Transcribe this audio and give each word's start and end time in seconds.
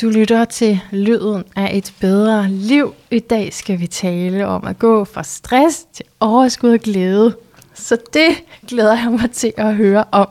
Du 0.00 0.08
lytter 0.08 0.44
til 0.44 0.80
Lyden 0.90 1.44
af 1.56 1.76
et 1.76 1.92
bedre 2.00 2.48
liv. 2.48 2.94
I 3.10 3.18
dag 3.18 3.52
skal 3.52 3.80
vi 3.80 3.86
tale 3.86 4.46
om 4.46 4.64
at 4.66 4.78
gå 4.78 5.04
fra 5.04 5.22
stress 5.22 5.84
til 5.92 6.04
overskud 6.20 6.70
og 6.70 6.80
glæde. 6.80 7.36
Så 7.74 7.96
det 8.12 8.28
glæder 8.68 8.94
jeg 8.94 9.10
mig 9.10 9.30
til 9.30 9.52
at 9.56 9.74
høre 9.74 10.04
om. 10.12 10.28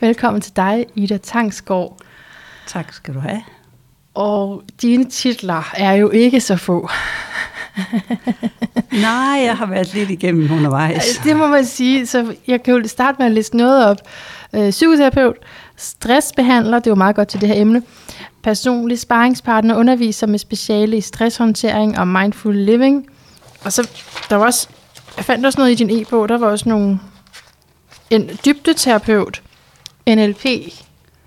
Velkommen 0.00 0.40
til 0.40 0.56
dig, 0.56 0.86
Ida 0.94 1.16
Tangsgaard. 1.16 1.98
Tak 2.66 2.92
skal 2.92 3.14
du 3.14 3.18
have. 3.18 3.42
Og 4.14 4.62
dine 4.82 5.04
titler 5.10 5.70
er 5.74 5.92
jo 5.92 6.10
ikke 6.10 6.40
så 6.40 6.56
få. 6.56 6.88
Nej, 8.92 9.40
jeg 9.44 9.56
har 9.56 9.66
været 9.66 9.94
lidt 9.94 10.10
igennem 10.10 10.52
undervejs. 10.52 11.20
Det 11.24 11.36
må 11.36 11.46
man 11.46 11.64
sige. 11.64 12.06
Så 12.06 12.34
jeg 12.46 12.62
kan 12.62 12.74
jo 12.74 12.88
starte 12.88 13.16
med 13.18 13.26
at 13.26 13.32
læse 13.32 13.56
noget 13.56 13.86
op. 13.86 13.96
Øh, 14.54 14.70
psykoterapeut, 14.70 15.36
stressbehandler, 15.76 16.78
det 16.78 16.86
er 16.86 16.90
jo 16.90 16.94
meget 16.94 17.16
godt 17.16 17.28
til 17.28 17.40
det 17.40 17.48
her 17.48 17.60
emne. 17.60 17.82
Personlig 18.42 18.98
sparringspartner, 18.98 19.74
underviser 19.76 20.26
med 20.26 20.38
speciale 20.38 20.96
i 20.96 21.00
stresshåndtering 21.00 21.98
og 21.98 22.08
mindful 22.08 22.56
living. 22.56 23.06
Og 23.64 23.72
så, 23.72 23.88
der 24.30 24.36
var 24.36 24.44
også, 24.44 24.68
jeg 25.16 25.24
fandt 25.24 25.46
også 25.46 25.60
noget 25.60 25.72
i 25.72 25.74
din 25.74 25.90
e-bog, 26.02 26.28
der 26.28 26.38
var 26.38 26.46
også 26.46 26.68
nogle, 26.68 27.00
en 28.10 28.30
dybdeterapeut, 28.44 29.42
NLP, 30.08 30.44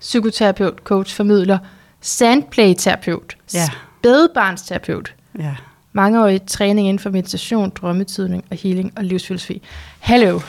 psykoterapeut, 0.00 0.78
coach, 0.84 1.16
formidler, 1.16 1.58
sandplay-terapeut, 2.00 3.36
Ja. 3.54 3.68
spædbarnsterapeut, 4.00 5.14
Ja. 5.38 5.54
mangeårig 5.92 6.42
træning 6.46 6.88
inden 6.88 6.98
for 6.98 7.10
meditation, 7.10 7.70
drømmetydning 7.70 8.44
og 8.50 8.56
healing 8.56 8.92
og 8.96 9.04
livsfilosofi. 9.04 9.62
Hallo. 10.00 10.40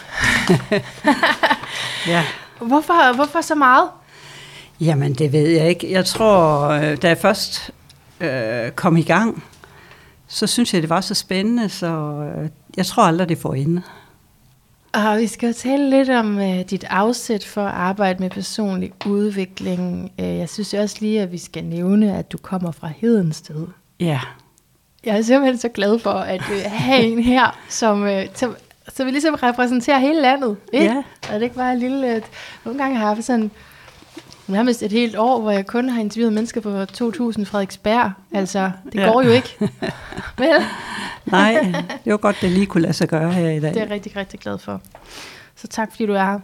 ja. 2.08 2.26
Hvorfor, 2.68 3.16
hvorfor 3.16 3.42
så 3.42 3.56
meget? 3.56 3.90
Jamen, 4.82 5.14
det 5.14 5.32
ved 5.32 5.48
jeg 5.48 5.70
ikke. 5.70 5.92
Jeg 5.92 6.06
tror, 6.06 6.68
øh, 6.68 7.02
da 7.02 7.08
jeg 7.08 7.18
først 7.18 7.72
øh, 8.22 8.72
kom 8.72 8.98
i 8.98 9.02
gang, 9.02 9.44
så 10.28 10.48
synes 10.48 10.74
jeg, 10.74 10.82
det 10.82 10.90
var 10.90 11.02
så 11.02 11.14
spændende, 11.14 11.70
så 11.70 11.88
øh, 11.88 12.50
jeg 12.78 12.86
tror 12.86 13.04
aldrig, 13.04 13.30
det 13.30 13.38
får 13.38 13.54
ende. 13.54 13.82
Og 14.94 15.18
vi 15.18 15.28
skal 15.28 15.48
jo 15.48 15.54
tale 15.54 15.90
lidt 15.90 16.10
om 16.10 16.38
uh, 16.38 16.60
dit 16.60 16.86
afsæt 16.90 17.44
for 17.44 17.62
at 17.62 17.74
arbejde 17.74 18.20
med 18.20 18.30
personlig 18.30 18.92
udvikling. 19.06 20.12
Uh, 20.20 20.26
jeg 20.26 20.50
synes 20.50 20.74
også 20.74 20.98
lige, 21.00 21.22
at 21.22 21.32
vi 21.32 21.38
skal 21.38 21.64
nævne, 21.64 22.18
at 22.18 22.32
du 22.32 22.38
kommer 22.38 22.72
fra 22.72 22.90
Hedensted. 22.98 23.68
Ja. 24.00 24.20
Jeg 25.06 25.18
er 25.18 25.22
simpelthen 25.22 25.58
så 25.58 25.70
glad 25.70 26.00
for 26.00 26.12
at 26.12 26.42
uh, 26.42 26.72
have 26.72 27.04
en 27.04 27.20
her, 27.20 27.60
som, 27.70 28.04
uh, 28.04 28.22
som, 28.34 28.56
så 28.96 29.06
vi 29.06 29.12
ligesom 29.12 29.34
repræsenterer 29.34 30.00
hele 30.00 30.22
landet. 30.22 30.58
Ikke? 30.74 30.86
Ja. 30.86 31.04
Og 31.30 31.34
det 31.34 31.42
ikke 31.42 31.56
bare 31.56 31.74
en 31.74 31.80
lille... 31.80 32.24
Nogle 32.66 32.80
gange 32.80 32.98
har 32.98 33.04
jeg 33.06 33.16
haft 33.16 33.26
sådan 33.26 33.52
nærmest 34.48 34.84
et 34.84 34.92
helt 34.92 35.16
år, 35.16 35.42
hvor 35.42 35.52
jeg 35.52 35.66
kun 35.68 35.90
har 35.90 36.02
interviewet 36.02 36.34
mennesker 36.34 36.62
på 36.62 36.86
2000 36.86 37.46
Frederiksberg. 37.46 38.12
Altså, 38.34 38.72
det 38.86 38.96
Ja. 39.00 39.12
går 39.12 39.22
jo 39.22 39.32
ikke. 39.32 39.50
Vel? 40.38 40.50
Nej, 41.26 41.74
det 42.04 42.12
var 42.12 42.18
godt, 42.18 42.38
det 42.42 42.52
lige 42.52 42.66
kunne 42.66 42.82
lade 42.82 42.94
sig 42.94 43.08
gøre 43.08 43.32
her 43.34 43.50
i 43.50 43.60
dag. 43.60 43.70
Det 43.74 43.78
er 43.78 43.82
jeg 43.84 43.92
rigtig, 43.92 44.16
rigtig 44.16 44.40
glad 44.40 44.58
for. 44.58 44.82
Så 45.56 45.68
tak, 45.68 45.92
fordi 45.92 46.06
du 46.06 46.14
er 46.14 46.24
her. 46.24 46.40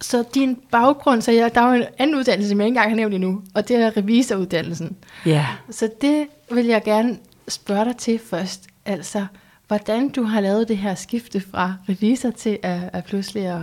Så 0.00 0.24
din 0.34 0.58
baggrund, 0.70 1.22
så 1.22 1.32
jeg, 1.32 1.54
der 1.54 1.60
er 1.60 1.68
jo 1.68 1.74
en 1.82 1.84
anden 1.98 2.16
uddannelse, 2.16 2.48
som 2.48 2.58
jeg 2.60 2.66
ikke 2.66 2.70
engang 2.76 2.90
har 2.90 2.96
nævnt 2.96 3.14
endnu, 3.14 3.42
og 3.54 3.68
det 3.68 3.76
er 3.76 3.96
revisoruddannelsen. 3.96 4.96
Ja. 5.26 5.46
Så 5.70 5.88
det 6.00 6.26
vil 6.50 6.66
jeg 6.66 6.82
gerne 6.84 7.18
spørge 7.48 7.84
dig 7.84 7.96
til 7.96 8.20
først. 8.30 8.66
Altså, 8.86 9.26
hvordan 9.68 10.08
du 10.08 10.22
har 10.22 10.40
lavet 10.40 10.68
det 10.68 10.76
her 10.76 10.94
skifte 10.94 11.40
fra 11.50 11.74
revisor 11.88 12.30
til 12.30 12.58
at, 12.62 12.80
at 12.92 13.04
pludselig 13.04 13.46
at 13.46 13.60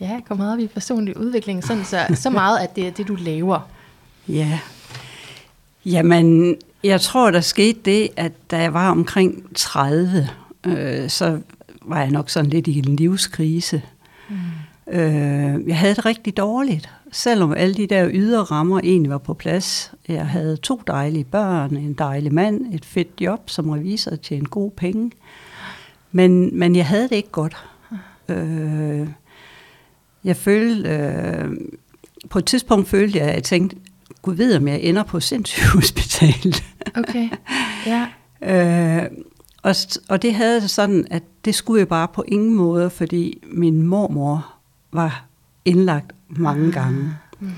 ja, 0.00 0.20
komme 0.28 0.44
meget 0.44 0.52
op 0.52 0.58
i 0.58 0.66
personlig 0.66 1.16
udvikling, 1.16 1.64
sådan 1.64 1.84
så, 1.84 1.98
så 2.14 2.30
meget, 2.30 2.58
at 2.58 2.76
det 2.76 2.86
er 2.86 2.90
det, 2.90 3.08
du 3.08 3.14
laver. 3.14 3.68
Ja. 4.28 4.58
Jamen, 5.86 6.56
jeg 6.84 7.00
tror, 7.00 7.30
der 7.30 7.40
skete 7.40 7.80
det, 7.84 8.08
at 8.16 8.32
da 8.50 8.58
jeg 8.58 8.74
var 8.74 8.90
omkring 8.90 9.44
30, 9.54 10.28
øh, 10.66 11.10
så 11.10 11.40
var 11.82 12.00
jeg 12.00 12.10
nok 12.10 12.30
sådan 12.30 12.50
lidt 12.50 12.66
i 12.66 12.78
en 12.78 12.96
livskrise. 12.96 13.82
Mm. 14.28 14.36
Øh, 14.92 15.68
jeg 15.68 15.78
havde 15.78 15.94
det 15.94 16.06
rigtig 16.06 16.36
dårligt, 16.36 16.88
selvom 17.12 17.52
alle 17.52 17.74
de 17.74 17.86
der 17.86 18.08
ydre 18.12 18.42
rammer 18.42 18.80
egentlig 18.80 19.10
var 19.10 19.18
på 19.18 19.34
plads. 19.34 19.92
Jeg 20.08 20.26
havde 20.26 20.56
to 20.56 20.82
dejlige 20.86 21.24
børn, 21.24 21.76
en 21.76 21.92
dejlig 21.92 22.34
mand, 22.34 22.74
et 22.74 22.84
fedt 22.84 23.20
job 23.20 23.50
som 23.50 23.70
revisor 23.70 24.16
til 24.16 24.36
en 24.36 24.48
god 24.48 24.70
penge. 24.70 25.10
Men, 26.12 26.58
men 26.58 26.76
jeg 26.76 26.86
havde 26.86 27.08
det 27.08 27.16
ikke 27.16 27.30
godt. 27.30 27.56
Øh, 28.28 29.08
jeg 30.26 30.36
følte, 30.36 30.88
øh, 30.88 31.50
på 32.30 32.38
et 32.38 32.44
tidspunkt 32.44 32.88
følte 32.88 33.18
jeg, 33.18 33.28
at 33.28 33.34
jeg 33.34 33.42
tænkte, 33.42 33.76
Gud 34.22 34.34
ved, 34.34 34.56
om 34.56 34.68
jeg 34.68 34.80
ender 34.80 35.02
på 35.02 35.20
sindssygehospitalet. 35.20 36.64
Okay, 36.96 37.28
ja. 37.86 38.06
øh, 39.02 39.10
og, 39.62 39.74
og 40.08 40.22
det 40.22 40.34
havde 40.34 40.60
det 40.60 40.70
sådan, 40.70 41.06
at 41.10 41.22
det 41.44 41.54
skulle 41.54 41.78
jeg 41.78 41.88
bare 41.88 42.08
på 42.08 42.24
ingen 42.28 42.54
måde, 42.54 42.90
fordi 42.90 43.42
min 43.52 43.82
mormor 43.82 44.54
var 44.92 45.24
indlagt 45.64 46.12
mange 46.28 46.72
gange. 46.72 47.10
Mm. 47.40 47.50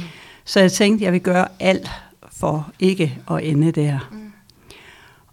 Så 0.45 0.61
jeg 0.61 0.73
tænkte, 0.73 1.05
jeg 1.05 1.13
vil 1.13 1.21
gøre 1.21 1.49
alt 1.61 1.91
for 2.33 2.71
ikke 2.81 3.19
at 3.31 3.45
ende 3.45 3.73
der. 3.73 4.09
Mm. 4.13 4.19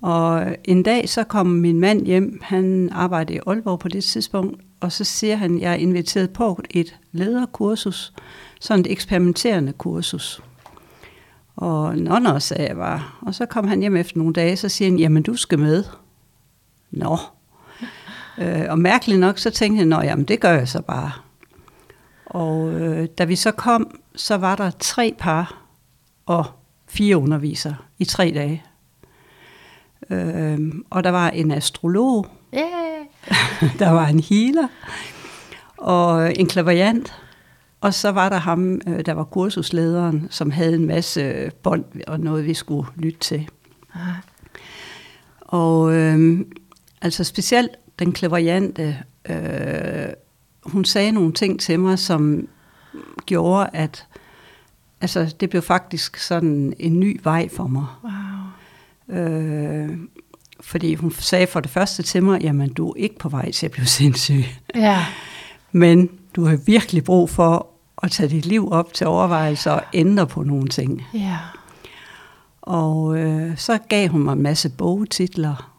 Og 0.02 0.56
en 0.64 0.84
dag 0.84 1.10
så 1.10 1.24
kom 1.24 1.48
min 1.48 1.80
mand 1.80 2.06
hjem, 2.06 2.40
han 2.44 2.90
arbejdede 2.92 3.38
i 3.38 3.42
Aalborg 3.48 3.80
på 3.80 3.88
det 3.88 4.04
tidspunkt, 4.04 4.62
og 4.86 4.92
så 4.92 5.04
siger 5.04 5.36
han, 5.36 5.60
jeg 5.60 5.72
er 5.72 5.76
inviteret 5.76 6.34
på 6.34 6.60
et 6.70 6.96
lederkursus, 7.12 8.14
sådan 8.62 8.86
et 8.86 8.92
eksperimenterende 8.92 9.74
kursus. 9.74 10.42
Og 11.56 11.98
nå, 11.98 12.20
nå, 12.20 12.40
sagde 12.40 12.68
jeg 12.68 12.76
bare. 12.76 13.04
Og 13.22 13.36
så 13.36 13.46
kom 13.46 13.68
han 13.68 13.80
hjem 13.80 13.96
efter 13.96 14.18
nogle 14.18 14.34
dage, 14.34 14.58
så 14.58 14.70
siger 14.70 14.92
han, 14.92 15.00
jamen 15.00 15.24
du 15.24 15.36
skal 15.36 15.60
med. 15.60 15.84
Nå. 16.92 17.18
Øh, 18.38 18.66
og 18.70 18.80
mærkeligt 18.80 19.20
nok, 19.20 19.38
så 19.38 19.50
tænkte 19.50 19.80
jeg, 19.80 19.86
nå 19.86 20.02
jamen 20.02 20.26
det 20.26 20.40
gør 20.40 20.52
jeg 20.52 20.68
så 20.68 20.82
bare. 20.82 21.12
Og 22.26 22.72
øh, 22.72 23.08
da 23.18 23.24
vi 23.24 23.36
så 23.36 23.52
kom, 23.52 24.00
så 24.16 24.38
var 24.38 24.56
der 24.56 24.72
tre 24.80 25.16
par 25.20 25.66
og 26.26 26.46
fire 26.88 27.18
undervisere 27.18 27.76
i 28.00 28.06
tre 28.06 28.32
dage. 28.36 28.64
Øh, 30.10 30.60
og 30.90 31.04
der 31.04 31.10
var 31.10 31.30
en 31.30 31.52
astrolog, 31.52 32.28
Yeah. 32.58 33.06
der 33.80 33.90
var 33.90 34.08
en 34.08 34.20
healer 34.20 34.68
og 35.78 36.40
en 36.40 36.48
klaverjant. 36.48 37.14
Og 37.82 37.94
så 37.94 38.12
var 38.12 38.30
der 38.30 38.38
ham, 38.38 38.82
øh, 38.88 39.06
der 39.06 39.14
var 39.14 39.24
kursuslederen, 39.24 40.28
som 40.30 40.52
havde 40.52 40.76
en 40.76 40.88
masse 40.88 41.52
bånd 41.64 41.86
og 42.08 42.20
noget, 42.20 42.46
vi 42.46 42.54
skulle 42.54 42.90
lytte 42.96 43.20
til. 43.20 43.50
Ah. 43.94 44.02
Og 45.42 45.94
øh, 45.94 46.40
altså 47.02 47.24
specielt 47.24 47.72
den 48.00 48.12
klaverjante, 48.12 48.98
øh, 49.30 50.08
hun 50.64 50.86
sagde 50.86 51.12
nogle 51.12 51.34
ting 51.34 51.60
til 51.60 51.80
mig, 51.80 52.00
som 52.00 52.48
gjorde, 53.26 53.70
at 53.74 54.08
altså, 55.02 55.36
det 55.40 55.50
blev 55.50 55.62
faktisk 55.62 56.18
sådan 56.18 56.74
en 56.80 57.00
ny 57.00 57.20
vej 57.24 57.50
for 57.50 57.68
mig. 57.68 57.86
Wow. 58.04 59.20
Øh, 59.20 60.00
fordi 60.66 60.96
hun 60.96 61.12
sagde 61.12 61.48
for 61.48 61.60
det 61.60 61.70
første 61.70 62.04
til 62.04 62.24
mig, 62.24 62.42
jamen 62.42 62.74
du 62.74 62.90
er 62.90 62.94
ikke 62.98 63.18
på 63.18 63.30
vej 63.30 63.52
til 63.52 63.66
at 63.66 63.72
blive 63.72 63.86
sindssyg, 64.00 64.44
Ja. 64.76 65.06
men 65.72 66.10
du 66.36 66.46
har 66.46 66.56
virkelig 66.66 67.04
brug 67.04 67.30
for 67.30 67.68
at 68.04 68.12
tage 68.12 68.30
dit 68.30 68.46
liv 68.46 68.72
op 68.72 68.94
til 68.94 69.08
overvejelse 69.08 69.72
og 69.72 69.82
ændre 69.94 70.28
på 70.28 70.44
nogle 70.44 70.68
ting. 70.68 71.04
Ja. 71.14 71.38
Og 72.62 73.18
øh, 73.18 73.58
så 73.58 73.78
gav 73.90 74.08
hun 74.10 74.24
mig 74.24 74.34
en 74.34 74.42
masse 74.42 74.70
bogtitler, 74.70 75.72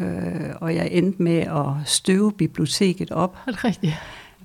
øh, 0.00 0.50
og 0.60 0.74
jeg 0.74 0.88
endte 0.92 1.22
med 1.22 1.38
at 1.38 1.66
støve 1.84 2.32
biblioteket 2.32 3.10
op 3.10 3.36
Er 3.46 3.50
det 3.50 3.64
rigtigt? 3.64 3.94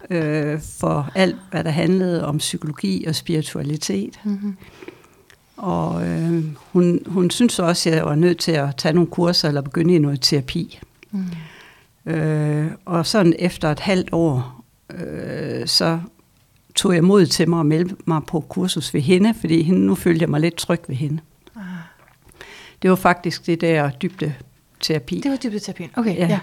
øh, 0.09 0.59
for 0.79 1.09
alt, 1.15 1.35
hvad 1.51 1.63
der 1.63 1.69
handlede 1.71 2.25
om 2.25 2.37
psykologi 2.37 3.05
og 3.05 3.15
spiritualitet. 3.15 4.19
Mm-hmm. 4.23 4.57
Og 5.59 6.07
øh, 6.07 6.43
hun, 6.71 6.99
hun 7.07 7.29
synes 7.29 7.59
også, 7.59 7.89
at 7.89 7.95
jeg 7.95 8.05
var 8.05 8.15
nødt 8.15 8.37
til 8.37 8.51
at 8.51 8.75
tage 8.75 8.93
nogle 8.93 9.09
kurser 9.09 9.47
eller 9.47 9.61
begynde 9.61 9.95
i 9.95 9.99
noget 9.99 10.21
terapi. 10.21 10.79
Mm. 11.11 12.11
Øh, 12.11 12.71
og 12.85 13.05
sådan 13.05 13.33
efter 13.39 13.71
et 13.71 13.79
halvt 13.79 14.09
år, 14.11 14.63
øh, 14.89 15.67
så 15.67 15.99
tog 16.75 16.95
jeg 16.95 17.03
mod 17.03 17.25
til 17.25 17.49
mig 17.49 17.59
og 17.59 17.65
meldte 17.65 17.95
mig 18.05 18.21
på 18.27 18.39
kursus 18.39 18.93
ved 18.93 19.01
hende, 19.01 19.33
fordi 19.39 19.63
hende, 19.63 19.81
nu 19.81 19.95
følte 19.95 20.21
jeg 20.21 20.29
mig 20.29 20.39
lidt 20.39 20.55
tryg 20.55 20.81
ved 20.87 20.95
hende. 20.95 21.19
Ah. 21.55 21.63
Det 22.81 22.89
var 22.89 22.95
faktisk 22.95 23.45
det 23.45 23.61
der 23.61 23.89
dybde 23.89 24.33
terapi. 24.79 25.21
Det 25.23 25.31
var 25.31 25.37
dybdeterapien. 25.37 25.89
Okay, 25.95 26.15
Ja. 26.15 26.21
ja. 26.21 26.27
ja. 26.27 26.39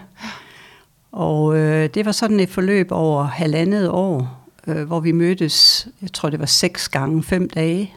Og 1.12 1.56
øh, 1.58 1.88
det 1.94 2.06
var 2.06 2.12
sådan 2.12 2.40
et 2.40 2.48
forløb 2.48 2.88
over 2.90 3.24
halvandet 3.24 3.90
år, 3.90 4.46
øh, 4.66 4.86
hvor 4.86 5.00
vi 5.00 5.12
mødtes, 5.12 5.88
jeg 6.02 6.12
tror 6.12 6.30
det 6.30 6.40
var 6.40 6.46
seks 6.46 6.88
gange, 6.88 7.22
fem 7.22 7.48
dage. 7.50 7.94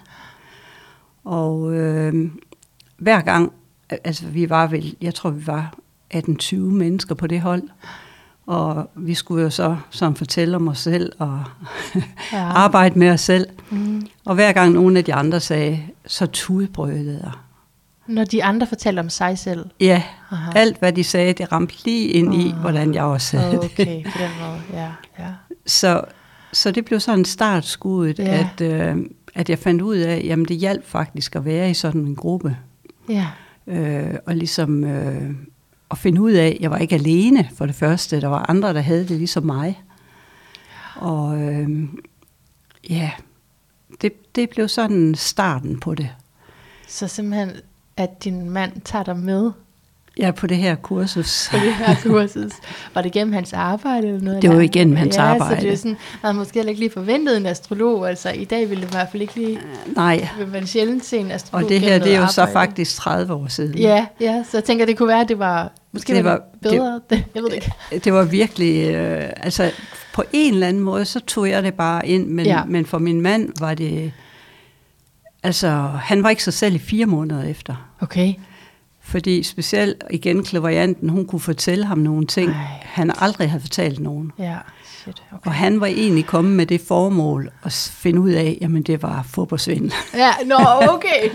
Og 1.23 1.73
øh, 1.73 2.31
hver 2.97 3.21
gang, 3.21 3.51
altså 3.89 4.25
vi 4.25 4.49
var 4.49 4.67
vel, 4.67 4.95
jeg 5.01 5.15
tror 5.15 5.29
vi 5.29 5.47
var 5.47 5.73
18-20 6.15 6.55
mennesker 6.55 7.15
på 7.15 7.27
det 7.27 7.41
hold. 7.41 7.63
Og 8.47 8.89
vi 8.95 9.13
skulle 9.13 9.43
jo 9.43 9.49
så 9.49 9.77
sådan 9.89 10.15
fortælle 10.15 10.55
om 10.55 10.67
os 10.67 10.79
selv 10.79 11.11
og 11.19 11.43
ja. 12.33 12.43
arbejde 12.43 12.99
med 12.99 13.09
os 13.09 13.21
selv. 13.21 13.47
Mm. 13.69 14.07
Og 14.25 14.35
hver 14.35 14.51
gang 14.51 14.73
nogle 14.73 14.97
af 14.99 15.05
de 15.05 15.13
andre 15.13 15.39
sagde, 15.39 15.79
så 16.07 16.25
tudbrølede 16.25 17.19
jeg. 17.23 17.31
Når 18.07 18.23
de 18.23 18.43
andre 18.43 18.67
fortalte 18.67 18.99
om 18.99 19.09
sig 19.09 19.37
selv? 19.39 19.65
Ja, 19.79 20.03
Aha. 20.31 20.51
alt 20.55 20.79
hvad 20.79 20.93
de 20.93 21.03
sagde, 21.03 21.33
det 21.33 21.51
ramte 21.51 21.73
lige 21.85 22.07
ind 22.07 22.35
i, 22.35 22.49
Ah. 22.49 22.57
hvordan 22.61 22.93
jeg 22.93 23.03
også 23.03 23.37
havde 23.37 23.51
det. 23.51 23.59
Okay, 23.63 24.03
på 24.03 24.17
den 24.19 24.29
måde, 24.41 24.61
ja. 24.81 24.91
ja. 25.19 25.27
Så, 25.65 26.01
så 26.53 26.71
det 26.71 26.85
blev 26.85 26.99
sådan 26.99 27.25
startskuddet, 27.25 28.19
Ja. 28.19 28.47
at, 28.57 28.61
øh, 28.61 28.97
at 29.35 29.49
jeg 29.49 29.59
fandt 29.59 29.81
ud 29.81 29.97
af, 29.97 30.21
jamen 30.23 30.45
det 30.45 30.57
hjalp 30.57 30.85
faktisk 30.85 31.35
at 31.35 31.45
være 31.45 31.69
i 31.69 31.73
sådan 31.73 32.01
en 32.01 32.15
gruppe. 32.15 32.57
Ja, 33.09 33.27
Øh, 33.69 34.15
og 34.25 34.35
ligesom 34.35 34.83
øh, 34.83 35.31
at 35.91 35.97
finde 35.97 36.21
ud 36.21 36.31
af, 36.31 36.47
at 36.47 36.57
jeg 36.59 36.71
var 36.71 36.77
ikke 36.77 36.95
alene 36.95 37.49
for 37.55 37.65
det 37.65 37.75
første. 37.75 38.21
Der 38.21 38.27
var 38.27 38.45
andre, 38.49 38.73
der 38.73 38.81
havde 38.81 39.07
det 39.07 39.17
ligesom 39.17 39.43
mig. 39.43 39.83
Og 40.95 41.41
øh, 41.41 41.69
ja, 42.89 43.11
det, 44.01 44.35
det 44.35 44.49
blev 44.49 44.67
sådan 44.67 45.15
starten 45.15 45.79
på 45.79 45.95
det. 45.95 46.09
så 46.87 47.07
simpelthen, 47.07 47.51
at 47.97 48.23
din 48.23 48.49
mand 48.49 48.81
tager 48.81 49.03
dig 49.03 49.17
med 49.17 49.51
Ja, 50.19 50.31
på 50.31 50.47
det 50.47 50.57
her 50.57 50.75
kursus. 50.75 51.47
på 51.51 51.57
det 51.57 51.73
her 51.73 51.95
kursus. 52.03 52.51
Var 52.93 53.01
det 53.01 53.11
gennem 53.11 53.33
hans 53.33 53.53
arbejde 53.53 54.07
eller 54.07 54.21
noget? 54.21 54.41
Det 54.41 54.49
var 54.49 54.59
igennem 54.59 54.95
hans 54.95 55.15
ja, 55.15 55.21
arbejde. 55.21 55.55
så 55.55 55.61
det 55.61 55.73
er 55.73 55.77
sådan, 55.77 55.97
man 56.23 56.35
måske 56.35 56.53
heller 56.55 56.69
ikke 56.69 56.79
lige 56.79 56.91
forventet 56.91 57.37
en 57.37 57.45
astrolog. 57.45 58.09
Altså, 58.09 58.29
i 58.29 58.45
dag 58.45 58.69
ville 58.69 58.81
det 58.83 58.89
i 58.89 58.91
hvert 58.91 59.07
fald 59.11 59.21
ikke 59.21 59.35
lige, 59.35 59.59
Nej, 59.95 60.27
vil 60.37 60.47
man 60.47 60.67
sjældent 60.67 61.05
se 61.05 61.17
en 61.17 61.31
astrolog 61.31 61.63
og 61.63 61.69
det 61.69 61.79
her, 61.79 61.99
det 61.99 62.07
er 62.07 62.11
jo 62.11 62.17
noget 62.17 62.33
så 62.33 62.41
arbejde. 62.41 62.53
faktisk 62.71 62.95
30 62.95 63.33
år 63.33 63.47
siden. 63.47 63.77
Ja, 63.77 64.05
ja, 64.21 64.43
så 64.51 64.57
jeg 64.57 64.63
tænker, 64.63 64.85
det 64.85 64.97
kunne 64.97 65.07
være, 65.07 65.21
at 65.21 65.29
det 65.29 65.39
var, 65.39 65.71
måske 65.91 66.13
Det 66.15 66.23
var, 66.23 66.41
bedre. 66.61 67.01
Det, 67.09 67.23
jeg 67.35 67.43
ved 67.43 67.49
det 67.49 67.55
ikke. 67.55 67.71
Det 68.03 68.13
var 68.13 68.23
virkelig, 68.23 68.95
øh, 68.95 69.29
altså 69.37 69.71
på 70.13 70.23
en 70.33 70.53
eller 70.53 70.67
anden 70.67 70.83
måde, 70.83 71.05
så 71.05 71.19
tog 71.19 71.49
jeg 71.49 71.63
det 71.63 71.73
bare 71.73 72.07
ind, 72.07 72.27
men, 72.27 72.45
Ja. 72.45 72.57
ja. 72.57 72.65
men 72.65 72.85
for 72.85 72.97
min 72.97 73.21
mand 73.21 73.49
var 73.59 73.73
det, 73.73 74.11
altså 75.43 75.69
han 76.03 76.23
var 76.23 76.29
ikke 76.29 76.43
sig 76.43 76.53
selv 76.53 76.75
i 76.75 76.79
fire 76.79 77.05
måneder 77.05 77.43
efter. 77.43 77.89
Okay. 78.01 78.33
Fordi 79.09 79.43
specielt 79.43 80.03
igen 80.09 80.43
klaverjanten, 80.43 81.09
hun 81.09 81.25
kunne 81.25 81.39
fortælle 81.39 81.85
ham 81.85 81.97
nogle 81.97 82.25
ting, 82.25 82.49
Ej. 82.51 82.55
han 82.81 83.11
aldrig 83.19 83.49
havde 83.49 83.61
fortalt 83.61 83.99
nogen. 83.99 84.31
Ja, 84.39 84.55
shit. 84.85 85.23
Okay. 85.31 85.45
Og 85.49 85.53
han 85.53 85.81
var 85.81 85.87
egentlig 85.87 86.25
kommet 86.25 86.53
med 86.53 86.65
det 86.65 86.81
formål 86.87 87.49
at 87.63 87.73
finde 87.93 88.19
ud 88.21 88.31
af, 88.31 88.57
jamen 88.61 88.83
det 88.83 89.03
var 89.03 89.25
fodboldsvindel. 89.29 89.93
Ja, 90.13 90.31
nå, 90.45 90.55
okay. 90.89 91.29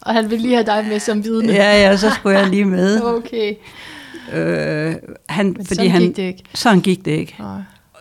Og 0.00 0.14
han 0.14 0.30
ville 0.30 0.42
lige 0.42 0.54
have 0.54 0.66
dig 0.66 0.86
med 0.88 1.00
som 1.00 1.24
vidne. 1.24 1.52
ja, 1.52 1.88
ja, 1.88 1.96
så 1.96 2.10
skulle 2.10 2.38
jeg 2.38 2.48
lige 2.48 2.64
med. 2.64 3.02
Okay. 3.16 3.54
Øh, 4.32 4.94
han, 5.28 5.46
Men 5.46 5.56
fordi 5.56 5.74
sådan 5.74 5.90
han, 5.90 6.02
gik 6.02 6.16
det 6.16 6.22
ikke. 6.22 6.42
Sådan 6.54 6.80
gik 6.80 7.04
det 7.04 7.10
ikke. 7.12 7.36
Nej. 7.38 7.60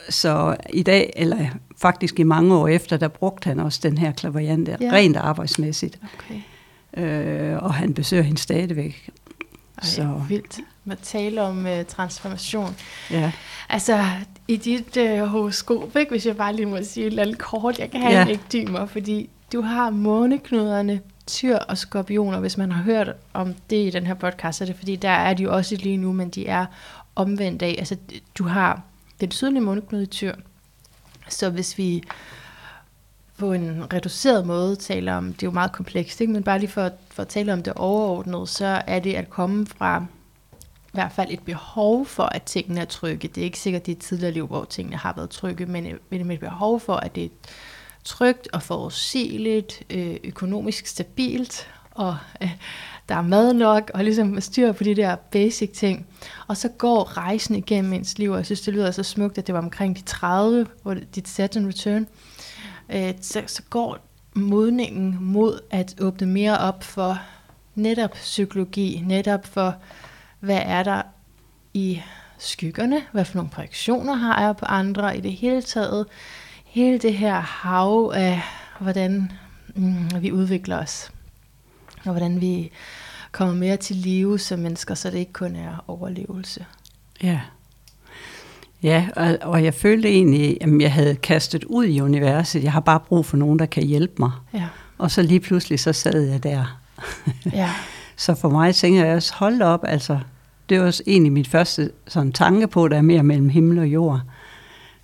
Så 0.10 0.56
i 0.74 0.84
dag, 0.84 1.14
eller 1.16 1.38
faktisk 1.82 2.20
i 2.20 2.24
mange 2.24 2.56
år 2.56 2.68
efter, 2.68 2.98
der 2.98 3.08
brugte 3.08 3.48
han 3.48 3.60
også 3.60 3.80
den 3.84 3.98
her 3.98 4.12
klaverjant 4.12 4.68
Ja. 4.70 4.76
ja. 4.82 4.92
rent 4.92 5.18
arbejdsmæssigt. 5.18 6.00
Okay. 6.04 6.40
Øh, 6.98 7.64
og 7.64 7.74
han 7.74 7.94
besøger 7.94 8.24
hende 8.24 8.40
stadigvæk. 8.42 9.10
Ej, 9.78 9.84
Så. 9.88 10.22
vildt. 10.30 10.60
Man 10.86 10.98
taler 11.04 11.42
om 11.42 11.66
uh, 11.66 11.86
transformation. 11.88 12.76
Ja. 13.12 13.32
Altså, 13.70 14.06
i 14.48 14.58
dit 14.58 14.98
uh, 14.98 15.20
horoskop, 15.20 15.96
ikke, 15.98 16.12
hvis 16.12 16.26
jeg 16.26 16.38
bare 16.38 16.56
lige 16.56 16.66
må 16.66 16.78
sige 16.84 17.08
et 17.08 17.20
eller 17.20 17.36
kort, 17.38 17.80
jeg 17.80 17.92
kan 17.92 18.02
have 18.02 18.14
Ja. 18.14 18.22
en 18.22 18.30
ekdymer, 18.30 18.86
fordi 18.86 19.30
du 19.54 19.62
har 19.62 19.90
måneknuderne, 19.90 21.02
tyr 21.28 21.58
og 21.58 21.78
skorpioner. 21.78 22.40
Hvis 22.40 22.58
man 22.58 22.72
har 22.72 22.84
hørt 22.84 23.10
om 23.34 23.54
det 23.70 23.88
i 23.88 23.90
den 23.90 24.08
her 24.08 24.14
podcast, 24.14 24.58
så 24.58 24.64
er 24.64 24.66
det 24.66 24.76
fordi, 24.76 24.96
der 24.96 25.10
er 25.10 25.34
de 25.34 25.44
jo 25.44 25.56
også 25.56 25.76
lige 25.76 25.98
nu, 25.98 26.14
men 26.14 26.30
de 26.30 26.48
er 26.48 26.66
omvendt 27.16 27.62
af. 27.62 27.76
Altså, 27.80 27.96
du 28.38 28.44
har 28.44 28.82
den 29.22 29.32
sydlige 29.32 29.62
måneknude 29.62 30.04
i 30.04 30.06
tyr. 30.06 30.36
Så 31.30 31.50
hvis 31.50 31.78
vi 31.78 32.04
på 33.42 33.54
en 33.54 33.94
reduceret 33.94 34.46
måde 34.46 34.76
taler 34.76 35.14
om, 35.14 35.34
det 35.34 35.44
er 35.44 35.48
jo 35.48 35.52
meget 35.52 35.72
komplekst, 35.72 36.22
ikke? 36.22 36.34
men 36.34 36.44
bare 36.44 36.60
lige 36.60 36.70
for, 36.70 36.90
for 37.10 37.22
at 37.22 37.28
tale 37.28 37.54
om 37.54 37.64
det 37.64 37.74
overordnet, 37.74 38.50
så 38.50 38.82
er 38.88 39.00
det 39.00 39.14
at 39.14 39.30
komme 39.30 39.66
fra 39.68 40.06
i 40.84 40.94
hvert 40.94 41.12
fald 41.12 41.28
et 41.32 41.40
behov 41.44 42.06
for, 42.06 42.24
at 42.24 42.44
tingene 42.44 42.82
er 42.82 42.86
trygge. 42.86 43.28
Det 43.28 43.42
er 43.42 43.46
ikke 43.46 43.60
sikkert, 43.60 43.86
det 43.86 43.92
er 43.92 43.96
et 43.96 44.02
tidligere 44.02 44.34
liv, 44.34 44.48
hvor 44.48 44.64
tingene 44.66 44.98
har 44.98 45.14
været 45.16 45.30
trygge, 45.30 45.66
men 45.66 45.86
et- 45.86 46.00
et 46.12 46.40
behov 46.40 46.80
for, 46.80 46.94
at 46.96 47.16
det 47.16 47.24
er 47.24 47.30
trygt 48.04 48.48
og 48.54 48.64
forudsigeligt, 48.64 49.84
øh, 49.90 50.16
økonomisk 50.24 50.88
stabilt, 50.88 51.68
og 51.92 52.18
øh, 52.42 52.52
der 53.10 53.16
er 53.16 53.22
mad 53.22 53.54
nok, 53.54 53.92
og 53.94 54.04
ligesom 54.04 54.42
styr 54.42 54.72
på 54.72 54.84
de 54.84 54.96
der 54.96 55.16
basic 55.16 55.72
ting. 55.72 56.06
Og 56.48 56.58
så 56.58 56.68
går 56.70 57.18
rejsen 57.18 57.56
igennem 57.56 57.94
ens 57.94 58.18
liv, 58.18 58.32
og 58.32 58.38
jeg 58.38 58.46
synes, 58.46 58.62
det 58.62 58.74
lyder 58.74 58.92
så 58.92 59.04
smukt, 59.04 59.38
at 59.38 59.48
det 59.48 59.56
var 59.56 59.62
omkring 59.62 59.98
de 59.98 60.02
30, 60.02 60.68
hvor 60.84 60.94
dit 60.94 61.16
dit 61.16 61.28
Saturn 61.30 61.68
return, 61.68 62.08
øh, 62.92 63.14
så, 63.22 63.44
så 63.48 63.62
går 63.70 63.98
modningen 64.34 65.18
mod 65.22 65.60
at 65.70 65.96
åbne 66.02 66.28
mere 66.28 66.58
op 66.58 66.84
for 66.84 67.20
netop 67.76 68.12
psykologi, 68.14 69.04
netop 69.06 69.46
for, 69.46 69.76
hvad 70.40 70.62
er 70.66 70.84
der 70.84 71.02
i 71.74 72.02
skyggerne, 72.38 73.02
hvad 73.12 73.26
for 73.26 73.36
nogle 73.36 73.50
projektioner 73.50 74.14
har 74.14 74.46
jeg 74.46 74.58
på 74.58 74.66
andre, 74.66 75.18
i 75.18 75.22
det 75.22 75.34
hele 75.34 75.62
taget, 75.62 76.06
hele 76.66 76.98
det 76.98 77.14
her 77.14 77.40
hav 77.40 78.12
af, 78.16 78.42
hvordan 78.80 79.32
mm, 79.76 80.10
vi 80.22 80.32
udvikler 80.32 80.78
os, 80.78 81.12
og 82.06 82.12
hvordan 82.12 82.42
vi 82.42 82.72
kommer 83.32 83.56
mere 83.56 83.78
til 83.78 83.96
live 83.96 84.40
som 84.40 84.60
mennesker, 84.60 84.96
så 84.96 85.10
det 85.10 85.18
ikke 85.18 85.34
kun 85.34 85.56
er 85.56 85.84
overlevelse. 85.88 86.66
Ja. 87.24 87.42
Ja, 88.84 89.08
og, 89.16 89.38
og 89.42 89.64
jeg 89.64 89.74
følte 89.74 90.10
egentlig, 90.10 90.58
at 90.62 90.70
jeg 90.82 90.94
havde 90.94 91.16
kastet 91.16 91.64
ud 91.64 91.86
i 91.86 92.02
universet. 92.02 92.64
Jeg 92.64 92.72
har 92.72 92.80
bare 92.80 93.00
brug 93.00 93.26
for 93.26 93.38
nogen, 93.38 93.60
der 93.60 93.66
kan 93.66 93.84
hjælpe 93.84 94.14
mig. 94.20 94.32
Ja, 94.54 94.66
Og 94.98 95.12
så 95.12 95.22
lige 95.22 95.40
pludselig, 95.40 95.80
så 95.80 95.94
sad 95.94 96.22
jeg 96.22 96.44
der. 96.44 96.80
ja, 97.54 97.70
Så 98.16 98.36
for 98.36 98.50
mig 98.50 98.76
tænker 98.76 99.06
jeg 99.06 99.16
også, 99.16 99.34
hold 99.34 99.62
op, 99.62 99.84
altså, 99.88 100.20
det 100.70 100.80
var 100.80 100.86
også 100.86 101.04
egentlig 101.08 101.32
mit 101.32 101.48
første 101.48 101.92
sådan, 102.08 102.32
tanke 102.32 102.68
på, 102.68 102.88
der 102.88 102.98
er 102.98 103.02
mere 103.02 103.24
mellem 103.24 103.50
himmel 103.50 103.80
og 103.80 103.88
jord. 103.88 104.22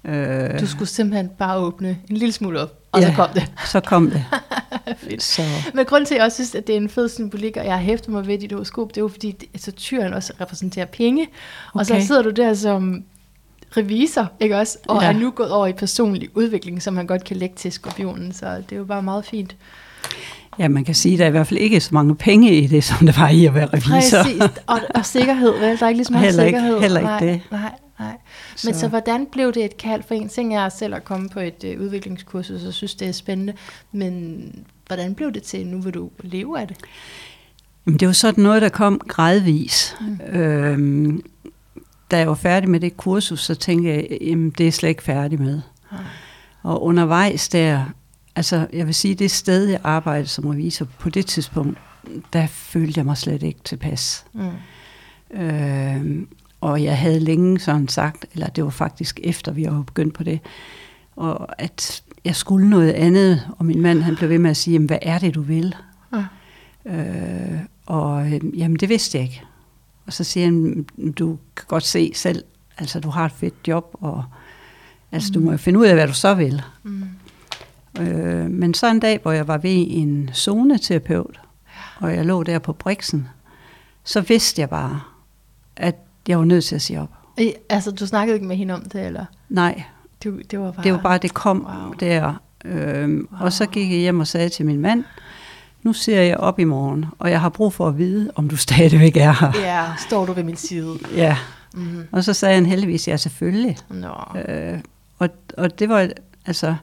Øh, 0.05 0.59
du 0.59 0.67
skulle 0.67 0.89
simpelthen 0.89 1.29
bare 1.39 1.57
åbne 1.57 1.89
en 2.09 2.17
lille 2.17 2.31
smule 2.31 2.59
op, 2.61 2.73
og 2.91 3.01
så 3.01 3.07
Ja. 3.07 3.15
kom 3.15 3.29
det. 3.33 3.51
så 3.65 3.79
kom 3.79 4.09
det. 4.11 4.23
Fedt. 4.97 5.23
så, 5.23 5.41
Men 5.73 5.85
grund 5.85 6.05
til, 6.05 6.13
at 6.15 6.17
jeg 6.17 6.25
også 6.25 6.35
synes, 6.35 6.55
at 6.55 6.67
det 6.67 6.73
er 6.73 6.77
en 6.77 6.89
fed 6.89 7.09
symbolik, 7.09 7.57
og 7.57 7.65
jeg 7.65 7.73
har 7.73 7.81
hæftet 7.81 8.09
mig 8.09 8.27
ved 8.27 8.37
dit 8.37 8.51
horoskop, 8.51 8.89
det 8.89 8.97
er 8.97 9.01
jo 9.01 9.07
fordi, 9.07 9.31
det- 9.31 9.49
altså, 9.53 9.71
tyren 9.71 10.13
også 10.13 10.33
repræsenterer 10.41 10.85
penge. 10.85 11.27
Og 11.73 11.85
så 11.85 11.93
Okay. 11.93 12.03
sidder 12.05 12.21
du 12.21 12.29
der 12.29 12.53
som 12.53 13.03
revisor, 13.77 14.31
ikke 14.39 14.57
også? 14.57 14.77
Og 14.87 15.01
Ja. 15.01 15.07
er 15.07 15.11
nu 15.13 15.31
gået 15.31 15.51
over 15.51 15.67
i 15.67 15.73
personlig 15.73 16.29
udvikling, 16.37 16.81
som 16.81 16.93
man 16.93 17.07
godt 17.07 17.23
kan 17.23 17.37
lægge 17.37 17.55
til 17.55 17.71
skorpionen. 17.71 18.33
Så 18.33 18.45
det 18.57 18.71
er 18.71 18.77
jo 18.77 18.83
bare 18.85 19.03
meget 19.03 19.25
fint. 19.25 19.55
ja, 20.59 20.67
man 20.67 20.83
kan 20.85 20.95
sige, 20.95 21.13
at 21.13 21.19
der 21.19 21.25
er 21.25 21.29
i 21.29 21.31
hvert 21.31 21.47
fald 21.47 21.59
ikke 21.59 21.79
så 21.79 21.89
mange 21.91 22.15
penge 22.15 22.55
i 22.55 22.67
det, 22.67 22.83
som 22.83 23.05
der 23.05 23.19
var 23.19 23.29
i 23.29 23.45
at 23.45 23.53
være 23.55 23.65
revisor. 23.73 24.23
Præcis. 24.23 24.41
Og, 24.67 24.79
og 24.95 25.05
sikkerhed, 25.05 25.51
vel? 25.51 25.79
Der 25.79 25.85
er 25.85 25.89
ikke 25.89 25.97
lige 25.97 26.05
så 26.05 26.13
meget 26.13 26.25
Heller 26.25 26.43
ikke- 26.43 26.57
sikkerhed. 26.59 26.79
heller 26.81 26.99
ikke 26.99 27.09
nej, 27.09 27.19
det. 27.19 27.41
Nej, 27.51 27.71
nej. 27.99 28.17
Men 28.65 28.73
så. 28.73 28.79
så 28.79 28.87
hvordan 28.87 29.25
blev 29.31 29.53
det 29.53 29.65
et 29.65 29.77
kald 29.77 30.03
for 30.07 30.15
en 30.15 30.29
ting? 30.29 30.53
Jeg 30.53 30.65
er 30.65 30.69
selv 30.69 30.95
at 30.95 31.03
komme 31.05 31.29
på 31.29 31.39
et 31.39 31.63
øh, 31.65 31.81
udviklingskursus, 31.81 32.63
og 32.65 32.73
synes, 32.73 32.95
det 32.95 33.07
er 33.07 33.11
spændende. 33.11 33.53
Men 33.91 34.41
hvordan 34.87 35.15
blev 35.15 35.31
det 35.33 35.43
til, 35.43 35.67
nu 35.67 35.81
vil 35.81 35.93
du 35.93 36.09
leve 36.23 36.59
af 36.59 36.67
det? 36.67 36.77
Jamen, 37.85 37.99
det 37.99 38.07
var 38.07 38.13
sådan 38.13 38.43
noget, 38.43 38.61
der 38.61 38.69
kom 38.69 39.01
gradvis. 39.07 39.95
Mm. 40.01 40.39
Øhm, 40.39 41.21
da 42.11 42.17
jeg 42.17 42.27
var 42.27 42.35
færdig 42.35 42.69
med 42.69 42.79
det 42.79 42.97
kursus, 42.97 43.39
så 43.39 43.55
tænkte 43.55 43.89
jeg, 43.89 44.17
jamen, 44.21 44.49
det 44.49 44.59
er 44.59 44.65
jeg 44.65 44.73
slet 44.73 44.89
ikke 44.89 45.03
færdig 45.03 45.41
med. 45.41 45.61
Og 46.63 46.83
undervejs 46.83 47.49
der, 47.49 47.85
altså 48.35 48.67
jeg 48.73 48.85
vil 48.85 48.95
sige, 48.95 49.15
det 49.15 49.31
sted, 49.31 49.65
jeg 49.65 49.79
arbejdede 49.83 50.27
som 50.27 50.45
revisor 50.45 50.85
på 50.99 51.09
det 51.09 51.25
tidspunkt, 51.25 51.77
der 52.33 52.47
følte 52.47 52.97
jeg 52.97 53.05
mig 53.05 53.17
slet 53.17 53.43
ikke 53.43 53.59
tilpas. 53.63 54.25
Mm. 54.33 55.41
Øhm, 55.41 56.27
og 56.61 56.83
jeg 56.83 56.97
havde 56.97 57.19
længe 57.19 57.59
sådan 57.59 57.87
sagt, 57.87 58.25
eller 58.33 58.47
det 58.47 58.63
var 58.63 58.69
faktisk 58.69 59.19
efter, 59.23 59.51
vi 59.51 59.65
var 59.65 59.81
begyndt 59.81 60.13
på 60.13 60.23
det, 60.23 60.39
og 61.15 61.61
at 61.61 62.03
jeg 62.25 62.35
skulle 62.35 62.69
noget 62.69 62.91
andet, 62.91 63.47
og 63.57 63.65
min 63.65 63.81
mand 63.81 64.01
han 64.01 64.15
blev 64.15 64.29
ved 64.29 64.39
med 64.39 64.49
at 64.49 64.57
sige, 64.57 64.73
jamen, 64.73 64.87
hvad 64.87 64.99
er 65.01 65.19
det, 65.19 65.35
du 65.35 65.41
vil? 65.41 65.75
Ja. 66.13 66.25
Øh, 66.85 67.59
og 67.85 68.33
øh, 68.33 68.59
jamen, 68.59 68.77
det 68.77 68.89
vidste 68.89 69.17
jeg 69.17 69.25
ikke. 69.25 69.41
Og 70.07 70.13
så 70.13 70.23
siger 70.23 70.45
han, 70.45 70.85
du 71.19 71.37
kan 71.55 71.65
godt 71.67 71.83
se 71.83 72.11
selv, 72.15 72.43
altså 72.77 72.99
du 72.99 73.09
har 73.09 73.25
et 73.25 73.31
fedt 73.31 73.53
job, 73.67 73.95
og 74.01 74.23
altså, 75.11 75.31
du 75.31 75.39
må 75.39 75.51
jo 75.51 75.57
finde 75.57 75.79
ud 75.79 75.85
af, 75.85 75.93
hvad 75.93 76.07
du 76.07 76.13
så 76.13 76.33
vil. 76.33 76.61
Mm. 76.83 77.03
Øh, 77.99 78.49
men 78.49 78.73
så 78.73 78.91
en 78.91 78.99
dag, 78.99 79.19
hvor 79.21 79.31
jeg 79.31 79.47
var 79.47 79.57
ved 79.57 79.85
en 79.89 80.29
zoneterapeut, 80.33 81.39
og 81.99 82.15
jeg 82.15 82.25
lå 82.25 82.43
der 82.43 82.59
på 82.59 82.73
Brixen, 82.73 83.27
så 84.03 84.21
vidste 84.21 84.61
jeg 84.61 84.69
bare, 84.69 85.01
at 85.75 85.95
jeg 86.27 86.37
var 86.37 86.45
nødt 86.45 86.65
til 86.65 86.75
at 86.75 86.81
sige 86.81 87.01
op. 87.01 87.09
I, 87.37 87.53
altså, 87.69 87.91
du 87.91 88.07
snakkede 88.07 88.35
ikke 88.35 88.47
med 88.47 88.55
hende 88.55 88.73
om 88.73 88.81
det, 88.81 89.05
eller? 89.05 89.25
Nej, 89.49 89.83
Du, 90.23 90.39
det 90.51 90.59
var 90.59 90.71
bare... 90.71 90.83
det 90.83 90.91
var 90.93 91.01
bare, 91.01 91.17
det 91.17 91.33
kom 91.33 91.65
wow. 91.65 91.93
der. 91.93 92.33
Øhm, 92.65 93.27
wow. 93.31 93.41
Og 93.41 93.53
så 93.53 93.65
gik 93.65 93.91
jeg 93.91 93.99
hjem 93.99 94.19
og 94.19 94.27
sagde 94.27 94.49
til 94.49 94.65
min 94.65 94.79
mand, 94.79 95.03
nu 95.87 95.93
ser 95.93 96.21
jeg 96.21 96.37
op 96.37 96.59
i 96.59 96.63
morgen, 96.63 97.05
og 97.19 97.31
jeg 97.31 97.41
har 97.41 97.49
brug 97.49 97.73
for 97.73 97.87
at 97.87 97.97
vide, 97.97 98.31
om 98.35 98.49
du 98.49 98.57
stadigvæk 98.67 99.17
er 99.17 99.31
her. 99.31 99.51
Ja, 99.61 99.85
står 99.97 100.25
du 100.25 100.33
ved 100.33 100.43
min 100.43 100.55
side. 100.55 100.97
Ja. 101.15 101.37
Mm. 101.73 102.03
Og 102.11 102.23
så 102.23 102.33
sagde 102.33 102.55
han 102.55 102.65
heldigvis, 102.65 103.07
ja 103.07 103.17
selvfølgelig. 103.17 103.77
Nå. 103.89 104.39
Øh, 104.47 104.79
og, 105.19 105.29
og 105.57 105.79
det 105.79 105.89
var, 105.89 106.09
altså, 106.45 106.75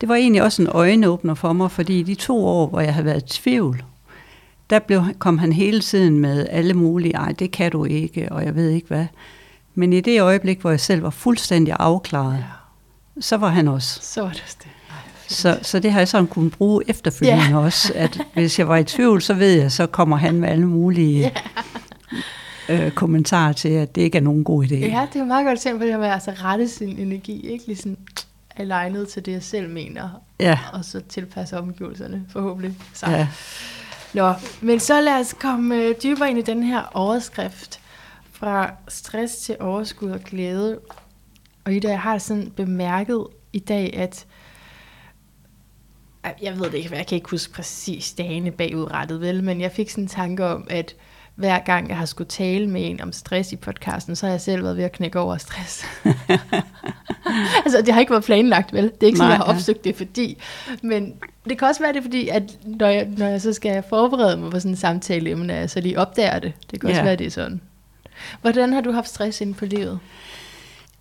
det 0.00 0.08
var 0.08 0.14
egentlig 0.14 0.42
også 0.42 0.62
en 0.62 0.68
øjenåbner 0.68 1.34
for 1.34 1.52
mig, 1.52 1.70
fordi 1.70 2.02
de 2.02 2.14
to 2.14 2.46
år, 2.46 2.66
hvor 2.66 2.80
jeg 2.80 2.94
havde 2.94 3.04
været 3.04 3.22
i 3.22 3.40
tvivl, 3.40 3.82
der 4.70 4.78
blev, 4.78 5.04
kom 5.18 5.38
han 5.38 5.52
hele 5.52 5.80
tiden 5.80 6.18
med 6.18 6.46
alle 6.50 6.74
mulige, 6.74 7.14
ej, 7.14 7.32
det 7.32 7.50
kan 7.50 7.72
du 7.72 7.84
ikke, 7.84 8.32
og 8.32 8.44
jeg 8.44 8.54
ved 8.54 8.68
ikke 8.68 8.88
hvad. 8.88 9.06
Men 9.74 9.92
i 9.92 10.00
det 10.00 10.22
øjeblik, 10.22 10.60
hvor 10.60 10.70
jeg 10.70 10.80
selv 10.80 11.02
var 11.02 11.10
fuldstændig 11.10 11.76
afklaret, 11.78 12.38
ja. 12.38 13.20
så 13.20 13.36
var 13.36 13.48
han 13.48 13.68
også. 13.68 14.00
Så 14.02 14.22
var 14.22 14.28
det 14.28 14.56
det. 14.62 14.68
Så, 15.28 15.58
så 15.62 15.78
det 15.78 15.92
har 15.92 16.00
jeg 16.00 16.08
sådan 16.08 16.26
kunnet 16.26 16.52
bruge 16.52 16.82
efterfølgende 16.88 17.44
yeah. 17.44 17.64
også, 17.64 17.92
at 17.94 18.20
hvis 18.34 18.58
jeg 18.58 18.68
var 18.68 18.76
i 18.76 18.84
tvivl, 18.84 19.22
så 19.22 19.34
ved 19.34 19.52
jeg, 19.52 19.72
så 19.72 19.86
kommer 19.86 20.16
han 20.16 20.34
med 20.34 20.48
alle 20.48 20.66
mulige 20.66 21.32
yeah. 22.68 22.86
øh, 22.86 22.92
kommentarer 22.92 23.52
til, 23.52 23.68
at 23.68 23.94
det 23.94 24.02
ikke 24.02 24.18
er 24.18 24.22
nogen 24.22 24.44
god 24.44 24.64
idé. 24.64 24.74
Ja, 24.74 25.06
det 25.12 25.20
er 25.20 25.24
meget 25.24 25.46
godt 25.46 25.58
eksempel 25.58 25.78
på 25.78 25.84
det 25.84 25.92
her 25.92 25.98
med 25.98 26.06
at 26.06 26.12
altså, 26.12 26.30
rette 26.30 26.68
sin 26.68 26.98
energi, 26.98 27.40
ikke 27.40 27.66
ligesom 27.66 27.96
alignet 28.56 29.08
til 29.08 29.26
det, 29.26 29.32
jeg 29.32 29.42
selv 29.42 29.70
mener, 29.70 30.22
ja. 30.40 30.58
og 30.72 30.84
så 30.84 31.00
tilpasse 31.08 31.58
omgivelserne, 31.58 32.26
forhåbentlig. 32.28 32.76
Så. 32.94 33.10
Ja. 33.10 33.28
Nå, 34.14 34.34
men 34.60 34.80
så 34.80 35.00
lad 35.00 35.20
os 35.20 35.34
komme 35.40 35.76
øh, 35.76 35.94
dybere 36.02 36.30
ind 36.30 36.38
i 36.38 36.42
den 36.42 36.62
her 36.62 36.82
overskrift, 36.94 37.80
fra 38.32 38.70
stress 38.88 39.36
til 39.36 39.56
overskud 39.60 40.10
og 40.10 40.20
glæde. 40.20 40.78
Og 41.64 41.72
i 41.72 41.78
dag 41.78 42.00
har 42.00 42.12
jeg 42.12 42.22
sådan 42.22 42.52
bemærket 42.56 43.26
i 43.52 43.58
dag, 43.58 43.94
at 43.96 44.26
jeg 46.42 46.58
ved 46.58 46.64
det 46.64 46.74
ikke, 46.74 46.96
jeg 46.96 47.06
kan 47.06 47.16
ikke 47.16 47.30
huske 47.30 47.52
præcis 47.52 48.12
dagene 48.12 48.50
bagudrettet, 48.50 49.20
vel, 49.20 49.44
men 49.44 49.60
jeg 49.60 49.72
fik 49.72 49.90
sådan 49.90 50.04
en 50.04 50.08
tanke 50.08 50.44
om, 50.44 50.66
at 50.70 50.94
hver 51.34 51.58
gang 51.58 51.88
jeg 51.88 51.96
har 51.96 52.06
skulle 52.06 52.28
tale 52.28 52.66
med 52.66 52.90
en 52.90 53.00
om 53.00 53.12
stress 53.12 53.52
i 53.52 53.56
podcasten, 53.56 54.16
så 54.16 54.26
har 54.26 54.32
jeg 54.32 54.40
selv 54.40 54.62
været 54.62 54.76
ved 54.76 54.84
at 54.84 54.92
knække 54.92 55.18
over 55.20 55.36
stress. 55.36 55.84
altså, 57.64 57.82
det 57.86 57.94
har 57.94 58.00
ikke 58.00 58.10
været 58.10 58.24
planlagt, 58.24 58.72
vel? 58.72 58.84
Det 58.84 59.02
er 59.02 59.06
ikke 59.06 59.16
sådan, 59.16 59.28
Nej, 59.28 59.36
jeg 59.36 59.46
har 59.46 59.54
opsøgt 59.54 59.84
det, 59.84 59.96
fordi... 59.96 60.42
Men 60.82 61.14
det 61.48 61.58
kan 61.58 61.68
også 61.68 61.80
være 61.80 61.92
det, 61.92 62.02
fordi, 62.02 62.28
at 62.28 62.58
når 62.64 62.86
jeg, 62.86 63.08
når 63.16 63.26
jeg 63.26 63.40
så 63.40 63.52
skal 63.52 63.82
forberede 63.88 64.36
mig 64.36 64.50
på 64.50 64.58
sådan 64.58 64.70
en 64.72 64.76
samtale, 64.76 65.30
at 65.30 65.60
jeg 65.60 65.70
så 65.70 65.80
lige 65.80 65.98
opdager 65.98 66.38
det. 66.38 66.52
Det 66.70 66.80
kan 66.80 66.88
også 66.88 67.00
ja. 67.00 67.04
være, 67.04 67.16
det 67.16 67.26
er 67.26 67.30
sådan. 67.30 67.60
Hvordan 68.40 68.72
har 68.72 68.80
du 68.80 68.92
haft 68.92 69.08
stress 69.08 69.40
inden 69.40 69.54
på 69.54 69.64
livet? 69.64 69.98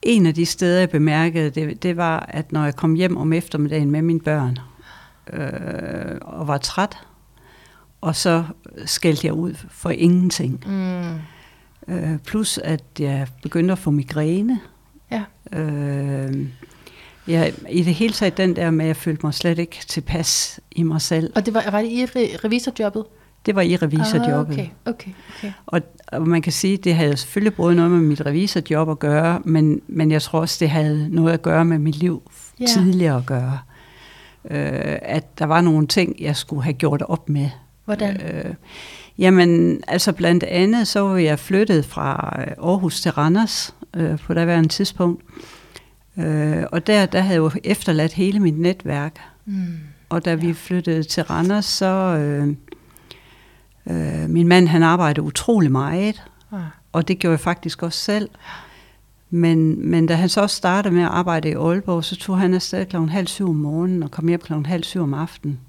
En 0.01 0.25
af 0.25 0.34
de 0.34 0.46
steder, 0.46 0.80
jeg 0.80 0.90
bemærkede, 0.90 1.50
det, 1.50 1.84
det 1.84 1.98
var, 1.98 2.25
at 2.30 2.51
når 2.51 2.63
jeg 2.63 2.75
kom 2.75 2.94
hjem 2.94 3.18
om 3.18 3.34
eftermiddagen 3.34 3.92
med 3.92 4.01
mine 4.01 4.20
børn, 4.20 4.60
øh, 5.34 6.18
og 6.22 6.48
var 6.48 6.58
træt, 6.58 6.98
og 8.01 8.16
så 8.16 8.44
skældte 8.86 9.28
jeg 9.28 9.34
ud 9.34 9.54
for 9.70 9.90
ingenting. 9.90 10.63
Mm. 10.68 11.16
Øh, 11.94 12.18
plus 12.18 12.58
at 12.58 12.84
jeg 13.00 13.28
begyndte 13.44 13.72
at 13.72 13.80
få 13.80 13.92
migræne. 13.92 14.60
Ja. 15.12 15.24
Øh, 15.60 16.48
jeg, 17.28 17.54
I 17.70 17.84
det 17.84 17.94
hele 17.94 18.13
taget 18.13 18.38
den 18.38 18.56
der 18.56 18.72
med, 18.72 18.86
at 18.86 18.88
jeg 18.88 18.96
følte 18.96 19.25
mig 19.25 19.34
slet 19.34 19.60
ikke 19.60 19.78
tilpas 19.88 20.60
i 20.72 20.84
mig 20.84 21.01
selv. 21.01 21.34
Og 21.36 21.46
det 21.46 21.54
var, 21.54 21.72
var 21.72 21.82
det 21.82 21.92
i 21.92 22.06
revisorjobbet? 22.44 23.06
Det 23.46 23.56
var 23.56 23.62
i 23.62 23.75
revisorjobbet. 23.75 24.54
Ah, 24.54 24.60
okay, 24.60 24.70
okay, 24.86 25.12
okay. 25.38 25.51
Og, 25.66 25.82
og 26.08 26.28
man 26.28 26.42
kan 26.42 26.51
sige, 26.51 26.74
at 26.74 26.84
det 26.84 26.96
havde 26.96 27.18
selvfølgelig 27.18 27.56
både 27.56 27.75
noget 27.75 27.92
med 27.92 28.00
mit 28.00 28.25
revisorjob 28.25 28.90
at 28.90 29.00
gøre, 29.00 29.42
men, 29.46 29.82
men 29.88 30.12
jeg 30.12 30.22
tror 30.22 30.40
også, 30.40 30.58
det 30.60 30.70
havde 30.70 31.10
noget 31.10 31.34
at 31.34 31.42
gøre 31.42 31.66
med 31.66 31.80
mit 31.80 31.96
liv 31.96 32.32
yeah. 32.62 32.70
tidligere 32.70 33.18
at 33.18 33.25
gøre. 33.25 33.60
Øh, 34.50 34.98
at 35.01 35.39
der 35.39 35.45
var 35.45 35.62
nogle 35.62 35.88
ting, 35.88 36.15
jeg 36.19 36.36
skulle 36.36 36.63
have 36.63 36.74
gjort 36.74 37.01
op 37.01 37.29
med. 37.29 37.50
Hvordan? 37.86 38.21
Øh, 38.21 38.53
jamen, 39.17 39.81
altså 39.88 40.12
blandt 40.12 40.43
andet, 40.43 40.88
så 40.88 41.00
var 41.00 41.17
jeg 41.17 41.39
flyttet 41.39 41.86
fra 41.86 42.36
øh, 42.39 42.69
Aarhus 42.69 43.01
til 43.01 43.12
Randers 43.12 43.75
øh, 43.93 44.19
på 44.19 44.33
daværende 44.33 44.69
tidspunkt. 44.69 45.24
Øh, 46.17 46.63
og 46.71 46.88
der, 46.88 47.05
der 47.05 47.19
havde 47.21 47.43
jeg 47.43 47.53
jo 47.53 47.60
efterladt 47.63 48.13
hele 48.13 48.39
mit 48.39 48.60
netværk. 48.60 49.19
Mm. 49.45 49.79
Og 50.10 50.25
da 50.25 50.29
ja. 50.29 50.36
vi 50.36 50.53
flyttede 50.53 51.03
til 51.03 51.24
Randers, 51.24 51.65
så... 51.65 51.86
Øh, 51.86 52.55
øh, 53.89 54.29
min 54.29 54.48
mand, 54.48 54.67
han 54.67 54.83
arbejdede 54.83 55.21
utrolig 55.25 55.71
meget. 55.71 56.24
Ja. 56.51 56.57
Og 56.91 57.07
det 57.07 57.19
gjorde 57.19 57.31
jeg 57.31 57.39
faktisk 57.39 57.83
også 57.83 58.00
selv. 58.00 58.29
Men, 59.34 59.90
men 59.90 60.06
da 60.06 60.16
han 60.16 60.30
så 60.30 60.48
startede 60.48 60.94
med 60.94 61.04
at 61.04 61.10
arbejde 61.10 61.50
i 61.50 61.54
Aalborg, 61.54 62.04
så 62.04 62.16
tog 62.16 62.40
han 62.40 62.54
afsted 62.54 62.86
klokken 62.86 63.10
halv 63.10 63.28
syv 63.28 63.50
om 63.50 63.56
morgenen 63.56 64.04
og 64.04 64.12
kom 64.12 64.28
hjem 64.28 64.40
klokken 64.40 64.66
halv 64.66 64.84
syv 64.84 65.02
om 65.02 65.14
aftenen. 65.14 65.60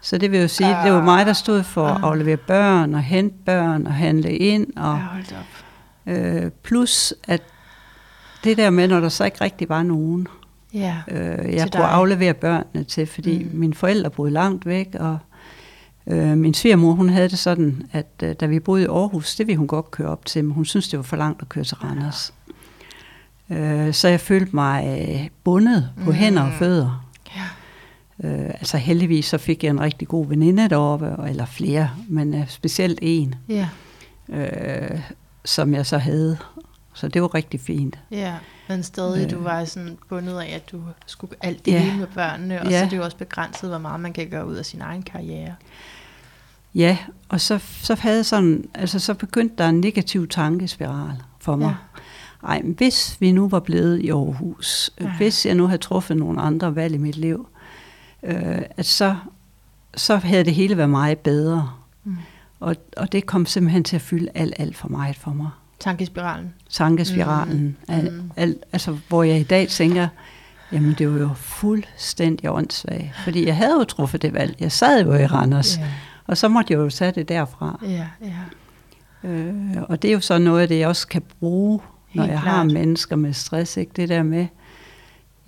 Så 0.00 0.18
det 0.18 0.30
vil 0.30 0.40
jo 0.40 0.48
sige, 0.48 0.70
uh, 0.70 0.84
det 0.84 0.92
var 0.92 1.04
mig, 1.04 1.26
der 1.26 1.32
stod 1.32 1.62
for 1.62 1.86
at 1.86 2.02
aflevere 2.02 2.36
børn 2.36 2.94
og 2.94 3.02
hente 3.02 3.36
børn 3.44 3.86
og 3.86 3.94
handle 3.94 4.36
ind. 4.36 4.66
Og, 4.76 5.00
øh, 6.06 6.50
plus 6.62 7.14
at 7.24 7.42
det 8.44 8.56
der 8.56 8.70
med, 8.70 8.88
når 8.88 9.00
der 9.00 9.08
så 9.08 9.24
ikke 9.24 9.40
rigtig 9.40 9.68
var 9.68 9.82
nogen, 9.82 10.28
ja, 10.74 10.96
øh, 11.08 11.54
jeg 11.54 11.68
kunne 11.72 11.82
dig. 11.82 11.90
aflevere 11.90 12.34
børnene 12.34 12.84
til, 12.84 13.06
fordi 13.06 13.44
mm. 13.44 13.58
mine 13.58 13.74
forældre 13.74 14.10
boede 14.10 14.30
langt 14.30 14.66
væk, 14.66 14.88
og 15.00 15.18
øh, 16.06 16.38
min 16.38 16.54
svigermor, 16.54 16.92
hun 16.92 17.08
havde 17.08 17.28
det 17.28 17.38
sådan, 17.38 17.82
at 17.92 18.10
øh, 18.22 18.34
da 18.40 18.46
vi 18.46 18.60
boede 18.60 18.82
i 18.82 18.86
Aarhus, 18.86 19.36
det 19.36 19.46
ville 19.46 19.58
hun 19.58 19.66
godt 19.66 19.90
køre 19.90 20.08
op 20.08 20.26
til, 20.26 20.44
men 20.44 20.52
hun 20.52 20.64
synes 20.64 20.88
det 20.88 20.96
var 20.96 21.02
for 21.02 21.16
langt 21.16 21.42
at 21.42 21.48
køre 21.48 21.64
til 21.64 21.76
Randers. 21.76 22.32
Ja. 22.36 22.39
Øh, 23.50 23.94
så 23.94 24.08
jeg 24.08 24.20
følte 24.20 24.56
mig 24.56 25.08
øh, 25.08 25.28
bundet 25.44 25.90
på 26.04 26.10
mm. 26.10 26.16
hænder 26.16 26.42
og 26.42 26.52
fødder. 26.52 27.06
Ja. 27.36 28.28
Øh, 28.28 28.46
altså 28.46 28.76
heldigvis 28.76 29.26
så 29.26 29.38
fik 29.38 29.64
jeg 29.64 29.70
en 29.70 29.80
rigtig 29.80 30.08
god 30.08 30.26
veninde 30.26 30.68
deroppe, 30.68 31.16
eller 31.28 31.46
flere, 31.46 31.90
men 32.08 32.34
uh, 32.34 32.48
specielt 32.48 32.98
en, 33.02 33.34
ja. 33.48 33.68
øh, 34.28 35.00
som 35.44 35.74
jeg 35.74 35.86
så 35.86 35.98
havde. 35.98 36.38
Så 36.94 37.08
det 37.08 37.22
var 37.22 37.34
rigtig 37.34 37.60
fint. 37.60 37.98
Ja, 38.10 38.34
men 38.68 38.82
stadig 38.82 39.24
øh, 39.24 39.30
du 39.30 39.42
var 39.42 39.64
sådan 39.64 39.98
bundet 40.08 40.38
af, 40.40 40.54
at 40.54 40.72
du 40.72 40.82
skulle 41.06 41.34
alt 41.40 41.66
det 41.66 41.72
ja, 41.72 41.96
med 41.96 42.06
børnene, 42.06 42.60
og 42.60 42.70
ja. 42.70 42.78
så 42.78 42.84
er 42.84 42.88
det 42.88 42.96
jo 42.96 43.04
også 43.04 43.16
begrænset, 43.16 43.68
hvor 43.68 43.78
meget 43.78 44.00
man 44.00 44.12
kan 44.12 44.30
gøre 44.30 44.46
ud 44.46 44.54
af 44.54 44.66
sin 44.66 44.80
egen 44.80 45.02
karriere. 45.02 45.54
Ja, 46.74 46.98
og 47.28 47.40
så, 47.40 47.58
så 47.82 47.94
havde 47.94 48.24
sådan, 48.24 48.64
altså 48.74 48.98
så 48.98 49.14
begyndte 49.14 49.54
der 49.58 49.68
en 49.68 49.80
negativ 49.80 50.28
tankespiral 50.28 51.22
for 51.38 51.56
mig. 51.56 51.68
Ja. 51.68 51.74
Ej, 52.42 52.62
men 52.62 52.74
hvis 52.76 53.16
vi 53.20 53.32
nu 53.32 53.48
var 53.48 53.60
blevet 53.60 54.00
i 54.00 54.10
Aarhus, 54.10 54.90
ja. 55.00 55.12
hvis 55.16 55.46
jeg 55.46 55.54
nu 55.54 55.66
havde 55.66 55.82
truffet 55.82 56.16
nogle 56.16 56.40
andre 56.40 56.74
valg 56.74 56.94
i 56.94 56.98
mit 56.98 57.16
liv, 57.16 57.48
øh, 58.22 58.62
at 58.76 58.86
så, 58.86 59.16
så 59.96 60.16
havde 60.16 60.44
det 60.44 60.54
hele 60.54 60.76
været 60.76 60.90
meget 60.90 61.18
bedre. 61.18 61.70
Mm. 62.04 62.16
Og, 62.60 62.76
og 62.96 63.12
det 63.12 63.26
kom 63.26 63.46
simpelthen 63.46 63.84
til 63.84 63.96
at 63.96 64.02
fylde 64.02 64.28
alt, 64.34 64.54
alt 64.58 64.76
for 64.76 64.88
meget 64.88 65.16
for 65.16 65.30
mig. 65.30 65.50
Tankespiralen. 65.80 66.54
Tankespiralen. 66.70 67.62
Mm. 67.88 67.94
Al, 67.94 68.10
mm. 68.10 68.30
al, 68.36 68.56
altså, 68.72 68.96
hvor 69.08 69.22
jeg 69.22 69.40
i 69.40 69.42
dag 69.42 69.68
tænker, 69.68 70.08
jamen 70.72 70.94
det 70.98 71.12
var 71.12 71.18
jo 71.18 71.30
fuldstændig 71.34 72.50
åndssvagt. 72.50 73.16
Fordi 73.24 73.46
jeg 73.46 73.56
havde 73.56 73.74
jo 73.78 73.84
truffet 73.84 74.22
det 74.22 74.34
valg. 74.34 74.56
Jeg 74.60 74.72
sad 74.72 75.04
jo 75.04 75.14
i 75.14 75.26
Randers. 75.26 75.74
Yeah. 75.74 75.88
Og 76.26 76.36
så 76.36 76.48
måtte 76.48 76.72
jeg 76.72 76.78
jo 76.78 76.90
tage 76.90 77.12
det 77.12 77.28
derfra. 77.28 77.78
Ja, 77.82 78.06
ja. 78.22 79.28
Øh, 79.28 79.82
og 79.88 80.02
det 80.02 80.08
er 80.08 80.12
jo 80.12 80.20
så 80.20 80.38
noget 80.38 80.62
af 80.62 80.68
det, 80.68 80.78
jeg 80.78 80.88
også 80.88 81.08
kan 81.08 81.22
bruge, 81.40 81.80
når 82.14 82.22
Helt 82.22 82.32
jeg 82.32 82.42
klart. 82.42 82.54
har 82.56 82.64
mennesker 82.64 83.16
med 83.16 83.32
stress. 83.32 83.76
Ikke? 83.76 83.92
Det 83.96 84.08
der 84.08 84.22
med, 84.22 84.46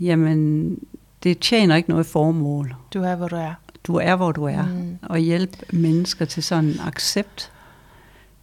jamen 0.00 0.78
det 1.23 1.38
tjener 1.38 1.76
ikke 1.76 1.90
noget 1.90 2.07
formål. 2.07 2.75
Du 2.95 3.02
er, 3.02 3.16
hvor 3.16 3.28
du 3.28 3.37
er. 3.37 3.54
Du 3.85 3.95
er, 3.97 4.16
hvor 4.16 4.33
du 4.33 4.45
er. 4.45 4.62
Mm. 4.62 4.99
Og 5.02 5.19
hjælpe 5.19 5.57
mennesker 5.73 6.25
til 6.25 6.42
sådan 6.42 6.64
en 6.64 6.81
accept 6.87 7.52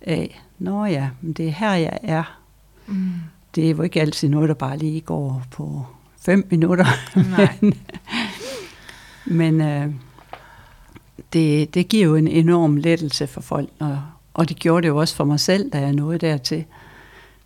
af, 0.02 0.42
nå 0.60 0.86
ja, 0.86 1.10
det 1.22 1.48
er 1.48 1.52
her, 1.52 1.74
jeg 1.74 2.00
er. 2.04 2.40
Mm. 2.88 3.12
Det 3.56 3.66
er 3.66 3.70
jo 3.70 3.82
ikke 3.82 4.02
altid 4.02 4.30
noget, 4.30 4.50
der 4.50 4.56
bare 4.56 4.78
lige 4.78 5.02
går 5.02 5.44
på 5.52 5.86
fem 6.22 6.48
minutter. 6.52 6.86
Nej. 7.16 7.58
men 7.62 7.74
men 9.40 9.62
øh, 9.62 9.94
det, 11.34 11.74
det 11.74 11.88
giver 11.90 12.06
jo 12.06 12.16
en 12.16 12.28
enorm 12.28 12.78
lettelse 12.78 13.28
for 13.28 13.42
folk, 13.42 13.70
og, 13.80 14.02
og 14.34 14.50
det 14.50 14.58
gjorde 14.60 14.82
det 14.82 14.88
jo 14.88 14.98
også 14.98 15.16
for 15.16 15.24
mig 15.24 15.40
selv, 15.40 15.72
da 15.72 15.80
jeg 15.80 15.94
nåede 15.94 16.18
dertil. 16.18 16.66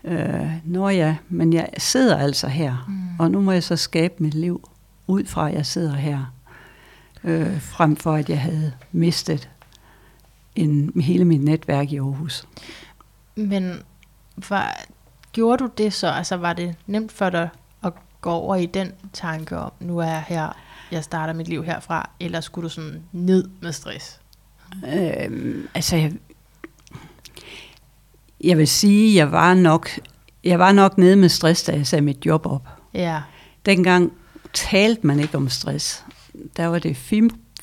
Øh, 0.03 0.51
nå 0.63 0.89
ja, 0.89 1.17
men 1.29 1.53
jeg 1.53 1.69
sidder 1.77 2.17
altså 2.17 2.47
her, 2.47 2.85
mm. 2.87 3.19
og 3.19 3.31
nu 3.31 3.41
må 3.41 3.51
jeg 3.51 3.63
så 3.63 3.75
skabe 3.75 4.13
mit 4.19 4.33
liv 4.33 4.69
ud 5.07 5.25
fra, 5.25 5.49
at 5.49 5.55
jeg 5.55 5.65
sidder 5.65 5.95
her, 5.95 6.33
øh, 7.23 7.61
frem 7.61 7.95
for 7.95 8.13
at 8.13 8.29
jeg 8.29 8.41
havde 8.41 8.73
mistet 8.91 9.49
en, 10.55 11.01
hele 11.01 11.25
mit 11.25 11.41
netværk 11.41 11.91
i 11.91 11.97
Aarhus. 11.97 12.47
Men 13.35 13.79
var, 14.49 14.85
gjorde 15.31 15.63
du 15.63 15.69
det 15.77 15.93
så? 15.93 16.07
Altså 16.07 16.37
var 16.37 16.53
det 16.53 16.75
nemt 16.87 17.11
for 17.11 17.29
dig 17.29 17.49
at 17.83 17.93
gå 18.21 18.29
over 18.29 18.55
i 18.55 18.65
den 18.65 18.91
tanke 19.13 19.57
om, 19.57 19.71
nu 19.79 19.97
er 19.97 20.07
jeg 20.07 20.23
her, 20.27 20.57
jeg 20.91 21.03
starter 21.03 21.33
mit 21.33 21.47
liv 21.47 21.63
herfra, 21.63 22.09
eller 22.19 22.41
skulle 22.41 22.63
du 22.63 22.69
sådan 22.69 23.03
ned 23.11 23.49
med 23.61 23.71
stress? 23.71 24.19
Øhm, 24.87 25.67
altså, 25.73 25.95
jeg, 25.95 26.13
jeg 28.43 28.57
vil 28.57 28.67
sige, 28.67 29.15
jeg 29.15 29.31
var 29.31 29.53
nok, 29.53 29.89
jeg 30.43 30.59
var 30.59 30.71
nok 30.71 30.97
nede 30.97 31.15
med 31.15 31.29
stress, 31.29 31.63
da 31.63 31.71
jeg 31.71 31.87
sagde 31.87 32.01
mit 32.01 32.25
job 32.25 32.45
op. 32.45 32.67
Ja. 32.93 33.21
Dengang 33.65 34.11
talte 34.53 35.07
man 35.07 35.19
ikke 35.19 35.35
om 35.37 35.49
stress. 35.49 36.03
Der 36.57 36.65
var 36.65 36.79
det 36.79 36.97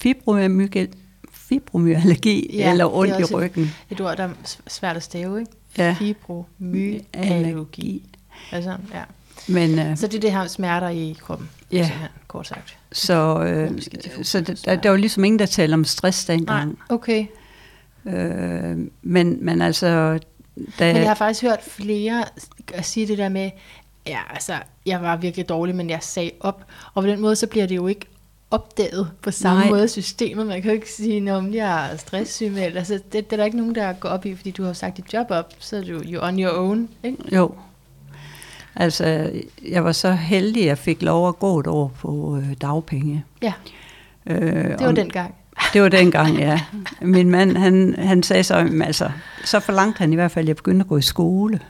fibromyalgi, 0.01 0.87
fibromyalgi 1.33 2.51
ja, 2.57 2.71
eller 2.71 2.95
ondt 2.97 3.21
i 3.21 3.25
ryggen. 3.35 3.63
Et, 3.63 3.71
et 3.91 4.01
ord, 4.01 4.17
der 4.17 4.25
er 4.25 4.31
svært 4.69 4.97
at 4.97 5.03
stave, 5.03 5.41
ikke? 5.41 5.53
Ja. 5.79 5.97
Fibromyalgi. 5.99 8.03
Altså, 8.53 8.77
ja. 8.95 9.03
Men, 9.49 9.79
øh, 9.79 9.97
Så 9.97 10.07
det 10.07 10.17
er 10.17 10.21
det 10.21 10.33
her 10.33 10.47
smerter 10.47 10.89
i 10.89 11.17
kroppen, 11.21 11.49
Ja. 11.73 11.77
simpelthen, 11.77 12.09
kort 12.29 12.47
sagt. 12.47 12.77
så 12.93 13.43
øh, 13.43 13.71
så 14.23 14.41
der, 14.41 14.55
der, 14.65 14.77
der 14.77 14.91
var 14.91 14.97
ligesom 14.97 15.25
ingen, 15.25 15.39
der 15.39 15.47
talte 15.47 15.75
om 15.75 15.85
stress 15.85 16.25
dengang. 16.25 16.67
Nej, 16.69 16.77
okay. 16.89 17.27
Øh, 18.07 18.79
men, 19.03 19.39
men 19.45 19.63
altså... 19.63 20.19
Da, 20.79 20.93
Men 20.93 20.97
jeg 21.03 21.11
har 21.11 21.15
faktisk 21.15 21.43
hørt 21.43 21.63
flere 21.63 22.25
sige 22.83 23.07
det 23.07 23.19
der 23.19 23.29
med, 23.29 23.51
ja, 24.07 24.19
altså, 24.31 24.53
jeg 24.87 25.03
var 25.03 25.17
virkelig 25.17 25.49
dårlig, 25.49 25.75
men 25.75 25.91
jeg 25.91 25.99
sagde 26.03 26.31
op. 26.41 26.65
Og 26.95 27.03
på 27.03 27.09
den 27.09 27.21
måde, 27.21 27.37
så 27.37 27.47
bliver 27.47 27.67
det 27.67 27.77
jo 27.77 27.87
ikke 27.87 28.07
opdaget 28.51 29.11
på 29.23 29.31
samme 29.31 29.61
Nej. 29.61 29.71
Måde 29.71 29.89
systemet. 29.89 30.47
Man 30.47 30.63
kan 30.63 30.71
jo 30.71 30.75
ikke 30.75 30.93
sige, 30.93 31.35
om 31.35 31.55
jeg 31.55 31.91
er 31.93 31.97
stresssygemeldt. 31.97 32.77
Altså, 32.79 32.95
det, 32.95 33.13
det, 33.13 33.33
er 33.33 33.37
der 33.37 33.45
ikke 33.45 33.57
nogen, 33.57 33.75
der 33.75 33.93
går 33.93 34.09
op 34.09 34.27
i, 34.27 34.37
fordi 34.37 34.51
du 34.51 34.65
har 34.65 34.73
sagt 34.73 34.97
dit 34.97 35.13
job 35.15 35.27
op, 35.31 35.53
så 35.59 35.77
er 35.77 35.81
du 35.83 36.03
jo 36.07 36.21
on 36.27 36.41
your 36.43 36.53
own. 36.59 36.89
Ikke? 37.05 37.37
Jo. 37.37 37.55
Altså, 38.77 39.31
jeg 39.69 39.85
var 39.85 39.93
så 39.93 40.13
heldig, 40.13 40.63
at 40.63 40.69
jeg 40.69 40.79
fik 40.79 41.03
lov 41.03 41.29
at 41.29 41.39
gå 41.39 41.61
et 41.61 41.67
år 41.67 41.93
på 42.01 42.37
øh, 42.37 42.53
dagpenge. 42.61 43.25
Ja, 43.43 43.53
Øh, 44.27 44.37
det 44.65 44.81
var 44.81 44.89
om- 44.89 44.95
den 44.95 45.09
gang. 45.09 45.35
Det 45.73 45.83
var 45.83 45.89
dengang, 45.89 46.39
ja. 46.39 46.61
Min 47.03 47.31
mand, 47.31 47.57
han, 47.57 47.95
han 47.99 48.23
sagde 48.23 48.45
så, 48.45 48.57
"Jamen, 48.57 48.83
altså, 48.83 49.11
så 49.45 49.61
forlangte 49.61 49.99
han 49.99 50.13
i 50.13 50.15
hvert 50.15 50.31
fald, 50.31 50.45
at 50.45 50.49
jeg 50.49 50.57
begyndte 50.57 50.83
at 50.83 50.89
gå 50.89 50.97
i 50.97 51.03
skole. 51.03 51.61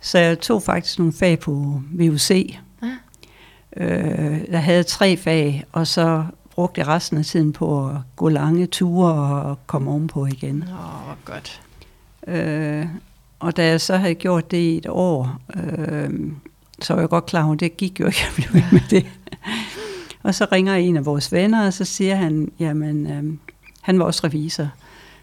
så 0.00 0.18
jeg 0.18 0.40
tog 0.40 0.62
faktisk 0.62 0.98
nogle 0.98 1.12
fag 1.12 1.38
på 1.38 1.80
VUC. 1.92 2.56
Ja. 2.82 2.88
Øh, 3.76 4.40
jeg 4.48 4.62
havde 4.64 4.82
tre 4.82 5.16
fag, 5.16 5.64
og 5.72 5.86
så 5.86 6.24
brugte 6.50 6.78
jeg 6.80 6.88
resten 6.88 7.18
af 7.18 7.24
tiden 7.24 7.52
på 7.52 7.88
at 7.88 7.96
gå 8.16 8.28
lange 8.28 8.66
ture 8.66 9.12
og 9.42 9.58
komme 9.66 9.90
ovenpå 9.90 10.26
igen. 10.26 10.54
Nå, 10.56 10.64
hvor 10.66 11.16
godt. 11.24 11.60
Øh, 12.26 12.86
og 13.40 13.56
da 13.56 13.66
jeg 13.66 13.80
så 13.80 13.96
havde 13.96 14.14
gjort 14.14 14.50
det 14.50 14.56
i 14.56 14.76
et 14.76 14.86
år, 14.88 15.38
øh, 15.56 16.10
så 16.80 16.94
var 16.94 17.00
jeg 17.00 17.08
godt 17.08 17.26
klar 17.26 17.44
over, 17.44 17.52
at 17.54 17.60
det 17.60 17.76
gik 17.76 18.00
jo 18.00 18.06
ikke, 18.06 18.20
jeg 18.26 18.32
blev 18.50 18.62
med 18.72 18.80
det. 18.90 19.06
og 20.22 20.34
så 20.34 20.46
ringer 20.52 20.74
en 20.74 20.96
af 20.96 21.06
vores 21.06 21.32
venner, 21.32 21.66
og 21.66 21.72
så 21.72 21.84
siger 21.84 22.14
han, 22.16 22.52
jamen, 22.58 23.06
øh, 23.06 23.24
han 23.80 23.98
var 23.98 24.04
også 24.04 24.20
revisor, 24.26 24.68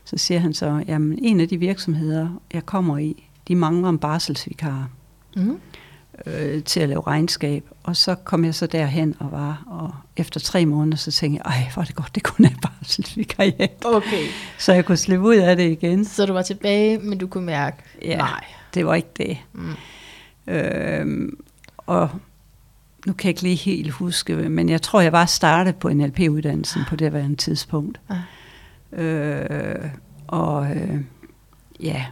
så 0.06 0.18
siger 0.18 0.40
han 0.40 0.54
så, 0.54 0.84
jamen, 0.88 1.20
en 1.22 1.40
af 1.40 1.48
de 1.50 1.58
virksomheder, 1.58 2.30
jeg 2.54 2.66
kommer 2.66 2.98
i, 2.98 3.30
de 3.48 3.56
mangler 3.56 3.90
en 3.90 3.98
barselsvikar 4.00 4.90
Mm. 5.36 5.60
øh, 6.26 6.64
til 6.64 6.80
at 6.80 6.90
lave 6.90 7.02
regnskab. 7.08 7.64
Og 7.84 7.96
så 7.96 8.16
kom 8.16 8.46
jeg 8.46 8.56
så 8.56 8.68
derhen 8.68 9.16
og 9.20 9.32
var, 9.32 9.64
og 9.68 9.92
efter 10.18 10.40
tre 10.40 10.66
måneder, 10.66 10.98
så 10.98 11.12
tænkte 11.12 11.42
jeg, 11.46 11.52
ej, 11.56 11.70
hvor 11.74 11.82
er 11.82 11.86
det 11.86 11.96
godt, 11.96 12.16
det 12.16 12.24
kun 12.24 12.46
er 12.46 12.50
barselsvikariat. 12.62 13.72
Okay, 13.86 14.24
Så 14.58 14.74
jeg 14.74 14.86
kunne 14.86 14.98
slippe 14.98 15.26
ud 15.28 15.36
af 15.36 15.56
det 15.56 15.72
igen. 15.72 16.06
så 16.06 16.26
du 16.26 16.34
var 16.34 16.42
tilbage, 16.42 16.98
men 16.98 17.18
du 17.18 17.28
kunne 17.28 17.46
mærke, 17.46 17.78
Ja. 18.02 18.18
nej. 18.18 18.44
Det 18.74 18.86
var 18.86 18.96
ikke 18.96 19.10
det. 19.18 19.38
Mm. 19.54 20.54
Øhm, 20.54 21.38
og 21.78 22.10
nu 23.10 23.14
kan 23.14 23.28
jeg 23.28 23.30
ikke 23.30 23.42
lige 23.42 23.56
helt 23.56 23.92
huske, 23.92 24.36
men 24.36 24.70
jeg 24.70 24.82
tror, 24.82 25.02
jeg 25.02 25.12
var 25.12 25.26
startet 25.26 25.76
på 25.76 25.90
NLP-uddannelsen 25.90 26.82
på 26.90 26.96
det 26.96 27.14
værende 27.14 27.36
tidspunkt. 27.36 28.00
Ja. 28.10 29.04
Øh, 29.04 29.90
og 30.28 30.72
øh, 30.76 31.02
ja, 31.80 32.06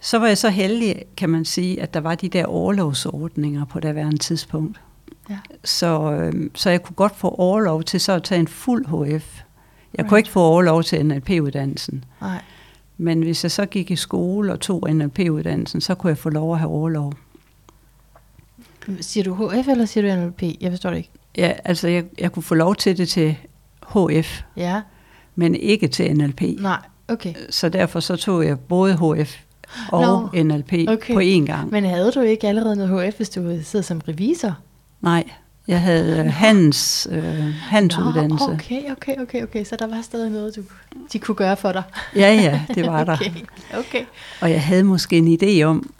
så 0.00 0.18
var 0.18 0.26
jeg 0.26 0.38
så 0.38 0.48
heldig, 0.48 1.04
kan 1.16 1.30
man 1.30 1.44
sige, 1.44 1.82
at 1.82 1.94
der 1.94 2.00
var 2.00 2.14
de 2.14 2.28
der 2.28 2.46
overlovsordninger 2.46 3.64
på 3.64 3.80
det 3.80 3.94
værende 3.94 4.18
tidspunkt. 4.18 4.80
Ja. 5.30 5.38
Så, 5.64 6.12
øh, 6.12 6.50
så 6.54 6.70
jeg 6.70 6.82
kunne 6.82 6.96
godt 6.96 7.16
få 7.16 7.28
overlov 7.28 7.82
til 7.82 8.00
så 8.00 8.12
at 8.12 8.22
tage 8.22 8.40
en 8.40 8.48
fuld 8.48 8.86
HF. 8.86 8.92
Jeg 8.92 9.98
right. 9.98 10.08
kunne 10.08 10.18
ikke 10.18 10.30
få 10.30 10.40
overlov 10.40 10.82
til 10.82 11.06
NLP-uddannelsen. 11.06 12.04
Nej. 12.20 12.42
Men 12.96 13.22
hvis 13.22 13.44
jeg 13.44 13.50
så 13.50 13.66
gik 13.66 13.90
i 13.90 13.96
skole 13.96 14.52
og 14.52 14.60
tog 14.60 14.88
NLP-uddannelsen, 14.90 15.80
så 15.80 15.94
kunne 15.94 16.08
jeg 16.08 16.18
få 16.18 16.30
lov 16.30 16.52
at 16.52 16.58
have 16.58 16.70
overlov. 16.70 17.12
Siger 19.00 19.24
du 19.24 19.34
HF, 19.48 19.68
eller 19.68 19.84
siger 19.84 20.14
du 20.16 20.20
NLP? 20.22 20.42
Jeg 20.60 20.70
forstår 20.72 20.90
det 20.90 20.96
ikke. 20.96 21.10
Ja, 21.36 21.52
altså 21.64 21.88
jeg, 21.88 22.04
jeg 22.18 22.32
kunne 22.32 22.42
få 22.42 22.54
lov 22.54 22.76
til 22.76 22.98
det 22.98 23.08
til 23.08 23.36
HF, 23.94 24.40
Ja, 24.56 24.80
men 25.34 25.54
ikke 25.54 25.88
til 25.88 26.16
NLP. 26.16 26.42
nej, 26.60 26.78
okay. 27.08 27.34
Så 27.50 27.68
derfor 27.68 28.00
så 28.00 28.16
tog 28.16 28.46
jeg 28.46 28.58
både 28.60 28.94
HF 28.94 29.36
og 29.92 30.30
Nå, 30.34 30.42
NLP 30.42 30.72
okay. 30.88 31.14
på 31.14 31.20
én 31.20 31.46
gang. 31.46 31.70
Men 31.70 31.84
havde 31.84 32.12
du 32.12 32.20
ikke 32.20 32.48
allerede 32.48 32.76
noget 32.76 33.08
HF, 33.08 33.16
hvis 33.16 33.30
du 33.30 33.58
siddet 33.62 33.84
som 33.84 34.00
revisor? 34.08 34.58
Nej, 35.00 35.24
jeg 35.68 35.80
havde 35.80 36.18
øh, 36.18 36.32
hans, 36.32 37.08
øh, 37.10 37.54
hans 37.54 37.98
uddannelse. 37.98 38.46
Nå, 38.46 38.52
okay, 38.52 38.90
okay, 38.90 39.16
okay, 39.22 39.42
okay. 39.42 39.64
Så 39.64 39.76
der 39.76 39.86
var 39.86 40.02
stadig 40.02 40.30
noget, 40.30 40.56
du, 40.56 40.62
de 41.12 41.18
kunne 41.18 41.34
gøre 41.34 41.56
for 41.56 41.72
dig. 41.72 41.82
Ja, 42.16 42.34
ja, 42.34 42.60
det 42.74 42.86
var 42.86 43.04
der. 43.04 43.16
okay, 43.20 43.30
okay. 43.78 44.04
Og 44.40 44.50
jeg 44.50 44.62
havde 44.62 44.84
måske 44.84 45.18
en 45.18 45.38
idé 45.42 45.62
om, 45.62 45.90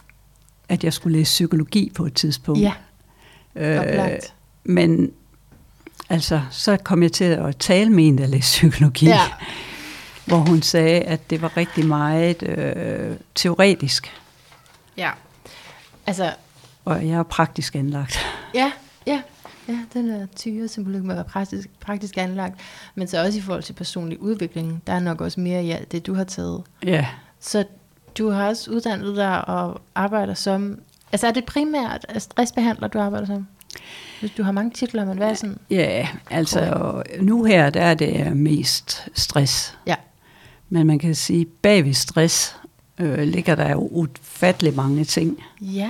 at 0.71 0.83
jeg 0.83 0.93
skulle 0.93 1.17
læse 1.17 1.29
psykologi 1.29 1.91
på 1.95 2.05
et 2.05 2.13
tidspunkt. 2.13 2.61
Ja, 2.61 2.73
øh, 3.55 4.19
men 4.63 5.11
altså, 6.09 6.41
så 6.51 6.77
kom 6.77 7.03
jeg 7.03 7.11
til 7.11 7.23
at 7.23 7.57
tale 7.57 7.89
med 7.89 8.07
en, 8.07 8.17
der 8.17 8.27
læste 8.27 8.51
psykologi. 8.51 9.05
Ja. 9.05 9.19
hvor 10.27 10.37
hun 10.37 10.61
sagde, 10.61 11.01
at 11.01 11.29
det 11.29 11.41
var 11.41 11.57
rigtig 11.57 11.85
meget 11.85 12.43
øh, 12.43 13.15
teoretisk, 13.35 14.11
Ja. 14.97 15.11
Altså, 16.07 16.33
og 16.85 17.07
jeg 17.07 17.19
er 17.19 17.23
praktisk 17.23 17.75
anlagt. 17.75 18.19
ja, 18.53 18.71
ja. 19.07 19.21
Ja, 19.67 19.79
den 19.93 20.09
er 20.09 20.25
tyre 20.35 20.67
symbolik 20.67 21.01
med 21.03 21.11
at 21.11 21.15
være 21.15 21.25
praktisk, 21.25 21.69
praktisk 21.79 22.17
anlagt. 22.17 22.59
Men 22.95 23.07
så 23.07 23.23
også 23.25 23.37
i 23.39 23.41
forhold 23.41 23.63
til 23.63 23.73
personlig 23.73 24.21
udvikling, 24.21 24.83
der 24.87 24.93
er 24.93 24.99
nok 24.99 25.21
også 25.21 25.39
mere 25.39 25.63
i 25.63 25.71
alt 25.71 25.91
det, 25.91 26.07
du 26.07 26.13
har 26.13 26.23
taget. 26.23 26.63
Ja, 26.83 27.07
Så 27.39 27.65
du 28.17 28.29
har 28.29 28.47
også 28.47 28.71
uddannet 28.71 29.15
dig 29.15 29.47
og 29.47 29.81
arbejder 29.95 30.33
som... 30.33 30.79
Altså 31.11 31.27
er 31.27 31.31
det 31.31 31.45
primært 31.45 32.05
stressbehandler, 32.17 32.87
du 32.87 32.99
arbejder 32.99 33.25
som? 33.25 33.47
Hvis 34.19 34.31
du 34.31 34.43
har 34.43 34.51
mange 34.51 34.71
titler, 34.71 35.05
men 35.05 35.17
hvad 35.17 35.29
er 35.29 35.33
sådan... 35.33 35.57
ja 35.69 36.07
altså 36.29 37.03
nu 37.21 37.43
her, 37.43 37.69
der 37.69 37.81
er 37.81 37.93
det 37.93 38.37
mest 38.37 39.07
stress. 39.13 39.77
Ja. 39.87 39.95
Men 40.69 40.87
man 40.87 40.99
kan 40.99 41.15
sige, 41.15 41.45
bag 41.45 41.85
ved 41.85 41.93
stress 41.93 42.57
øh, 42.97 43.19
ligger 43.19 43.55
der 43.55 43.71
jo 43.71 43.87
ufattelig 43.91 44.75
mange 44.75 45.03
ting. 45.03 45.43
Ja. 45.61 45.89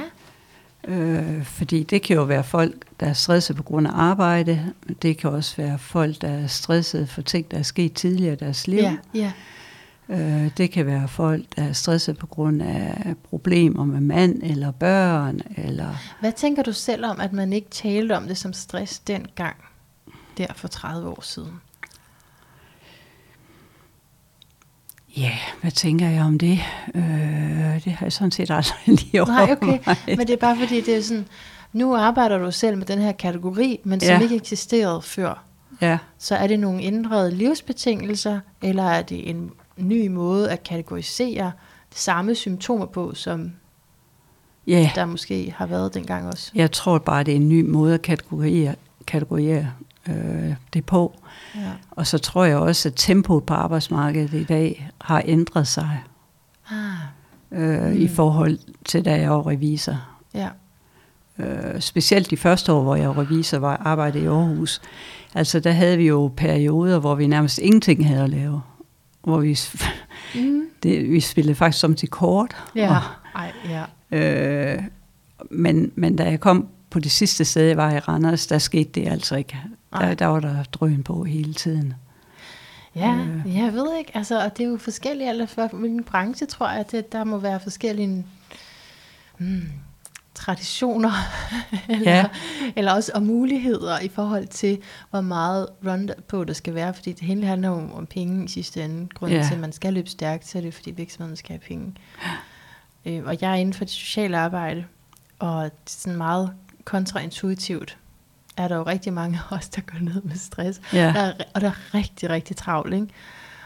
Øh, 0.88 1.46
fordi 1.46 1.84
det 1.84 2.02
kan 2.02 2.16
jo 2.16 2.24
være 2.24 2.44
folk, 2.44 2.74
der 3.00 3.06
er 3.06 3.14
stresset 3.14 3.56
på 3.56 3.64
grund 3.64 3.88
af 3.88 3.92
arbejde. 3.94 4.74
Det 5.02 5.18
kan 5.18 5.30
også 5.30 5.58
være 5.58 5.78
folk, 5.78 6.22
der 6.22 6.28
er 6.28 6.48
stresset 6.48 7.10
for 7.10 7.22
ting, 7.22 7.52
der 7.52 7.58
er 7.58 7.64
sket 7.64 7.94
tidligere 7.94 8.34
i 8.34 8.38
deres 8.38 8.68
liv. 8.68 8.80
Ja, 8.80 8.96
ja. 9.14 9.32
Øh, 10.12 10.50
det 10.58 10.72
kan 10.72 10.86
være 10.86 11.08
folk, 11.08 11.44
der 11.56 11.64
er 11.64 11.74
stresset 11.74 12.18
på 12.18 12.28
grund 12.28 12.62
af 12.62 13.14
problemer 13.24 13.86
med 13.86 14.00
mand 14.02 14.44
eller 14.44 14.72
børn. 14.72 15.42
Eller 15.58 15.96
Hvad 16.20 16.32
tænker 16.32 16.64
du 16.64 16.74
selv 16.74 17.06
om, 17.06 17.20
at 17.20 17.34
man 17.34 17.54
ikke 17.54 17.70
talte 17.70 18.18
om 18.18 18.28
det 18.28 18.38
som 18.38 18.54
stress 18.54 19.00
dengang, 19.00 19.56
der 20.38 20.48
for 20.56 20.68
30 20.68 21.10
år 21.10 21.22
siden? 21.22 21.52
ja, 25.18 25.32
hvad 25.62 25.72
tænker 25.72 26.10
jeg 26.10 26.24
om 26.24 26.40
det? 26.40 26.60
Øh, 26.96 27.04
det 27.84 27.92
har 27.92 28.06
jeg 28.06 28.14
sådan 28.14 28.32
set 28.32 28.52
aldrig 28.52 28.78
lige 28.88 29.26
Nej, 29.26 29.42
okay. 29.52 29.68
overvejet. 29.68 30.18
Men 30.18 30.20
det 30.20 30.30
er 30.30 30.38
bare 30.38 30.58
fordi, 30.58 30.82
det 30.82 30.98
er 30.98 31.02
sådan, 31.02 31.28
nu 31.74 31.96
arbejder 31.96 32.38
du 32.38 32.52
selv 32.52 32.78
med 32.78 32.86
den 32.86 33.00
her 33.00 33.12
kategori, 33.12 33.80
men 33.84 34.00
som 34.00 34.10
Ja. 34.10 34.20
ikke 34.22 34.36
eksisterede 34.36 35.02
før. 35.02 35.44
Ja, 35.82 35.98
Så 36.18 36.36
er 36.36 36.48
det 36.48 36.60
nogle 36.60 36.82
ændrede 36.82 37.32
livsbetingelser, 37.32 38.40
eller 38.62 38.84
er 38.84 39.02
det 39.02 39.30
en 39.30 39.52
ny 39.78 40.08
måde 40.08 40.52
at 40.52 40.64
kategorisere 40.64 41.52
samme 41.96 42.36
symptomer 42.36 42.86
på, 42.86 43.14
som 43.16 43.52
ja. 44.68 44.92
der 44.96 45.06
måske 45.06 45.54
har 45.58 45.66
været 45.66 45.94
dengang 45.94 46.28
også? 46.28 46.52
Jeg 46.56 46.72
tror 46.72 46.98
bare, 46.98 47.24
det 47.24 47.32
er 47.32 47.36
en 47.36 47.50
ny 47.50 47.70
måde 47.70 47.94
at 47.94 48.02
kategorisere, 48.02 48.76
kategorisere 49.08 49.68
øh, 50.10 50.54
det 50.74 50.86
på. 50.86 51.14
Ja. 51.56 51.72
Og 51.92 52.08
så 52.08 52.18
tror 52.18 52.46
jeg 52.46 52.58
også, 52.58 52.90
at 52.90 52.94
tempoet 52.96 53.44
på 53.44 53.54
arbejdsmarkedet 53.54 54.34
i 54.34 54.44
dag 54.44 54.90
har 55.02 55.22
ændret 55.26 55.68
sig 55.68 56.04
Ah, 56.72 56.78
øh, 57.52 57.92
Mm. 57.92 58.02
i 58.02 58.08
forhold 58.08 58.60
til, 58.86 59.06
da 59.06 59.20
jeg 59.20 59.32
var 59.32 59.48
revisor. 59.48 59.96
ja. 60.34 60.50
Øh, 61.40 61.80
specielt 61.82 62.30
de 62.30 62.38
første 62.38 62.74
år, 62.74 62.84
hvor 62.84 62.96
jeg 62.96 63.08
var 63.10 63.18
revisor, 63.22 63.58
var 63.58 63.78
arbejdede 63.86 64.24
i 64.24 64.28
Aarhus. 64.28 64.82
Altså, 65.36 65.60
der 65.60 65.72
havde 65.72 65.98
vi 65.98 66.08
jo 66.08 66.32
perioder, 66.38 67.00
hvor 67.00 67.16
vi 67.16 67.28
nærmest 67.28 67.58
ingenting 67.58 68.08
havde 68.08 68.24
at 68.24 68.30
lave. 68.30 68.62
Hvor 69.24 69.40
vi, 69.40 69.58
Mm. 70.36 70.62
det, 70.84 71.12
vi 71.12 71.20
spillede 71.20 71.56
faktisk 71.56 71.80
som 71.82 71.96
til 71.96 72.10
kort. 72.10 72.56
Ja. 72.76 72.98
Ej, 73.36 73.52
ja. 73.70 73.84
Øh, 74.18 74.84
men, 75.52 75.92
men 75.96 76.16
da 76.16 76.24
jeg 76.24 76.40
kom 76.40 76.68
på 76.90 77.00
det 77.00 77.12
sidste 77.12 77.46
sted, 77.46 77.64
jeg 77.68 77.78
var 77.78 77.92
i 77.92 78.00
Randers, 78.00 78.48
der 78.48 78.58
skete 78.58 78.90
det 79.02 79.08
altså 79.12 79.36
ikke. 79.36 79.58
Der, 79.94 80.14
der 80.14 80.26
var 80.26 80.40
der 80.40 80.64
drøn 80.64 81.04
på 81.04 81.24
hele 81.24 81.54
tiden. 81.54 81.94
Ja, 82.96 83.16
Øh. 83.46 83.56
jeg 83.58 83.74
ved 83.74 83.98
ikke, 83.98 84.12
altså, 84.14 84.44
og 84.46 84.58
det 84.58 84.64
er 84.66 84.70
jo 84.70 84.78
forskelligt, 84.78 85.30
alt 85.30 85.50
for 85.50 85.68
hvilken 85.68 86.04
branche, 86.04 86.46
tror 86.46 86.70
jeg, 86.70 86.80
at 86.80 86.92
det, 86.92 87.12
der 87.12 87.24
må 87.24 87.38
være 87.38 87.60
forskellige 87.60 88.26
mm, 89.38 89.62
traditioner, 90.36 91.12
eller, 91.90 92.12
Ja. 92.12 92.26
eller 92.76 92.92
også 92.94 93.12
og 93.16 93.24
muligheder 93.24 94.00
i 94.00 94.10
forhold 94.10 94.48
til, 94.48 94.80
hvor 95.10 95.22
meget 95.22 95.68
run 95.88 96.10
på 96.28 96.44
der 96.44 96.54
skal 96.54 96.76
være, 96.76 96.94
fordi 96.94 97.12
det 97.12 97.22
hele 97.22 97.46
handler 97.46 97.68
jo 97.70 97.74
om, 97.76 97.94
om 97.94 98.06
penge 98.06 98.46
i 98.46 98.48
sidste 98.48 98.84
ende. 98.84 99.08
Grunden 99.14 99.38
Ja. 99.38 99.44
til, 99.48 99.54
at 99.54 99.60
man 99.60 99.72
skal 99.72 99.94
løbe 99.94 100.10
stærkt, 100.10 100.48
så 100.48 100.58
er 100.58 100.62
det 100.62 100.74
fordi 100.74 100.92
virksomheden 100.92 101.38
skal 101.38 101.50
have 101.50 101.60
penge. 101.68 101.96
Øh, 103.06 103.24
og 103.26 103.38
jeg 103.42 103.52
er 103.52 103.56
inden 103.56 103.74
for 103.74 103.86
det 103.86 103.94
sociale 103.94 104.38
arbejde, 104.38 104.86
Og 105.40 105.72
sådan 105.88 106.18
meget 106.18 106.52
kontraintuitivt 106.84 107.98
er 108.58 108.68
der 108.68 108.76
jo 108.76 108.84
rigtig 108.84 109.14
mange 109.14 109.40
af 109.52 109.56
os, 109.58 109.70
der 109.70 109.82
går 109.82 110.00
ned 110.00 110.22
med 110.22 110.36
stress. 110.36 110.82
Ja. 110.94 111.00
Der 111.00 111.20
er, 111.20 111.34
og 111.54 111.62
der 111.62 111.68
er 111.68 111.94
rigtig, 111.96 112.30
rigtig 112.30 112.56
travlt. 112.56 112.94
Ikke? 112.94 113.08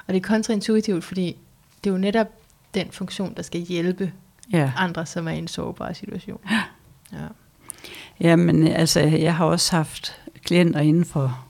Og 0.07 0.13
det 0.13 0.15
er 0.23 0.27
kontraintuitivt, 0.27 1.03
fordi 1.03 1.37
det 1.83 1.89
er 1.89 1.91
jo 1.93 1.97
netop 1.97 2.27
den 2.73 2.91
funktion, 2.91 3.33
der 3.35 3.41
skal 3.43 3.61
hjælpe 3.61 4.11
Ja. 4.53 4.71
andre, 4.77 5.05
som 5.05 5.27
er 5.27 5.31
i 5.31 5.37
en 5.37 5.47
sårbar 5.47 5.93
situation. 5.93 6.39
Ja. 7.13 7.17
Jamen, 8.19 8.67
altså, 8.67 8.99
jeg 8.99 9.35
har 9.35 9.45
også 9.45 9.75
haft 9.75 10.21
klienter 10.43 10.79
inden 10.79 11.05
for, 11.05 11.45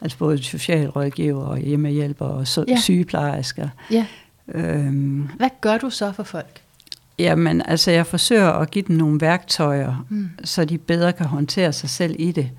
altså 0.00 0.18
både 0.18 0.42
socialrådgiver 0.42 1.44
og 1.44 1.58
hjemmehjælper 1.58 2.26
og 2.26 2.46
så, 2.48 2.64
Ja. 2.68 2.72
ja. 2.72 2.78
sygeplejersker. 2.80 3.68
ja. 3.90 4.06
Øhm, 4.48 5.28
Hvad 5.36 5.48
gør 5.60 5.78
du 5.78 5.90
så 5.90 6.12
for 6.12 6.22
folk? 6.22 6.60
jamen, 7.18 7.62
altså, 7.64 7.90
jeg 7.90 8.06
forsøger 8.06 8.48
at 8.48 8.70
give 8.70 8.84
dem 8.88 8.96
nogle 8.96 9.20
værktøjer, 9.20 10.06
Mm. 10.08 10.30
så 10.44 10.64
de 10.64 10.78
bedre 10.78 11.12
kan 11.12 11.26
håndtere 11.26 11.72
sig 11.72 11.90
selv 11.90 12.16
i 12.18 12.32
det. 12.32 12.50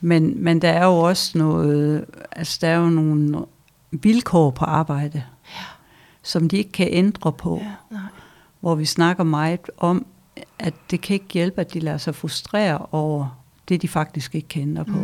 Men, 0.00 0.44
men 0.44 0.62
der 0.62 0.68
er 0.70 0.84
jo 0.86 0.98
også 0.98 1.38
noget, 1.38 2.04
altså 2.32 2.58
der 2.60 2.68
er 2.68 2.76
jo 2.76 2.88
nogle 2.88 3.44
vilkår 3.90 4.50
på 4.50 4.64
arbejde, 4.64 5.22
Ja. 5.48 5.62
som 6.22 6.48
de 6.48 6.56
ikke 6.56 6.72
kan 6.72 6.88
ændre 6.90 7.32
på. 7.32 7.62
Ja, 7.64 7.70
nej. 7.96 8.00
Hvor 8.62 8.74
vi 8.74 8.84
snakker 8.84 9.24
meget 9.24 9.60
om, 9.78 10.06
at 10.58 10.74
det 10.90 11.00
kan 11.00 11.14
ikke 11.14 11.32
hjælpe, 11.32 11.60
at 11.60 11.74
de 11.74 11.80
lader 11.80 11.98
sig 11.98 12.14
frustrere 12.14 12.86
over 12.92 13.42
det, 13.68 13.82
de 13.82 13.88
faktisk 13.88 14.34
ikke 14.34 14.60
ændre 14.60 14.84
på. 14.84 14.98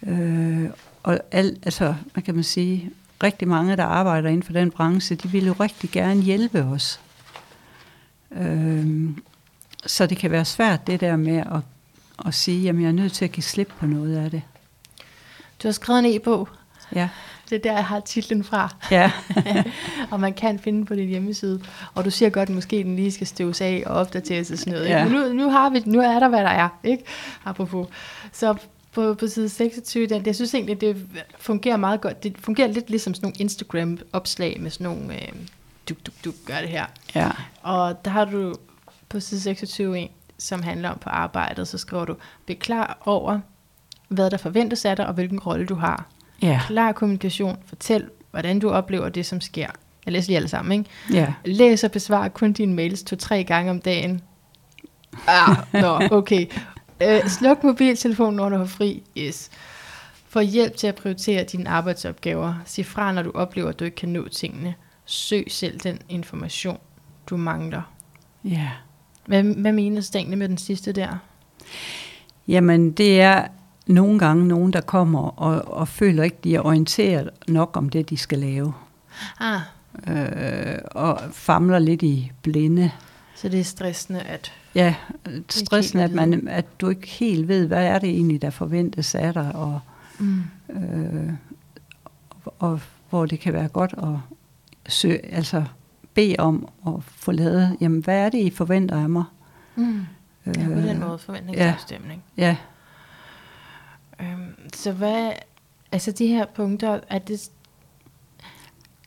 Mm. 0.00 0.12
Øh, 0.12 0.70
og 1.02 1.18
al, 1.30 1.58
altså, 1.62 1.94
hvad 2.12 2.22
kan 2.22 2.34
man 2.34 2.44
sige, 2.44 2.90
rigtig 3.22 3.48
mange, 3.48 3.76
der 3.76 3.84
arbejder 3.84 4.28
inden 4.28 4.42
for 4.42 4.52
den 4.52 4.70
branche, 4.70 5.16
de 5.16 5.28
vil 5.28 5.46
jo 5.46 5.52
rigtig 5.52 5.90
gerne 5.90 6.20
hjælpe 6.20 6.62
os. 6.62 7.00
Øh, 8.32 9.10
så 9.86 10.06
det 10.06 10.18
kan 10.18 10.30
være 10.30 10.44
svært 10.44 10.86
det 10.86 11.00
der 11.00 11.16
med 11.16 11.36
at, 11.36 11.60
at 12.26 12.34
sige, 12.34 12.68
at 12.68 12.80
jeg 12.80 12.88
er 12.88 12.92
nødt 12.92 13.12
til 13.12 13.24
at 13.24 13.32
give 13.32 13.44
slip 13.44 13.72
på 13.78 13.86
noget 13.86 14.16
af 14.16 14.30
det. 14.30 14.42
Du 15.62 15.68
har 15.68 15.72
skrevet 15.72 15.98
en 15.98 16.20
e-bog. 16.20 16.48
Ja, 16.94 17.08
Det 17.50 17.56
er 17.56 17.60
der, 17.60 17.72
jeg 17.72 17.84
har 17.84 18.00
titlen 18.00 18.44
fra. 18.44 18.74
ja, 18.90 19.12
og 20.10 20.20
man 20.20 20.34
kan 20.34 20.58
finde 20.58 20.84
på 20.86 20.94
din 20.94 21.08
hjemmeside. 21.08 21.60
Og 21.94 22.04
du 22.04 22.10
siger 22.10 22.30
godt, 22.30 22.48
at 22.48 22.54
måske 22.54 22.76
den 22.76 22.96
lige 22.96 23.12
skal 23.12 23.26
støves 23.26 23.60
af 23.60 23.82
og 23.86 23.94
opdateres 23.96 24.50
og 24.50 24.58
sådan 24.58 24.72
noget. 24.72 24.88
Ja. 24.88 25.08
Nu, 25.08 25.32
nu, 25.32 25.50
har 25.50 25.70
vi, 25.70 25.82
nu 25.86 26.00
er 26.00 26.18
der, 26.18 26.28
hvad 26.28 26.40
der 26.40 26.50
er. 26.50 26.68
Ikke? 26.84 27.04
Apropos. 27.44 27.88
Så 28.32 28.54
på, 28.92 29.14
på 29.14 29.26
side 29.26 29.48
26, 29.48 30.06
den, 30.06 30.26
jeg 30.26 30.34
synes 30.34 30.54
egentlig, 30.54 30.80
det 30.80 31.06
fungerer 31.38 31.76
meget 31.76 32.00
godt. 32.00 32.22
Det 32.22 32.36
fungerer 32.38 32.68
lidt 32.68 32.90
ligesom 32.90 33.14
sådan 33.14 33.26
nogle 33.26 33.36
Instagram-opslag 33.38 34.60
med 34.60 34.70
sådan 34.70 34.84
nogle, 34.84 35.14
øh, 35.14 35.28
du, 35.88 35.94
du, 36.06 36.10
du 36.24 36.32
gør 36.46 36.58
det 36.60 36.68
her. 36.68 36.86
ja, 37.14 37.30
Og 37.62 38.04
der 38.04 38.10
har 38.10 38.24
du 38.24 38.54
på 39.08 39.20
side 39.20 39.40
26 39.40 39.98
en, 39.98 40.08
som 40.38 40.62
handler 40.62 40.90
om 40.90 40.98
på 40.98 41.10
arbejdet, 41.10 41.68
så 41.68 41.78
skriver 41.78 42.04
du, 42.04 42.16
bliv 42.46 42.58
klar 42.58 42.98
over, 43.04 43.40
hvad 44.08 44.30
der 44.30 44.36
forventes 44.36 44.84
af 44.84 44.96
dig, 44.96 45.06
og 45.06 45.14
hvilken 45.14 45.40
rolle 45.40 45.66
du 45.66 45.74
har. 45.74 46.06
Ja, 46.44 46.60
Klar 46.66 46.92
kommunikation, 46.92 47.56
fortæl, 47.66 48.10
hvordan 48.30 48.58
du 48.58 48.70
oplever 48.70 49.08
det, 49.08 49.26
som 49.26 49.40
sker. 49.40 49.66
Jeg 50.06 50.12
læser 50.12 50.28
lige 50.28 50.36
alle 50.36 50.48
sammen, 50.48 50.78
ikke? 50.78 50.90
ja, 51.12 51.34
Læs 51.44 51.84
og 51.84 51.90
besvar 51.90 52.28
kun 52.28 52.52
dine 52.52 52.74
mails 52.74 53.02
to-tre 53.02 53.44
gange 53.44 53.70
om 53.70 53.80
dagen. 53.80 54.20
Ah, 55.26 55.56
nå, 55.72 56.00
okay. 56.10 56.46
Øh, 57.02 57.28
sluk 57.28 57.64
mobiltelefonen, 57.64 58.36
når 58.36 58.48
du 58.48 58.56
har 58.56 58.64
fri. 58.64 59.02
Yes. 59.18 59.50
Få 60.28 60.40
hjælp 60.40 60.76
til 60.76 60.86
at 60.86 60.94
prioritere 60.94 61.44
dine 61.44 61.68
arbejdsopgaver. 61.70 62.54
Sig 62.64 62.86
fra, 62.86 63.12
når 63.12 63.22
du 63.22 63.30
oplever, 63.34 63.68
at 63.68 63.80
du 63.80 63.84
ikke 63.84 63.94
kan 63.94 64.08
nå 64.08 64.28
tingene. 64.28 64.74
Søg 65.04 65.44
selv 65.48 65.80
den 65.80 65.98
information, 66.08 66.78
du 67.26 67.36
mangler. 67.36 67.82
ja. 68.44 68.70
Hvad, 69.26 69.42
hvad 69.42 69.72
menes 69.72 70.10
egentlig 70.10 70.38
med 70.38 70.48
den 70.48 70.58
sidste 70.58 70.92
der? 70.92 71.16
Jamen, 72.48 72.92
det 72.92 73.20
er 73.20 73.46
nogle 73.86 74.18
gange 74.18 74.48
nogen, 74.48 74.72
der 74.72 74.80
kommer 74.80 75.20
og, 75.40 75.72
og 75.78 75.88
føler 75.88 76.22
ikke, 76.22 76.36
de 76.44 76.54
er 76.54 76.60
orienteret 76.60 77.30
nok 77.48 77.76
om 77.76 77.88
det, 77.88 78.10
de 78.10 78.16
skal 78.16 78.38
lave. 78.38 78.72
Ah, 79.40 79.60
Øh, 80.08 80.78
og 80.90 81.20
famler 81.32 81.78
lidt 81.78 82.02
i 82.02 82.32
blinde. 82.42 82.90
så 83.34 83.48
det 83.48 83.60
er 83.60 83.64
stressende, 83.64 84.20
at... 84.20 84.52
Ja, 84.74 84.94
stressen, 85.50 86.00
helt 86.00 86.10
at, 86.10 86.16
man, 86.28 86.48
at 86.48 86.80
du 86.80 86.88
ikke 86.88 87.06
helt 87.08 87.48
ved, 87.48 87.66
hvad 87.66 87.84
er 87.86 87.98
det 87.98 88.08
egentlig, 88.10 88.42
der 88.42 88.50
forventes 88.50 89.14
af 89.14 89.32
dig, 89.32 89.52
og, 89.54 89.80
Mm. 90.18 90.42
øh, 90.70 91.30
og 92.58 92.80
hvor 93.10 93.26
det 93.26 93.40
kan 93.40 93.52
være 93.52 93.68
godt 93.68 93.94
at 93.98 94.92
søge, 94.92 95.34
altså 95.34 95.64
bede 96.14 96.34
om 96.38 96.68
at 96.86 96.92
få 97.06 97.32
lavet, 97.32 97.76
jamen 97.80 98.00
hvad 98.04 98.18
er 98.18 98.28
det, 98.28 98.38
I 98.38 98.50
forventer 98.50 99.02
af 99.02 99.08
mig? 99.08 99.24
Mm. 99.76 100.00
Ja, 100.46 100.52
på 100.52 100.60
den 100.60 100.88
Øh, 100.88 101.00
måde 101.08 101.18
forventningsafstemning. 101.18 102.22
Ja, 102.36 102.56
Øhm, 104.20 104.70
så 104.74 104.92
hvad, 104.92 105.32
altså 105.92 106.12
de 106.12 106.26
her 106.26 106.46
punkter, 106.54 107.00
er 107.08 107.18
det, 107.18 107.50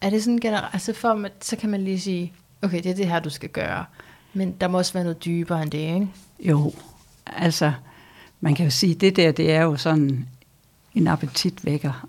er 0.02 0.10
det 0.10 0.24
sådan 0.24 0.40
generelt, 0.40 0.74
altså 0.74 0.94
for, 0.94 1.26
at, 1.26 1.32
så 1.42 1.56
kan 1.56 1.70
man 1.70 1.84
lige 1.84 2.00
sige, 2.00 2.34
okay, 2.62 2.84
det 2.84 2.92
er 2.92 2.96
det 2.96 3.08
her, 3.08 3.20
du 3.20 3.30
skal 3.30 3.50
gøre. 3.50 3.86
Men 4.34 4.52
der 4.52 4.68
må 4.68 4.78
også 4.78 4.94
være 4.94 5.04
noget 5.04 5.26
dybere 5.26 5.62
end 5.62 5.72
det, 5.72 5.78
ikke? 5.78 6.08
Jo, 6.40 6.74
altså, 7.26 7.74
man 8.40 8.56
kan 8.56 8.66
jo 8.66 8.72
sige, 8.72 8.96
det 8.96 9.16
der, 9.16 9.32
det 9.32 9.52
er 9.52 9.62
jo 9.62 9.78
sådan 9.78 10.28
en 10.96 11.08
appetitvækker. 11.08 12.08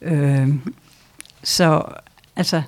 Øh, 0.00 0.48
så, 1.42 1.84
altså, 2.36 2.62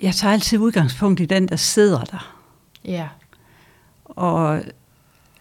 jeg 0.00 0.14
tager 0.14 0.32
altid 0.32 0.58
udgangspunkt 0.58 1.20
i 1.20 1.24
den, 1.24 1.48
der 1.48 1.56
sidder 1.56 2.04
der. 2.04 2.36
Ja. 2.84 3.08
Og, 4.04 4.62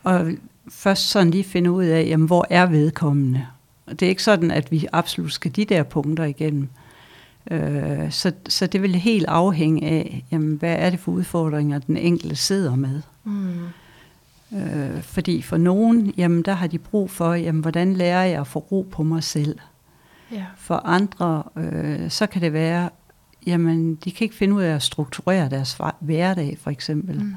og 0.03 0.31
først 0.69 1.09
sådan 1.09 1.31
lige 1.31 1.43
finde 1.43 1.71
ud 1.71 1.83
af, 1.83 2.05
jamen, 2.07 2.27
hvor 2.27 2.45
er 2.49 2.65
vedkommende? 2.65 3.45
Og 3.85 3.99
det 3.99 4.05
er 4.05 4.09
ikke 4.09 4.23
sådan, 4.23 4.51
at 4.51 4.71
vi 4.71 4.87
absolut 4.93 5.31
skal 5.31 5.55
de 5.55 5.65
der 5.65 5.83
punkter 5.83 6.23
igennem. 6.23 6.69
Øh, 7.51 8.11
så, 8.11 8.31
så 8.49 8.67
det 8.67 8.81
vil 8.81 8.95
helt 8.95 9.25
afhænge 9.25 9.87
af, 9.87 10.25
jamen, 10.31 10.55
hvad 10.55 10.75
er 10.79 10.89
det 10.89 10.99
for 10.99 11.11
udfordringer, 11.11 11.79
den 11.79 11.97
enkelte 11.97 12.35
sidder 12.35 12.75
med. 12.75 13.01
Mm. 13.23 13.59
Øh, 14.53 15.01
fordi 15.01 15.41
for 15.41 15.57
nogen, 15.57 16.13
jamen 16.17 16.41
der 16.41 16.53
har 16.53 16.67
de 16.67 16.77
brug 16.77 17.11
for, 17.11 17.33
jamen 17.33 17.61
hvordan 17.61 17.93
lærer 17.93 18.23
jeg 18.23 18.39
at 18.39 18.47
få 18.47 18.59
ro 18.59 18.87
på 18.91 19.03
mig 19.03 19.23
selv? 19.23 19.59
Ja. 20.31 20.45
For 20.57 20.75
andre, 20.75 21.43
øh, 21.57 22.09
så 22.09 22.27
kan 22.27 22.41
det 22.41 22.53
være, 22.53 22.89
jamen 23.47 23.95
de 23.95 24.11
kan 24.11 24.25
ikke 24.25 24.35
finde 24.35 24.55
ud 24.55 24.61
af 24.61 24.75
at 24.75 24.83
strukturere 24.83 25.49
deres 25.49 25.77
hverdag 25.99 26.57
for 26.61 26.71
eksempel. 26.71 27.23
Mm. 27.23 27.35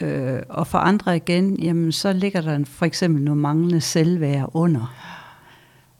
Øh, 0.00 0.42
og 0.48 0.66
for 0.66 0.78
andre 0.78 1.16
igen, 1.16 1.56
jamen 1.56 1.92
så 1.92 2.12
ligger 2.12 2.40
der 2.40 2.54
en- 2.56 2.66
for 2.66 2.86
eksempel 2.86 3.22
noget 3.22 3.38
manglende 3.38 3.80
selvværd 3.80 4.50
under. 4.54 4.94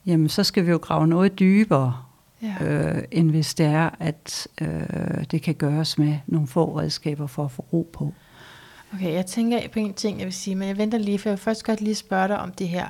Jamen 0.07 0.29
så 0.29 0.45
skal 0.45 0.67
vi 0.67 0.71
jo 0.71 0.77
grave 0.77 1.07
noget 1.07 1.39
dybere, 1.39 1.97
Ja. 2.43 2.55
øh, 2.67 3.03
end 3.11 3.31
hvis 3.31 3.55
det 3.55 3.67
er, 3.67 3.91
at 4.01 4.47
øh, 4.61 5.25
det 5.31 5.43
kan 5.43 5.55
gøres 5.55 5.99
med 5.99 6.19
nogle 6.27 6.49
få 6.49 6.79
redskaber 6.79 7.27
for 7.27 7.45
at 7.45 7.51
få 7.51 7.63
ro 7.73 7.91
på. 7.93 8.15
Okay, 8.95 9.13
jeg 9.13 9.27
tænker 9.27 9.59
på 9.73 9.79
en 9.79 9.95
ting, 9.95 10.19
jeg 10.19 10.25
vil 10.25 10.33
sige, 10.35 10.57
men 10.57 10.69
jeg 10.69 10.79
venter 10.79 10.99
lige, 10.99 11.19
for 11.19 11.29
jeg 11.29 11.37
vil 11.37 11.43
først 11.43 11.65
godt 11.65 11.81
lige 11.81 11.95
spørge 11.95 12.29
dig 12.29 12.39
om 12.41 12.53
det 12.53 12.69
her. 12.69 12.87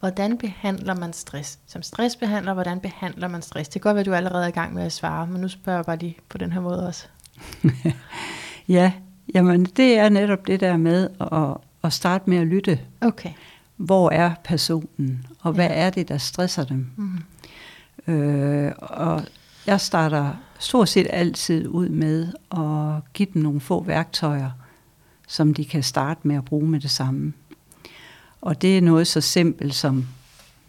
Hvordan 0.00 0.38
behandler 0.38 0.94
man 0.94 1.12
stress? 1.12 1.58
Som 1.66 1.82
stressbehandler, 1.82 2.54
hvordan 2.54 2.80
behandler 2.80 3.28
man 3.28 3.42
stress? 3.42 3.68
Det 3.68 3.82
kan 3.82 3.88
godt 3.88 3.94
være, 3.94 4.00
at 4.00 4.06
du 4.06 4.12
allerede 4.14 4.44
er 4.44 4.48
i 4.48 4.50
gang 4.50 4.74
med 4.74 4.82
at 4.82 4.92
svare, 4.92 5.26
men 5.26 5.40
nu 5.40 5.48
spørger 5.48 5.78
jeg 5.78 5.84
bare 5.86 5.96
lige 5.98 6.16
på 6.28 6.38
den 6.38 6.52
her 6.52 6.60
måde 6.60 6.86
også. 6.86 7.06
Ja, 8.68 8.92
jamen 9.34 9.64
det 9.64 9.98
er 9.98 10.08
netop 10.08 10.46
det 10.46 10.60
der 10.60 10.76
med 10.76 11.08
at, 11.20 11.56
at 11.84 11.92
starte 11.92 12.30
med 12.30 12.38
at 12.38 12.46
lytte. 12.46 12.80
Okay. 13.00 13.30
Hvor 13.76 14.10
er 14.10 14.34
personen, 14.44 15.26
og 15.40 15.52
hvad 15.52 15.66
Ja. 15.68 15.74
er 15.74 15.90
det, 15.90 16.08
der 16.08 16.18
stresser 16.18 16.64
dem? 16.64 16.86
Mm. 16.96 17.18
Øh, 18.14 18.72
og 18.78 19.22
jeg 19.66 19.80
starter 19.80 20.30
stort 20.58 20.88
set 20.88 21.06
altid 21.10 21.68
ud 21.68 21.88
med 21.88 22.32
at 22.50 23.12
give 23.12 23.28
dem 23.34 23.42
nogle 23.42 23.60
få 23.60 23.82
værktøjer, 23.82 24.50
som 25.28 25.54
de 25.54 25.64
kan 25.64 25.82
starte 25.82 26.20
med 26.28 26.36
at 26.36 26.44
bruge 26.44 26.68
med 26.68 26.80
det 26.80 26.90
samme. 26.90 27.32
Og 28.40 28.62
det 28.62 28.78
er 28.78 28.82
noget 28.82 29.06
så 29.06 29.20
simpelt 29.20 29.74
som 29.74 30.06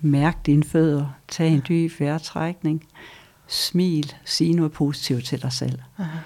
mærk 0.02 0.46
dine 0.46 0.64
fødder, 0.64 1.06
tag 1.28 1.50
en 1.50 1.64
dyb 1.70 2.00
vejrtrækning, 2.00 2.86
smil, 3.48 4.14
sig 4.26 4.54
noget 4.56 4.72
positivt 4.72 5.26
til 5.26 5.42
dig 5.42 5.54
selv. 5.54 5.80
Aha. 5.98 6.18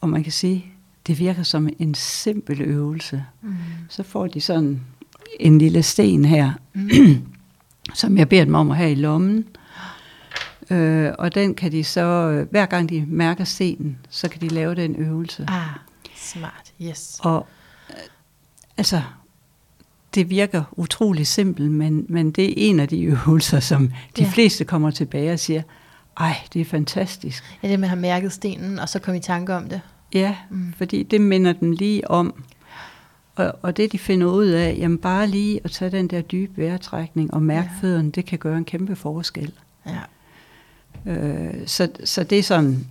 Og 0.00 0.08
man 0.08 0.22
kan 0.22 0.32
sige, 0.32 0.66
det 1.06 1.18
virker 1.18 1.42
som 1.42 1.68
en 1.78 1.94
simpel 1.94 2.60
øvelse. 2.60 3.24
Mm. 3.42 3.54
Så 3.88 4.02
får 4.02 4.26
de 4.26 4.40
sådan 4.40 4.80
en 5.40 5.58
lille 5.58 5.82
sten 5.82 6.24
her, 6.24 6.52
Mm. 6.72 6.90
som 7.94 8.18
jeg 8.18 8.28
beder 8.28 8.44
dem 8.44 8.54
om 8.54 8.70
at 8.70 8.76
have 8.76 8.92
i 8.92 8.94
lommen. 8.94 9.44
Øh, 10.70 11.12
og 11.18 11.34
den 11.34 11.54
kan 11.54 11.72
de 11.72 11.84
så, 11.84 12.44
hver 12.50 12.66
gang 12.66 12.88
de 12.88 13.04
mærker 13.08 13.44
stenen, 13.44 13.98
så 14.10 14.28
kan 14.28 14.40
de 14.40 14.48
lave 14.48 14.74
den 14.74 14.96
øvelse. 14.96 15.46
Ah, 15.48 15.66
smart. 16.16 16.72
Yes. 16.82 17.20
Og 17.22 17.46
øh, 17.90 17.96
altså, 18.76 19.02
det 20.14 20.30
virker 20.30 20.64
utrolig 20.72 21.26
simpelt, 21.26 21.70
men, 21.70 22.06
men 22.08 22.30
det 22.30 22.44
er 22.44 22.54
en 22.56 22.80
af 22.80 22.88
de 22.88 23.02
øvelser, 23.26 23.60
som 23.60 23.88
de 24.16 24.22
ja. 24.22 24.30
fleste 24.30 24.64
kommer 24.64 24.90
tilbage 24.90 25.32
og 25.32 25.38
siger, 25.38 25.62
ej, 26.20 26.36
det 26.52 26.60
er 26.60 26.64
fantastisk. 26.64 27.58
Ja, 27.62 27.68
det 27.68 27.80
med 27.80 27.86
at 27.86 27.90
have 27.90 28.00
mærket 28.00 28.32
stenen, 28.32 28.78
og 28.78 28.88
så 28.88 28.98
komme 28.98 29.18
i 29.18 29.22
tanke 29.22 29.54
om 29.54 29.68
det. 29.68 29.80
Ja, 30.14 30.36
mm. 30.50 30.72
fordi 30.76 31.02
det 31.02 31.20
minder 31.20 31.52
dem 31.52 31.72
lige 31.72 32.10
om. 32.10 32.34
Og, 33.36 33.54
og 33.62 33.76
det 33.76 33.92
de 33.92 33.98
finder 33.98 34.26
ud 34.26 34.46
af, 34.46 34.76
jamen 34.78 34.98
bare 34.98 35.26
lige 35.26 35.60
at 35.64 35.70
tage 35.70 35.90
den 35.90 36.08
der 36.08 36.20
dybe 36.20 36.62
vejrtrækning 36.62 37.34
og 37.34 37.42
mærke 37.42 37.70
ja. 37.74 37.80
fødderne, 37.80 38.10
det 38.10 38.26
kan 38.26 38.38
gøre 38.38 38.58
en 38.58 38.64
kæmpe 38.64 38.96
forskel. 38.96 39.52
Ja. 39.86 41.12
Øh, 41.12 41.54
så, 41.66 41.88
så 42.04 42.24
det 42.24 42.38
er 42.38 42.42
sådan, 42.42 42.86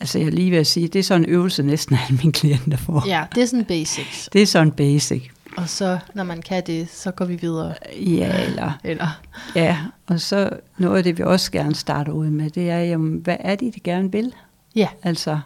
altså 0.00 0.18
jeg 0.18 0.32
lige 0.32 0.50
vil 0.50 0.66
sige, 0.66 0.88
det 0.88 0.98
er 0.98 1.02
sådan 1.02 1.24
en 1.24 1.30
øvelse 1.30 1.62
næsten 1.62 1.96
alle 2.08 2.18
mine 2.22 2.32
klienter 2.32 2.76
får. 2.76 3.04
ja, 3.06 3.24
det 3.34 3.42
er 3.42 3.46
sådan 3.46 3.64
basics. 3.64 4.28
Det 4.32 4.42
er 4.42 4.46
sådan 4.46 4.72
basic. 4.72 5.28
Og 5.56 5.68
så, 5.68 5.98
når 6.14 6.24
man 6.24 6.42
kan 6.42 6.62
det, 6.66 6.90
så 6.90 7.10
går 7.10 7.24
vi 7.24 7.36
videre. 7.36 7.74
Ja, 7.96 8.44
eller, 8.44 8.78
Eller, 8.84 9.20
ja, 9.54 9.78
og 10.06 10.20
så 10.20 10.50
noget 10.78 10.96
af 10.96 11.04
det, 11.04 11.18
vi 11.18 11.22
også 11.22 11.52
gerne 11.52 11.74
starter 11.74 12.12
ud 12.12 12.30
med, 12.30 12.50
det 12.50 12.70
er, 12.70 12.78
jamen, 12.78 13.18
hvad 13.18 13.36
er 13.40 13.54
det, 13.56 13.74
de 13.74 13.80
gerne 13.80 14.12
vil? 14.12 14.34
ja, 14.76 14.88
Altså, 15.02 15.38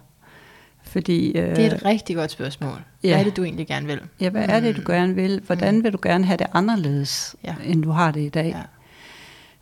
fordi... 0.97 1.29
Øh, 1.39 1.57
det 1.57 1.67
er 1.67 1.75
et 1.75 1.85
rigtig 1.85 2.17
godt 2.17 2.31
spørgsmål. 2.31 2.81
ja. 3.03 3.09
Hvad 3.09 3.21
er 3.21 3.25
det, 3.25 3.37
du 3.37 3.45
egentlig 3.45 3.67
gerne 3.67 3.87
vil? 3.87 4.01
Ja, 4.21 4.31
hvad 4.31 4.45
er 4.49 4.61
det, 4.61 4.77
du 4.77 4.83
gerne 4.87 5.15
vil? 5.15 5.41
Hvordan 5.47 5.85
vil 5.85 5.93
du 5.93 5.99
gerne 6.03 6.25
have 6.25 6.37
det 6.37 6.47
anderledes, 6.53 7.37
Ja. 7.45 7.55
end 7.65 7.83
du 7.83 7.91
har 7.91 8.11
det 8.11 8.21
i 8.21 8.29
dag? 8.29 8.57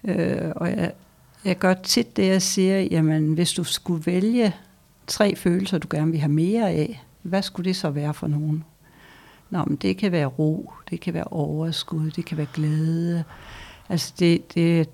Ja. 0.05 0.13
Øh, 0.13 0.53
og 0.57 0.71
jeg, 0.71 0.93
jeg 1.45 1.59
gør 1.59 1.75
tit 1.75 2.17
det, 2.17 2.27
jeg 2.27 2.43
siger, 2.43 2.81
jamen 2.81 3.33
hvis 3.35 3.53
du 3.53 3.65
skulle 3.65 4.07
vælge 4.07 4.55
tre 5.07 5.37
følelser, 5.37 5.79
du 5.79 5.89
gerne 5.91 6.11
vil 6.11 6.21
have 6.21 6.33
mere 6.33 6.71
af, 6.71 7.03
hvad 7.23 7.43
skulle 7.43 7.69
det 7.69 7.77
så 7.77 7.91
være 7.91 8.15
for 8.15 8.27
nogen? 8.27 8.65
Nå, 9.51 9.65
men 9.65 9.77
det 9.77 9.97
kan 9.97 10.13
være 10.13 10.27
ro, 10.27 10.73
det 10.91 11.01
kan 11.01 11.15
være 11.15 11.25
overskud, 11.25 12.11
det 12.11 12.25
kan 12.25 12.37
være 12.37 12.47
glæde. 12.55 13.25
Altså 13.89 14.13
det, 14.19 14.55
det, 14.55 14.89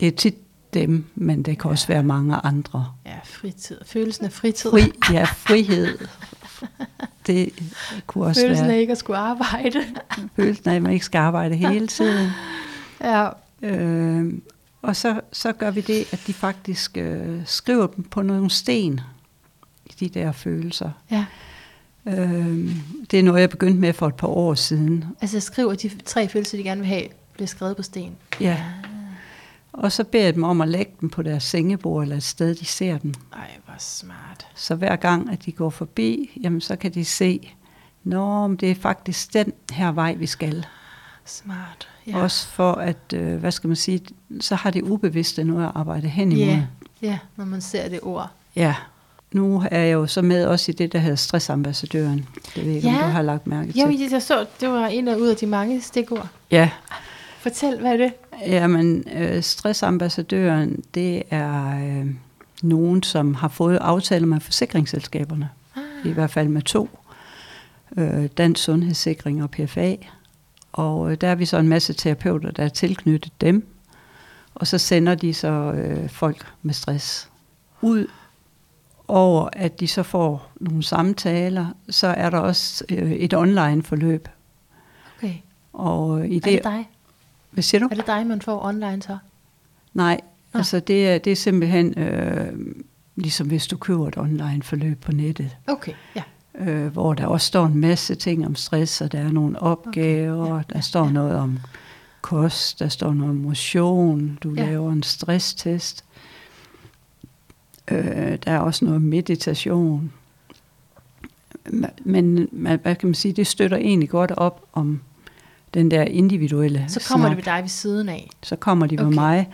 det 0.00 0.08
er 0.08 0.12
tit 0.12 0.34
dem, 0.80 1.04
men 1.14 1.42
det 1.42 1.58
kan 1.58 1.70
også 1.70 1.86
være 1.86 2.02
mange 2.02 2.34
andre. 2.36 2.86
Ja, 3.06 3.18
fritid. 3.24 3.78
Følelsen 3.86 4.24
af 4.24 4.32
fritid. 4.32 4.70
Fri, 4.70 4.92
ja, 5.12 5.24
frihed. 5.24 5.98
Det 7.26 7.48
kunne 8.06 8.24
også 8.26 8.40
Følelsen 8.40 8.64
af 8.64 8.70
være 8.70 8.80
ikke 8.80 8.90
at 8.92 8.98
skulle 8.98 9.18
arbejde. 9.18 9.80
følelsen 10.36 10.68
af, 10.68 10.74
at 10.74 10.82
man 10.82 10.92
ikke 10.92 11.04
skal 11.04 11.18
arbejde 11.18 11.54
hele 11.56 11.86
tiden. 11.86 12.30
ja, 13.00 13.28
Øh, 13.62 14.32
og 14.82 14.96
så, 14.96 15.20
så 15.32 15.52
gør 15.52 15.70
vi 15.70 15.80
det, 15.80 16.12
at 16.12 16.20
de 16.26 16.32
faktisk 16.32 16.96
øh, 16.96 17.40
skriver 17.46 17.86
dem 17.86 18.04
på 18.04 18.22
nogle 18.22 18.50
sten, 18.50 19.00
de 20.00 20.08
der 20.08 20.32
følelser. 20.32 20.90
ja. 21.10 21.24
Øh, 22.08 22.70
det 23.10 23.18
er 23.18 23.22
noget, 23.22 23.40
jeg 23.40 23.50
begyndte 23.50 23.80
med 23.80 23.92
for 23.92 24.06
et 24.06 24.14
par 24.14 24.28
år 24.28 24.54
siden. 24.54 25.04
Altså 25.20 25.40
skriver 25.40 25.74
de 25.74 25.90
tre 26.04 26.28
følelser, 26.28 26.58
de 26.58 26.64
gerne 26.64 26.80
vil 26.80 26.88
have, 26.88 27.02
bliver 27.34 27.46
skrevet 27.46 27.76
på 27.76 27.82
sten. 27.82 28.12
Ja. 28.40 28.62
Og 29.76 29.92
så 29.92 30.04
beder 30.04 30.24
jeg 30.24 30.34
dem 30.34 30.44
om 30.44 30.60
at 30.60 30.68
lægge 30.68 30.92
dem 31.00 31.10
på 31.10 31.22
deres 31.22 31.42
sengebord 31.44 32.02
eller 32.02 32.16
et 32.16 32.22
sted, 32.22 32.54
de 32.54 32.64
ser 32.64 32.98
dem. 32.98 33.14
Ej, 33.32 33.50
hvor 33.64 33.74
smart. 33.78 34.46
Så 34.54 34.74
hver 34.74 34.96
gang, 34.96 35.30
at 35.32 35.44
de 35.46 35.52
går 35.52 35.70
forbi, 35.70 36.30
jamen, 36.42 36.60
så 36.60 36.76
kan 36.76 36.94
de 36.94 37.04
se, 37.04 37.52
Nå, 38.04 38.46
men 38.46 38.56
det 38.56 38.70
er 38.70 38.74
faktisk 38.74 39.32
den 39.34 39.52
her 39.72 39.92
vej, 39.92 40.14
vi 40.14 40.26
skal. 40.26 40.66
Smart. 41.24 41.88
Ja. 42.06 42.22
Også 42.22 42.48
for 42.48 42.72
at, 42.72 43.12
øh, 43.14 43.36
hvad 43.36 43.52
skal 43.52 43.68
man 43.68 43.76
sige, 43.76 44.00
så 44.40 44.54
har 44.54 44.70
det 44.70 44.82
ubevidste 44.82 45.44
noget 45.44 45.64
at 45.64 45.72
arbejde 45.74 46.08
hen 46.08 46.32
imod. 46.32 46.46
Ja, 46.46 46.62
ja, 47.02 47.18
når 47.36 47.44
man 47.44 47.60
ser 47.60 47.88
det 47.88 48.00
ord. 48.02 48.30
Ja. 48.56 48.74
Nu 49.32 49.62
er 49.70 49.78
jeg 49.78 49.92
jo 49.92 50.06
så 50.06 50.22
med 50.22 50.44
også 50.46 50.72
i 50.72 50.74
det, 50.74 50.92
der 50.92 50.98
hedder 50.98 51.16
stressambassadøren. 51.16 52.28
Det 52.54 52.64
ved 52.64 52.64
jeg 52.64 52.76
ikke, 52.76 52.88
Ja. 52.88 52.94
om 52.96 53.02
du 53.02 53.08
har 53.08 53.22
lagt 53.22 53.46
mærke 53.46 53.72
til. 53.72 53.80
Jo, 53.80 54.08
jeg 54.12 54.22
så, 54.22 54.46
det 54.60 54.68
var 54.68 54.86
en 54.86 55.08
af 55.08 55.16
ud 55.16 55.26
af 55.28 55.36
de 55.36 55.46
mange 55.46 55.80
stikord. 55.80 56.28
Ja, 56.50 56.70
Fortæl, 57.38 57.80
hvad 57.80 57.92
er 57.92 57.96
det? 57.96 58.12
Jamen 58.40 59.04
øh, 59.16 59.42
stressambassadøren, 59.42 60.84
det 60.94 61.22
er 61.30 61.78
øh, 61.78 62.06
nogen, 62.62 63.02
som 63.02 63.34
har 63.34 63.48
fået 63.48 63.76
aftaler 63.76 64.26
med 64.26 64.40
forsikringsselskaberne. 64.40 65.50
Ah. 65.76 65.82
I 66.04 66.12
hvert 66.12 66.30
fald 66.30 66.48
med 66.48 66.62
to. 66.62 66.98
Øh, 67.96 68.26
Dansk 68.26 68.62
Sundhedssikring 68.62 69.42
og 69.42 69.50
PFA. 69.50 69.94
Og 70.72 71.10
øh, 71.10 71.16
der 71.20 71.28
er 71.28 71.34
vi 71.34 71.44
så 71.44 71.58
en 71.58 71.68
masse 71.68 71.92
terapeuter, 71.92 72.50
der 72.50 72.64
er 72.64 72.68
tilknyttet 72.68 73.32
dem. 73.40 73.66
Og 74.54 74.66
så 74.66 74.78
sender 74.78 75.14
de 75.14 75.34
så 75.34 75.72
øh, 75.72 76.08
folk 76.08 76.46
med 76.62 76.74
stress 76.74 77.30
ud 77.82 78.06
over, 79.08 79.48
at 79.52 79.80
de 79.80 79.88
så 79.88 80.02
får 80.02 80.52
nogle 80.60 80.82
samtaler, 80.82 81.66
så 81.90 82.06
er 82.06 82.30
der 82.30 82.38
også 82.38 82.84
øh, 82.90 83.12
et 83.12 83.34
online 83.34 83.82
forløb. 83.82 84.28
Okay. 85.18 85.34
Og 85.72 86.20
øh, 86.20 86.26
i 86.26 86.36
Er 86.36 86.40
det, 86.40 86.52
det 86.52 86.64
dig? 86.64 86.88
Hvad 87.56 87.62
siger 87.62 87.78
du? 87.80 87.88
Er 87.90 87.94
det 87.94 88.06
dig, 88.06 88.26
man 88.26 88.40
får 88.40 88.64
online 88.64 89.02
så? 89.02 89.18
Nej, 89.94 90.20
Nå. 90.52 90.58
altså 90.58 90.80
det 90.80 91.08
er, 91.08 91.18
det 91.18 91.32
er 91.32 91.36
simpelthen 91.36 91.98
øh, 91.98 92.52
ligesom 93.16 93.46
hvis 93.46 93.66
du 93.66 93.76
køber 93.76 94.08
et 94.08 94.16
online 94.18 94.62
forløb 94.62 95.00
på 95.00 95.12
nettet, 95.12 95.56
Okay, 95.66 95.92
ja. 96.16 96.22
øh, 96.58 96.92
hvor 96.92 97.14
der 97.14 97.26
også 97.26 97.46
står 97.46 97.66
en 97.66 97.80
masse 97.80 98.14
ting 98.14 98.46
om 98.46 98.54
stress, 98.54 99.00
og 99.00 99.12
der 99.12 99.18
er 99.18 99.32
nogle 99.32 99.62
opgaver, 99.62 100.44
Okay, 100.46 100.54
ja, 100.54 100.74
der 100.74 100.80
står 100.80 101.04
ja. 101.06 101.12
noget 101.12 101.36
om 101.36 101.58
kost, 102.20 102.78
der 102.78 102.88
står 102.88 103.14
noget 103.14 103.30
om 103.30 103.36
motion, 103.36 104.38
du 104.42 104.54
Ja. 104.54 104.64
laver 104.66 104.92
en 104.92 105.02
stresstest, 105.02 106.04
øh, 107.90 108.38
der 108.44 108.52
er 108.52 108.58
også 108.58 108.84
noget 108.84 109.02
meditation. 109.02 110.12
Men 112.04 112.48
man, 112.52 112.78
hvad 112.82 112.94
kan 112.94 113.08
man 113.08 113.14
sige, 113.14 113.32
det 113.32 113.46
støtter 113.46 113.76
egentlig 113.76 114.08
godt 114.08 114.30
op 114.30 114.64
om 114.72 115.00
den 115.76 115.90
der 115.90 116.02
individuelle 116.02 116.84
Så 116.88 117.04
kommer 117.08 117.26
snak 117.26 117.36
det 117.36 117.46
ved 117.46 117.52
dig 117.52 117.62
ved 117.62 117.68
siden 117.68 118.08
af. 118.08 118.30
så 118.42 118.56
kommer 118.56 118.86
de 118.86 118.96
Okay. 119.00 119.14
mig. 119.14 119.48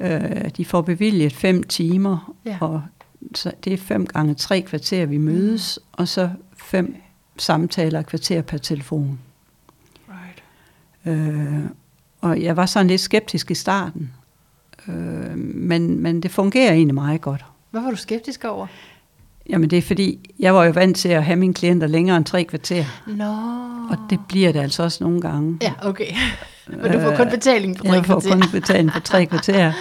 Øh, 0.00 0.50
de 0.56 0.64
får 0.64 0.80
bevilget 0.82 1.32
fem 1.32 1.62
timer, 1.62 2.34
Ja. 2.44 2.58
og 2.60 2.82
så 3.34 3.52
det 3.64 3.72
er 3.72 3.76
fem 3.76 4.06
gange 4.06 4.34
tre 4.34 4.60
kvarter, 4.60 5.06
vi 5.06 5.16
mødes, 5.16 5.78
mm. 5.82 5.88
og 5.92 6.08
så 6.08 6.30
fem 6.56 6.96
samtaler 7.38 8.02
kvarter 8.02 8.42
per 8.42 8.58
telefon. 8.58 9.18
Right. 10.08 11.18
Øh, 11.18 11.64
og 12.20 12.42
jeg 12.42 12.56
var 12.56 12.66
sådan 12.66 12.86
lidt 12.86 13.00
skeptisk 13.00 13.50
i 13.50 13.54
starten, 13.54 14.12
øh, 14.88 15.38
men, 15.38 16.00
men 16.00 16.20
det 16.22 16.30
fungerer 16.30 16.72
egentlig 16.72 16.94
meget 16.94 17.20
godt. 17.20 17.44
Hvad 17.70 17.80
var 17.82 17.90
du 17.90 17.96
skeptisk 17.96 18.44
over? 18.44 18.66
Jamen 19.50 19.70
det 19.70 19.78
er 19.78 19.82
fordi, 19.82 20.30
jeg 20.38 20.54
var 20.54 20.64
jo 20.64 20.70
vant 20.70 20.96
til 20.96 21.08
at 21.08 21.24
have 21.24 21.36
mine 21.36 21.54
klienter 21.54 21.86
længere 21.86 22.16
end 22.16 22.24
tre 22.24 22.44
kvarter, 22.44 22.84
Nå. 23.06 23.24
og 23.90 23.96
det 24.10 24.18
bliver 24.28 24.52
det 24.52 24.60
altså 24.60 24.82
også 24.82 25.04
nogle 25.04 25.20
gange. 25.20 25.58
Ja, 25.62 25.72
okay. 25.82 26.06
Men 26.68 26.92
du 26.92 27.00
får 27.00 27.16
kun 27.16 27.28
betaling 27.30 27.78
for 27.78 27.84
tre 27.84 27.92
jeg 27.92 28.04
får 28.06 28.20
kvarter. 28.20 28.40
kun 28.40 28.50
betaling 28.60 28.92
for 28.92 29.00
tre 29.00 29.26
kvarter. 29.26 29.72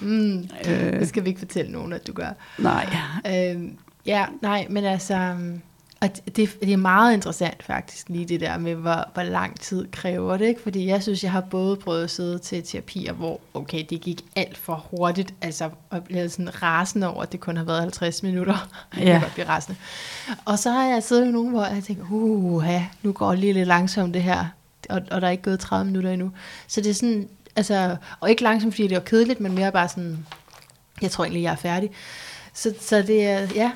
Mm, 0.00 0.48
Øh, 0.68 1.00
det 1.00 1.08
skal 1.08 1.24
vi 1.24 1.28
ikke 1.28 1.38
fortælle 1.38 1.72
nogen, 1.72 1.92
at 1.92 2.06
du 2.06 2.12
gør. 2.12 2.28
nej, 2.58 2.96
Øhm, 3.26 3.70
ja, 4.06 4.24
nej, 4.42 4.66
men 4.70 4.84
altså... 4.84 5.34
Og 6.00 6.10
det, 6.36 6.60
det 6.62 6.72
er 6.72 6.76
meget 6.76 7.14
interessant 7.14 7.62
faktisk, 7.62 8.08
lige 8.08 8.24
det 8.24 8.40
der 8.40 8.58
med, 8.58 8.74
hvor, 8.74 9.04
hvor 9.14 9.22
lang 9.22 9.60
tid 9.60 9.86
kræver 9.92 10.36
det, 10.36 10.46
ikke? 10.46 10.60
Fordi 10.62 10.86
jeg 10.86 11.02
synes, 11.02 11.22
jeg 11.24 11.32
har 11.32 11.40
både 11.40 11.76
prøvet 11.76 12.04
at 12.04 12.10
sidde 12.10 12.38
til 12.38 12.62
terapier, 12.62 13.12
hvor, 13.12 13.40
okay, 13.54 13.84
det 13.90 14.00
gik 14.00 14.24
alt 14.36 14.58
for 14.58 14.86
hurtigt, 14.90 15.34
altså, 15.42 15.70
og 15.90 16.04
blev 16.04 16.28
sådan 16.30 16.62
rasende 16.62 17.08
over, 17.14 17.22
at 17.22 17.32
det 17.32 17.40
kun 17.40 17.56
har 17.56 17.64
været 17.64 17.80
50 17.80 18.22
minutter. 18.22 18.68
Jeg 18.96 19.04
Ja. 19.04 19.12
kan 19.12 19.20
godt 19.20 19.32
blive 19.34 19.48
rasende. 19.48 19.78
Og 20.44 20.58
så 20.58 20.70
har 20.70 20.84
jeg 20.86 21.02
siddet 21.02 21.24
med 21.24 21.32
nogen, 21.32 21.50
hvor 21.50 21.64
jeg 21.64 21.84
tænker, 21.84 22.04
uh, 22.10 22.64
nu 23.02 23.12
går 23.12 23.30
det 23.30 23.38
lige 23.38 23.52
lidt 23.52 23.68
langsomt 23.68 24.14
det 24.14 24.22
her, 24.22 24.44
og, 24.88 25.00
og 25.10 25.20
der 25.20 25.26
er 25.26 25.30
ikke 25.30 25.42
gået 25.42 25.60
30 25.60 25.84
minutter 25.86 26.10
endnu. 26.10 26.30
Så 26.68 26.80
det 26.80 26.90
er 26.90 26.94
sådan, 26.94 27.28
altså, 27.56 27.96
og 28.20 28.30
ikke 28.30 28.42
langsomt, 28.42 28.74
fordi 28.74 28.88
det 28.88 28.94
var 28.96 29.02
kedeligt, 29.02 29.40
men 29.40 29.54
mere 29.54 29.72
bare 29.72 29.88
sådan, 29.88 30.26
jeg 31.02 31.10
tror 31.10 31.24
egentlig, 31.24 31.42
jeg 31.42 31.52
er 31.52 31.56
færdig. 31.56 31.90
Så, 32.54 32.74
så 32.80 33.02
det 33.02 33.26
er, 33.26 33.46
ja. 33.54 33.70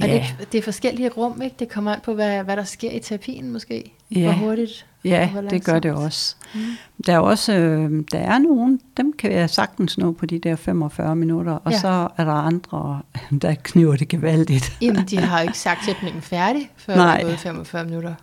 Og 0.00 0.06
Ja. 0.08 0.26
det, 0.38 0.52
det 0.52 0.58
er 0.58 0.62
forskellige 0.62 1.08
rum, 1.08 1.42
ikke? 1.42 1.56
Det 1.58 1.68
kommer 1.68 1.92
an 1.94 2.00
på, 2.04 2.14
hvad, 2.14 2.42
hvad 2.44 2.56
der 2.56 2.64
sker 2.64 2.90
i 2.90 2.98
terapien 2.98 3.52
måske. 3.52 3.92
Ja. 4.10 4.22
Hvor 4.36 4.46
hurtigt. 4.46 4.86
Ja, 5.04 5.30
hvor 5.30 5.40
det 5.40 5.64
gør 5.64 5.78
det 5.78 5.92
også. 5.92 6.36
Mm. 6.54 6.60
Der 7.06 7.12
er 7.14 7.18
også, 7.18 7.52
øh, 7.52 8.04
der 8.12 8.18
er 8.18 8.38
nogen, 8.38 8.80
dem 8.96 9.12
kan 9.18 9.32
jeg 9.32 9.50
sagtens 9.50 9.98
nå 9.98 10.12
på 10.12 10.26
de 10.26 10.38
der 10.38 10.56
45 10.56 11.16
minutter, 11.16 11.52
og 11.52 11.72
Ja. 11.72 11.78
så 11.78 12.08
er 12.16 12.24
der 12.24 12.32
andre, 12.32 13.00
der 13.42 13.54
kniver 13.62 13.96
det 13.96 14.08
gevaldigt. 14.08 14.76
Jamen, 14.80 15.04
de 15.04 15.18
har 15.18 15.40
jo 15.40 15.46
ikke 15.46 15.58
sagt 15.58 15.84
sætningen 15.84 16.22
færdig, 16.22 16.70
før 16.76 16.96
Nej. 16.96 17.16
det 17.16 17.22
er 17.24 17.26
gået 17.28 17.38
45 17.38 17.84
minutter. 17.84 18.14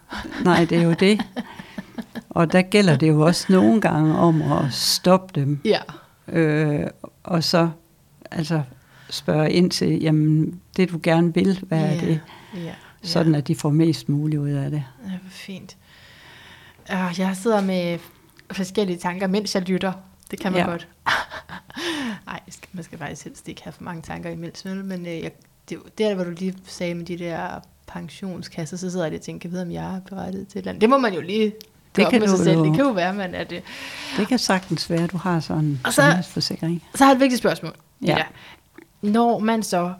Nej, 0.43 0.65
det 0.65 0.77
er 0.77 0.81
jo 0.83 0.93
det. 0.93 1.21
Og 2.29 2.51
der 2.51 2.61
gælder 2.61 2.95
det 2.97 3.07
jo 3.07 3.21
også 3.21 3.45
nogle 3.49 3.81
gange 3.81 4.15
om 4.17 4.41
at 4.41 4.73
stoppe 4.73 5.41
dem, 5.41 5.59
Ja. 5.65 5.79
øh, 6.27 6.87
og 7.23 7.43
så 7.43 7.69
altså 8.31 8.61
spørge 9.09 9.51
ind 9.51 9.71
til, 9.71 10.01
jamen 10.01 10.60
det 10.77 10.89
du 10.91 10.99
gerne 11.03 11.33
vil, 11.33 11.59
hvad 11.67 11.79
er 11.79 11.93
ja. 11.93 11.99
det? 12.01 12.19
Ja. 12.55 12.73
Sådan 13.03 13.35
at 13.35 13.47
de 13.47 13.55
får 13.55 13.69
mest 13.69 14.09
muligt 14.09 14.39
ud 14.39 14.49
af 14.49 14.71
det. 14.71 14.83
Ja, 15.05 15.09
hvor 15.09 15.29
fint. 15.29 15.77
Uh, 16.93 17.19
jeg 17.19 17.37
sidder 17.37 17.61
med 17.61 17.99
forskellige 18.51 18.97
tanker, 18.97 19.27
mens 19.27 19.55
jeg 19.55 19.63
lytter. 19.63 19.93
Det 20.31 20.39
kan 20.39 20.51
man 20.51 20.61
ja. 20.61 20.67
Godt. 20.67 20.87
Nej, 22.25 22.39
man 22.73 22.83
skal 22.83 22.97
faktisk 22.97 23.23
helst 23.23 23.47
ikke 23.47 23.63
have 23.63 23.71
for 23.73 23.83
mange 23.83 24.01
tanker 24.01 24.29
imens, 24.29 24.65
men 24.65 25.01
uh, 25.01 25.07
jeg, 25.07 25.31
det, 25.69 25.79
der, 25.97 26.15
hvor 26.15 26.23
du 26.23 26.29
lige 26.31 26.55
sagde 26.65 26.93
med 26.95 27.05
de 27.05 27.17
der 27.17 27.59
pensionskasser, 27.87 28.77
så 28.77 28.91
sidder 28.91 29.05
jeg 29.05 29.15
og 29.15 29.21
tænker, 29.21 29.49
vide, 29.49 29.61
om 29.61 29.71
jeg 29.71 29.95
er 29.95 29.99
berettiget 29.99 30.47
til 30.47 30.57
et 30.57 30.61
eller 30.61 30.69
andet. 30.71 30.81
Det 30.81 30.89
må 30.89 30.97
man 30.97 31.13
jo 31.13 31.21
lige 31.21 31.53
det 31.95 32.09
kan 32.09 32.19
med 32.19 32.27
sig 32.27 32.37
selv. 32.39 32.57
Det 32.59 32.75
kan 32.75 32.85
jo 32.85 32.91
være, 32.91 33.13
man 33.13 33.35
er 33.35 33.43
det. 33.43 33.63
Det 34.17 34.27
kan 34.27 34.39
sagtens 34.39 34.89
være, 34.89 35.03
at 35.03 35.11
du 35.11 35.17
har 35.17 35.39
sådan 35.39 35.63
en 35.63 35.81
Og 35.85 35.93
så- 35.93 36.01
sundhedsforsikring. 36.01 36.83
Så 36.95 37.03
har 37.03 37.11
jeg 37.11 37.15
et 37.15 37.19
vigtigt 37.21 37.39
spørgsmål. 37.39 37.73
Ja. 38.05 38.17
Når 39.01 39.39
man 39.39 39.63
så 39.63 39.93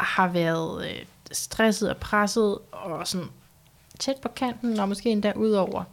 har 0.00 0.28
været 0.28 0.84
øh, 0.84 1.04
stresset 1.32 1.90
og 1.90 1.96
presset 1.96 2.58
og 2.72 3.06
sådan 3.06 3.26
tæt 3.98 4.16
på 4.22 4.28
kanten, 4.28 4.80
og 4.80 4.88
måske 4.88 5.10
endda 5.10 5.32
ud 5.36 5.50
over, 5.50 5.84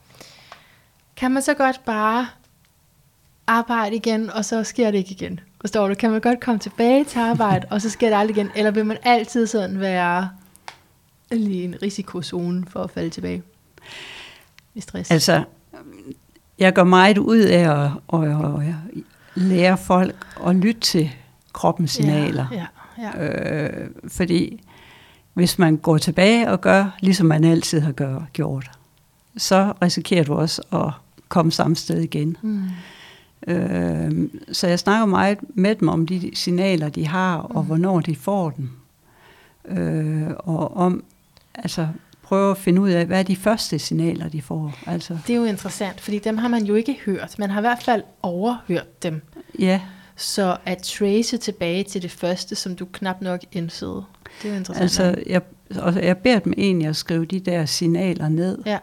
kan 1.15 1.31
man 1.31 1.43
så 1.43 1.53
godt 1.53 1.85
bare 1.85 2.27
arbejde 3.47 3.95
igen, 3.95 4.29
og 4.29 4.45
så 4.45 4.63
sker 4.63 4.91
det 4.91 4.97
ikke 4.97 5.11
igen? 5.11 5.39
Forstår 5.61 5.87
du? 5.87 5.95
Kan 5.95 6.11
man 6.11 6.21
godt 6.21 6.39
komme 6.39 6.59
tilbage 6.59 7.03
til 7.03 7.19
arbejde, 7.19 7.67
og 7.69 7.81
så 7.81 7.89
sker 7.89 8.09
det 8.09 8.17
aldrig 8.17 8.37
igen? 8.37 8.49
Eller 8.55 8.71
vil 8.71 8.85
man 8.85 8.97
altid 9.03 9.47
sådan 9.47 9.79
være 9.79 10.29
lige 11.31 11.63
en 11.63 11.75
risikozone 11.81 12.65
for 12.69 12.83
at 12.83 12.91
falde 12.91 13.09
tilbage 13.09 13.43
i 14.75 14.81
stress? 14.81 15.11
Altså, 15.11 15.43
jeg 16.59 16.73
går 16.73 16.83
meget 16.83 17.17
ud 17.17 17.39
af 17.39 17.83
at, 17.83 17.91
at, 18.13 18.29
at, 18.29 18.67
at 18.67 18.75
lære 19.35 19.77
folk 19.77 20.27
at 20.47 20.55
lytte 20.55 20.81
til 20.81 21.11
kroppens 21.53 21.91
signaler. 21.91 22.47
Ja, 22.51 22.57
ja, 22.57 22.65
ja. 23.01 23.23
Øh, 23.67 23.89
fordi 24.07 24.63
hvis 25.33 25.59
man 25.59 25.77
går 25.77 25.97
tilbage 25.97 26.49
og 26.51 26.61
gør, 26.61 26.97
ligesom 27.01 27.25
man 27.27 27.43
altid 27.43 27.79
har 27.79 27.91
gør, 27.91 28.19
gjort, 28.33 28.71
så 29.37 29.73
risikerer 29.81 30.23
du 30.23 30.33
også 30.33 30.61
at 30.73 30.91
komme 31.29 31.51
samme 31.51 31.75
sted 31.75 32.01
igen. 32.01 32.37
Mm. 32.41 32.63
Øh, 33.47 34.29
så 34.51 34.67
jeg 34.67 34.79
snakker 34.79 35.05
meget 35.05 35.37
med 35.53 35.75
dem 35.75 35.87
om 35.87 36.07
de 36.07 36.31
signaler, 36.33 36.89
de 36.89 37.07
har, 37.07 37.37
og 37.37 37.61
Mm. 37.61 37.67
hvornår 37.67 37.99
de 37.99 38.15
får 38.15 38.49
dem. 38.49 38.69
Øh, 39.65 40.27
og 40.37 40.77
om, 40.77 41.03
altså 41.55 41.87
prøve 42.23 42.51
at 42.51 42.57
finde 42.57 42.81
ud 42.81 42.89
af, 42.89 43.05
hvad 43.05 43.19
er 43.19 43.23
de 43.23 43.35
første 43.35 43.79
signaler, 43.79 44.29
de 44.29 44.41
får. 44.41 44.73
Altså, 44.87 45.17
Det 45.27 45.33
er 45.33 45.37
jo 45.37 45.43
interessant, 45.45 46.01
fordi 46.01 46.19
dem 46.19 46.37
har 46.37 46.47
man 46.47 46.63
jo 46.65 46.75
ikke 46.75 46.97
hørt. 47.05 47.35
Man 47.39 47.49
har 47.49 47.59
i 47.59 47.63
hvert 47.63 47.83
fald 47.83 48.03
overhørt 48.21 49.03
dem. 49.03 49.21
ja, 49.59 49.81
Så 50.21 50.57
at 50.65 50.77
trace 50.77 51.37
tilbage 51.37 51.83
til 51.83 52.01
det 52.01 52.11
første, 52.11 52.55
som 52.55 52.75
du 52.75 52.85
knap 52.85 53.21
nok 53.21 53.39
indsede, 53.51 54.03
det 54.41 54.47
er 54.47 54.53
jo 54.53 54.57
interessant. 54.59 54.99
altså 54.99 55.23
jeg, 55.27 55.41
og 55.81 55.95
jeg 55.95 56.17
beder 56.17 56.39
dem 56.39 56.53
egentlig 56.57 56.87
at 56.87 56.95
skrive 56.95 57.25
de 57.25 57.39
der 57.39 57.65
signaler 57.65 58.29
ned, 58.29 58.57
ja, 58.65 58.79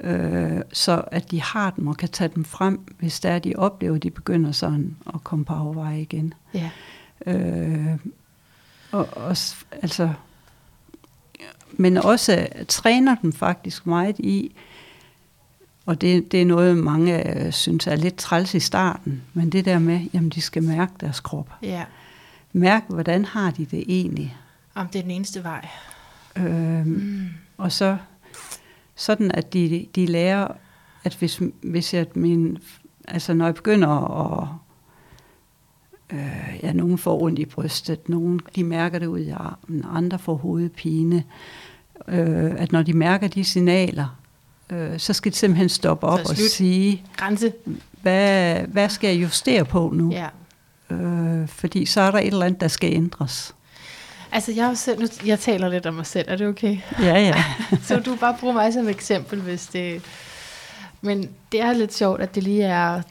øh, 0.00 0.62
så 0.72 1.02
at 1.06 1.30
de 1.30 1.42
har 1.42 1.70
dem 1.70 1.86
og 1.86 1.96
kan 1.96 2.08
tage 2.08 2.30
dem 2.34 2.44
frem, 2.44 2.80
hvis 2.98 3.20
der 3.20 3.30
er, 3.30 3.38
de 3.38 3.54
oplever, 3.56 3.96
at 3.96 4.02
de 4.02 4.10
begynder 4.10 4.52
sådan 4.52 4.96
at 5.14 5.24
komme 5.24 5.44
på 5.44 5.52
afveje 5.52 6.00
igen. 6.00 6.34
ja, 6.54 6.70
Øh, 7.26 7.96
og, 8.92 9.08
og, 9.12 9.36
altså, 9.82 10.10
men 11.72 11.96
også 11.96 12.46
træner 12.68 13.16
dem 13.22 13.32
faktisk 13.32 13.86
meget 13.86 14.18
i, 14.18 14.54
og 15.86 16.00
det, 16.00 16.32
det 16.32 16.42
er 16.42 16.46
noget, 16.46 16.76
mange 16.76 17.36
øh, 17.36 17.52
synes 17.52 17.86
er 17.86 17.96
lidt 17.96 18.16
træls 18.16 18.54
i 18.54 18.60
starten, 18.60 19.22
men 19.34 19.50
det 19.50 19.64
der 19.64 19.78
med, 19.78 20.00
jamen 20.14 20.30
de 20.30 20.40
skal 20.40 20.62
mærke 20.62 20.92
deres 21.00 21.20
krop. 21.20 21.50
ja. 21.62 21.84
Mærke, 22.52 22.86
hvordan 22.88 23.24
har 23.24 23.50
de 23.50 23.64
det 23.64 23.84
egentlig. 23.88 24.36
Om 24.74 24.86
det 24.86 24.98
er 24.98 25.02
den 25.02 25.10
eneste 25.10 25.44
vej. 25.44 25.68
Øh, 26.36 26.86
Mm. 26.86 27.28
Og 27.56 27.72
så 27.72 27.96
sådan, 28.94 29.30
at 29.34 29.52
de, 29.52 29.86
de 29.94 30.06
lærer, 30.06 30.48
at 31.04 31.14
hvis, 31.14 31.40
hvis 31.62 31.94
jeg, 31.94 32.06
min, 32.14 32.58
altså 33.08 33.34
når 33.34 33.44
jeg 33.44 33.54
begynder 33.54 33.88
at, 34.42 34.48
øh, 36.12 36.58
ja, 36.62 36.72
nogen 36.72 36.98
får 36.98 37.22
ondt 37.22 37.38
i 37.38 37.44
brystet, 37.44 38.08
nogen 38.08 38.40
de 38.56 38.64
mærker 38.64 38.98
det 38.98 39.06
ud 39.06 39.18
i 39.18 39.30
armen, 39.30 39.84
andre 39.90 40.18
får 40.18 40.34
hovedpine, 40.34 41.24
øh, 42.08 42.54
at 42.56 42.72
når 42.72 42.82
de 42.82 42.92
mærker 42.92 43.28
de 43.28 43.44
signaler, 43.44 44.19
øh, 44.72 44.98
så 44.98 45.12
skal 45.12 45.32
de 45.32 45.36
simpelthen 45.36 45.68
stoppe 45.68 46.06
op 46.06 46.20
og 46.20 46.36
sige, 46.36 47.02
Grænse. 47.16 47.52
hvad, 48.02 48.54
hvad 48.60 48.88
skal 48.88 49.08
jeg 49.08 49.22
justere 49.22 49.64
på 49.64 49.90
nu? 49.94 50.12
Ja. 50.12 50.28
Øh, 50.90 51.48
fordi 51.48 51.86
så 51.86 52.00
er 52.00 52.10
der 52.10 52.18
et 52.18 52.26
eller 52.26 52.46
andet, 52.46 52.60
der 52.60 52.68
skal 52.68 52.92
ændres. 52.92 53.54
Altså, 54.32 54.52
jeg, 54.52 54.64
er 54.64 54.68
jo 54.68 54.74
selv, 54.74 55.00
nu, 55.00 55.06
jeg 55.26 55.40
taler 55.40 55.68
lidt 55.68 55.86
om 55.86 55.94
mig 55.94 56.06
selv. 56.06 56.26
Er 56.28 56.36
det 56.36 56.46
okay? 56.46 56.78
Ja, 57.00 57.18
ja. 57.18 57.44
så 57.88 58.00
du 58.00 58.16
bare 58.16 58.36
bruger 58.40 58.54
mig 58.54 58.72
som 58.72 58.88
eksempel, 58.88 59.40
hvis 59.40 59.66
det... 59.66 60.02
Men 61.00 61.30
det 61.52 61.60
er 61.60 61.72
lidt 61.72 61.94
sjovt, 61.94 62.20
at 62.20 62.34
det 62.34 62.42
lige 62.42 62.62
er 62.62 63.02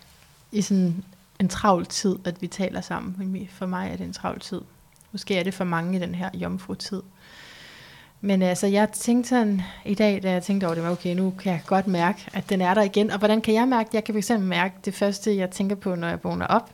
i 0.52 0.62
sådan 0.62 1.04
en 1.40 1.50
travl 1.50 1.86
tid, 1.86 2.16
at 2.26 2.42
vi 2.42 2.48
taler 2.48 2.82
sammen. 2.82 3.16
Men 3.18 3.50
For 3.52 3.66
mig 3.66 3.90
er 3.92 3.98
det 3.98 4.06
en 4.06 4.14
travl 4.14 4.40
tid. 4.40 4.62
Måske 5.12 5.38
er 5.38 5.44
det 5.44 5.54
for 5.54 5.64
mange 5.64 5.98
i 5.98 6.02
den 6.02 6.16
her 6.16 6.30
jomfru-tid. 6.34 7.02
Men 8.22 8.42
altså, 8.42 8.68
jeg 8.68 8.92
tænkte 8.92 9.30
sådan 9.30 9.62
i 9.86 9.94
dag, 9.94 10.24
da 10.24 10.32
jeg 10.32 10.44
tænkte 10.44 10.66
over 10.66 10.76
det, 10.76 10.84
var 10.84 10.92
okay, 10.92 11.16
nu 11.16 11.34
kan 11.40 11.52
jeg 11.52 11.62
godt 11.68 11.88
mærke, 11.88 12.26
at 12.34 12.50
den 12.50 12.62
er 12.62 12.74
der 12.74 12.82
igen. 12.82 13.12
Og 13.12 13.18
hvordan 13.18 13.42
kan 13.42 13.54
jeg 13.54 13.68
mærke? 13.68 13.90
Jeg 13.94 14.04
kan 14.04 14.24
fx 14.24 14.32
mærke 14.40 14.76
det 14.86 14.94
første, 14.94 15.38
jeg 15.38 15.50
tænker 15.50 15.76
på, 15.76 15.96
når 15.96 16.08
jeg 16.08 16.20
vågner 16.24 16.48
op. 16.48 16.72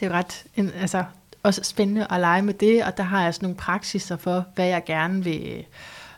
Det 0.00 0.06
er 0.06 0.10
jo 0.10 0.16
ret 0.16 0.44
altså, 0.80 1.04
også 1.42 1.62
spændende 1.64 2.06
at 2.10 2.20
lege 2.20 2.42
med 2.42 2.54
det, 2.54 2.84
og 2.84 2.96
der 2.96 3.02
har 3.02 3.22
jeg 3.22 3.34
sådan 3.34 3.46
nogle 3.46 3.56
praksiser 3.56 4.16
for, 4.16 4.44
hvad 4.54 4.66
jeg 4.66 4.84
gerne 4.84 5.24
vil 5.24 5.52
øh, 5.56 5.64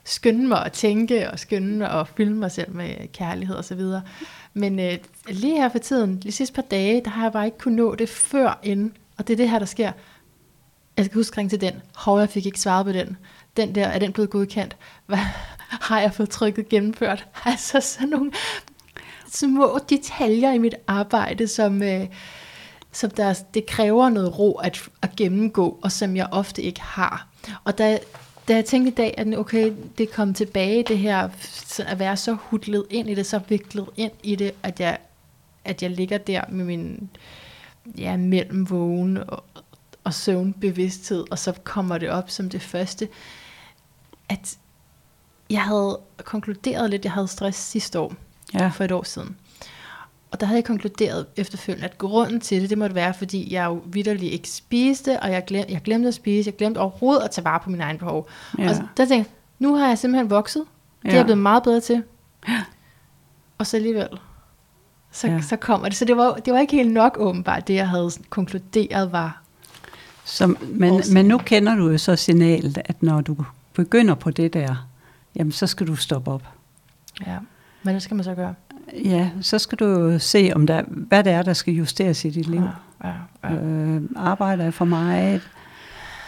skynde 0.04 0.48
mig 0.48 0.66
at 0.66 0.72
tænke, 0.72 1.30
og 1.30 1.38
skynde 1.38 1.78
mig 1.78 1.90
at 1.90 2.08
fylde 2.08 2.34
mig 2.34 2.50
selv 2.50 2.74
med 2.74 3.12
kærlighed 3.12 3.56
og 3.56 3.64
så 3.64 3.74
videre. 3.74 4.02
Men 4.54 4.78
øh, 4.78 4.98
lige 5.28 5.56
her 5.56 5.68
for 5.68 5.78
tiden, 5.78 6.16
de 6.16 6.32
sidste 6.32 6.54
par 6.54 6.62
dage, 6.62 7.02
der 7.04 7.10
har 7.10 7.22
jeg 7.22 7.32
bare 7.32 7.44
ikke 7.44 7.58
kunnet 7.58 7.76
nå 7.76 7.94
det 7.94 8.08
før 8.08 8.58
inden, 8.62 8.96
og 9.16 9.26
det 9.26 9.32
er 9.32 9.36
det 9.36 9.50
her, 9.50 9.58
der 9.58 9.66
sker. 9.66 9.92
Jeg 10.96 11.04
skal 11.04 11.14
huske 11.14 11.34
at 11.34 11.38
ringe 11.38 11.50
til 11.50 11.60
den. 11.60 11.82
Hov, 11.94 12.18
jeg 12.18 12.28
fik 12.28 12.46
ikke 12.46 12.60
svaret 12.60 12.86
på 12.86 12.92
den. 12.92 13.16
Den 13.56 13.74
der, 13.74 13.86
er 13.86 13.98
den 13.98 14.12
blevet 14.12 14.30
godkendt? 14.30 14.76
Hvad 15.06 15.18
har 15.88 16.00
jeg 16.00 16.14
fået 16.14 16.30
trykket 16.30 16.68
gennemført? 16.68 17.26
Altså 17.44 17.80
sådan 17.80 18.08
nogle 18.08 18.32
små 19.32 19.78
detaljer 19.88 20.52
i 20.52 20.58
mit 20.58 20.74
arbejde, 20.86 21.48
som, 21.48 21.82
øh, 21.82 22.06
som 22.92 23.10
der, 23.10 23.42
det 23.54 23.66
kræver 23.66 24.08
noget 24.08 24.38
ro 24.38 24.52
at, 24.52 24.88
at 25.02 25.16
gennemgå, 25.16 25.78
og 25.82 25.92
som 25.92 26.16
jeg 26.16 26.28
ofte 26.32 26.62
ikke 26.62 26.80
har. 26.80 27.26
Og 27.64 27.78
da, 27.78 27.98
da 28.48 28.54
jeg 28.54 28.64
tænkte 28.64 28.90
i 28.90 28.94
dag, 28.94 29.14
at 29.18 29.38
okay, 29.38 29.72
det 29.98 30.10
kom 30.10 30.34
tilbage, 30.34 30.84
det 30.88 30.98
her 30.98 31.28
at 31.86 31.98
være 31.98 32.16
så 32.16 32.36
hudlet 32.40 32.86
ind 32.90 33.10
i 33.10 33.14
det, 33.14 33.26
så 33.26 33.40
viklet 33.48 33.86
ind 33.96 34.12
i 34.22 34.34
det, 34.34 34.52
at 34.62 34.80
jeg, 34.80 34.98
at 35.64 35.82
jeg 35.82 35.90
ligger 35.90 36.18
der 36.18 36.44
med 36.48 36.64
min 36.64 37.10
ja, 37.98 38.16
mellem 38.16 38.70
vågen 38.70 39.16
og, 39.16 39.44
og 40.04 40.14
søvnbevidsthed, 40.14 41.24
og 41.30 41.38
så 41.38 41.52
kommer 41.64 41.98
det 41.98 42.10
op 42.10 42.30
som 42.30 42.50
det 42.50 42.62
første, 42.62 43.08
at 44.30 44.58
jeg 45.50 45.62
havde 45.62 45.98
konkluderet 46.24 46.90
lidt, 46.90 47.04
jeg 47.04 47.12
havde 47.12 47.28
stress 47.28 47.58
sidste 47.58 47.98
år, 48.00 48.14
ja. 48.54 48.68
for 48.68 48.84
et 48.84 48.92
år 48.92 49.02
siden. 49.02 49.36
Og 50.30 50.40
der 50.40 50.46
havde 50.46 50.56
jeg 50.56 50.64
konkluderet 50.64 51.26
efterfølgende, 51.36 51.84
at 51.88 51.98
grunden 51.98 52.40
til 52.40 52.62
det, 52.62 52.70
det 52.70 52.78
måtte 52.78 52.94
være, 52.94 53.14
fordi 53.14 53.52
jeg 53.54 53.64
jo 53.64 53.82
vidderligt 53.86 54.32
ikke 54.32 54.48
spiste, 54.50 55.20
og 55.20 55.32
jeg, 55.32 55.44
glem, 55.44 55.64
jeg 55.68 55.80
glemte 55.82 56.08
at 56.08 56.14
spise, 56.14 56.48
jeg 56.48 56.56
glemte 56.56 56.78
overhovedet 56.78 57.22
at 57.22 57.30
tage 57.30 57.44
vare 57.44 57.60
på 57.60 57.70
mine 57.70 57.82
egne 57.84 57.98
behov. 57.98 58.28
Ja. 58.58 58.68
Og 58.68 58.74
så- 58.74 58.82
der 58.96 59.04
tænkte 59.06 59.14
jeg, 59.14 59.24
nu 59.58 59.74
har 59.76 59.88
jeg 59.88 59.98
simpelthen 59.98 60.30
vokset. 60.30 60.64
Det 61.02 61.08
er 61.08 61.12
Ja. 61.12 61.16
jeg 61.16 61.24
blevet 61.24 61.38
meget 61.42 61.62
bedre 61.62 61.80
til. 61.80 62.02
Og 63.58 63.66
så 63.66 63.76
alligevel, 63.76 64.08
så, 65.12 65.28
Ja. 65.28 65.40
så 65.40 65.56
kommer 65.56 65.88
det. 65.88 65.96
Så 65.98 66.04
det 66.04 66.16
var, 66.16 66.34
det 66.34 66.52
var 66.52 66.58
ikke 66.60 66.76
helt 66.76 66.92
nok 66.92 67.16
åbenbart, 67.20 67.68
det 67.68 67.74
jeg 67.74 67.88
havde 67.88 68.10
konkluderet 68.30 69.12
var. 69.12 69.42
Så, 70.24 70.46
men, 70.46 70.90
Årsagen. 70.92 71.14
men 71.14 71.26
nu 71.26 71.38
kender 71.38 71.74
du 71.74 71.88
jo 71.90 71.98
så 71.98 72.16
signalet, 72.16 72.78
at 72.84 73.02
når 73.02 73.20
du 73.20 73.36
begynder 73.74 74.14
på 74.14 74.30
det 74.30 74.52
der, 74.52 74.88
jamen 75.36 75.52
så 75.52 75.66
skal 75.66 75.86
du 75.86 75.96
stoppe 75.96 76.30
op. 76.30 76.42
Ja. 77.26 77.36
Men 77.82 77.94
det 77.94 78.02
skal 78.02 78.14
man 78.14 78.24
så 78.24 78.34
gøre. 78.34 78.54
Ja, 79.04 79.30
så 79.40 79.58
skal 79.58 79.78
du 79.78 80.18
se, 80.18 80.52
om 80.54 80.66
der, 80.66 80.82
hvad 80.88 81.24
det 81.24 81.32
er, 81.32 81.42
der 81.42 81.52
skal 81.52 81.74
justeres 81.74 82.24
i 82.24 82.30
dit 82.30 82.46
liv. 82.46 82.62
Ja, 83.04 83.08
ja, 83.44 83.54
ja. 83.54 83.62
Øh, 83.64 84.02
arbejder 84.16 84.64
er 84.64 84.70
for 84.70 84.84
meget. 84.84 85.42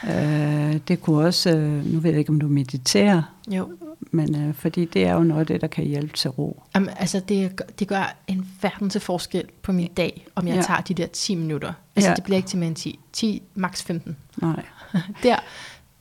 Øh, 0.05 0.77
det 0.89 1.03
kunne 1.03 1.27
også, 1.27 1.57
øh, 1.57 1.87
nu 1.93 2.01
ved 2.01 2.11
jeg 2.11 2.19
ikke, 2.19 2.31
om 2.31 2.41
du 2.41 2.49
mediterer, 2.49 3.23
Jo. 3.51 3.71
men 4.11 4.35
øh, 4.37 4.55
fordi 4.55 4.85
det 4.85 5.07
er 5.07 5.13
jo 5.15 5.23
noget 5.23 5.41
af 5.41 5.47
det, 5.47 5.61
der 5.61 5.67
kan 5.67 5.85
hjælpe 5.85 6.13
til 6.17 6.31
ro. 6.31 6.63
Jamen, 6.75 6.89
altså, 6.97 7.21
det, 7.21 7.57
gør- 7.57 7.65
det 7.79 7.89
gør 7.89 8.15
en 8.27 8.49
verden 8.63 8.91
til 8.91 9.01
forskel 9.01 9.45
på 9.63 9.73
min 9.73 9.91
dag, 9.97 10.27
om 10.35 10.47
jeg 10.49 10.55
Ja. 10.57 10.63
tager 10.63 10.81
de 10.81 10.95
der 10.95 11.07
10 11.07 11.35
minutter. 11.35 11.73
Altså, 11.97 12.11
Ja. 12.11 12.15
det 12.15 12.25
bliver 12.25 12.37
ikke 12.37 12.49
til 12.49 12.59
mere 12.59 12.69
end 12.69 12.77
10. 12.77 12.99
10, 13.13 13.43
max 13.55 13.83
15. 13.83 14.17
Nej. 14.37 14.63
Der. 15.23 15.37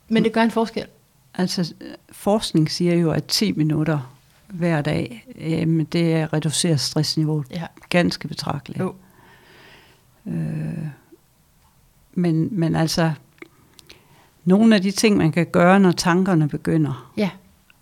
Men 0.09 0.23
det 0.23 0.33
gør 0.33 0.41
en 0.41 0.51
forskel. 0.51 0.85
Altså, 1.33 1.73
forskning 2.11 2.71
siger 2.71 2.95
jo, 2.95 3.11
at 3.11 3.25
10 3.25 3.51
minutter 3.51 4.13
hver 4.47 4.81
dag, 4.81 5.27
øh, 5.39 5.85
det 5.91 6.33
reducerer 6.33 6.75
stressniveauet 6.77 7.45
Ja. 7.51 7.65
ganske 7.89 8.27
betragteligt. 8.27 8.79
Jo. 8.79 8.95
Øh, 10.25 10.85
men, 12.13 12.47
men 12.59 12.75
altså, 12.75 13.11
nogle 14.45 14.75
af 14.75 14.81
de 14.81 14.91
ting, 14.91 15.17
man 15.17 15.31
kan 15.31 15.45
gøre, 15.45 15.79
når 15.79 15.91
tankerne 15.91 16.49
begynder, 16.49 17.11
Ja. 17.17 17.29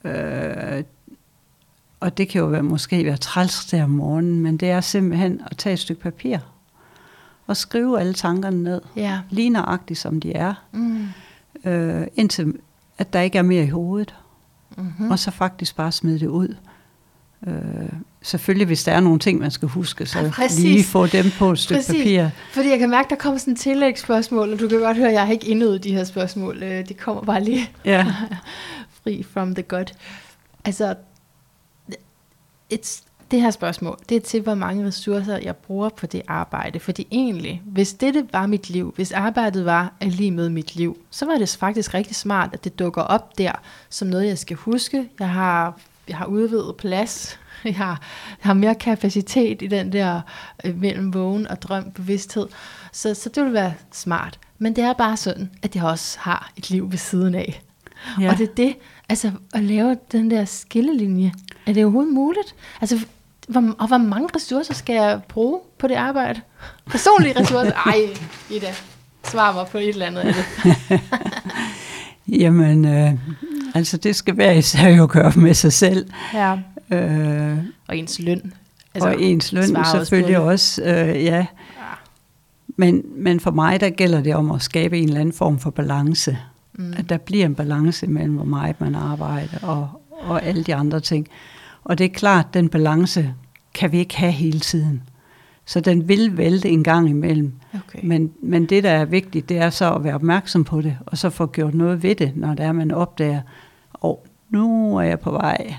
øh, 0.09 0.83
og 1.99 2.17
det 2.17 2.29
kan 2.29 2.39
jo 2.41 2.47
være, 2.47 2.63
måske 2.63 3.05
være 3.05 3.17
træls 3.17 3.65
der 3.65 3.83
om 3.83 3.89
morgenen, 3.89 4.39
men 4.39 4.57
det 4.57 4.69
er 4.69 4.81
simpelthen 4.81 5.41
at 5.51 5.57
tage 5.57 5.73
et 5.73 5.79
stykke 5.79 6.01
papir 6.01 6.37
og 7.47 7.57
skrive 7.57 7.99
alle 7.99 8.13
tankerne 8.13 8.63
ned, 8.63 8.81
Ja. 8.95 9.19
lige 9.29 9.49
nøjagtigt 9.49 9.99
som 9.99 10.19
de 10.19 10.33
er, 10.33 10.53
Mm. 10.71 11.07
øh, 11.65 12.07
indtil 12.15 12.53
at 12.99 13.13
der 13.13 13.21
ikke 13.21 13.37
er 13.37 13.41
mere 13.41 13.63
i 13.63 13.69
hovedet, 13.69 14.15
Mm-hmm. 14.77 15.05
mm. 15.05 15.11
og 15.11 15.19
så 15.19 15.31
faktisk 15.31 15.75
bare 15.75 15.91
smide 15.91 16.19
det 16.19 16.27
ud. 16.27 16.55
Øh, 17.47 17.53
selvfølgelig, 18.21 18.65
hvis 18.67 18.83
der 18.83 18.91
er 18.91 18.99
nogle 18.99 19.19
ting, 19.19 19.39
man 19.39 19.51
skal 19.51 19.67
huske, 19.67 20.05
så 20.05 20.19
Ja, 20.19 20.29
præcis. 20.31 20.59
lige 20.63 20.83
få 20.83 21.07
dem 21.07 21.25
på 21.39 21.51
et 21.51 21.59
stykke 21.59 21.77
Præcis. 21.79 21.95
papir. 21.95 22.29
Fordi 22.51 22.69
jeg 22.69 22.79
kan 22.79 22.89
mærke, 22.89 23.09
der 23.09 23.15
kommer 23.15 23.39
sådan 23.39 23.53
et 23.53 23.59
tillægsspørgsmål, 23.59 24.53
og 24.53 24.59
du 24.59 24.67
kan 24.67 24.79
godt 24.79 24.97
høre, 24.97 25.07
at 25.07 25.13
jeg 25.13 25.25
har 25.25 25.33
ikke 25.33 25.47
indøvet 25.47 25.83
de 25.83 25.91
her 25.93 26.03
spørgsmål. 26.03 26.63
Øh, 26.63 26.87
De 26.89 26.93
kommer 26.93 27.21
bare 27.23 27.43
lige 27.43 27.71
Ja, 27.85 28.13
fri 29.03 29.23
from 29.23 29.55
the 29.55 29.63
gut. 29.63 29.93
Altså, 30.65 30.95
et, 32.69 33.01
det 33.31 33.41
her 33.41 33.51
spørgsmål, 33.51 33.97
det 34.09 34.17
er 34.17 34.21
til, 34.21 34.41
hvor 34.41 34.55
mange 34.55 34.87
ressourcer 34.87 35.37
jeg 35.37 35.55
bruger 35.55 35.89
på 35.89 36.05
det 36.05 36.21
arbejde. 36.27 36.79
Fordi 36.79 37.07
egentlig, 37.11 37.61
hvis 37.65 37.93
dette 37.93 38.27
var 38.31 38.47
mit 38.47 38.69
liv, 38.69 38.93
hvis 38.95 39.11
arbejdet 39.11 39.65
var 39.65 39.93
er 39.99 40.05
lige 40.05 40.31
med 40.31 40.49
mit 40.49 40.75
liv, 40.75 40.97
så 41.09 41.25
var 41.25 41.37
det 41.37 41.57
faktisk 41.59 41.93
rigtig 41.93 42.15
smart, 42.15 42.49
at 42.53 42.63
det 42.63 42.79
dukker 42.79 43.01
op 43.01 43.37
der, 43.37 43.51
som 43.89 44.07
noget, 44.07 44.27
jeg 44.27 44.37
skal 44.37 44.57
huske. 44.57 45.09
Jeg 45.19 45.29
har, 45.29 45.79
jeg 46.07 46.17
har 46.17 46.25
udvidet 46.25 46.75
plads. 46.77 47.39
Jeg 47.65 47.75
har, 47.75 48.01
jeg 48.29 48.47
har 48.47 48.53
mere 48.53 48.75
kapacitet 48.75 49.61
i 49.61 49.67
den 49.67 49.91
der 49.91 50.21
øh, 50.65 50.81
mellem 50.81 51.13
vågen 51.13 51.47
og 51.47 51.61
drøm 51.61 51.91
bevidsthed. 51.91 52.47
Så, 52.91 53.13
så 53.13 53.29
det 53.29 53.43
vil 53.43 53.53
være 53.53 53.73
smart. 53.91 54.39
Men 54.57 54.75
det 54.75 54.83
er 54.83 54.93
bare 54.93 55.17
sådan, 55.17 55.51
at 55.61 55.75
jeg 55.75 55.83
også 55.83 56.19
har 56.19 56.51
et 56.57 56.69
liv 56.69 56.91
ved 56.91 56.97
siden 56.97 57.35
af. 57.35 57.61
Ja. 58.19 58.31
Og 58.31 58.37
det 58.37 58.49
er 58.49 58.53
det, 58.53 58.75
altså 59.09 59.31
at 59.53 59.63
lave 59.63 59.97
den 60.11 60.31
der 60.31 60.45
skillelinje, 60.45 61.33
er 61.65 61.73
det 61.73 61.83
overhovedet 61.83 62.13
muligt? 62.13 62.55
Altså, 62.81 63.05
hvor, 63.49 63.75
og 63.79 63.87
hvor 63.87 63.97
mange 63.97 64.29
ressourcer 64.35 64.73
skal 64.73 64.93
jeg 64.93 65.21
bruge 65.27 65.59
på 65.77 65.87
det 65.87 65.95
arbejde? 65.95 66.41
Personlige 66.85 67.39
ressourcer? 67.39 67.73
Ej, 67.85 67.99
Ida, 68.49 68.73
svar 69.23 69.53
mig 69.53 69.65
på 69.71 69.77
et 69.77 69.89
eller 69.89 70.05
andet 70.05 70.21
af 70.21 70.33
det. 70.33 71.01
Jamen, 72.41 72.85
øh, 72.85 73.13
altså 73.75 73.97
det 73.97 74.15
skal 74.15 74.33
hver 74.33 74.51
især 74.51 74.89
jo 74.89 75.07
gøre 75.11 75.31
med 75.35 75.53
sig 75.53 75.73
selv. 75.73 76.09
Ja. 76.33 76.57
Øh, 76.91 77.57
Og 77.87 77.97
ens 77.97 78.19
løn. 78.19 78.53
altså, 78.93 79.09
og 79.09 79.21
ens 79.21 79.51
løn 79.51 79.77
selvfølgelig 79.91 80.37
også, 80.37 80.83
øh, 80.83 81.23
ja. 81.23 81.45
Men, 82.67 83.03
men 83.15 83.39
for 83.39 83.51
mig, 83.51 83.81
der 83.81 83.89
gælder 83.89 84.21
det 84.21 84.35
om 84.35 84.51
at 84.51 84.61
skabe 84.61 84.97
en 84.97 85.07
eller 85.07 85.19
anden 85.19 85.33
form 85.33 85.59
for 85.59 85.69
balance. 85.69 86.37
Mm. 86.73 86.93
At 86.97 87.09
der 87.09 87.17
bliver 87.17 87.45
en 87.45 87.55
balance 87.55 88.07
mellem, 88.07 88.35
hvor 88.35 88.45
meget 88.45 88.81
man 88.81 88.95
arbejder 88.95 89.57
og, 89.61 89.89
og 90.09 90.43
alle 90.45 90.63
de 90.63 90.75
andre 90.75 90.99
ting. 90.99 91.27
Og 91.89 91.97
det 91.97 92.05
er 92.05 92.09
klart, 92.09 92.53
den 92.53 92.69
balance 92.69 93.33
kan 93.73 93.91
vi 93.91 93.97
ikke 93.99 94.17
have 94.17 94.31
hele 94.31 94.59
tiden. 94.59 95.03
Så 95.65 95.79
den 95.79 96.07
vil 96.07 96.37
vælte 96.37 96.69
en 96.69 96.83
gang 96.83 97.09
imellem. 97.09 97.53
Okay. 97.73 97.99
Men, 98.03 98.33
men 98.41 98.65
det, 98.65 98.83
der 98.83 98.89
er 98.89 99.05
vigtigt, 99.05 99.49
det 99.49 99.57
er 99.57 99.69
så 99.69 99.93
at 99.93 100.03
være 100.03 100.15
opmærksom 100.15 100.63
på 100.63 100.81
det, 100.81 100.97
og 101.05 101.17
så 101.17 101.29
få 101.29 101.45
gjort 101.47 101.73
noget 101.73 102.03
ved 102.03 102.15
det, 102.15 102.35
når 102.35 102.53
det 102.53 102.65
er, 102.65 102.71
man 102.71 102.91
opdager, 102.91 103.41
og 103.93 104.25
nu 104.49 104.97
er 104.97 105.01
jeg 105.01 105.19
på 105.19 105.31
vej 105.31 105.75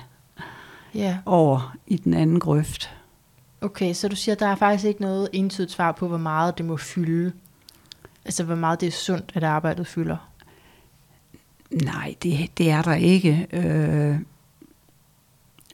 Ja, 0.93 1.17
over 1.25 1.75
i 1.87 1.97
den 1.97 2.13
anden 2.13 2.39
grøft. 2.39 2.89
okay, 3.61 3.93
så 3.93 4.07
du 4.07 4.15
siger, 4.15 4.35
at 4.35 4.39
der 4.39 4.47
er 4.47 4.55
faktisk 4.55 4.85
ikke 4.85 5.01
noget 5.01 5.29
entydigt 5.33 5.71
svar 5.71 5.91
på, 5.91 6.07
hvor 6.07 6.17
meget 6.17 6.57
det 6.57 6.65
må 6.65 6.77
fylde. 6.77 7.31
Altså, 8.25 8.43
hvor 8.43 8.55
meget 8.55 8.81
det 8.81 8.87
er 8.87 8.91
sundt, 8.91 9.31
at 9.35 9.43
arbejdet 9.43 9.87
fylder. 9.87 10.17
Nej, 11.83 12.15
det, 12.23 12.57
det 12.57 12.71
er 12.71 12.81
der 12.81 12.93
ikke. 12.93 13.47
Øh, 13.53 14.15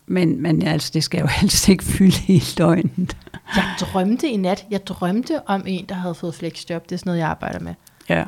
men, 0.07 0.41
men 0.41 0.61
altså, 0.61 0.91
det 0.93 1.03
skal 1.03 1.19
jo 1.21 1.27
helst 1.41 1.69
ikke 1.69 1.83
fylde 1.83 2.17
hele 2.17 2.45
døgnet. 2.57 3.17
Jeg 3.55 3.75
drømte 3.79 4.29
i 4.29 4.37
nat, 4.37 4.65
jeg 4.71 4.87
drømte 4.87 5.41
om 5.47 5.63
en, 5.67 5.85
der 5.89 5.95
havde 5.95 6.15
fået 6.15 6.35
flexjob. 6.35 6.83
Det 6.83 6.91
er 6.91 6.97
sådan 6.97 7.09
noget, 7.09 7.19
jeg 7.19 7.27
arbejder 7.27 7.59
med. 7.59 7.73
Ja. 8.09 8.23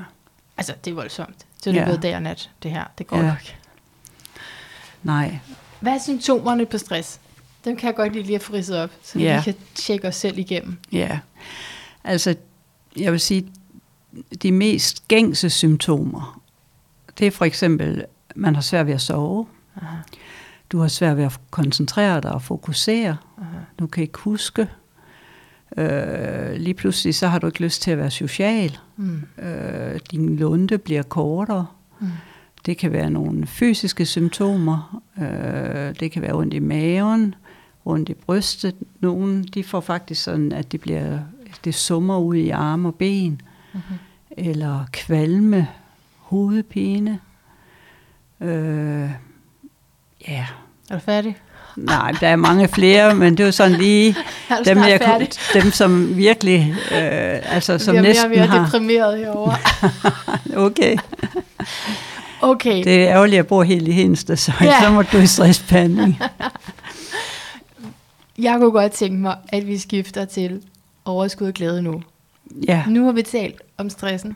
Altså, 0.58 0.74
det 0.86 0.92
er 0.92 0.96
voldsomt. 0.96 1.46
Så 1.64 1.70
er 1.70 1.74
det 1.74 1.80
Ja. 1.80 1.86
både 1.86 1.98
dag 1.98 2.16
og 2.16 2.22
nat, 2.22 2.50
det 2.64 2.72
her. 2.72 2.84
Det 2.98 3.08
går 3.08 3.18
Ja. 3.18 3.24
nok. 3.24 3.56
Nej, 5.04 5.40
Hvad 5.80 5.94
er 5.94 6.00
symptomerne 6.04 6.66
på 6.66 6.78
stress? 6.78 7.20
Dem 7.66 7.78
kan 7.78 7.88
jeg 7.88 7.96
godt 7.96 8.14
lige, 8.14 8.24
lige 8.24 8.36
at 8.36 8.42
op, 8.84 8.90
så 9.04 9.20
Ja. 9.20 9.38
vi 9.38 9.44
kan 9.44 9.56
tjekke 9.76 10.08
os 10.08 10.16
selv 10.16 10.38
igennem. 10.38 10.78
ja. 10.92 11.20
Altså, 12.04 12.36
jeg 12.98 13.12
vil 13.12 13.20
sige, 13.20 13.48
de 14.44 14.52
mest 14.52 15.08
gængse 15.08 15.50
symptomer, 15.50 16.42
det 17.20 17.28
er 17.28 17.32
for 17.32 17.46
eksempel, 17.46 18.06
man 18.36 18.56
har 18.56 18.62
svært 18.62 18.88
ved 18.88 18.94
at 18.94 19.02
sove, 19.02 19.46
Aha, 19.82 19.96
du 20.72 20.80
har 20.80 20.88
svært 20.88 21.18
ved 21.18 21.24
at 21.24 21.40
koncentrere 21.52 22.22
dig 22.22 22.32
og 22.32 22.42
fokusere, 22.42 23.18
aha. 23.38 23.58
du 23.80 23.88
kan 23.88 24.04
ikke 24.04 24.20
huske, 24.20 24.68
øh, 25.78 26.52
lige 26.56 26.74
pludselig 26.74 27.16
så 27.16 27.28
har 27.28 27.40
du 27.40 27.48
ikke 27.48 27.62
lyst 27.64 27.82
til 27.82 27.92
at 27.92 27.98
være 27.98 28.12
social, 28.12 28.78
Mm. 28.98 29.22
øh, 29.44 30.00
din 30.12 30.36
lunde 30.36 30.78
bliver 30.78 31.04
kortere, 31.04 31.66
Mm. 32.00 32.08
Det 32.66 32.78
kan 32.78 32.92
være 32.92 33.10
nogle 33.10 33.48
fysiske 33.48 34.06
symptomer. 34.06 35.02
Øh, 35.20 35.96
det 36.00 36.12
kan 36.12 36.22
være 36.22 36.34
ondt 36.34 36.54
i 36.54 36.60
maven, 36.60 37.36
ondt 37.86 38.10
i 38.10 38.14
brystet. 38.14 38.76
Nogle 39.00 39.44
de 39.44 39.64
får 39.64 39.80
faktisk 39.80 40.24
sådan, 40.24 40.52
at 40.52 40.72
det 40.72 40.82
bliver 40.82 41.20
det 41.66 41.76
summer 41.76 42.18
ud 42.18 42.36
i 42.36 42.50
arme 42.50 42.88
og 42.90 42.96
ben, 42.96 43.42
Mm-hmm. 43.74 43.96
eller 44.32 44.86
kvalme, 44.92 45.68
hovedpine. 46.18 47.20
Øh, 48.42 49.10
ja, 50.28 50.46
Er 50.90 50.94
du 50.96 51.00
færdig? 51.00 51.38
nej, 51.76 52.12
der 52.12 52.28
er 52.28 52.36
mange 52.36 52.68
flere, 52.68 53.16
men 53.16 53.38
det 53.38 53.44
er 53.44 53.48
jo 53.48 53.52
sådan 53.52 53.78
lige 53.78 54.16
dem, 54.66 54.78
jeg, 54.78 55.00
færdig? 55.06 55.30
kunne- 55.54 55.62
dem 55.62 55.72
som 55.72 56.18
virkelig, 56.18 56.76
øh, 56.92 57.54
altså 57.56 57.78
som 57.78 57.96
er 57.96 58.02
mere 58.02 58.10
næsten 58.10 58.32
og 58.32 58.38
mere 58.38 58.48
har... 58.48 58.66
deprimeret 58.66 59.18
herovre. 59.18 59.56
Okay, 60.68 60.98
Okay, 62.42 62.84
det 62.84 63.04
er 63.04 63.10
ærgerligt, 63.10 63.34
at 63.34 63.38
jeg 63.38 63.48
bor 63.48 63.64
helt 63.64 63.88
i 63.88 63.92
Henste, 63.92 64.38
så, 64.38 64.52
Ja. 64.62 64.82
så 64.84 64.90
må 64.90 65.02
du 65.02 65.18
i 65.18 65.28
stressbehandling. 65.28 66.20
jeg 68.38 68.58
kunne 68.60 68.72
godt 68.72 68.92
tænke 68.92 69.18
mig, 69.18 69.38
at 69.50 69.68
vi 69.68 69.78
skifter 69.78 70.26
til 70.26 70.62
overskud 71.06 71.48
og 71.48 71.54
glæde 71.54 71.82
nu. 71.82 72.04
Ja. 72.68 72.84
Nu 72.88 73.06
har 73.06 73.12
vi 73.12 73.22
talt 73.22 73.62
om 73.78 73.90
stressen 73.90 74.36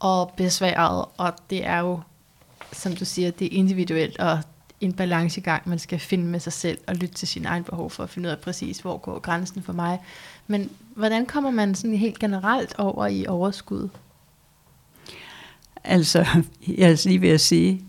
og 0.00 0.32
besværet, 0.36 1.04
og 1.16 1.32
det 1.50 1.66
er 1.66 1.78
jo, 1.78 2.00
som 2.72 2.96
du 2.96 3.04
siger, 3.04 3.30
det 3.30 3.44
er 3.46 3.58
individuelt 3.58 4.18
og 4.18 4.38
en 4.84 4.92
balancegang, 4.92 5.68
man 5.68 5.78
skal 5.78 5.98
finde 5.98 6.24
med 6.24 6.40
sig 6.40 6.52
selv 6.52 6.78
og 6.86 6.94
lytte 6.94 7.14
til 7.14 7.28
sine 7.28 7.48
egne 7.48 7.64
behov 7.64 7.90
for 7.90 8.02
at 8.02 8.10
finde 8.10 8.26
ud 8.28 8.32
af 8.32 8.38
præcis, 8.38 8.78
hvor 8.78 8.96
går 8.98 9.18
grænsen 9.18 9.62
for 9.62 9.72
mig. 9.72 9.98
Men 10.46 10.70
hvordan 10.96 11.26
kommer 11.26 11.50
man 11.50 11.74
sådan 11.74 11.96
helt 11.96 12.18
generelt 12.18 12.74
over 12.78 13.06
i 13.06 13.26
overskud? 13.26 13.88
Altså, 15.84 16.26
jeg 16.68 16.90
er 16.90 17.02
lige 17.08 17.20
ved 17.20 17.28
at 17.28 17.40
sige, 17.40 17.82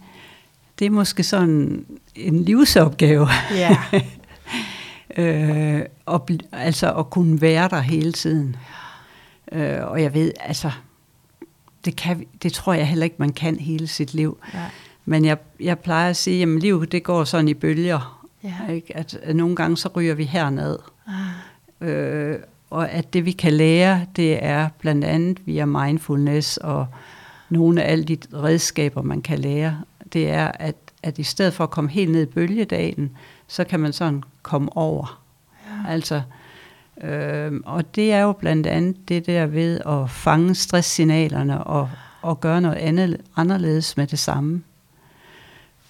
det 0.79 0.85
er 0.85 0.89
måske 0.89 1.23
sådan 1.23 1.85
en 2.15 2.43
livsopgave, 2.43 3.27
Ja, 3.51 3.77
øh, 5.17 5.81
at, 6.07 6.21
bl- 6.31 6.47
altså 6.51 6.93
at 6.93 7.09
kunne 7.09 7.41
være 7.41 7.69
der 7.69 7.79
hele 7.79 8.11
tiden. 8.11 8.55
Øh, 9.51 9.77
og 9.83 10.01
jeg 10.01 10.13
ved, 10.13 10.31
altså, 10.39 10.71
det, 11.85 11.95
kan, 11.95 12.25
det 12.43 12.53
tror 12.53 12.73
jeg 12.73 12.87
heller 12.87 13.03
ikke, 13.03 13.15
man 13.19 13.33
kan 13.33 13.59
hele 13.59 13.87
sit 13.87 14.13
liv. 14.13 14.37
ja, 14.53 14.65
Men 15.05 15.25
jeg, 15.25 15.37
jeg 15.59 15.79
plejer 15.79 16.09
at 16.09 16.15
sige, 16.15 16.43
at 16.43 16.49
livet 16.49 16.91
det 16.91 17.03
går 17.03 17.23
sådan 17.23 17.47
i 17.47 17.53
bølger. 17.53 18.27
ja. 18.43 18.73
Ikke? 18.73 18.97
At, 18.97 19.19
at 19.23 19.35
nogle 19.35 19.55
gange 19.55 19.77
så 19.77 19.89
ryger 19.95 20.13
vi 20.13 20.23
herned. 20.23 20.77
Ah, 21.07 21.13
Øh, 21.81 22.39
og 22.69 22.91
at 22.91 23.13
det 23.13 23.25
vi 23.25 23.31
kan 23.31 23.53
lære, 23.53 24.05
det 24.15 24.43
er 24.43 24.69
blandt 24.79 25.05
andet 25.05 25.37
via 25.45 25.65
mindfulness 25.65 26.57
og 26.57 26.87
nogle 27.49 27.83
af 27.83 27.91
alle 27.91 28.03
de 28.03 28.17
redskaber, 28.33 29.01
man 29.01 29.21
kan 29.21 29.39
lære, 29.39 29.81
det 30.13 30.29
er, 30.29 30.51
at, 30.59 30.75
at 31.03 31.17
i 31.19 31.23
stedet 31.23 31.53
for 31.53 31.63
at 31.63 31.69
komme 31.69 31.89
helt 31.89 32.11
ned 32.11 32.21
i 32.21 32.25
bølgedagen, 32.25 33.11
så 33.47 33.63
kan 33.63 33.79
man 33.79 33.93
sådan 33.93 34.23
komme 34.41 34.77
over. 34.77 35.21
ja. 35.67 35.91
Altså, 35.91 36.21
øh, 37.03 37.51
og 37.65 37.95
det 37.95 38.11
er 38.11 38.21
jo 38.21 38.31
blandt 38.31 38.67
andet 38.67 39.09
det 39.09 39.25
der 39.25 39.45
ved 39.45 39.79
at 39.85 40.09
fange 40.09 40.55
stresssignalerne 40.55 41.63
og, 41.63 41.89
og 42.21 42.41
gøre 42.41 42.61
noget 42.61 42.75
andet, 42.77 43.21
anderledes 43.35 43.97
med 43.97 44.07
det 44.07 44.19
samme. 44.19 44.63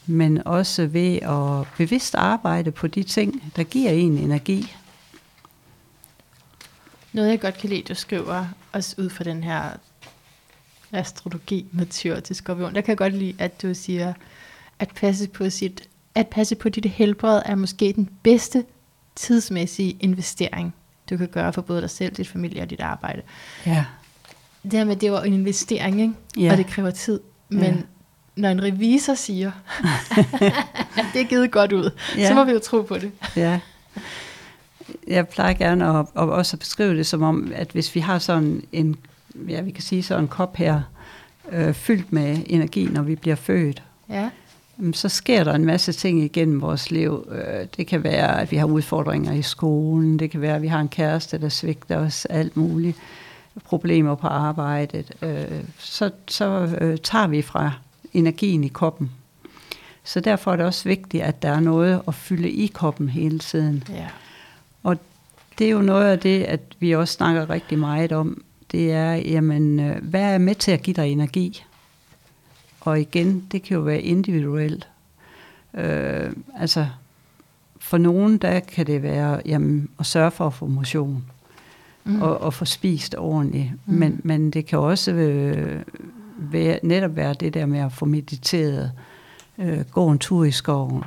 Men 0.08 0.48
også 0.48 0.88
ved 0.88 1.16
at 1.16 1.68
bevidst 1.78 2.16
arbejde 2.16 2.72
på 2.72 2.88
de 2.88 3.04
ting, 3.04 3.54
der 3.56 3.64
giver 3.64 3.92
en 3.92 4.18
energi. 4.18 4.76
Noget, 7.14 7.30
jeg 7.30 7.42
godt 7.42 7.58
kan 7.58 7.70
lide, 7.70 7.82
du 7.82 7.96
skriver, 7.96 8.46
også 8.72 8.96
ud 8.98 9.10
fra 9.10 9.24
den 9.24 9.44
her 9.44 9.70
astrologi 10.92 11.66
med 11.72 11.86
tyr 11.86 12.20
til 12.20 12.36
skorpion, 12.36 12.76
der 12.76 12.82
kan 12.82 12.90
jeg 12.90 12.98
godt 12.98 13.14
lide, 13.14 13.36
at 13.40 13.62
du 13.62 13.74
siger, 13.74 14.14
at 14.80 14.90
passe 14.96 15.28
på, 15.30 15.50
sit, 15.50 15.90
at 16.16 16.28
passe 16.28 16.56
på 16.56 16.70
dit 16.70 16.86
helbred 16.86 17.42
er 17.46 17.56
måske 17.56 17.94
den 17.94 18.10
bedste 18.24 18.66
tidsmæssige 19.16 19.98
investering, 20.00 20.74
du 21.10 21.18
kan 21.18 21.28
gøre 21.28 21.54
for 21.54 21.62
både 21.62 21.82
dig 21.82 21.90
selv, 21.90 22.16
dit 22.16 22.28
familie 22.28 22.62
og 22.62 22.70
dit 22.70 22.82
arbejde. 22.82 23.22
Ja. 23.66 23.86
Det 24.64 24.74
her 24.74 24.86
med, 24.86 24.96
det 24.96 25.12
var 25.12 25.24
en 25.24 25.34
investering, 25.34 26.02
ikke? 26.02 26.14
Ja. 26.38 26.52
og 26.52 26.58
det 26.58 26.68
kræver 26.68 26.92
tid. 26.92 27.20
Men 27.50 27.64
Ja. 27.64 27.82
Når 28.36 28.50
en 28.50 28.64
revisor 28.64 29.14
siger, 29.14 29.52
at 30.98 31.06
det 31.14 31.22
er 31.22 31.28
givet 31.30 31.52
godt 31.52 31.72
ud, 31.74 31.90
Ja. 32.18 32.28
så 32.28 32.34
må 32.34 32.44
vi 32.44 32.52
jo 32.52 32.60
tro 32.60 32.82
på 32.82 32.98
det. 32.98 33.12
Ja. 33.36 33.60
Jeg 35.08 35.28
plejer 35.28 35.54
gerne 35.54 35.88
at, 35.88 36.00
at 36.00 36.30
også 36.30 36.56
at 36.56 36.60
beskrive 36.60 36.98
det 36.98 37.06
som 37.08 37.22
om, 37.22 37.52
at 37.56 37.72
hvis 37.72 37.96
vi 37.96 38.00
har 38.00 38.20
sådan 38.20 38.64
en, 38.72 38.96
ja, 39.50 39.62
vi 39.62 39.72
kan 39.72 39.84
sige 39.84 40.04
sådan 40.04 40.24
en 40.24 40.28
kop 40.28 40.56
her, 40.58 40.82
øh, 41.52 41.74
fyldt 41.74 42.14
med 42.14 42.38
energi, 42.46 42.86
når 42.86 43.02
vi 43.02 43.16
bliver 43.16 43.36
født, 43.36 43.84
Ja, 44.10 44.30
jamen, 44.80 44.94
så 44.94 45.10
sker 45.10 45.44
der 45.44 45.54
en 45.54 45.66
masse 45.66 45.92
ting 45.94 46.24
igennem 46.24 46.62
vores 46.62 46.92
liv. 46.92 47.28
Øh, 47.32 47.68
Det 47.78 47.88
kan 47.88 48.04
være, 48.04 48.42
at 48.42 48.52
vi 48.52 48.58
har 48.58 48.66
udfordringer 48.66 49.34
i 49.34 49.42
skolen. 49.42 50.20
Det 50.20 50.32
kan 50.32 50.42
være, 50.42 50.56
at 50.56 50.62
vi 50.62 50.68
har 50.68 50.80
en 50.80 50.88
kæreste, 50.88 51.38
der 51.38 51.50
svigter 51.50 51.98
os 51.98 52.26
alt 52.26 52.58
muligt. 52.58 52.98
Problemer 53.66 54.16
på 54.16 54.28
arbejdet. 54.28 55.12
Øh, 55.22 55.46
Så, 55.80 56.10
så 56.28 56.76
øh, 56.82 56.98
tager 56.98 57.28
vi 57.28 57.42
fra 57.42 57.72
energien 58.16 58.64
i 58.64 58.68
kroppen. 58.68 59.12
Så 60.04 60.20
derfor 60.20 60.52
er 60.52 60.56
det 60.56 60.66
også 60.66 60.90
vigtigt, 60.90 61.24
at 61.24 61.42
der 61.42 61.50
er 61.50 61.60
noget 61.60 62.02
at 62.08 62.16
fylde 62.16 62.50
i 62.50 62.68
kroppen 62.68 63.10
hele 63.10 63.40
tiden. 63.40 63.84
Ja. 63.90 64.08
Og 64.84 64.98
det 65.60 65.68
er 65.68 65.72
jo 65.72 65.82
noget 65.82 66.06
af 66.06 66.20
det, 66.20 66.44
at 66.44 66.60
vi 66.80 66.92
også 66.92 67.14
snakker 67.14 67.50
rigtig 67.50 67.80
meget 67.80 68.12
om. 68.12 68.44
Det 68.72 68.92
er, 68.92 69.14
jamen, 69.14 69.80
øh, 69.80 70.04
hvad 70.04 70.34
er 70.34 70.38
med 70.38 70.56
til 70.56 70.72
at 70.72 70.82
give 70.82 70.94
dig 70.94 71.10
energi? 71.10 71.64
Og 72.82 73.02
igen, 73.02 73.48
det 73.52 73.64
kan 73.64 73.76
jo 73.78 73.82
være 73.82 74.02
individuelt. 74.02 74.88
Øh, 75.74 76.32
altså, 76.60 76.88
for 77.78 77.98
nogen, 77.98 78.38
der 78.38 78.60
kan 78.60 78.88
det 78.88 79.04
være 79.04 79.42
jamen, 79.46 79.90
at 80.00 80.06
sørge 80.06 80.32
for 80.32 80.48
at 80.48 80.54
få 80.54 80.66
motion. 80.68 81.26
Mm. 82.04 82.22
Og, 82.22 82.42
og 82.42 82.54
få 82.54 82.66
spist 82.66 83.16
ordentligt. 83.18 83.72
Mm. 83.86 83.94
Men, 83.94 84.22
men 84.24 84.52
det 84.52 84.66
kan 84.66 84.80
også 84.80 85.12
øh, 85.12 85.82
være, 86.38 86.80
netop 86.84 87.16
være 87.16 87.34
det 87.34 87.54
der 87.54 87.66
med 87.66 87.80
at 87.80 87.92
få 87.92 88.06
mediteret, 88.06 88.92
øh, 89.58 89.86
gå 89.92 90.10
en 90.10 90.20
tur 90.20 90.44
i 90.44 90.52
skoven, 90.52 91.04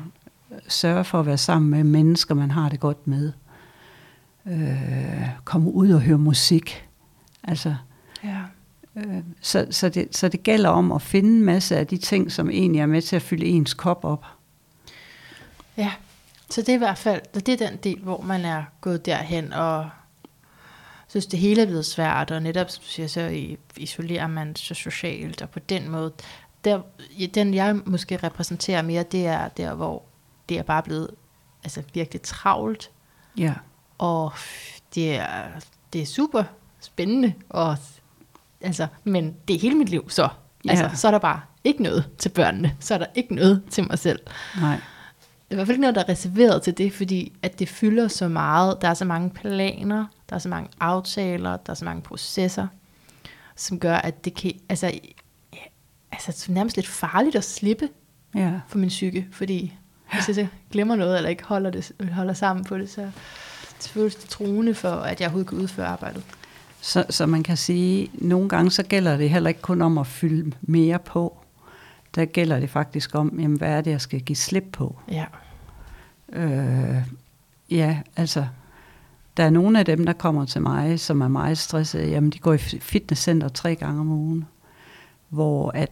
sørge 0.69 1.05
for 1.05 1.21
at 1.21 1.27
være 1.27 1.39
sammen 1.39 1.71
med 1.71 1.85
mennesker, 1.85 2.35
man 2.35 2.51
har 2.51 2.69
det 2.69 2.81
godt 2.81 3.07
med, 3.07 3.33
øh, 4.47 5.29
komme 5.45 5.71
ud 5.73 5.91
og 5.91 6.01
høre 6.01 6.19
musik. 6.19 6.89
Altså, 7.45 7.75
ja. 8.25 8.39
øh, 8.97 9.23
så, 9.41 9.67
så, 9.71 9.89
det, 9.89 10.17
så 10.17 10.29
det 10.29 10.43
gælder 10.43 10.71
om 10.71 10.93
at 10.93 11.03
finde 11.03 11.29
en 11.29 11.45
masse 11.45 11.77
af 11.77 11.87
de 11.87 11.97
ting, 11.97 12.33
som 12.33 12.51
egentlig 12.51 12.81
er 12.81 12.87
med 12.87 13.03
til 13.03 13.17
at 13.17 13.23
fylde 13.23 13.47
ens 13.47 13.75
kop 13.75 14.05
op. 14.05 14.27
Ja, 15.77 15.93
så 16.51 16.61
det 16.61 16.69
er 16.69 16.75
i 16.75 16.79
hvert 16.79 16.99
fald, 16.99 17.21
det 17.35 17.49
er 17.49 17.69
den 17.69 17.79
del, 17.85 17.99
hvor 17.99 18.21
man 18.21 18.45
er 18.45 18.63
gået 18.81 19.07
derhen 19.07 19.53
og 19.53 19.91
synes, 21.09 21.27
det 21.27 21.39
hele 21.39 21.63
er 21.63 21.67
blevet 21.67 21.87
svært, 21.87 22.31
og 22.31 22.43
netop, 22.43 22.71
som 22.71 22.83
du 22.83 22.89
siger, 22.89 23.07
så 23.07 23.21
i- 23.21 23.59
isolerer 23.77 24.27
man 24.27 24.57
sig 24.57 24.77
socialt, 24.77 25.43
og 25.43 25.51
på 25.51 25.59
den 25.59 25.89
måde, 25.91 26.13
der, 26.65 26.81
den 27.35 27.55
jeg 27.55 27.77
måske 27.87 28.17
repræsenterer 28.17 28.83
mere, 28.83 29.03
det 29.03 29.27
er 29.27 29.49
der, 29.49 29.75
hvor 29.75 30.03
det 30.49 30.59
er 30.59 30.63
bare 30.63 30.83
blevet 30.83 31.11
altså, 31.65 31.83
virkelig 31.95 32.23
travlt, 32.23 32.91
Ja. 33.39 33.55
og 33.99 34.33
det 34.95 35.15
er, 35.17 35.43
det 35.93 36.03
er 36.03 36.07
super 36.07 36.45
spændende, 36.81 37.33
og, 37.49 37.77
altså, 38.61 38.87
men 39.05 39.37
det 39.49 39.57
er 39.57 39.61
hele 39.61 39.75
mit 39.75 39.89
liv 39.89 40.11
så. 40.11 40.29
Altså, 40.69 40.85
Ja. 40.85 40.95
så 40.95 41.07
er 41.07 41.11
der 41.11 41.19
bare 41.19 41.41
ikke 41.65 41.83
noget 41.83 42.09
til 42.19 42.29
børnene, 42.29 42.77
så 42.81 42.95
er 42.95 42.99
der 42.99 43.07
ikke 43.15 43.35
noget 43.35 43.63
til 43.71 43.87
mig 43.89 43.99
selv. 43.99 44.21
Nej. 44.61 44.75
Det 44.75 44.81
er 45.51 45.55
i 45.55 45.55
hvert 45.55 45.67
fald 45.67 45.75
ikke 45.75 45.81
noget, 45.81 45.95
der 45.95 46.03
er 46.05 46.09
reserveret 46.09 46.63
til 46.63 46.79
det, 46.79 46.93
fordi 46.93 47.33
at 47.43 47.59
det 47.59 47.69
fylder 47.69 48.09
så 48.09 48.29
meget. 48.29 48.79
Der 48.83 48.89
er 48.89 48.95
så 48.95 49.05
mange 49.05 49.31
planer, 49.31 50.07
der 50.31 50.35
er 50.35 50.39
så 50.39 50.49
mange 50.49 50.71
aftaler, 50.81 51.57
der 51.57 51.71
er 51.71 51.75
så 51.75 51.85
mange 51.85 52.03
processer, 52.03 52.67
som 53.57 53.81
gør, 53.81 53.95
at 53.97 54.25
det 54.25 54.35
kan, 54.35 54.53
altså, 54.69 54.87
ja, 55.53 55.59
altså 56.13 56.33
det 56.33 56.49
er 56.49 56.53
nærmest 56.53 56.77
lidt 56.77 56.89
farligt 56.89 57.37
at 57.37 57.45
slippe 57.45 57.89
Ja. 58.35 58.53
for 58.69 58.79
min 58.79 58.89
psyke, 58.89 59.27
fordi 59.33 59.75
hvis 60.13 60.29
jeg 60.29 60.35
så 60.35 60.47
glemmer 60.71 60.97
noget, 60.97 61.17
eller 61.17 61.31
ikke 61.31 61.45
holder, 61.45 61.71
det, 61.71 61.93
holder 62.13 62.35
sammen 62.35 62.65
på 62.65 62.79
det, 62.79 62.91
så 62.91 63.11
føles 63.81 64.15
det 64.15 64.31
truende 64.31 64.75
for, 64.75 64.91
at 64.91 65.21
jeg 65.21 65.27
overhovedet 65.27 65.49
kan 65.49 65.59
udføre 65.59 65.87
arbejdet. 65.87 66.23
Så, 66.81 67.05
så 67.11 67.27
man 67.27 67.43
kan 67.43 67.57
sige, 67.57 68.11
nogle 68.15 68.49
gange 68.49 68.71
så 68.71 68.83
gælder 68.83 69.17
det 69.17 69.31
heller 69.31 69.49
ikke 69.49 69.61
kun 69.63 69.83
om 69.83 69.99
at 69.99 70.07
fylde 70.07 70.57
mere 70.61 70.99
på. 70.99 71.39
Der 72.15 72.25
gælder 72.25 72.61
det 72.61 72.71
faktisk 72.71 73.15
om, 73.15 73.41
jamen, 73.41 73.57
hvad 73.59 73.69
er 73.71 73.81
det, 73.81 73.91
jeg 73.91 74.01
skal 74.01 74.21
give 74.21 74.37
slip 74.37 74.65
på? 74.73 74.99
Ja. 75.11 75.25
Øh, 76.33 76.97
ja, 77.71 77.99
altså, 78.17 78.47
der 79.39 79.45
er 79.45 79.51
nogle 79.51 79.79
af 79.79 79.85
dem, 79.85 80.07
der 80.07 80.13
kommer 80.13 80.45
til 80.45 80.63
mig, 80.63 81.01
som 81.01 81.21
er 81.21 81.29
meget 81.29 81.59
stressede. 81.59 82.09
Jamen, 82.09 82.31
de 82.31 82.39
går 82.39 82.53
i 82.53 82.59
fitnesscenter 82.59 83.49
tre 83.49 83.75
gange 83.75 84.01
om 84.01 84.09
ugen, 84.09 84.45
hvor 85.29 85.71
at 85.71 85.91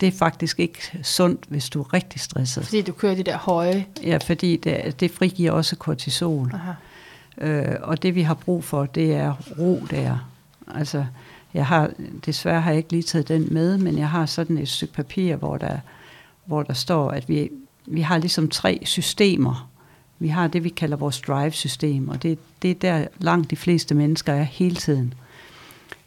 det 0.00 0.06
er 0.06 0.12
faktisk 0.12 0.60
ikke 0.60 0.98
sundt, 1.02 1.44
hvis 1.48 1.68
du 1.68 1.80
er 1.80 1.94
rigtig 1.94 2.20
stresset. 2.20 2.64
Fordi 2.64 2.82
du 2.82 2.92
kører 2.92 3.14
de 3.14 3.22
der 3.22 3.38
høje. 3.38 3.86
Ja, 4.02 4.18
fordi 4.26 4.56
det, 4.56 5.00
det 5.00 5.10
frigiver 5.10 5.52
også 5.52 5.76
kortisol. 5.76 6.50
Aha. 6.54 6.72
Øh, 7.38 7.76
og 7.82 8.02
det 8.02 8.14
vi 8.14 8.22
har 8.22 8.34
brug 8.34 8.64
for, 8.64 8.86
det 8.86 9.14
er 9.14 9.34
ro 9.58 9.80
der. 9.90 10.30
Altså, 10.74 11.04
jeg 11.54 11.66
har, 11.66 11.90
desværre 12.26 12.60
har 12.60 12.70
jeg 12.70 12.78
ikke 12.78 12.92
lige 12.92 13.02
taget 13.02 13.28
den 13.28 13.48
med, 13.50 13.78
men 13.78 13.98
jeg 13.98 14.08
har 14.08 14.26
sådan 14.26 14.58
et 14.58 14.68
stykke 14.68 14.94
papir, 14.94 15.36
hvor 15.36 15.56
der, 15.56 15.78
hvor 16.44 16.62
der 16.62 16.72
står, 16.72 17.10
at 17.10 17.28
vi, 17.28 17.50
vi 17.86 18.00
har 18.00 18.18
ligesom 18.18 18.48
tre 18.48 18.80
systemer. 18.84 19.69
Vi 20.22 20.28
har 20.28 20.48
det, 20.48 20.64
vi 20.64 20.68
kalder 20.68 20.96
vores 20.96 21.20
drive-system, 21.20 22.08
og 22.08 22.22
det, 22.22 22.38
det 22.62 22.70
er 22.70 22.74
der 22.74 23.06
langt 23.18 23.50
de 23.50 23.56
fleste 23.56 23.94
mennesker 23.94 24.32
er 24.32 24.42
hele 24.42 24.76
tiden. 24.76 25.14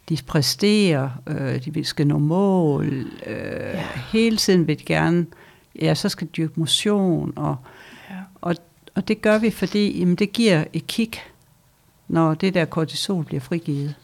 De 0.08 0.18
præsterer, 0.26 1.10
øh, 1.26 1.64
de 1.64 1.84
skal 1.84 2.06
nå 2.06 2.18
mål, 2.18 2.86
øh, 3.26 3.36
ja. 3.74 3.84
hele 4.12 4.36
tiden 4.36 4.66
vil 4.66 4.78
de 4.78 4.84
gerne, 4.84 5.26
ja, 5.80 5.94
så 5.94 6.08
skal 6.08 6.26
de 6.26 6.32
dyrke 6.32 6.52
motion, 6.56 7.32
og, 7.36 7.56
Ja. 8.10 8.14
og, 8.40 8.54
og 8.94 9.08
det 9.08 9.22
gør 9.22 9.38
vi, 9.38 9.50
fordi 9.50 9.98
jamen, 9.98 10.14
det 10.14 10.32
giver 10.32 10.64
et 10.72 10.86
kick, 10.86 11.18
når 12.08 12.34
det 12.34 12.54
der 12.54 12.64
kortisol 12.64 13.24
bliver 13.24 13.40
frigivet. 13.40 13.94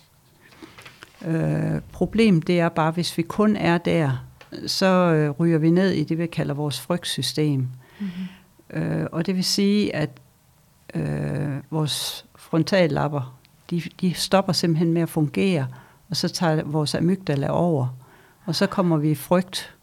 Øh, 1.27 1.81
problemet 1.93 2.47
det 2.47 2.61
er 2.61 2.69
bare, 2.69 2.91
hvis 2.91 3.19
vi 3.19 3.23
kun 3.23 3.57
er 3.57 3.79
der, 3.79 4.25
så 4.67 4.87
øh, 4.87 5.31
ryger 5.31 5.59
vi 5.59 5.71
ned 5.71 5.91
i 5.91 6.05
det, 6.05 6.19
vi 6.19 6.27
kalder 6.27 6.55
vores 6.55 6.81
frygtsystem. 6.81 7.61
Mm-hmm. 7.61 8.11
Øh, 8.73 9.07
og 9.13 9.27
det 9.27 9.37
vil 9.37 9.45
sige, 9.45 9.97
at 9.97 10.11
øh, 10.95 11.57
vores 11.71 12.25
frontallapper, 12.37 13.39
de, 13.71 13.83
de 14.01 14.15
stopper 14.15 14.53
simpelthen 14.53 14.93
med 14.93 15.03
at 15.03 15.09
fungere, 15.09 15.67
og 16.11 16.17
så 16.17 16.29
tager 16.29 16.63
vores 16.65 16.95
amygdala 16.95 17.49
over, 17.49 17.89
og 18.45 18.55
så 18.55 18.67
kommer 18.67 18.97
vi 18.97 19.11
i 19.11 19.15
frygt, 19.15 19.75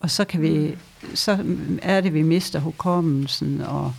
og 0.00 0.10
så 0.10 0.24
kan 0.24 0.42
vi, 0.42 0.76
så 1.14 1.44
er 1.82 2.00
det, 2.00 2.14
vi 2.14 2.22
mister 2.22 2.60
hukommelsen, 2.60 3.60
og 3.60 3.92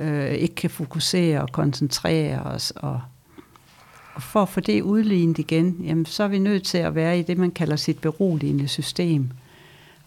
øh, 0.00 0.30
ikke 0.30 0.54
kan 0.54 0.70
fokusere 0.70 1.40
og 1.40 1.52
koncentrere 1.52 2.42
os, 2.42 2.70
og, 2.70 3.00
og 4.14 4.22
for 4.22 4.42
at 4.42 4.48
få 4.48 4.60
det 4.60 4.82
udlignet 4.82 5.38
igen, 5.38 5.76
jamen, 5.84 6.06
så 6.06 6.22
er 6.22 6.28
vi 6.28 6.38
nødt 6.38 6.64
til 6.64 6.78
at 6.78 6.94
være 6.94 7.18
i 7.18 7.22
det, 7.22 7.38
man 7.38 7.50
kalder 7.50 7.76
sit 7.76 7.98
beroligende 7.98 8.68
system. 8.68 9.30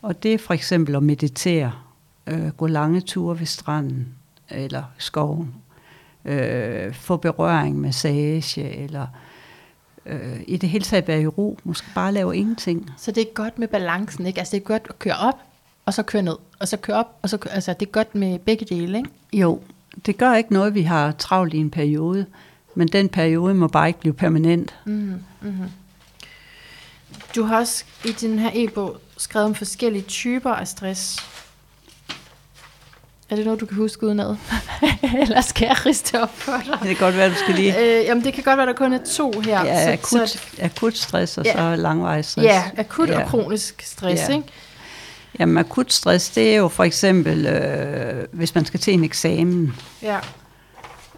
Og 0.01 0.23
det 0.23 0.33
er 0.33 0.37
for 0.37 0.53
eksempel 0.53 0.95
at 0.95 1.03
meditere, 1.03 1.71
øh, 2.27 2.47
gå 2.47 2.67
lange 2.67 3.01
ture 3.01 3.39
ved 3.39 3.45
stranden 3.45 4.07
eller 4.49 4.83
skoven, 4.97 5.55
øh, 6.25 6.93
få 6.93 7.17
berøring, 7.17 7.81
massage, 7.81 8.77
eller 8.83 9.07
øh, 10.05 10.39
i 10.47 10.57
det 10.57 10.69
hele 10.69 10.83
taget 10.83 11.07
være 11.07 11.21
i 11.21 11.27
ro, 11.27 11.59
måske 11.63 11.87
bare 11.95 12.11
lave 12.11 12.37
ingenting. 12.37 12.91
Så 12.97 13.11
det 13.11 13.21
er 13.21 13.33
godt 13.33 13.59
med 13.59 13.67
balancen, 13.67 14.25
ikke? 14.25 14.39
Altså 14.39 14.51
det 14.51 14.61
er 14.61 14.65
godt 14.65 14.85
at 14.89 14.99
køre 14.99 15.17
op, 15.17 15.39
og 15.85 15.93
så 15.93 16.03
køre 16.03 16.21
ned, 16.21 16.37
og 16.59 16.67
så 16.67 16.77
køre 16.77 16.97
op, 16.97 17.19
og 17.21 17.29
så 17.29 17.37
køre, 17.37 17.53
altså 17.53 17.73
det 17.79 17.85
er 17.85 17.91
godt 17.91 18.15
med 18.15 18.39
begge 18.39 18.65
dele, 18.65 18.97
ikke? 18.97 19.09
Jo, 19.33 19.61
det 20.05 20.17
gør 20.17 20.33
ikke 20.33 20.53
noget, 20.53 20.75
vi 20.75 20.81
har 20.81 21.11
travlt 21.11 21.53
i 21.53 21.57
en 21.57 21.69
periode, 21.69 22.25
men 22.75 22.87
den 22.87 23.09
periode 23.09 23.53
må 23.53 23.67
bare 23.67 23.87
ikke 23.87 23.99
blive 23.99 24.13
permanent. 24.13 24.75
Mm, 24.85 25.13
mm-hmm. 25.41 25.69
Du 27.35 27.43
har 27.43 27.57
også 27.57 27.85
i 28.05 28.11
den 28.11 28.39
her 28.39 28.51
e-bog 28.53 28.97
skrevet 29.17 29.45
om 29.45 29.55
forskellige 29.55 30.03
typer 30.03 30.51
af 30.51 30.67
stress. 30.67 31.19
Er 33.29 33.35
det 33.35 33.45
noget, 33.45 33.59
du 33.59 33.65
kan 33.65 33.77
huske 33.77 34.05
udenad? 34.05 34.35
Eller 35.21 35.41
skal 35.41 35.65
jeg 35.65 35.85
riste 35.85 36.21
op 36.21 36.35
for 36.37 36.61
dig? 36.65 36.77
Det 36.79 36.87
kan 36.87 36.95
godt 36.97 37.17
være, 37.17 37.29
du 37.29 37.35
skal 37.35 37.55
lige... 37.55 37.79
Øh, 37.99 38.05
jamen, 38.05 38.23
det 38.23 38.33
kan 38.33 38.43
godt 38.43 38.57
være, 38.57 38.65
der 38.65 38.73
kun 38.73 38.93
er 38.93 38.99
to 39.15 39.31
her. 39.45 39.65
Ja, 39.65 39.85
så, 39.85 39.91
akut, 39.91 40.29
så, 40.29 40.39
akut 40.61 40.97
stress 40.97 41.37
og 41.37 41.45
Ja. 41.45 41.53
så 41.53 41.75
langvarig 41.81 42.25
stress. 42.25 42.45
ja, 42.45 42.63
akut 42.77 43.09
Ja. 43.09 43.23
og 43.23 43.29
kronisk 43.29 43.81
stress, 43.81 44.29
Ja. 44.29 44.35
ikke? 44.35 44.47
Jamen 45.39 45.57
akut 45.57 45.93
stress, 45.93 46.29
det 46.29 46.53
er 46.53 46.57
jo 46.57 46.67
for 46.67 46.83
eksempel, 46.83 47.45
øh, 47.45 48.25
hvis 48.31 48.55
man 48.55 48.65
skal 48.65 48.79
til 48.79 48.93
en 48.93 49.03
eksamen, 49.03 49.75
Ja. 50.01 50.19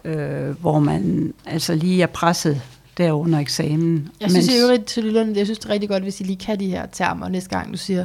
øh, 0.04 0.60
hvor 0.60 0.78
man 0.78 1.34
altså 1.46 1.74
lige 1.74 2.02
er 2.02 2.06
presset 2.06 2.62
der 2.98 3.12
under 3.12 3.38
eksamen. 3.38 4.10
Jeg 4.20 4.30
synes 4.30 4.48
i 4.48 4.58
øvrigt 4.58 4.84
til 4.84 5.04
lytterne, 5.04 5.32
jeg 5.36 5.46
synes 5.46 5.58
det 5.58 5.68
er 5.68 5.72
rigtig 5.72 5.88
godt, 5.88 6.02
hvis 6.02 6.20
I 6.20 6.24
lige 6.24 6.36
kan 6.38 6.60
de 6.60 6.66
her 6.70 6.86
termer 6.92 7.28
næste 7.28 7.50
gang, 7.50 7.72
du 7.72 7.78
siger, 7.78 8.04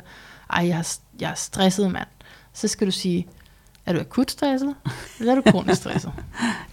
ej, 0.53 0.67
jeg 0.67 0.77
er, 0.77 0.97
jeg 1.19 1.29
er 1.31 1.35
stresset, 1.35 1.91
mand. 1.91 2.07
Så 2.53 2.67
skal 2.67 2.87
du 2.87 2.91
sige, 2.91 3.27
er 3.85 3.93
du 3.93 3.99
akut 3.99 4.31
stresset, 4.31 4.75
eller 5.19 5.35
er 5.35 5.41
du 5.41 5.51
kronisk 5.51 5.81
stresset? 5.81 6.11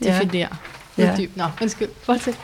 Ja. 0.04 0.18
Definere. 0.22 0.48
Ja. 0.98 1.16
Nå, 1.36 1.44
undskyld. 1.62 1.88
Fortsæt. 2.02 2.38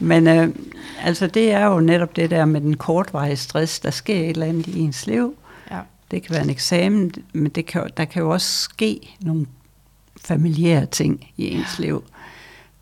Men 0.00 0.26
øh, 0.26 0.54
altså 1.02 1.26
det 1.26 1.52
er 1.52 1.66
jo 1.66 1.80
netop 1.80 2.16
det 2.16 2.30
der 2.30 2.44
med 2.44 2.60
den 2.60 2.76
kortvarige 2.76 3.36
stress, 3.36 3.80
der 3.80 3.90
sker 3.90 4.14
et 4.20 4.28
eller 4.30 4.46
andet 4.46 4.66
i 4.66 4.78
ens 4.80 5.06
liv. 5.06 5.34
Ja. 5.70 5.78
Det 6.10 6.22
kan 6.22 6.34
være 6.34 6.44
en 6.44 6.50
eksamen, 6.50 7.12
men 7.32 7.50
det 7.52 7.66
kan, 7.66 7.90
der 7.96 8.04
kan 8.04 8.22
jo 8.22 8.30
også 8.30 8.60
ske 8.60 9.16
nogle 9.20 9.46
familiære 10.24 10.86
ting 10.86 11.30
i 11.36 11.48
ens 11.54 11.78
liv, 11.78 12.04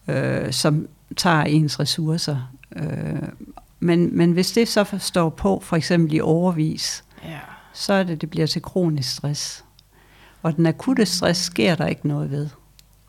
øh, 0.09 0.53
som 0.53 0.89
tager 1.17 1.43
ens 1.43 1.81
ressourcer. 1.81 2.53
Øh, 2.77 3.23
men, 3.81 4.17
men 4.17 4.33
hvis 4.33 4.53
det 4.53 4.69
så 4.69 4.85
står 4.99 5.29
på, 5.31 5.61
for 5.65 5.77
eksempel 5.77 6.15
i 6.15 6.21
overvis, 6.21 7.05
Ja. 7.25 7.39
så 7.73 7.93
er 7.93 8.03
det, 8.03 8.21
det 8.21 8.31
bliver 8.31 8.47
til 8.47 8.63
kronisk 8.63 9.13
stress. 9.17 9.65
Og 10.43 10.57
den 10.57 10.67
akutte 10.67 11.07
stress 11.07 11.41
sker 11.41 11.75
der 11.75 11.87
ikke 11.87 12.09
noget 12.09 12.31
ved. 12.31 12.49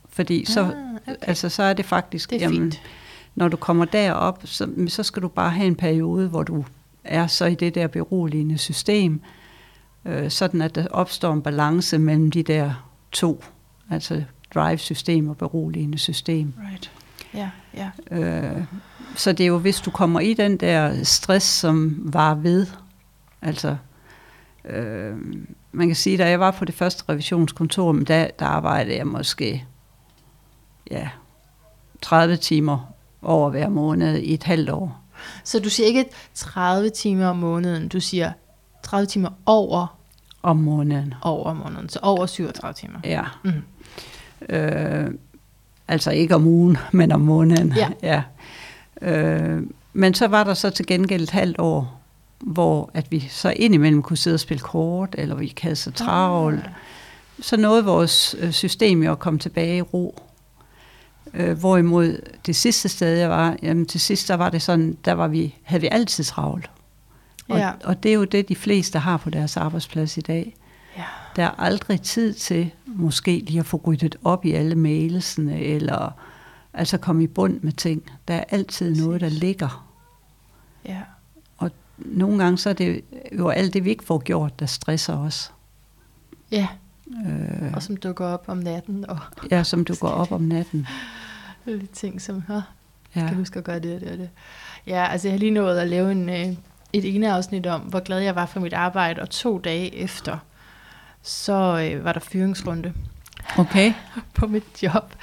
Fordi 0.09 0.45
så, 0.45 0.61
Ah, 0.61 0.67
okay. 0.67 1.15
altså, 1.21 1.49
så 1.49 1.63
er 1.63 1.73
det 1.73 1.85
faktisk, 1.85 2.29
Det 2.29 2.43
er 2.43 2.49
fint. 2.49 2.81
når 3.35 3.47
du 3.47 3.57
kommer 3.57 3.85
derop, 3.85 4.41
så, 4.45 4.69
så 4.87 5.03
skal 5.03 5.21
du 5.21 5.27
bare 5.27 5.49
have 5.51 5.67
en 5.67 5.75
periode, 5.75 6.27
hvor 6.27 6.43
du 6.43 6.65
er 7.03 7.27
så 7.27 7.45
i 7.45 7.55
det 7.55 7.75
der 7.75 7.87
beroligende 7.87 8.57
system, 8.57 9.21
øh, 10.05 10.31
sådan 10.31 10.61
at 10.61 10.75
der 10.75 10.87
opstår 10.87 11.33
en 11.33 11.41
balance 11.41 11.97
mellem 11.97 12.31
de 12.31 12.43
der 12.43 12.73
to, 13.11 13.43
altså 13.91 14.23
drive-system 14.53 15.29
og 15.29 15.37
beroligende 15.37 15.97
system. 15.97 16.53
Right. 16.71 16.91
Ja, 17.33 17.49
ja. 17.73 17.89
Øh, 18.11 18.63
så 19.15 19.31
det 19.31 19.43
er 19.43 19.47
jo, 19.47 19.57
hvis 19.57 19.79
du 19.81 19.91
kommer 19.91 20.19
i 20.19 20.33
den 20.33 20.57
der 20.57 21.03
stress, 21.03 21.45
som 21.47 21.99
var 22.05 22.35
ved, 22.35 22.67
altså, 23.41 23.75
øh, 24.65 25.15
man 25.77 25.87
kan 25.87 25.95
sige, 25.95 26.17
da 26.17 26.29
jeg 26.29 26.39
var 26.39 26.51
på 26.51 26.65
det 26.65 26.75
første 26.75 27.03
revisionskontor, 27.09 27.91
men 27.91 28.03
der, 28.03 28.27
der 28.39 28.45
arbejdede 28.45 28.95
jeg 28.97 29.07
måske, 29.07 29.65
ja, 30.91 31.09
30 32.01 32.37
timer 32.37 32.93
over 33.21 33.49
hver 33.49 33.69
måned 33.69 34.17
i 34.17 34.33
et 34.33 34.43
halvt 34.43 34.69
år. 34.69 35.01
Så 35.43 35.59
du 35.59 35.69
siger 35.69 35.87
ikke 35.87 36.05
30 36.33 36.89
timer 36.89 37.27
om 37.27 37.35
måneden, 37.37 37.87
du 37.87 37.99
siger 37.99 38.31
30 38.83 39.05
timer 39.05 39.29
over, 39.45 39.97
Om 40.43 40.57
måneden, 40.57 41.13
over 41.21 41.53
måneden, 41.53 41.89
så 41.89 41.99
over 42.01 42.25
37 42.25 42.73
timer. 42.73 42.99
ja. 43.03 43.23
Mm. 43.43 43.51
Øh, 44.49 45.11
altså 45.87 46.11
ikke 46.11 46.35
om 46.35 46.47
ugen, 46.47 46.77
men 46.91 47.11
om 47.11 47.21
måneden. 47.21 47.73
Ja. 47.75 47.89
ja. 48.03 48.23
Øh, 49.01 49.63
men 49.93 50.13
så 50.13 50.27
var 50.27 50.43
der 50.43 50.53
så 50.53 50.69
til 50.69 50.85
gengæld 50.87 51.23
et 51.23 51.29
halvt 51.29 51.59
år, 51.59 51.96
hvor 52.39 52.91
at 52.93 53.11
vi 53.11 53.19
så 53.29 53.49
indimellem 53.55 54.01
kunne 54.01 54.17
sidde 54.17 54.33
og 54.35 54.39
spille 54.39 54.61
kort, 54.61 55.15
eller 55.17 55.35
vi 55.35 55.53
havde 55.61 55.75
så 55.75 55.91
travlt. 55.91 56.69
Så 57.41 57.57
nåede 57.57 57.85
vores 57.85 58.35
øh, 58.39 58.51
system 58.51 59.03
jo 59.03 59.11
at 59.11 59.19
komme 59.19 59.39
tilbage 59.39 59.77
i 59.77 59.81
ro. 59.81 60.23
Øh, 61.33 61.57
hvorimod 61.59 62.21
det 62.45 62.55
sidste 62.55 62.89
sted, 62.89 63.17
jeg 63.17 63.29
var, 63.29 63.55
jamen 63.63 63.85
til 63.85 63.99
sidst, 63.99 64.27
der 64.27 64.35
var 64.35 64.49
det 64.49 64.61
sådan, 64.61 64.97
der 65.05 65.13
var 65.13 65.27
vi, 65.27 65.55
havde 65.63 65.81
vi 65.81 65.87
altid 65.91 66.23
travlt. 66.23 66.69
Og, 67.49 67.57
Ja. 67.57 67.71
og 67.83 68.03
det 68.03 68.09
er 68.09 68.13
jo 68.15 68.23
det, 68.23 68.49
de 68.49 68.55
fleste 68.55 68.99
har 68.99 69.17
på 69.17 69.29
deres 69.29 69.57
arbejdsplads 69.57 70.17
i 70.17 70.21
dag. 70.21 70.55
Ja. 70.97 71.03
Der 71.35 71.43
er 71.43 71.51
aldrig 71.59 72.01
tid 72.01 72.33
til 72.33 72.71
måske 72.85 73.39
lige 73.47 73.59
at 73.59 73.65
få 73.65 73.81
ryddet 73.87 74.15
op 74.23 74.45
i 74.45 74.51
alle 74.51 74.75
mailsene, 74.75 75.59
eller 75.61 76.11
altså 76.73 76.97
komme 76.97 77.23
i 77.23 77.27
bund 77.27 77.59
med 77.61 77.71
ting. 77.71 78.03
Der 78.27 78.33
er 78.33 78.43
altid 78.49 78.95
noget, 78.95 79.21
der 79.21 79.29
ligger. 79.29 79.87
ja. 80.85 81.01
Nogle 81.97 82.43
gange 82.43 82.57
så 82.57 82.69
er 82.69 82.73
det 82.73 83.01
jo 83.39 83.49
alt 83.49 83.73
det, 83.73 83.85
vi 83.85 83.89
ikke 83.89 84.03
får 84.03 84.19
gjort, 84.19 84.59
der 84.59 84.65
stresser 84.65 85.17
os. 85.17 85.51
Ja, 86.51 86.67
Øh, 87.27 87.73
og 87.73 87.83
som 87.83 87.97
dukker 87.97 88.25
op 88.25 88.43
om 88.47 88.57
natten, 88.57 89.09
og 89.09 89.19
ja, 89.51 89.63
som 89.63 89.85
du 89.85 89.95
går 89.95 90.07
op 90.07 90.31
om 90.31 90.41
natten. 90.41 90.87
lidt 91.65 91.91
ting, 91.91 92.21
som, 92.21 92.43
Hå, 92.47 92.61
Ja. 93.15 93.27
kan 93.27 93.35
huske 93.35 93.57
at 93.59 93.63
gøre 93.63 93.79
det 93.79 93.95
og 93.95 94.01
det 94.01 94.11
og 94.11 94.17
det. 94.17 94.29
Ja, 94.87 95.07
altså 95.11 95.27
jeg 95.27 95.33
har 95.33 95.39
lige 95.39 95.51
nået 95.51 95.77
at 95.79 95.87
lave 95.87 96.11
en, 96.11 96.29
øh, 96.29 96.47
et 96.93 97.15
ene 97.15 97.33
afsnit 97.33 97.65
om, 97.67 97.81
hvor 97.81 97.99
glad 97.99 98.19
jeg 98.19 98.35
var 98.35 98.45
for 98.45 98.59
mit 98.59 98.73
arbejde, 98.73 99.21
og 99.21 99.29
to 99.29 99.57
dage 99.59 99.95
efter, 99.95 100.37
så 101.21 101.89
øh, 101.93 102.03
var 102.03 102.13
der 102.13 102.19
fyringsrunde 102.19 102.93
Okay. 103.57 103.93
på 104.35 104.47
mit 104.47 104.83
job, 104.83 105.13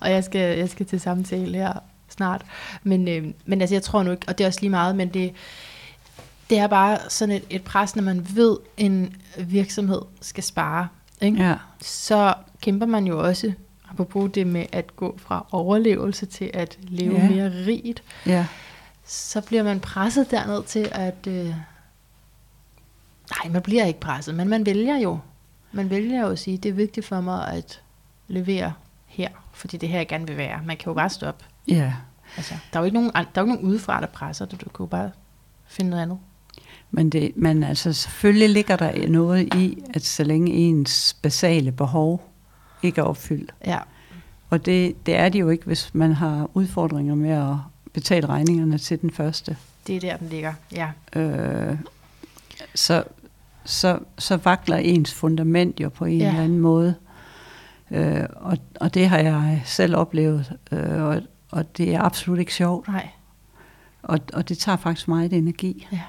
og 0.00 0.10
jeg 0.10 0.24
skal, 0.24 0.58
jeg 0.58 0.68
skal 0.70 0.86
til 0.86 1.00
samtale 1.00 1.58
her 1.58 1.72
snart. 2.08 2.42
Men, 2.82 3.08
øh, 3.08 3.24
men 3.46 3.60
altså, 3.60 3.74
jeg 3.74 3.82
tror 3.82 4.02
nu 4.02 4.10
ikke, 4.10 4.28
og 4.28 4.38
det 4.38 4.44
er 4.44 4.48
også 4.48 4.60
lige 4.60 4.70
meget, 4.70 4.96
men 4.96 5.08
det, 5.08 5.32
det 6.50 6.58
er 6.58 6.66
bare 6.66 6.98
sådan 7.08 7.34
et, 7.34 7.44
et 7.50 7.62
pres, 7.64 7.96
når 7.96 8.02
man 8.02 8.26
ved, 8.36 8.56
en 8.76 9.16
virksomhed 9.38 10.00
skal 10.20 10.44
spare. 10.44 10.88
Ikke? 11.20 11.42
Ja. 11.42 11.54
så 11.80 12.34
kæmper 12.60 12.86
man 12.86 13.06
jo 13.06 13.24
også, 13.26 13.52
apropos 13.90 14.30
det 14.34 14.46
med 14.46 14.66
at 14.72 14.96
gå 14.96 15.18
fra 15.18 15.46
overlevelse 15.50 16.26
til 16.26 16.50
at 16.54 16.78
leve 16.82 17.14
Ja. 17.16 17.28
mere 17.30 17.66
rigt, 17.66 18.02
Ja. 18.26 18.46
så 19.04 19.40
bliver 19.40 19.62
man 19.62 19.80
presset 19.80 20.30
derned 20.30 20.62
til 20.64 20.88
at... 20.92 21.26
Øh, 21.26 21.46
nej, 23.44 23.52
man 23.52 23.62
bliver 23.62 23.84
ikke 23.84 24.00
presset, 24.00 24.34
men 24.34 24.48
man 24.48 24.66
vælger 24.66 24.96
jo. 24.96 25.18
Man 25.72 25.90
vælger 25.90 26.20
jo 26.20 26.28
at 26.28 26.38
sige, 26.38 26.58
det 26.58 26.68
er 26.68 26.72
vigtigt 26.72 27.06
for 27.06 27.20
mig 27.20 27.48
at 27.48 27.82
levere 28.28 28.72
her, 29.06 29.28
fordi 29.52 29.76
det 29.76 29.86
er 29.86 29.90
her, 29.90 29.98
jeg 29.98 30.08
gerne 30.08 30.26
vil 30.26 30.36
være. 30.36 30.60
Man 30.64 30.76
kan 30.76 30.90
jo 30.90 30.94
bare 30.94 31.10
stoppe. 31.10 31.44
Ja. 31.68 31.92
Altså, 32.36 32.54
der 32.72 32.78
er 32.78 32.80
jo 32.82 32.84
ikke 32.84 32.94
nogen, 32.94 33.10
der 33.12 33.18
er 33.20 33.24
jo 33.36 33.42
ikke 33.42 33.54
nogen 33.54 33.68
udefra, 33.70 34.00
der 34.00 34.06
presser 34.06 34.44
dig. 34.46 34.60
Du 34.60 34.68
kan 34.68 34.84
jo 34.84 34.86
bare 34.86 35.10
finde 35.66 35.90
noget 35.90 36.02
andet. 36.02 36.18
Men, 36.90 37.10
det, 37.10 37.32
men 37.36 37.62
altså, 37.62 37.92
selvfølgelig 37.92 38.50
ligger 38.50 38.76
der 38.76 39.08
noget 39.08 39.54
i, 39.54 39.82
at 39.94 40.02
så 40.04 40.24
længe 40.24 40.52
ens 40.52 41.16
basale 41.22 41.72
behov 41.72 42.30
ikke 42.82 43.00
er 43.00 43.04
opfyldt. 43.04 43.54
Ja, 43.66 43.78
Og 44.50 44.66
det, 44.66 45.06
det 45.06 45.16
er 45.16 45.28
det 45.28 45.40
jo 45.40 45.48
ikke, 45.48 45.64
hvis 45.64 45.90
man 45.94 46.12
har 46.12 46.50
udfordringer 46.54 47.14
med 47.14 47.30
at 47.30 47.56
betale 47.92 48.26
regningerne 48.26 48.78
til 48.78 49.00
den 49.00 49.10
første. 49.10 49.56
det 49.86 49.96
er 49.96 50.00
der, 50.00 50.16
den 50.16 50.28
ligger. 50.28 50.52
Ja, 50.72 50.88
Øh, 51.16 51.76
så, 52.74 53.04
så, 53.64 53.98
så 54.18 54.36
vakler 54.36 54.76
ens 54.76 55.14
fundament 55.14 55.80
jo 55.80 55.88
på 55.88 56.04
en 56.04 56.18
Ja. 56.18 56.28
eller 56.28 56.42
anden 56.42 56.58
måde. 56.58 56.94
Øh, 57.90 58.24
og, 58.36 58.58
og 58.80 58.94
det 58.94 59.08
har 59.08 59.18
jeg 59.18 59.62
selv 59.64 59.96
oplevet, 59.96 60.52
øh, 60.72 61.02
og, 61.02 61.22
og 61.50 61.76
det 61.76 61.94
er 61.94 62.00
absolut 62.02 62.38
ikke 62.38 62.54
sjovt. 62.54 62.88
nej. 62.88 63.08
Og, 64.02 64.18
og 64.32 64.48
det 64.48 64.58
tager 64.58 64.76
faktisk 64.76 65.08
meget 65.08 65.32
energi. 65.32 65.86
Ja. 65.92 66.00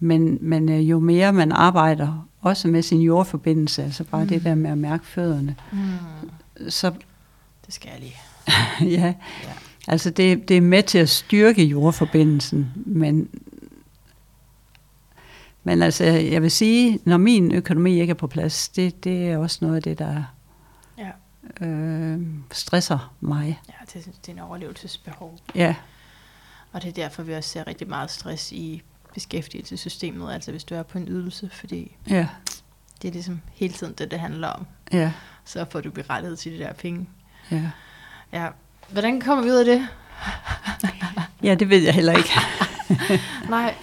Men, 0.00 0.38
men 0.40 0.68
øh, 0.68 0.90
jo 0.90 0.98
mere 0.98 1.32
man 1.32 1.52
arbejder, 1.52 2.28
også 2.40 2.68
med 2.68 2.82
sin 2.82 3.00
jordforbindelse, 3.00 3.82
altså 3.84 4.04
bare 4.04 4.22
mm. 4.22 4.28
det 4.28 4.44
der 4.44 4.54
med 4.54 4.70
at 4.70 4.78
mærke 4.78 5.06
fødderne, 5.06 5.56
Mm, 5.72 6.70
så 6.70 6.90
det 7.66 7.74
skal 7.74 7.90
jeg 7.92 8.00
lige. 8.00 8.16
ja, 8.90 9.14
Ja. 9.44 9.52
altså 9.88 10.10
det, 10.10 10.48
det 10.48 10.56
er 10.56 10.60
med 10.60 10.82
til 10.82 10.98
at 10.98 11.08
styrke 11.08 11.64
jordforbindelsen, 11.64 12.72
men, 12.76 13.28
men 15.64 15.82
altså 15.82 16.04
jeg 16.04 16.42
vil 16.42 16.50
sige, 16.50 16.98
når 17.04 17.16
min 17.16 17.52
økonomi 17.52 18.00
ikke 18.00 18.10
er 18.10 18.14
på 18.14 18.26
plads, 18.26 18.68
det, 18.68 19.04
det 19.04 19.28
er 19.28 19.38
også 19.38 19.58
noget 19.60 19.76
af 19.76 19.82
det, 19.82 19.98
der 19.98 20.22
Ja. 20.98 21.66
øh, 21.66 22.20
stresser 22.52 23.14
mig. 23.20 23.60
Ja, 23.68 23.74
det, 23.94 24.06
det 24.26 24.28
er 24.28 24.32
en 24.32 24.38
overlevelsesbehov. 24.38 25.38
Ja, 25.54 25.74
Og 26.72 26.82
det 26.82 26.88
er 26.88 26.92
derfor, 26.92 27.22
vi 27.22 27.32
også 27.34 27.50
ser 27.50 27.66
rigtig 27.66 27.88
meget 27.88 28.10
stress 28.10 28.52
i 28.52 28.82
beskæftigelsessystemet, 29.14 30.32
altså 30.32 30.50
hvis 30.50 30.64
du 30.64 30.74
er 30.74 30.82
på 30.82 30.98
en 30.98 31.08
ydelse, 31.08 31.50
fordi 31.52 31.96
ja, 32.08 32.28
det 33.02 33.08
er 33.08 33.12
ligesom 33.12 33.40
hele 33.52 33.72
tiden 33.74 33.92
det, 33.98 34.10
det 34.10 34.20
handler 34.20 34.48
om. 34.48 34.66
ja, 34.92 35.12
Så 35.44 35.66
får 35.70 35.80
du 35.80 35.90
berettet 35.90 36.38
til 36.38 36.52
de 36.52 36.58
der 36.58 36.72
penge. 36.72 37.08
ja. 37.50 37.70
Ja. 38.32 38.48
Hvordan 38.92 39.20
kommer 39.20 39.44
vi 39.44 39.50
ud 39.50 39.56
af 39.56 39.64
det? 39.64 39.88
Ja, 41.42 41.54
det 41.54 41.68
ved 41.68 41.78
jeg 41.82 41.94
heller 41.94 42.12
ikke. 42.12 42.30
Nej. 43.50 43.74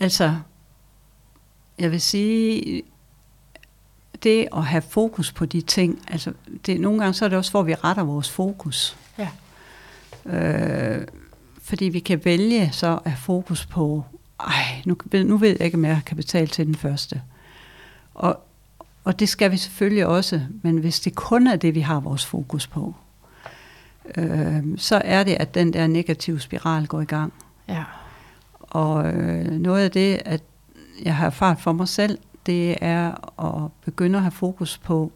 Altså, 0.00 0.34
jeg 1.78 1.90
vil 1.90 2.00
sige, 2.00 2.82
det 4.22 4.48
at 4.56 4.64
have 4.64 4.82
fokus 4.82 5.32
på 5.32 5.46
de 5.46 5.60
ting, 5.60 6.02
altså 6.08 6.32
det, 6.66 6.80
nogle 6.80 6.98
gange 7.00 7.14
så 7.14 7.24
er 7.24 7.28
det 7.28 7.38
også, 7.38 7.50
hvor 7.50 7.62
vi 7.62 7.74
retter 7.74 8.02
vores 8.02 8.30
fokus. 8.30 8.96
Ja. 9.18 9.28
Øh, 10.38 11.06
fordi 11.62 11.84
vi 11.84 11.98
kan 12.00 12.24
vælge 12.24 12.72
så 12.72 13.00
at 13.04 13.10
have 13.10 13.18
fokus 13.20 13.66
på, 13.66 14.04
ej, 14.40 14.82
nu, 14.84 14.96
ved- 15.04 15.24
nu 15.24 15.36
ved 15.36 15.48
jeg 15.48 15.60
ikke, 15.60 15.76
om 15.76 15.84
jeg 15.84 16.00
kan 16.06 16.16
betale 16.16 16.46
til 16.46 16.66
den 16.66 16.74
første. 16.74 17.22
Og, 18.14 18.40
og 19.04 19.20
det 19.20 19.28
skal 19.28 19.50
vi 19.50 19.56
selvfølgelig 19.56 20.06
også, 20.06 20.40
men 20.62 20.78
hvis 20.78 21.00
det 21.00 21.14
kun 21.14 21.46
er 21.46 21.56
det, 21.56 21.74
vi 21.74 21.80
har 21.80 22.00
vores 22.00 22.26
fokus 22.26 22.66
på, 22.66 22.94
øh, 24.16 24.62
så 24.76 25.02
er 25.04 25.22
det, 25.24 25.32
at 25.32 25.54
den 25.54 25.72
der 25.72 25.86
negative 25.86 26.40
spiral 26.40 26.86
går 26.86 27.00
i 27.00 27.04
gang. 27.04 27.32
Ja. 27.68 27.84
Og 28.60 29.12
øh, 29.12 29.50
noget 29.50 29.84
af 29.84 29.90
det, 29.90 30.22
at 30.24 30.42
jeg 31.04 31.16
har 31.16 31.26
erfaret 31.26 31.60
for 31.60 31.72
mig 31.72 31.88
selv, 31.88 32.18
det 32.46 32.76
er 32.80 33.30
at 33.44 33.72
begynde 33.84 34.16
at 34.18 34.22
have 34.22 34.30
fokus 34.32 34.78
på, 34.78 35.12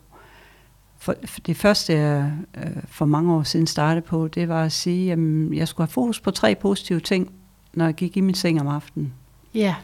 for, 0.99 1.15
for 1.25 1.41
det 1.41 1.57
første, 1.57 1.93
jeg 1.93 2.33
øh, 2.57 2.71
for 2.89 3.05
mange 3.05 3.35
år 3.35 3.43
siden 3.43 3.67
startede 3.67 4.07
på, 4.07 4.29
det 4.29 4.49
var 4.49 4.65
at 4.65 4.73
sige, 4.73 5.13
at 5.13 5.19
jeg 5.53 5.69
skulle 5.69 5.87
have 5.87 5.93
fokus 5.93 6.21
på 6.21 6.31
tre 6.31 6.55
positive 6.55 7.01
ting, 7.01 7.33
når 7.75 7.85
jeg 7.85 7.95
gik 7.95 8.17
i 8.17 8.21
min 8.21 8.35
seng 8.35 8.61
om 8.61 8.69
aftenen. 8.69 9.13
Ja. 9.55 9.75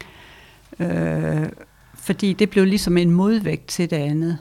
Øh, 0.81 1.49
fordi 1.95 2.33
det 2.33 2.51
blev 2.51 2.65
ligesom 2.65 2.97
en 2.97 3.11
modvægt 3.11 3.67
til 3.67 3.91
det 3.91 3.97
andet. 3.97 4.39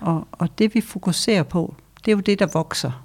Og, 0.00 0.28
og 0.32 0.58
det 0.58 0.74
vi 0.74 0.80
fokuserer 0.80 1.42
på, 1.42 1.74
det 2.04 2.10
er 2.12 2.16
jo 2.16 2.20
det, 2.20 2.38
der 2.38 2.46
vokser. 2.52 3.04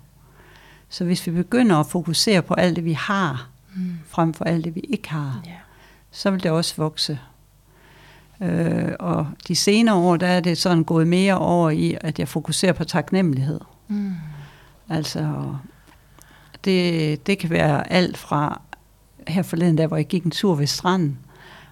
Så 0.90 1.04
hvis 1.06 1.28
vi 1.28 1.32
begynder 1.32 1.76
at 1.76 1.86
fokusere 1.86 2.42
på 2.42 2.54
alt 2.54 2.76
det, 2.76 2.86
vi 2.86 2.94
har, 2.94 3.50
Mm. 3.76 3.92
frem 4.08 4.34
for 4.34 4.46
alt 4.46 4.66
det, 4.66 4.76
vi 4.76 4.80
ikke 4.80 5.10
har, 5.10 5.42
Ja. 5.46 5.52
så 6.12 6.32
vil 6.32 6.44
det 6.44 6.52
også 6.52 6.74
vokse. 6.78 7.20
Øh, 8.42 8.92
og 9.00 9.28
de 9.48 9.56
senere 9.56 9.96
år, 9.96 10.18
der 10.18 10.28
er 10.28 10.40
det 10.40 10.58
sådan 10.58 10.84
gået 10.84 11.08
mere 11.08 11.38
over 11.38 11.70
i, 11.70 11.98
at 12.02 12.20
jeg 12.20 12.28
fokuserer 12.28 12.74
på 12.74 12.84
taknemmelighed. 12.84 13.60
Mm. 13.88 14.14
Altså, 14.90 15.56
det, 16.66 17.28
det 17.28 17.40
kan 17.40 17.50
være 17.50 17.92
alt 17.92 18.18
fra 18.18 18.62
her 19.28 19.42
forleden, 19.42 19.78
der 19.78 19.88
hvor 19.88 19.98
jeg 19.98 20.08
gik 20.08 20.24
en 20.24 20.32
tur 20.32 20.56
ved 20.56 20.68
stranden, 20.68 21.18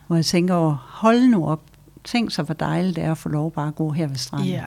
hvor 0.08 0.16
jeg 0.16 0.26
tænker 0.26 0.54
over, 0.54 0.76
hold 0.90 1.28
nu 1.28 1.48
op, 1.48 1.62
tænk 2.04 2.32
så, 2.32 2.44
hvor 2.44 2.54
dejligt 2.54 2.96
det 2.96 3.04
er 3.04 3.12
at 3.12 3.18
få 3.18 3.30
lov 3.30 3.52
bare 3.52 3.68
at 3.68 3.76
gå 3.76 3.92
her 3.92 4.08
ved 4.08 4.16
stranden. 4.16 4.48
Ja. 4.48 4.64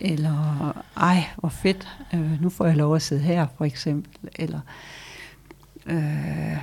Eller, 0.00 0.72
ej, 0.96 1.24
hvor 1.36 1.48
fedt, 1.48 1.88
øh, 2.14 2.42
nu 2.42 2.48
får 2.48 2.66
jeg 2.66 2.76
lov 2.76 2.96
at 2.96 3.02
sidde 3.02 3.22
her, 3.22 3.46
for 3.58 3.64
eksempel. 3.64 4.30
Eller, 4.36 4.60
øh, 5.86 6.56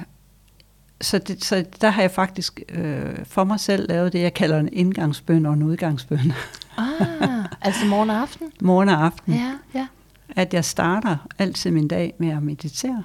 så, 1.02 1.18
det, 1.18 1.44
så 1.44 1.66
der 1.82 1.90
har 1.90 2.02
jeg 2.02 2.12
faktisk 2.12 2.62
øh, 2.70 3.26
for 3.26 3.44
mig 3.44 3.60
selv 3.60 3.90
lavet 3.90 4.14
det, 4.14 4.22
jeg 4.22 4.34
kalder 4.34 4.60
en 4.60 4.70
indgangsbøn 4.72 5.46
og 5.46 5.54
en 5.54 5.64
udgangsbøn. 5.64 6.34
Ah, 6.78 7.46
altså 7.62 7.86
morgen 7.86 8.10
og 8.10 8.16
aften? 8.16 8.52
Morgen 8.62 8.90
og 8.90 9.06
aften. 9.06 9.34
Ja, 9.34 9.54
ja. 9.74 9.88
At 10.36 10.54
jeg 10.54 10.66
starter 10.66 11.18
altid 11.40 11.72
min 11.72 11.88
dag 11.88 12.14
med 12.18 12.30
at 12.30 12.44
meditere. 12.44 13.04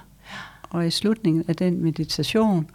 Og 0.69 0.87
i 0.87 0.89
slutningen 0.89 1.43
af 1.47 1.55
den 1.55 1.83
meditation 1.83 2.69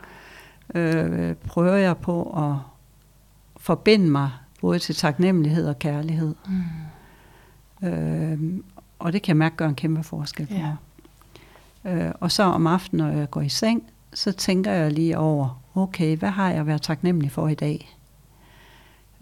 øh, 0.74 1.34
prøver 1.34 1.74
jeg 1.74 1.96
på 1.96 2.22
at 2.22 2.56
forbinde 3.56 4.10
mig 4.10 4.30
både 4.60 4.78
til 4.78 4.94
taknemmelighed 4.94 5.68
og 5.68 5.78
kærlighed. 5.78 6.34
Mm. 7.82 7.88
Øh, 7.88 8.38
og 8.98 9.12
det 9.12 9.22
kan 9.22 9.28
jeg 9.28 9.36
mærke 9.36 9.56
gør 9.56 9.68
en 9.68 9.74
kæmpe 9.74 10.02
forskel 10.02 10.46
for 10.46 10.54
Ja. 10.54 10.60
mig. 10.62 12.02
Øh, 12.04 12.12
og 12.20 12.32
så 12.32 12.42
om 12.42 12.66
aftenen, 12.66 13.06
når 13.06 13.12
jeg 13.18 13.30
går 13.30 13.40
i 13.40 13.48
seng, 13.48 13.82
så 14.14 14.32
tænker 14.32 14.72
jeg 14.72 14.92
lige 14.92 15.18
over, 15.18 15.62
okay, 15.74 16.16
hvad 16.16 16.30
har 16.30 16.50
jeg 16.50 16.66
været 16.66 16.82
taknemmelig 16.82 17.30
for 17.32 17.48
i 17.48 17.54
dag? 17.54 17.96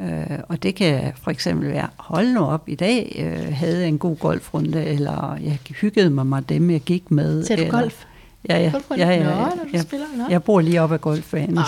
Øh, 0.01 0.39
og 0.49 0.63
det 0.63 0.75
kan 0.75 1.13
for 1.23 1.31
eksempel 1.31 1.69
være, 1.69 1.89
hold 1.97 2.29
nu 2.33 2.41
op, 2.41 2.69
i 2.69 2.75
dag 2.75 3.17
øh, 3.19 3.57
havde 3.57 3.79
jeg 3.79 3.89
en 3.89 3.99
god 3.99 4.17
golfrunde, 4.17 4.85
eller 4.85 5.37
jeg 5.37 5.59
hyggede 5.81 6.11
mig 6.11 6.27
med 6.27 6.43
dem, 6.43 6.71
jeg 6.71 6.81
gik 6.81 7.11
med. 7.11 7.45
Ser 7.45 7.57
du 7.57 7.63
eller, 7.63 7.81
golf? 7.81 8.05
Ja, 8.49 8.59
ja, 8.59 8.71
Golfrunde? 8.71 9.05
ja, 9.05 9.11
ja, 9.11 9.23
Nå, 9.23 9.31
ja, 9.31 9.37
når 9.37 9.51
du 9.51 9.69
jeg, 9.73 9.81
spiller? 9.83 10.07
Nå. 10.17 10.25
jeg 10.31 10.43
bor 10.43 10.61
lige 10.61 10.81
op 10.83 10.93
ad 10.93 10.99
golfbanen. 10.99 11.59
Ej, 11.59 11.65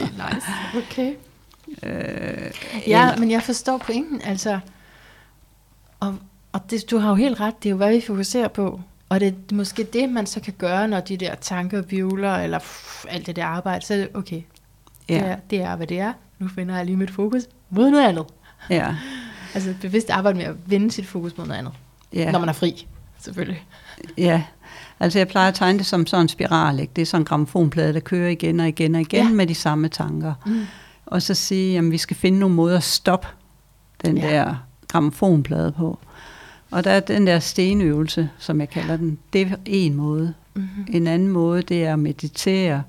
nice. 0.00 0.46
Okay. 0.76 1.14
Øh, 1.82 2.50
Ja, 2.86 3.02
eller- 3.02 3.16
men 3.18 3.30
jeg 3.30 3.42
forstår 3.42 3.78
pointen, 3.78 4.20
altså. 4.24 4.58
Og, 6.00 6.16
og 6.52 6.70
det, 6.70 6.90
du 6.90 6.98
har 6.98 7.08
jo 7.08 7.14
helt 7.14 7.40
ret, 7.40 7.62
det 7.62 7.68
er 7.68 7.70
jo, 7.70 7.76
hvad 7.76 7.92
vi 7.94 8.00
fokuserer 8.00 8.48
på. 8.48 8.80
Og 9.08 9.20
det 9.20 9.28
er 9.50 9.54
måske 9.54 9.84
det, 9.84 10.08
man 10.08 10.26
så 10.26 10.40
kan 10.40 10.54
gøre, 10.58 10.88
når 10.88 11.00
de 11.00 11.16
der 11.16 11.34
tanker 11.34 11.82
vivler, 11.82 12.34
eller 12.34 12.58
pff, 12.58 13.04
alt 13.08 13.26
det 13.26 13.36
der 13.36 13.44
arbejde, 13.46 13.86
så 13.86 13.94
er 13.94 13.98
det, 13.98 14.08
okay, 14.14 14.42
ja, 15.08 15.14
det, 15.14 15.22
er, 15.26 15.36
det 15.50 15.60
er, 15.62 15.76
hvad 15.76 15.86
det 15.86 15.98
er. 16.00 16.12
Nu 16.38 16.48
finder 16.48 16.76
jeg 16.76 16.84
lige 16.86 16.96
mit 16.96 17.10
fokus 17.10 17.42
mod 17.70 17.90
noget 17.90 18.04
andet. 18.08 18.24
ja, 18.70 18.94
Altså 19.54 19.74
bevidst 19.80 20.10
arbejde 20.10 20.38
med 20.38 20.44
at 20.46 20.54
vende 20.66 20.90
sit 20.90 21.06
fokus 21.06 21.36
mod 21.38 21.46
noget 21.46 21.58
andet. 21.58 21.72
ja. 22.12 22.30
Når 22.32 22.38
man 22.38 22.48
er 22.48 22.52
fri, 22.52 22.86
selvfølgelig. 23.20 23.64
Ja, 24.18 24.42
altså 25.00 25.18
jeg 25.18 25.28
plejer 25.28 25.48
at 25.48 25.54
tegne 25.54 25.78
det 25.78 25.86
som 25.86 26.06
sådan 26.06 26.24
en 26.24 26.28
spiral. 26.28 26.80
Ikke? 26.80 26.92
Det 26.96 27.02
er 27.02 27.06
sådan 27.06 27.22
en 27.22 27.26
gramofonplade, 27.26 27.94
der 27.94 28.00
kører 28.00 28.28
igen 28.30 28.60
og 28.60 28.68
igen 28.68 28.94
og 28.94 29.00
igen 29.00 29.26
Ja. 29.26 29.32
med 29.32 29.46
de 29.46 29.54
samme 29.54 29.88
tanker. 29.88 30.34
Mm. 30.46 30.60
Og 31.06 31.22
så 31.22 31.34
sige, 31.34 31.78
at 31.78 31.90
vi 31.90 31.98
skal 31.98 32.16
finde 32.16 32.38
nogle 32.38 32.54
måder 32.54 32.76
at 32.76 32.82
stoppe 32.82 33.26
den 34.04 34.16
Ja. 34.18 34.28
der 34.30 34.54
gramofonplade 34.88 35.72
på. 35.72 35.98
Og 36.70 36.84
der 36.84 36.90
er 36.90 37.00
den 37.00 37.26
der 37.26 37.38
stenøvelse, 37.38 38.30
som 38.38 38.60
jeg 38.60 38.70
kalder 38.70 38.96
den, 38.96 39.18
det 39.32 39.42
er 39.42 39.56
en 39.66 39.94
måde. 39.94 40.34
Mm-hmm. 40.54 40.86
En 40.88 41.06
anden 41.06 41.28
måde, 41.28 41.62
det 41.62 41.84
er 41.84 41.92
at 41.92 41.98
meditere. 41.98 42.82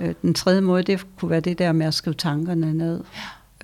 Ja. 0.00 0.12
Den 0.22 0.34
tredje 0.34 0.60
måde, 0.60 0.82
det 0.82 1.06
kunne 1.18 1.30
være 1.30 1.40
det 1.40 1.58
der 1.58 1.72
med 1.72 1.86
at 1.86 1.94
skrive 1.94 2.14
tankerne 2.14 2.74
ned. 2.74 3.00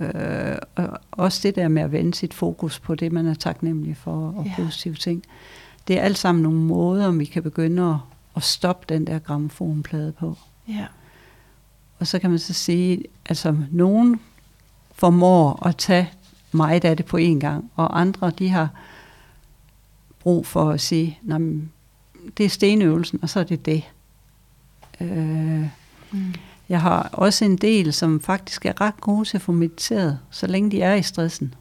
Ja. 0.00 0.52
Øh, 0.52 0.58
og 0.76 0.98
også 1.12 1.40
det 1.42 1.56
der 1.56 1.68
med 1.68 1.82
at 1.82 1.92
vende 1.92 2.14
sit 2.14 2.34
fokus 2.34 2.78
på 2.78 2.94
det, 2.94 3.12
man 3.12 3.26
er 3.26 3.34
taknemmelig 3.34 3.96
for, 3.96 4.34
og 4.36 4.44
ja. 4.46 4.62
positive 4.62 4.94
ting. 4.94 5.22
Det 5.88 5.98
er 5.98 6.02
alt 6.02 6.18
sammen 6.18 6.42
nogle 6.42 6.58
måder, 6.58 7.10
vi 7.10 7.24
kan 7.24 7.42
begynde 7.42 7.82
at, 7.90 7.96
at 8.36 8.42
stoppe 8.42 8.94
den 8.94 9.06
der 9.06 9.18
gramofonplade 9.18 10.12
på. 10.12 10.36
Ja. 10.68 10.86
Og 11.98 12.06
så 12.06 12.18
kan 12.18 12.30
man 12.30 12.38
så 12.38 12.52
sige, 12.52 13.02
altså 13.28 13.56
nogen 13.70 14.20
formår 14.94 15.66
at 15.66 15.76
tage 15.76 16.10
meget 16.52 16.84
af 16.84 16.96
det 16.96 17.06
på 17.06 17.16
en 17.16 17.40
gang, 17.40 17.70
og 17.76 18.00
andre 18.00 18.30
de 18.30 18.48
har 18.48 18.68
brug 20.20 20.46
for 20.46 20.70
at 20.70 20.80
sige, 20.80 21.18
"Nå, 21.22 21.38
men 21.38 21.70
det 22.36 22.46
er 22.46 22.50
stenøvelsen, 22.50 23.18
og 23.22 23.28
så 23.28 23.40
er 23.40 23.44
det 23.44 23.66
det. 23.66 23.82
Øh, 25.00 25.66
Mm. 26.10 26.34
jeg 26.68 26.80
har 26.80 27.10
også 27.12 27.44
en 27.44 27.56
del, 27.56 27.92
som 27.92 28.20
faktisk 28.20 28.66
er 28.66 28.80
ret 28.80 29.00
gode 29.00 29.24
til 29.28 29.36
at 29.36 29.42
få 29.42 29.52
mediteret, 29.52 30.18
så 30.30 30.46
længe 30.46 30.70
de 30.70 30.82
er 30.82 30.94
i 30.94 31.02
stressen. 31.02 31.54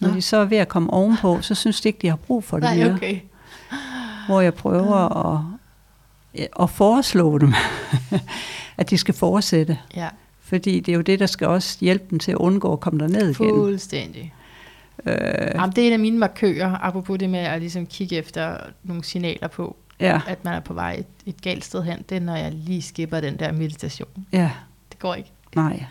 Når 0.00 0.08
Nå. 0.08 0.14
de 0.14 0.22
så 0.22 0.36
er 0.36 0.44
ved 0.44 0.56
at 0.58 0.68
komme 0.68 0.90
ovenpå, 0.92 1.40
så 1.42 1.54
synes 1.54 1.80
de 1.80 1.88
ikke, 1.88 1.98
de 2.02 2.08
har 2.08 2.16
brug 2.16 2.44
for 2.44 2.56
det 2.56 2.62
Nej, 2.64 2.76
mere. 2.76 2.94
okay. 2.94 3.20
Hvor 4.26 4.40
jeg 4.40 4.54
prøver 4.54 5.26
at, 5.34 5.40
at 6.60 6.70
foreslå 6.70 7.38
dem, 7.38 7.52
at 8.78 8.90
de 8.90 8.98
skal 8.98 9.14
fortsætte. 9.14 9.78
Ja, 9.96 10.08
Fordi 10.40 10.80
det 10.80 10.92
er 10.92 10.96
jo 10.96 11.02
det, 11.02 11.20
der 11.20 11.26
skal 11.26 11.46
også 11.46 11.78
hjælpe 11.80 12.04
dem 12.10 12.18
til 12.18 12.32
at 12.32 12.38
undgå 12.38 12.72
at 12.72 12.80
komme 12.80 13.00
derned 13.00 13.22
igen. 13.22 13.34
fuldstændig. 13.34 14.34
Øh, 15.06 15.14
Jamen, 15.54 15.70
det 15.76 15.82
er 15.82 15.86
en 15.86 15.92
af 15.92 15.98
mine 15.98 16.18
markører, 16.18 16.78
apropos 16.82 17.18
det 17.18 17.30
med 17.30 17.38
at 17.40 17.60
ligesom 17.60 17.86
kigge 17.86 18.16
efter 18.16 18.56
nogle 18.82 19.04
signaler 19.04 19.48
på, 19.48 19.76
ja, 20.00 20.20
at 20.26 20.44
man 20.44 20.54
er 20.54 20.60
på 20.60 20.74
vej 20.74 20.92
et, 20.98 21.06
et 21.26 21.42
galt 21.42 21.64
sted 21.64 21.82
hen. 21.82 22.04
Det 22.08 22.16
er, 22.16 22.20
når 22.20 22.36
jeg 22.36 22.52
lige 22.52 22.82
skipper 22.82 23.20
den 23.20 23.38
der 23.38 23.52
meditation. 23.52 24.08
ja, 24.32 24.50
Det 24.92 24.98
går 24.98 25.14
ikke. 25.14 25.32
nej. 25.56 25.84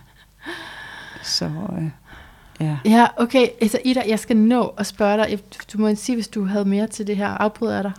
Så, 1.23 1.45
øh, 1.45 1.89
ja. 2.59 2.77
Ja, 2.85 3.07
okay. 3.17 3.47
Altså, 3.61 3.79
Ida, 3.85 4.03
jeg 4.07 4.19
skal 4.19 4.37
nå 4.37 4.67
at 4.77 4.85
spørge 4.85 5.17
dig. 5.17 5.39
Du 5.73 5.77
må 5.77 5.95
sige, 5.95 6.15
hvis 6.15 6.27
du 6.27 6.45
havde 6.45 6.65
mere 6.65 6.87
til 6.87 7.07
det 7.07 7.17
her. 7.17 7.27
Afbryder 7.27 7.75
jeg 7.75 7.83
dig? 7.83 7.91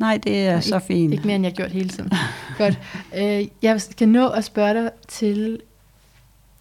Nej, 0.00 0.16
det 0.24 0.46
er 0.46 0.52
Nej, 0.52 0.60
så 0.60 0.78
fint. 0.78 1.12
Ikke 1.12 1.26
mere, 1.26 1.36
end 1.36 1.44
jeg 1.44 1.50
har 1.52 1.56
gjort 1.56 1.70
hele 1.70 1.88
tiden. 1.88 2.12
Godt. 2.58 2.78
Øh, 3.16 3.46
jeg 3.62 3.80
skal 3.80 4.08
nå 4.08 4.28
at 4.28 4.44
spørge 4.44 4.74
dig 4.74 4.90
til 5.08 5.60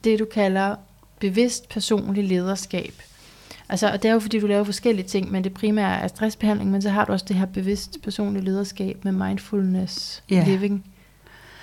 det, 0.03 0.19
du 0.19 0.25
kalder 0.25 0.75
bevidst 1.19 1.69
personlig 1.69 2.23
lederskab. 2.23 2.93
Altså, 3.69 3.91
og 3.91 4.03
det 4.03 4.09
er 4.09 4.13
jo 4.13 4.19
fordi, 4.19 4.39
du 4.39 4.47
laver 4.47 4.63
forskellige 4.63 5.07
ting, 5.07 5.31
men 5.31 5.43
det 5.43 5.53
primære 5.53 5.99
er 6.01 6.07
stressbehandling, 6.07 6.71
men 6.71 6.81
så 6.81 6.89
har 6.89 7.05
du 7.05 7.11
også 7.11 7.25
det 7.27 7.35
her 7.35 7.45
bevidst 7.45 7.97
personlig 8.03 8.43
lederskab 8.43 8.97
med 9.05 9.11
mindfulness 9.11 10.23
Ja. 10.29 10.45
living. 10.47 10.85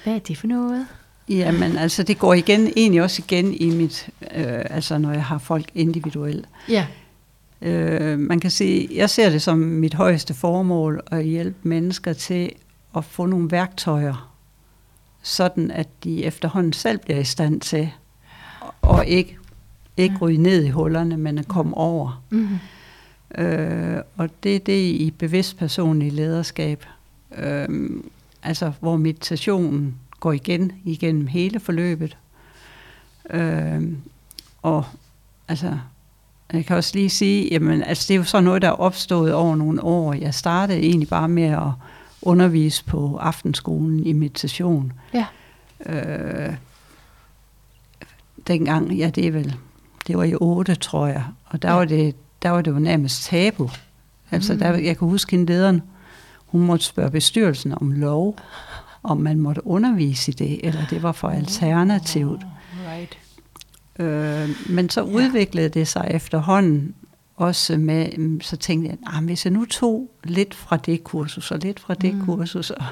Hvad 0.04 0.14
er 0.14 0.18
det 0.18 0.38
for 0.38 0.46
noget? 0.46 0.86
Jamen, 1.28 1.76
altså 1.78 2.02
det 2.02 2.18
går 2.18 2.34
igen, 2.34 2.72
egentlig 2.76 3.02
også 3.02 3.22
igen 3.26 3.54
i 3.54 3.70
mit, 3.70 4.08
øh, 4.34 4.44
altså 4.70 4.98
når 4.98 5.12
jeg 5.12 5.24
har 5.24 5.38
folk 5.38 5.66
individuelt. 5.74 6.46
Ja. 6.68 6.86
Øh, 7.66 8.18
man 8.18 8.40
kan 8.40 8.50
sige, 8.50 8.88
jeg 8.94 9.10
ser 9.10 9.30
det 9.30 9.42
som 9.42 9.58
mit 9.58 9.94
højeste 9.94 10.34
formål 10.34 11.00
at 11.06 11.24
hjælpe 11.24 11.68
mennesker 11.68 12.12
til 12.12 12.52
at 12.96 13.04
få 13.04 13.26
nogle 13.26 13.50
værktøjer, 13.50 14.34
sådan 15.22 15.70
at 15.70 15.88
de 16.04 16.24
efterhånden 16.24 16.72
selv 16.72 16.98
bliver 16.98 17.18
i 17.18 17.24
stand 17.24 17.60
til, 17.60 17.90
og 18.82 19.06
ikke, 19.06 19.38
ikke 19.96 20.16
ryge 20.16 20.38
ned 20.38 20.64
i 20.64 20.70
hullerne, 20.70 21.16
men 21.16 21.38
at 21.38 21.48
komme 21.48 21.76
over. 21.76 22.22
Mm-hmm. 22.30 22.58
Øh, 23.44 24.00
og 24.16 24.30
det 24.42 24.56
er 24.56 24.60
det 24.60 24.90
i 24.90 25.14
bevidst 25.18 25.58
personlig 25.58 26.12
lederskab, 26.12 26.84
øh, 27.38 27.90
altså 28.42 28.72
hvor 28.80 28.96
meditationen 28.96 29.94
går 30.20 30.32
igen 30.32 30.72
igennem 30.84 31.26
hele 31.26 31.60
forløbet. 31.60 32.16
Øh, 33.30 33.82
og 34.62 34.84
altså, 35.48 35.78
jeg 36.52 36.66
kan 36.66 36.76
også 36.76 36.90
lige 36.94 37.10
sige, 37.10 37.48
jamen, 37.52 37.82
altså, 37.82 38.04
det 38.08 38.14
er 38.14 38.18
jo 38.18 38.24
sådan 38.24 38.44
noget, 38.44 38.62
der 38.62 38.68
er 38.68 38.72
opstået 38.72 39.34
over 39.34 39.56
nogle 39.56 39.82
år. 39.82 40.12
Jeg 40.12 40.34
startede 40.34 40.78
egentlig 40.78 41.08
bare 41.08 41.28
med 41.28 41.42
at 41.42 41.62
undervise 42.22 42.84
på 42.84 43.16
aftenskolen 43.16 44.06
i 44.06 44.12
meditation. 44.12 44.92
Ja. 45.14 45.26
Øh, 45.86 46.54
dengang, 48.46 48.92
ja 48.92 49.10
det 49.14 49.26
er 49.26 49.30
vel, 49.32 49.54
det 50.06 50.16
var 50.18 50.24
i 50.24 50.34
8, 50.34 50.74
tror 50.74 51.06
jeg, 51.06 51.24
og 51.46 51.62
der, 51.62 51.68
Ja. 51.70 51.74
var, 51.76 51.84
det, 51.84 52.14
der 52.42 52.50
var 52.50 52.62
det 52.62 52.70
jo 52.70 52.78
nærmest 52.78 53.24
tabu. 53.24 53.70
Altså, 54.30 54.52
Mm. 54.52 54.58
der, 54.58 54.76
jeg 54.76 54.98
kan 54.98 55.08
huske 55.08 55.30
hende 55.30 55.46
lederen, 55.52 55.82
hun 56.46 56.60
måtte 56.66 56.84
spørge 56.84 57.10
bestyrelsen 57.10 57.74
om 57.80 57.92
lov, 57.92 58.38
om 59.02 59.16
man 59.18 59.40
måtte 59.40 59.66
undervise 59.66 60.30
i 60.30 60.34
det, 60.34 60.66
eller 60.66 60.80
det 60.90 61.02
var 61.02 61.12
for 61.12 61.28
alternativt. 61.28 62.40
Øh, 63.98 64.48
men 64.68 64.90
så 64.90 65.02
udviklede 65.02 65.68
det 65.68 65.88
sig 65.88 66.06
efterhånden 66.10 66.94
også 67.36 67.76
med, 67.76 68.40
så 68.40 68.56
tænkte 68.56 68.90
jeg, 68.90 68.98
ah, 69.06 69.24
hvis 69.24 69.44
jeg 69.44 69.52
nu 69.52 69.64
tog 69.64 70.10
lidt 70.24 70.54
fra 70.54 70.76
det 70.76 71.04
kursus, 71.04 71.50
og 71.50 71.58
lidt 71.58 71.80
fra 71.80 71.94
det 71.94 72.14
mm. 72.14 72.24
kursus, 72.24 72.70
og, 72.70 72.84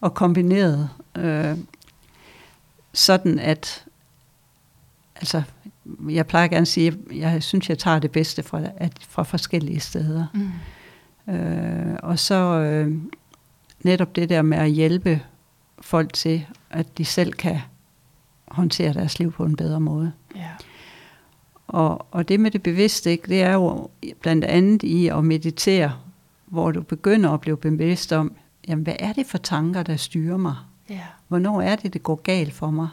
og 0.00 0.14
kombinerede, 0.14 0.88
øh, 1.16 1.56
sådan 2.92 3.38
at, 3.38 3.84
altså, 5.16 5.42
jeg 6.08 6.26
plejer 6.26 6.48
gerne 6.48 6.60
at 6.60 6.68
sige, 6.68 6.88
at 6.88 7.16
jeg 7.16 7.42
synes, 7.42 7.68
jeg 7.68 7.78
tager 7.78 7.98
det 7.98 8.10
bedste 8.10 8.42
fra, 8.42 8.62
at, 8.76 8.92
fra 9.08 9.22
forskellige 9.22 9.80
steder. 9.80 10.26
Mm. 10.34 11.34
Øh, 11.34 11.96
og 12.02 12.18
så 12.18 12.34
øh, 12.34 12.96
netop 13.82 14.16
det 14.16 14.28
der 14.28 14.42
med 14.42 14.58
at 14.58 14.70
hjælpe 14.70 15.22
folk 15.80 16.12
til, 16.12 16.46
at 16.70 16.98
de 16.98 17.04
selv 17.04 17.32
kan 17.32 17.60
håndtere 18.50 18.92
deres 18.92 19.18
liv 19.18 19.32
på 19.32 19.44
en 19.44 19.56
bedre 19.56 19.80
måde. 19.80 20.12
Ja. 20.36 20.50
Og, 21.66 22.06
og 22.10 22.28
det 22.28 22.40
med 22.40 22.50
det 22.50 22.62
bevidste, 22.62 23.10
ikke, 23.10 23.28
det 23.28 23.42
er 23.42 23.52
jo 23.52 23.88
blandt 24.20 24.44
andet 24.44 24.82
i 24.82 25.08
at 25.08 25.24
meditere, 25.24 25.92
hvor 26.46 26.70
du 26.70 26.82
begynder 26.82 27.30
at 27.30 27.40
blive 27.40 27.56
bevidst 27.56 28.12
om, 28.12 28.32
jamen, 28.68 28.84
hvad 28.84 28.96
er 28.98 29.12
det 29.12 29.26
for 29.26 29.38
tanker, 29.38 29.82
der 29.82 29.96
styrer 29.96 30.36
mig? 30.36 30.56
Ja. 30.90 31.00
Hvornår 31.28 31.60
er 31.60 31.76
det, 31.76 31.92
det 31.92 32.02
går 32.02 32.16
galt 32.16 32.52
for 32.52 32.70
mig? 32.70 32.88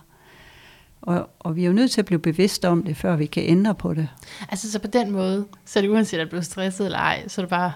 Og, 1.01 1.29
og 1.39 1.55
vi 1.55 1.63
er 1.63 1.67
jo 1.67 1.73
nødt 1.73 1.91
til 1.91 2.01
at 2.01 2.05
blive 2.05 2.19
bevidste 2.19 2.69
om 2.69 2.83
det, 2.83 2.97
før 2.97 3.15
vi 3.15 3.25
kan 3.25 3.43
ændre 3.43 3.75
på 3.75 3.93
det. 3.93 4.07
Altså 4.49 4.71
så 4.71 4.79
på 4.79 4.87
den 4.87 5.11
måde, 5.11 5.45
så 5.65 5.79
er 5.79 5.81
det 5.81 5.89
uanset 5.89 6.19
at 6.19 6.31
du 6.31 6.35
er 6.35 6.41
stresset 6.41 6.85
eller 6.85 6.99
ej, 6.99 7.27
så 7.27 7.41
er 7.41 7.45
det 7.45 7.49
bare 7.49 7.71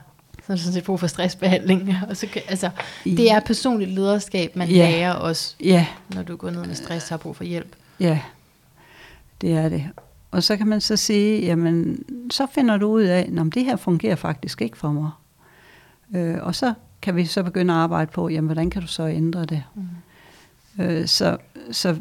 så 0.49 0.53
er 0.53 0.55
det 0.55 0.63
sådan 0.63 0.73
set 0.73 0.83
brug 0.83 0.99
for 0.99 1.07
stressbehandling. 1.07 1.95
Og 2.09 2.17
så 2.17 2.27
kan, 2.27 2.41
altså, 2.47 2.69
det 3.03 3.31
er 3.31 3.39
personligt 3.39 3.91
lederskab, 3.91 4.55
man 4.55 4.69
Ja. 4.69 4.89
lærer 4.91 5.13
også, 5.13 5.55
Ja, 5.63 5.87
når 6.15 6.23
du 6.23 6.35
går 6.35 6.49
ned 6.49 6.65
med 6.65 6.75
stress 6.75 7.05
og 7.05 7.09
har 7.13 7.17
brug 7.17 7.35
for 7.35 7.43
hjælp. 7.43 7.75
ja, 7.99 8.19
det 9.41 9.51
er 9.53 9.69
det. 9.69 9.89
Og 10.31 10.43
så 10.43 10.57
kan 10.57 10.67
man 10.67 10.81
så 10.81 10.95
sige, 10.95 11.41
jamen, 11.45 12.03
så 12.31 12.47
finder 12.53 12.77
du 12.77 12.87
ud 12.87 13.01
af, 13.01 13.19
at 13.19 13.53
det 13.53 13.65
her 13.65 13.75
fungerer 13.75 14.15
faktisk 14.15 14.61
ikke 14.61 14.77
for 14.77 14.91
mig. 14.91 15.09
Øh, 16.15 16.37
og 16.41 16.55
så 16.55 16.73
kan 17.01 17.15
vi 17.15 17.25
så 17.25 17.43
begynde 17.43 17.73
at 17.73 17.79
arbejde 17.79 18.11
på, 18.11 18.29
jamen, 18.29 18.45
hvordan 18.47 18.69
kan 18.69 18.81
du 18.81 18.87
så 18.87 19.07
ændre 19.07 19.45
det? 19.45 19.63
Mm. 19.75 20.83
Øh, 20.83 21.07
så, 21.07 21.37
så 21.71 21.97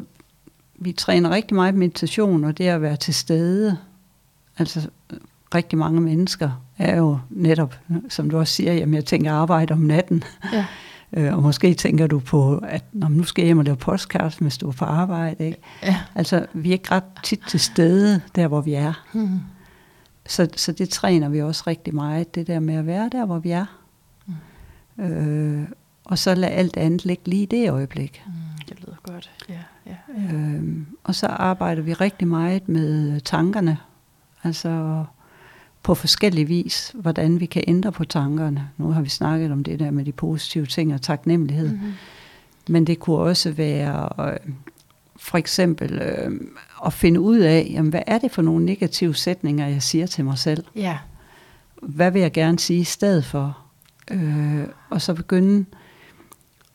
vi 0.75 0.91
træner 0.91 1.29
rigtig 1.29 1.55
meget 1.55 1.75
meditation, 1.75 2.43
og 2.43 2.57
det 2.57 2.67
at 2.67 2.81
være 2.81 2.95
til 2.95 3.13
stede. 3.13 3.77
Altså 4.57 4.89
rigtig 5.55 5.77
mange 5.79 6.01
mennesker 6.01 6.61
er 6.79 6.97
jo 6.97 7.19
netop, 7.29 7.75
som 8.09 8.29
du 8.29 8.37
også 8.37 8.53
siger, 8.53 8.73
jamen 8.73 8.93
jeg 8.93 9.05
tænker 9.05 9.33
arbejde 9.33 9.73
om 9.73 9.79
natten. 9.79 10.23
Ja. 10.53 10.65
Øh, 11.13 11.35
og 11.35 11.43
måske 11.43 11.73
tænker 11.73 12.07
du 12.07 12.19
på, 12.19 12.57
at 12.57 12.83
Nå, 12.93 13.07
men 13.07 13.17
nu 13.17 13.23
skal 13.23 13.41
jeg 13.41 13.45
hjem 13.45 13.57
og 13.57 13.65
lave 13.65 13.77
podcast, 13.77 14.41
hvis 14.41 14.57
du 14.57 14.67
er 14.67 14.71
på 14.71 14.85
arbejde. 14.85 15.45
Ikke? 15.45 15.61
Ja. 15.83 15.97
Altså 16.15 16.45
vi 16.53 16.69
er 16.69 16.73
ikke 16.73 16.91
ret 16.91 17.03
tit 17.23 17.41
til 17.47 17.59
stede, 17.59 18.21
der 18.35 18.47
hvor 18.47 18.61
vi 18.61 18.73
er. 18.73 18.93
Mm. 19.13 19.39
Så, 20.27 20.47
så 20.55 20.71
det 20.71 20.89
træner 20.89 21.29
vi 21.29 21.41
også 21.41 21.63
rigtig 21.67 21.95
meget, 21.95 22.35
det 22.35 22.47
der 22.47 22.59
med 22.59 22.75
at 22.75 22.85
være 22.85 23.09
der, 23.11 23.25
hvor 23.25 23.39
vi 23.39 23.51
er. 23.51 23.65
Mm. 24.97 25.03
Øh, 25.03 25.67
og 26.05 26.17
så 26.17 26.35
lade 26.35 26.51
alt 26.51 26.77
andet 26.77 27.05
ligge 27.05 27.29
lige 27.29 27.43
i 27.43 27.45
det 27.45 27.71
øjeblik. 27.71 28.23
Mm. 28.25 28.33
Det 28.69 28.79
lyder 28.81 28.95
godt. 29.03 29.31
Ja, 29.49 29.59
ja. 29.85 29.95
Øhm, 30.33 30.85
og 31.03 31.15
så 31.15 31.27
arbejder 31.27 31.81
vi 31.81 31.93
rigtig 31.93 32.27
meget 32.27 32.69
med 32.69 33.21
tankerne, 33.21 33.77
altså 34.43 35.03
på 35.83 35.95
forskellig 35.95 36.49
vis, 36.49 36.91
hvordan 36.95 37.39
vi 37.39 37.45
kan 37.45 37.63
ændre 37.67 37.91
på 37.91 38.05
tankerne. 38.05 38.69
Nu 38.77 38.91
har 38.91 39.01
vi 39.01 39.09
snakket 39.09 39.51
om 39.51 39.63
det 39.63 39.79
der 39.79 39.91
med 39.91 40.05
de 40.05 40.11
positive 40.11 40.65
ting 40.65 40.93
og 40.93 41.01
taknemmelighed, 41.01 41.69
Mm-hmm. 41.71 41.93
men 42.69 42.87
det 42.87 42.99
kunne 42.99 43.17
også 43.17 43.51
være 43.51 44.09
øh, 44.31 44.37
for 45.19 45.37
eksempel 45.37 45.99
øh, 46.01 46.31
at 46.85 46.93
finde 46.93 47.19
ud 47.19 47.37
af, 47.37 47.67
jamen, 47.71 47.89
hvad 47.89 48.01
er 48.07 48.17
det 48.17 48.31
for 48.31 48.41
nogle 48.41 48.65
negative 48.65 49.15
sætninger, 49.15 49.67
jeg 49.67 49.83
siger 49.83 50.07
til 50.07 50.25
mig 50.25 50.37
selv? 50.37 50.63
Ja. 50.75 50.97
hvad 51.81 52.11
vil 52.11 52.21
jeg 52.21 52.31
gerne 52.31 52.59
sige 52.59 52.79
i 52.79 52.83
stedet 52.83 53.25
for? 53.25 53.57
Øh, 54.11 54.63
og 54.89 55.01
så 55.01 55.13
begynde, 55.13 55.65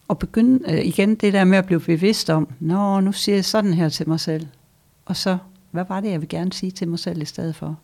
og 0.09 0.19
begynde 0.19 0.73
øh, 0.73 0.85
igen 0.87 1.15
det 1.15 1.33
der 1.33 1.45
med 1.45 1.59
at 1.59 1.67
blive 1.67 1.81
bevidst 1.81 2.31
om, 2.31 2.49
nå, 2.61 3.01
nu 3.01 3.13
siger 3.13 3.37
jeg 3.37 3.45
sådan 3.45 3.75
her 3.75 3.89
til 3.89 4.09
mig 4.09 4.21
selv. 4.21 4.47
Og 5.05 5.17
så, 5.17 5.39
hvad 5.71 5.85
var 5.89 6.01
det, 6.01 6.11
jeg 6.11 6.21
vil 6.21 6.29
gerne 6.29 6.53
sige 6.53 6.71
til 6.71 6.89
mig 6.89 6.99
selv 6.99 7.23
i 7.23 7.25
stedet 7.25 7.57
for? 7.57 7.79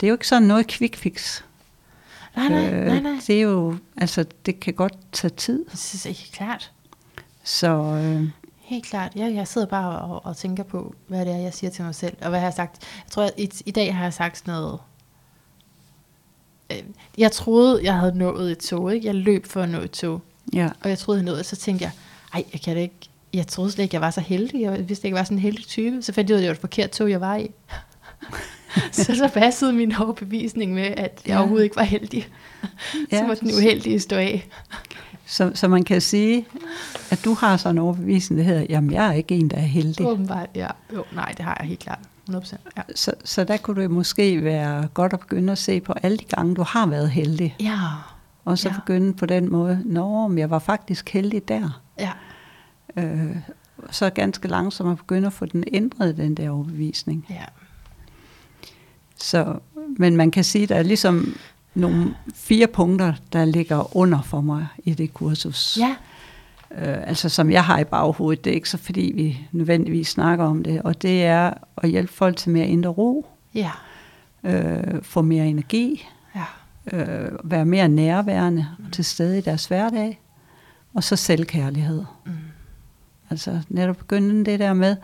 Det 0.00 0.06
er 0.06 0.08
jo 0.08 0.14
ikke 0.14 0.28
sådan 0.28 0.42
noget 0.48 0.66
quick 0.66 0.96
fix. 0.96 1.42
Nej, 2.36 2.48
nej, 2.48 2.70
nej, 2.70 3.00
nej. 3.00 3.20
Det 3.26 3.36
er 3.36 3.40
jo, 3.40 3.76
altså, 3.96 4.24
det 4.46 4.60
kan 4.60 4.74
godt 4.74 4.94
tage 5.12 5.30
tid. 5.30 5.64
Det 5.72 6.06
jeg 6.06 6.14
helt 6.14 6.32
klart. 6.32 6.72
Så 7.44 7.68
øh, 7.68 8.28
Helt 8.64 8.86
klart. 8.86 9.12
Jeg, 9.16 9.34
jeg 9.34 9.48
sidder 9.48 9.66
bare 9.66 9.98
og, 9.98 10.26
og 10.26 10.36
tænker 10.36 10.62
på, 10.62 10.94
hvad 11.06 11.24
det 11.24 11.34
er, 11.34 11.38
jeg 11.38 11.54
siger 11.54 11.70
til 11.70 11.84
mig 11.84 11.94
selv, 11.94 12.16
og 12.20 12.28
hvad 12.28 12.38
jeg 12.38 12.46
har 12.46 12.54
sagt. 12.54 12.82
Jeg 13.04 13.10
tror, 13.10 13.22
at 13.22 13.32
i, 13.36 13.50
i 13.66 13.70
dag 13.70 13.94
har 13.94 14.02
jeg 14.02 14.14
sagt 14.14 14.38
sådan 14.38 14.54
noget... 14.54 14.78
Øh, 16.70 16.82
jeg 17.18 17.32
troede, 17.32 17.84
jeg 17.84 17.94
havde 17.94 18.18
nået 18.18 18.52
et 18.52 18.58
tog, 18.58 18.94
ikke? 18.94 19.06
Jeg 19.06 19.14
løb 19.14 19.46
for 19.46 19.62
at 19.62 19.68
nå 19.68 19.78
et 19.80 19.90
tog, 19.90 20.22
ja, 20.52 20.68
og 20.80 20.88
jeg 20.88 20.98
troede, 20.98 21.18
jeg 21.18 21.24
nåede, 21.24 21.44
så 21.44 21.56
tænkte 21.56 21.84
jeg, 21.84 21.92
ej, 22.34 22.44
jeg 22.52 22.60
kan 22.60 22.76
det 22.76 22.82
ikke. 22.82 23.10
Jeg 23.32 23.46
troede 23.46 23.70
slet 23.72 23.84
ikke, 23.84 23.94
jeg 23.94 24.00
var 24.00 24.10
så 24.10 24.20
heldig. 24.20 24.60
Jeg 24.62 24.88
vidste 24.88 25.06
ikke, 25.06 25.14
jeg 25.14 25.18
var 25.18 25.24
sådan 25.24 25.36
en 25.36 25.42
heldig 25.42 25.66
type. 25.66 26.02
Så 26.02 26.12
fandt 26.12 26.30
jeg 26.30 26.36
ud 26.36 26.40
af, 26.40 26.42
at 26.42 26.42
det 26.42 26.48
var 26.48 26.54
et 26.54 26.60
forkert 26.60 26.90
tog, 26.90 27.10
jeg 27.10 27.20
var 27.20 27.36
i. 27.36 27.50
så 28.92 29.14
så 29.14 29.30
passede 29.34 29.72
min 29.72 29.94
overbevisning 29.96 30.74
med, 30.74 30.82
at 30.82 30.96
jeg 30.96 31.10
Ja. 31.26 31.38
overhovedet 31.38 31.64
ikke 31.64 31.76
var 31.76 31.82
heldig. 31.82 32.28
Ja. 33.12 33.18
så 33.20 33.26
må 33.26 33.34
den 33.34 33.50
uheldige 33.58 34.00
stå 34.00 34.16
af. 34.16 34.48
så, 35.26 35.50
så 35.54 35.68
man 35.68 35.84
kan 35.84 36.00
sige, 36.00 36.46
at 37.10 37.24
du 37.24 37.34
har 37.34 37.56
sådan 37.56 37.74
en 37.74 37.78
overbevisning, 37.78 38.38
der 38.38 38.44
hedder, 38.44 38.66
jamen 38.68 38.92
jeg 38.92 39.06
er 39.08 39.12
ikke 39.12 39.34
en, 39.34 39.48
der 39.50 39.56
er 39.56 39.60
heldig. 39.60 40.06
Åbenbart, 40.06 40.48
ja. 40.54 40.68
Jo, 40.94 41.04
nej, 41.14 41.32
det 41.36 41.44
har 41.44 41.56
jeg 41.60 41.68
helt 41.68 41.80
klart. 41.80 41.98
100%. 42.30 42.56
Ja. 42.76 42.82
Så, 42.94 43.12
så 43.24 43.44
der 43.44 43.56
kunne 43.56 43.82
det 43.82 43.90
måske 43.90 44.44
være 44.44 44.88
godt 44.94 45.12
at 45.12 45.20
begynde 45.20 45.52
at 45.52 45.58
se 45.58 45.80
på 45.80 45.92
alle 46.02 46.16
de 46.16 46.24
gange, 46.24 46.54
du 46.54 46.62
har 46.62 46.86
været 46.86 47.10
heldig. 47.10 47.56
Ja, 47.60 47.78
Og 48.44 48.58
så 48.58 48.68
ja. 48.68 48.74
begynde 48.74 49.14
på 49.14 49.26
den 49.26 49.52
måde, 49.52 49.82
nå, 49.84 50.28
men 50.28 50.38
jeg 50.38 50.50
var 50.50 50.58
faktisk 50.58 51.08
heldig 51.12 51.48
der. 51.48 51.80
ja. 51.98 52.10
Øh, 52.96 53.36
så 53.90 54.10
ganske 54.10 54.48
langsomt 54.48 54.90
at 54.90 54.96
begynde 54.98 55.26
at 55.26 55.32
få 55.32 55.46
den 55.46 55.64
ændret, 55.72 56.16
den 56.16 56.34
der 56.34 56.50
overbevisning. 56.50 57.26
ja. 57.30 57.44
Så, 59.24 59.58
men 59.96 60.16
man 60.16 60.30
kan 60.30 60.44
sige, 60.44 60.62
at 60.62 60.68
der 60.68 60.74
er 60.74 60.82
ligesom 60.82 61.36
nogle 61.74 62.14
fire 62.34 62.66
punkter, 62.66 63.12
der 63.32 63.44
ligger 63.44 63.96
under 63.96 64.22
for 64.22 64.40
mig 64.40 64.66
i 64.84 64.94
det 64.94 65.14
kursus. 65.14 65.78
Ja, 65.80 65.96
Øh, 66.78 67.08
altså 67.08 67.28
som 67.28 67.50
jeg 67.50 67.64
har 67.64 67.78
i 67.78 67.84
baghovedet. 67.84 68.44
Det 68.44 68.50
er 68.50 68.54
ikke 68.54 68.68
så, 68.68 68.78
fordi 68.78 69.12
vi 69.14 69.48
nødvendigvis 69.52 70.08
snakker 70.08 70.44
om 70.44 70.62
det. 70.62 70.82
Og 70.82 71.02
det 71.02 71.24
er 71.24 71.54
at 71.76 71.90
hjælpe 71.90 72.12
folk 72.12 72.36
til 72.36 72.50
mere 72.50 72.66
indre 72.66 72.90
ro, 72.90 73.26
ja, 73.54 73.70
øh, 74.44 75.02
få 75.02 75.22
mere 75.22 75.46
energi, 75.46 76.06
ja. 76.34 76.44
øh, 76.92 77.32
være 77.44 77.64
mere 77.64 77.88
nærværende 77.88 78.66
og 78.86 78.92
til 78.92 79.04
stede 79.04 79.38
i 79.38 79.40
deres 79.40 79.66
hverdag, 79.66 80.20
og 80.94 81.04
så 81.04 81.16
selvkærlighed. 81.16 82.04
Mm. 82.26 82.32
Altså 83.30 83.60
netop 83.68 83.96
begynde 83.96 84.44
det 84.44 84.60
der 84.60 84.74
med, 84.74 84.96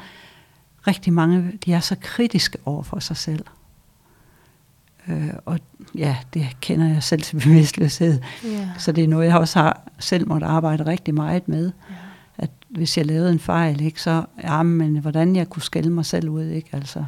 rigtig 0.87 1.13
mange, 1.13 1.53
de 1.65 1.73
er 1.73 1.81
så 1.81 1.97
kritiske 2.01 2.59
over 2.65 2.83
for 2.83 2.99
sig 2.99 3.17
selv. 3.17 3.45
Øh, 5.09 5.31
og 5.45 5.59
ja, 5.95 6.17
det 6.35 6.47
kender 6.61 6.89
jeg 6.89 7.03
selv 7.03 7.23
til 7.23 7.37
bevidstløshed. 7.41 8.21
Ja. 8.45 8.69
Så 8.79 8.93
det 8.93 9.05
er 9.05 9.09
noget, 9.09 9.27
jeg 9.27 9.37
også 9.39 9.59
har 9.59 9.81
selv 9.99 10.29
måtte 10.29 10.47
arbejde 10.47 10.87
rigtig 10.87 11.15
meget 11.15 11.49
med. 11.49 11.73
ja. 11.91 11.95
At 12.39 12.51
hvis 12.69 12.99
jeg 12.99 13.07
lavede 13.07 13.33
en 13.33 13.39
fejl, 13.39 13.81
ikke, 13.81 14.03
så 14.03 14.25
ja, 14.43 14.63
men 14.63 14.97
hvordan 14.99 15.37
jeg 15.37 15.49
kunne 15.51 15.63
skælde 15.63 15.91
mig 15.91 16.05
selv 16.07 16.29
ud. 16.29 16.45
Ikke? 16.45 16.69
Altså, 16.73 17.05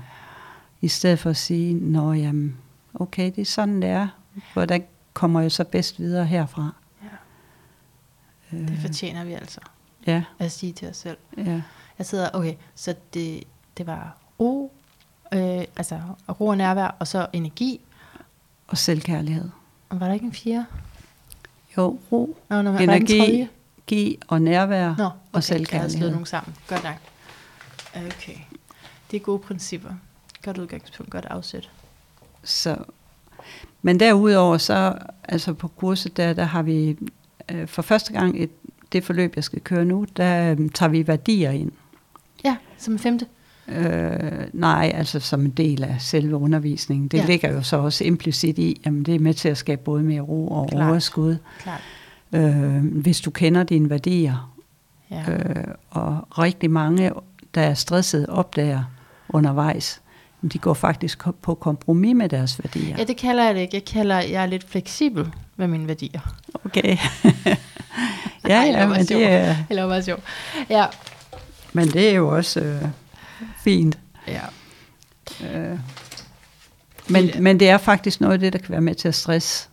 I 0.81 0.89
stedet 0.89 1.19
for 1.19 1.31
at 1.31 1.37
sige, 1.37 1.75
nå 1.75 2.13
jamen, 2.13 2.57
okay, 2.95 3.27
det 3.37 3.39
er 3.39 3.45
sådan 3.45 3.83
det 3.83 3.91
er. 3.91 4.09
Hvordan 4.53 4.85
kommer 5.13 5.41
jeg 5.41 5.53
så 5.53 5.65
bedst 5.65 5.99
videre 5.99 6.25
herfra? 6.27 6.71
Ja. 8.53 8.57
Øh, 8.59 8.69
Det 8.69 8.79
fortjener 8.79 9.25
vi 9.25 9.33
altså 9.33 9.61
ja, 10.07 10.23
at 10.39 10.53
sige 10.53 10.73
til 10.73 10.89
os 10.89 10.97
selv. 10.97 11.17
ja. 11.37 11.61
Jeg 11.99 12.07
sidder, 12.07 12.29
okay, 12.33 12.55
så 12.75 12.95
det, 13.15 13.45
det 13.79 13.87
var 13.87 14.17
ro, 14.41 14.73
øh, 15.33 15.65
altså 15.77 16.01
ro 16.41 16.47
og 16.47 16.57
nærvær, 16.57 16.97
og 16.99 17.07
så 17.07 17.27
energi. 17.33 17.81
Og 18.69 18.79
selvkærlighed. 18.79 19.49
Og 19.89 20.01
var 20.01 20.07
der 20.07 20.15
ikke 20.15 20.27
en 20.27 20.33
fjerde? 20.33 20.67
Jo, 21.77 21.99
ro, 22.13 22.37
Nå, 22.49 22.63
nå, 22.63 22.71
var 22.73 22.79
der 22.79 22.95
ikke 22.95 23.17
en 23.17 23.23
energi, 23.25 23.49
give 23.87 24.17
og 24.29 24.43
nærvær 24.43 24.87
Nå, 24.87 24.93
okay, 24.93 25.05
og 25.05 25.15
Jeg 25.23 25.31
har 25.33 25.41
selvkærlighed. 25.41 26.11
nogle 26.11 26.27
sammen. 26.27 26.55
Godt 26.69 26.85
nok. 26.85 26.95
Okay. 27.97 28.37
Det 29.11 29.17
er 29.17 29.21
gode 29.21 29.39
principper. 29.39 29.91
Godt 30.45 30.59
udgangspunkt, 30.59 31.13
godt 31.13 31.25
afsæt. 31.25 31.71
Så, 32.45 32.77
men 33.83 34.01
derudover 34.01 34.59
så, 34.59 34.99
altså 35.25 35.53
på 35.55 35.69
kurset, 35.69 36.17
der, 36.17 36.33
der 36.33 36.45
har 36.45 36.63
vi 36.63 36.97
øh, 37.49 37.69
for 37.69 37.83
første 37.83 38.13
gang 38.13 38.43
et, 38.43 38.51
det 38.93 39.05
forløb, 39.05 39.37
jeg 39.37 39.45
skal 39.45 39.61
køre 39.61 39.85
nu, 39.85 40.07
der 40.17 40.51
øh, 40.59 40.71
tager 40.71 40.91
vi 40.91 41.07
værdier 41.07 41.51
ind. 41.51 41.73
Ja, 42.45 42.57
som 42.79 42.99
femte. 42.99 43.27
Øh, 43.77 44.47
nej, 44.53 44.93
altså 44.95 45.21
som 45.21 45.41
en 45.45 45.51
del 45.51 45.85
af 45.85 45.97
selve 45.99 46.37
undervisningen. 46.37 47.09
Det 47.09 47.19
Ja. 47.19 47.25
ligger 47.27 47.53
jo 47.53 47.63
så 47.63 47.77
også 47.77 48.05
implicit 48.05 48.59
i, 48.59 48.81
at 48.85 48.93
det 49.07 49.15
er 49.15 49.19
med 49.19 49.35
til 49.35 49.49
at 49.49 49.57
skabe 49.59 49.83
både 49.85 50.03
mere 50.03 50.21
ro 50.21 50.49
og 50.49 50.69
Klart. 50.71 50.91
Overskud. 50.91 51.37
Klart. 51.63 51.81
Øh, 52.33 52.85
hvis 52.85 53.21
du 53.21 53.31
kender 53.31 53.63
dine 53.63 53.91
værdier, 53.91 54.53
Ja. 55.11 55.23
øh, 55.33 55.65
og 55.91 56.39
rigtig 56.39 56.71
mange, 56.71 57.11
der 57.55 57.61
er 57.61 57.75
stresset, 57.75 58.27
opdager 58.27 58.85
undervejs, 59.29 60.01
de 60.53 60.59
går 60.59 60.75
faktisk 60.75 61.23
på 61.43 61.55
kompromis 61.55 62.15
med 62.17 62.29
deres 62.29 62.61
værdier. 62.65 62.97
ja, 62.99 63.05
det 63.05 63.17
kalder 63.17 63.45
jeg 63.45 63.55
det 63.55 63.61
ikke. 63.61 63.75
Jeg 63.77 63.85
kalder, 63.85 64.17
jeg 64.21 64.43
er 64.43 64.47
lidt 64.47 64.71
fleksibel 64.71 65.29
med 65.57 65.69
mine 65.69 65.89
værdier. 65.89 66.21
Okay. 66.65 66.83
ja, 68.49 68.63
det 68.67 68.73
ja, 68.73 68.87
var 68.87 68.97
men 68.97 69.07
sjovt. 69.07 69.21
det, 69.21 69.29
er, 69.33 69.57
Eller 69.71 69.89
bare 69.89 70.03
sjov. 70.03 70.19
Ja. 70.71 70.87
men 71.73 71.89
det 71.89 72.09
er 72.11 72.15
jo 72.15 72.29
også 72.37 72.61
øh, 72.61 72.83
fint. 73.65 73.99
ja. 74.29 74.41
Øh. 75.53 75.79
Men, 77.09 77.31
men 77.41 77.61
det 77.61 77.69
er 77.69 77.79
faktisk 77.79 78.21
noget 78.21 78.33
af 78.35 78.41
det, 78.41 78.53
der 78.53 78.59
kan 78.59 78.71
være 78.71 78.81
med 78.81 78.95
til 78.95 79.09
at 79.09 79.15
stresse. 79.15 79.69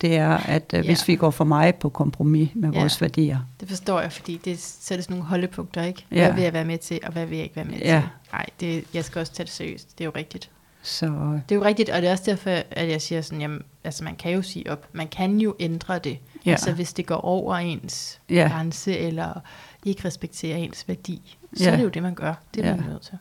Det 0.00 0.16
er, 0.16 0.30
at 0.36 0.70
øh, 0.74 0.78
Ja. 0.78 0.82
hvis 0.84 1.08
vi 1.08 1.16
går 1.16 1.30
for 1.30 1.44
meget 1.44 1.74
på 1.74 1.88
kompromis 1.88 2.48
med 2.54 2.70
Ja. 2.72 2.80
vores 2.80 3.00
værdier. 3.00 3.38
Det 3.60 3.68
forstår 3.68 4.00
jeg, 4.00 4.12
fordi 4.12 4.40
det 4.44 4.58
sætter 4.60 5.02
sådan 5.02 5.16
nogle 5.16 5.28
holdepunkter, 5.28 5.82
ikke? 5.82 6.04
Ja. 6.10 6.24
Hvad 6.24 6.32
vil 6.34 6.42
jeg 6.44 6.52
være 6.52 6.64
med 6.64 6.78
til, 6.78 7.00
og 7.02 7.12
hvad 7.12 7.26
vil 7.26 7.36
jeg 7.36 7.44
ikke 7.44 7.56
være 7.56 7.64
med 7.64 7.78
Ja. 7.78 8.00
til? 8.00 8.08
Nej, 8.32 8.46
det, 8.60 8.84
jeg 8.94 9.04
skal 9.04 9.20
også 9.20 9.32
tage 9.32 9.44
det 9.44 9.52
seriøst. 9.52 9.98
Det 9.98 10.04
er 10.04 10.06
jo 10.06 10.12
rigtigt. 10.16 10.50
Så 10.82 11.06
Det 11.48 11.54
er 11.54 11.56
jo 11.56 11.64
rigtigt, 11.64 11.90
og 11.90 12.02
det 12.02 12.08
er 12.08 12.12
også 12.12 12.24
derfor, 12.26 12.50
at 12.70 12.88
jeg 12.88 13.02
siger 13.02 13.20
sådan, 13.22 13.40
jamen, 13.40 13.62
altså 13.84 14.04
man 14.04 14.16
kan 14.16 14.32
jo 14.32 14.42
sige 14.42 14.70
op. 14.72 14.86
Man 14.92 15.08
kan 15.08 15.38
jo 15.38 15.54
ændre 15.60 15.98
det. 15.98 16.18
Ja. 16.46 16.50
Altså 16.50 16.72
hvis 16.72 16.92
det 16.92 17.06
går 17.06 17.14
over 17.16 17.56
ens 17.56 18.20
ja. 18.30 18.48
grænse, 18.52 18.98
eller 18.98 19.40
ikke 19.84 20.04
respekterer 20.04 20.56
ens 20.56 20.88
værdi, 20.88 21.36
så 21.54 21.64
ja. 21.64 21.70
er 21.70 21.76
det 21.76 21.82
jo 21.82 21.88
det, 21.88 22.02
man 22.02 22.14
gør. 22.14 22.34
Det 22.54 22.64
er 22.64 22.70
ja. 22.70 22.76
man 22.76 22.88
nødt 22.88 23.02
til. 23.02 23.18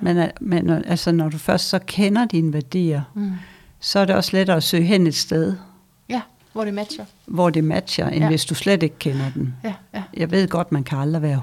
Men, 0.00 0.16
øh, 0.16 0.28
men 0.40 0.70
øh, 0.70 0.82
altså, 0.86 1.12
når 1.12 1.28
du 1.28 1.38
først 1.38 1.68
så 1.68 1.78
kender 1.86 2.24
dine 2.24 2.52
værdier, 2.52 3.02
mm. 3.14 3.32
så 3.80 3.98
er 3.98 4.04
det 4.04 4.16
også 4.16 4.36
lettere 4.36 4.56
at 4.56 4.62
søge 4.62 4.82
hen 4.84 5.06
et 5.06 5.14
sted. 5.14 5.56
Ja, 6.08 6.22
hvor 6.52 6.64
det 6.64 6.74
matcher. 6.74 7.04
Hvor 7.26 7.50
det 7.50 7.64
matcher, 7.64 8.08
end 8.08 8.22
ja. 8.22 8.28
hvis 8.28 8.44
du 8.44 8.54
slet 8.54 8.82
ikke 8.82 8.98
kender 8.98 9.30
den. 9.34 9.54
Ja, 9.64 9.74
ja. 9.94 10.02
Jeg 10.14 10.30
ved 10.30 10.48
godt, 10.48 10.72
man 10.72 10.84
kan 10.84 10.98
aldrig 10.98 11.22
være 11.22 11.42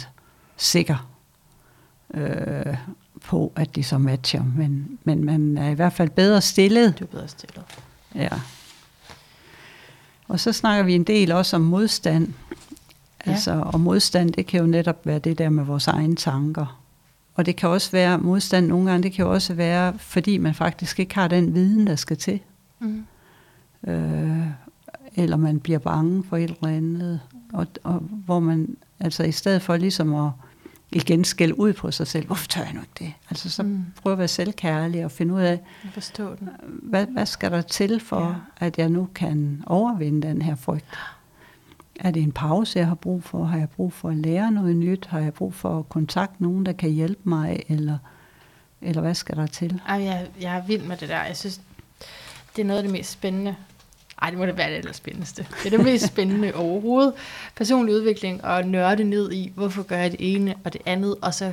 100% 0.00 0.06
sikker 0.56 1.08
øh, 2.14 2.76
på, 3.24 3.52
at 3.56 3.74
det 3.74 3.86
så 3.86 3.98
matcher. 3.98 4.42
Men, 4.56 4.98
men 5.04 5.24
man 5.24 5.58
er 5.58 5.68
i 5.68 5.74
hvert 5.74 5.92
fald 5.92 6.10
bedre 6.10 6.40
stillet. 6.40 6.98
Du 6.98 7.04
er 7.04 7.08
bedre 7.08 7.28
stillet. 7.28 7.64
Ja. 8.14 8.28
Og 10.28 10.40
så 10.40 10.52
snakker 10.52 10.84
vi 10.84 10.94
en 10.94 11.04
del 11.04 11.32
også 11.32 11.56
om 11.56 11.62
modstand. 11.62 12.34
Ja. 13.26 13.30
Altså, 13.30 13.62
og 13.66 13.80
modstand, 13.80 14.32
det 14.32 14.46
kan 14.46 14.60
jo 14.60 14.66
netop 14.66 15.06
være 15.06 15.18
det 15.18 15.38
der 15.38 15.48
med 15.48 15.64
vores 15.64 15.86
egne 15.86 16.16
tanker. 16.16 16.82
Og 17.34 17.46
det 17.46 17.56
kan 17.56 17.68
også 17.68 17.90
være 17.90 18.18
modstand 18.18 18.66
nogle 18.66 18.90
gange, 18.90 19.02
det 19.02 19.12
kan 19.12 19.24
jo 19.24 19.32
også 19.32 19.54
være, 19.54 19.98
fordi 19.98 20.38
man 20.38 20.54
faktisk 20.54 21.00
ikke 21.00 21.14
har 21.14 21.28
den 21.28 21.54
viden, 21.54 21.86
der 21.86 21.96
skal 21.96 22.16
til. 22.16 22.40
Mm. 22.80 23.04
Øh, 23.86 24.46
eller 25.16 25.36
man 25.36 25.60
bliver 25.60 25.78
bange 25.78 26.24
for 26.24 26.36
et 26.36 26.42
eller 26.50 26.76
andet. 26.76 27.20
Og, 27.52 27.66
og 27.82 27.94
hvor 27.98 28.40
man, 28.40 28.76
altså 29.00 29.22
i 29.22 29.32
stedet 29.32 29.62
for 29.62 29.76
ligesom 29.76 30.14
at 30.14 30.30
igen 30.92 31.24
skælde 31.24 31.58
ud 31.58 31.72
på 31.72 31.90
sig 31.90 32.06
selv, 32.06 32.26
hvorfor 32.26 32.46
tør 32.46 32.62
jeg 32.62 32.72
nu 32.74 32.80
ikke 32.80 32.92
det? 32.98 33.12
Altså 33.30 33.50
så 33.50 33.62
mm. 33.62 33.84
prøve 34.02 34.12
at 34.12 34.18
være 34.18 34.28
selvkærlig 34.28 35.04
og 35.04 35.10
finde 35.10 35.34
ud 35.34 35.40
af, 35.40 35.60
forstå 35.92 36.34
den. 36.34 36.48
Hvad, 36.68 37.06
hvad 37.06 37.26
skal 37.26 37.50
der 37.50 37.62
til 37.62 38.00
for, 38.00 38.28
ja. 38.60 38.66
at 38.66 38.78
jeg 38.78 38.88
nu 38.88 39.08
kan 39.14 39.62
overvinde 39.66 40.28
den 40.28 40.42
her 40.42 40.54
frygt? 40.54 40.84
Er 42.00 42.10
det 42.10 42.22
en 42.22 42.32
pause, 42.32 42.78
jeg 42.78 42.86
har 42.86 42.94
brug 42.94 43.24
for? 43.24 43.44
Har 43.44 43.58
jeg 43.58 43.68
brug 43.68 43.92
for 43.92 44.08
at 44.08 44.16
lære 44.16 44.50
noget 44.50 44.76
nyt? 44.76 45.06
Har 45.06 45.20
jeg 45.20 45.34
brug 45.34 45.54
for 45.54 45.78
at 45.78 45.88
kontakte 45.88 46.42
nogen, 46.42 46.66
der 46.66 46.72
kan 46.72 46.90
hjælpe 46.90 47.20
mig? 47.24 47.62
Eller, 47.68 47.98
eller 48.80 49.00
hvad 49.00 49.14
skal 49.14 49.36
der 49.36 49.46
til? 49.46 49.80
Ej, 49.88 50.02
jeg, 50.02 50.28
jeg 50.40 50.56
er 50.56 50.66
vild 50.66 50.82
med 50.82 50.96
det 50.96 51.08
der. 51.08 51.24
Jeg 51.24 51.36
synes, 51.36 51.60
det 52.56 52.62
er 52.62 52.66
noget 52.66 52.78
af 52.78 52.82
det 52.84 52.92
mest 52.92 53.10
spændende. 53.10 53.56
Ej, 54.22 54.30
det 54.30 54.38
må 54.38 54.46
det 54.46 54.56
være 54.56 54.70
det 54.70 54.76
allerspændendste. 54.76 55.46
Det 55.62 55.72
er 55.72 55.76
det 55.76 55.84
mest 55.84 56.06
spændende 56.06 56.54
overhovedet. 56.64 57.14
Personlig 57.56 57.94
udvikling 57.94 58.44
og 58.44 58.64
nørde 58.64 59.04
ned 59.04 59.32
i, 59.32 59.52
hvorfor 59.54 59.82
gør 59.82 59.96
jeg 59.98 60.10
det 60.12 60.34
ene 60.34 60.54
og 60.64 60.72
det 60.72 60.82
andet, 60.86 61.16
og 61.22 61.34
så, 61.34 61.52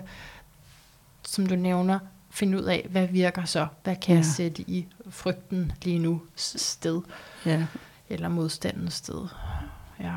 som 1.27 1.45
du 1.45 1.55
nævner, 1.55 1.99
finde 2.29 2.57
ud 2.57 2.63
af, 2.63 2.87
hvad 2.89 3.07
virker 3.07 3.45
så? 3.45 3.67
Hvad 3.83 3.95
kan 3.95 4.13
ja. 4.13 4.17
jeg 4.17 4.25
sætte 4.25 4.61
i 4.61 4.87
frygten 5.09 5.71
lige 5.83 5.99
nu 5.99 6.21
sted? 6.35 7.01
Ja. 7.45 7.65
Eller 8.09 8.29
modstandens 8.29 8.93
sted. 8.93 9.27
Ja. 10.01 10.13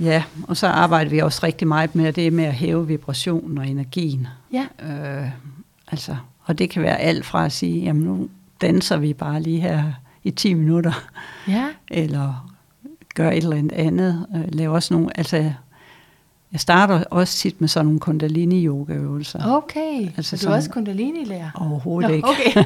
Ja, 0.00 0.22
og 0.48 0.56
så 0.56 0.66
arbejder 0.66 1.10
vi 1.10 1.18
også 1.18 1.40
rigtig 1.42 1.68
meget 1.68 1.94
med 1.94 2.12
det 2.12 2.32
med 2.32 2.44
at 2.44 2.54
hæve 2.54 2.86
vibrationen 2.86 3.58
og 3.58 3.68
energien. 3.68 4.26
Ja. 4.52 4.66
Øh, 4.82 5.30
altså, 5.88 6.16
og 6.44 6.58
det 6.58 6.70
kan 6.70 6.82
være 6.82 7.00
alt 7.00 7.26
fra 7.26 7.44
at 7.44 7.52
sige, 7.52 7.84
jamen 7.84 8.02
nu 8.02 8.28
danser 8.60 8.96
vi 8.96 9.12
bare 9.12 9.40
lige 9.40 9.60
her 9.60 9.92
i 10.24 10.30
10 10.30 10.54
minutter. 10.54 10.92
Ja. 11.48 11.68
Eller 11.90 12.52
gør 13.14 13.30
et 13.30 13.36
eller 13.36 13.56
andet. 13.72 14.26
Øh, 14.36 14.44
laver 14.48 14.74
også 14.74 14.94
nogle, 14.94 15.18
altså 15.18 15.36
jeg 16.52 16.60
starter 16.60 17.04
også 17.10 17.38
tit 17.38 17.60
med 17.60 17.68
sådan 17.68 17.86
nogle 17.86 18.00
kundalini-yoga-øvelser. 18.00 19.56
Okay, 19.56 20.08
altså 20.16 20.36
du 20.36 20.52
er 20.52 20.56
også 20.56 20.70
kundalini-lærer? 20.70 21.50
Overhovedet 21.54 22.10
Nå, 22.10 22.16
ikke. 22.16 22.28
Okay. 22.28 22.64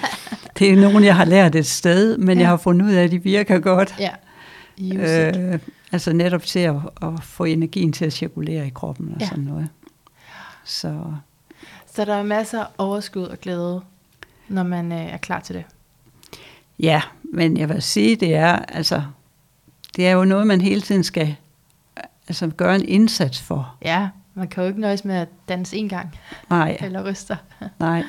det 0.58 0.72
er 0.72 0.76
nogen, 0.76 1.04
jeg 1.04 1.16
har 1.16 1.24
lært 1.24 1.54
et 1.54 1.66
sted, 1.66 2.18
men 2.18 2.38
ja. 2.38 2.42
jeg 2.42 2.48
har 2.48 2.56
fundet 2.56 2.86
ud 2.86 2.92
af, 2.92 3.04
at 3.04 3.10
de 3.10 3.22
virker 3.22 3.58
godt. 3.58 3.94
Ja. 3.98 4.10
Øh, 4.80 5.58
altså 5.92 6.12
netop 6.12 6.42
til 6.42 6.58
at, 6.58 6.76
at 7.02 7.22
få 7.22 7.44
energien 7.44 7.92
til 7.92 8.04
at 8.04 8.12
cirkulere 8.12 8.66
i 8.66 8.70
kroppen 8.70 9.12
og 9.14 9.20
ja. 9.20 9.28
sådan 9.28 9.44
noget. 9.44 9.68
Så. 10.64 11.04
Så 11.94 12.04
der 12.04 12.14
er 12.14 12.22
masser 12.22 12.60
af 12.60 12.66
overskud 12.78 13.22
og 13.22 13.38
glæde, 13.38 13.82
når 14.48 14.62
man 14.62 14.92
øh, 14.92 14.98
er 14.98 15.16
klar 15.16 15.40
til 15.40 15.54
det? 15.54 15.64
Ja, 16.78 17.02
men 17.22 17.56
jeg 17.56 17.68
vil 17.68 17.82
sige, 17.82 18.16
det 18.16 18.34
er, 18.34 18.56
altså, 18.56 19.02
det 19.96 20.06
er 20.06 20.12
jo 20.12 20.24
noget, 20.24 20.46
man 20.46 20.60
hele 20.60 20.80
tiden 20.80 21.04
skal 21.04 21.36
altså, 22.28 22.48
gøre 22.48 22.74
en 22.74 22.88
indsats 22.88 23.40
for. 23.40 23.76
Ja, 23.82 24.08
man 24.34 24.48
kan 24.48 24.62
jo 24.62 24.68
ikke 24.68 24.80
nøjes 24.80 25.04
med 25.04 25.14
at 25.14 25.28
danse 25.48 25.76
en 25.76 25.88
gang. 25.88 26.18
Nej. 26.50 26.76
Eller 26.80 27.10
ryster. 27.10 27.36
Nej. 27.78 28.02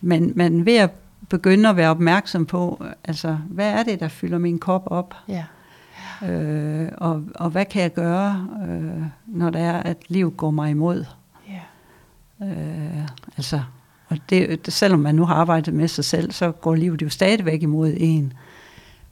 Men, 0.00 0.32
men 0.36 0.66
ved 0.66 0.76
at 0.76 0.90
begynde 1.28 1.68
at 1.68 1.76
være 1.76 1.90
opmærksom 1.90 2.46
på, 2.46 2.84
altså, 3.04 3.38
hvad 3.48 3.72
er 3.72 3.82
det, 3.82 4.00
der 4.00 4.08
fylder 4.08 4.38
min 4.38 4.58
krop 4.58 4.82
op? 4.86 5.14
Ja. 5.28 5.44
Øh, 6.28 6.88
og, 6.96 7.24
og 7.34 7.50
hvad 7.50 7.64
kan 7.64 7.82
jeg 7.82 7.92
gøre, 7.92 8.48
øh, 8.68 9.02
når 9.26 9.50
det 9.50 9.60
er, 9.60 9.72
at 9.72 9.96
livet 10.08 10.36
går 10.36 10.50
mig 10.50 10.70
imod? 10.70 11.04
Ja. 11.48 11.60
Øh, 12.46 13.08
altså, 13.36 13.60
og 14.08 14.18
det, 14.30 14.60
selvom 14.68 15.00
man 15.00 15.14
nu 15.14 15.24
har 15.24 15.34
arbejdet 15.34 15.74
med 15.74 15.88
sig 15.88 16.04
selv, 16.04 16.32
så 16.32 16.52
går 16.52 16.74
livet 16.74 17.02
jo 17.02 17.08
stadigvæk 17.08 17.62
imod 17.62 17.94
en. 17.96 18.32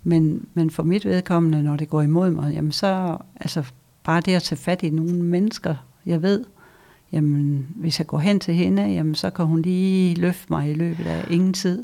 Men, 0.02 0.46
men 0.54 0.70
for 0.70 0.82
mit 0.82 1.04
vedkommende, 1.04 1.62
når 1.62 1.76
det 1.76 1.88
går 1.90 2.02
imod 2.02 2.30
mig, 2.30 2.52
jamen 2.52 2.72
så, 2.72 3.16
altså 3.40 3.64
bare 4.04 4.20
det 4.20 4.34
at 4.34 4.42
tage 4.42 4.58
fat 4.58 4.82
i 4.82 4.90
nogle 4.90 5.22
mennesker, 5.22 5.74
jeg 6.06 6.22
ved, 6.22 6.44
jamen 7.12 7.66
hvis 7.76 7.98
jeg 7.98 8.06
går 8.06 8.18
hen 8.18 8.40
til 8.40 8.54
hende, 8.54 8.82
jamen 8.82 9.14
så 9.14 9.30
kan 9.30 9.44
hun 9.44 9.62
lige 9.62 10.14
løfte 10.14 10.46
mig 10.50 10.70
i 10.70 10.74
løbet 10.74 11.06
af 11.06 11.24
ingen 11.30 11.52
tid. 11.52 11.82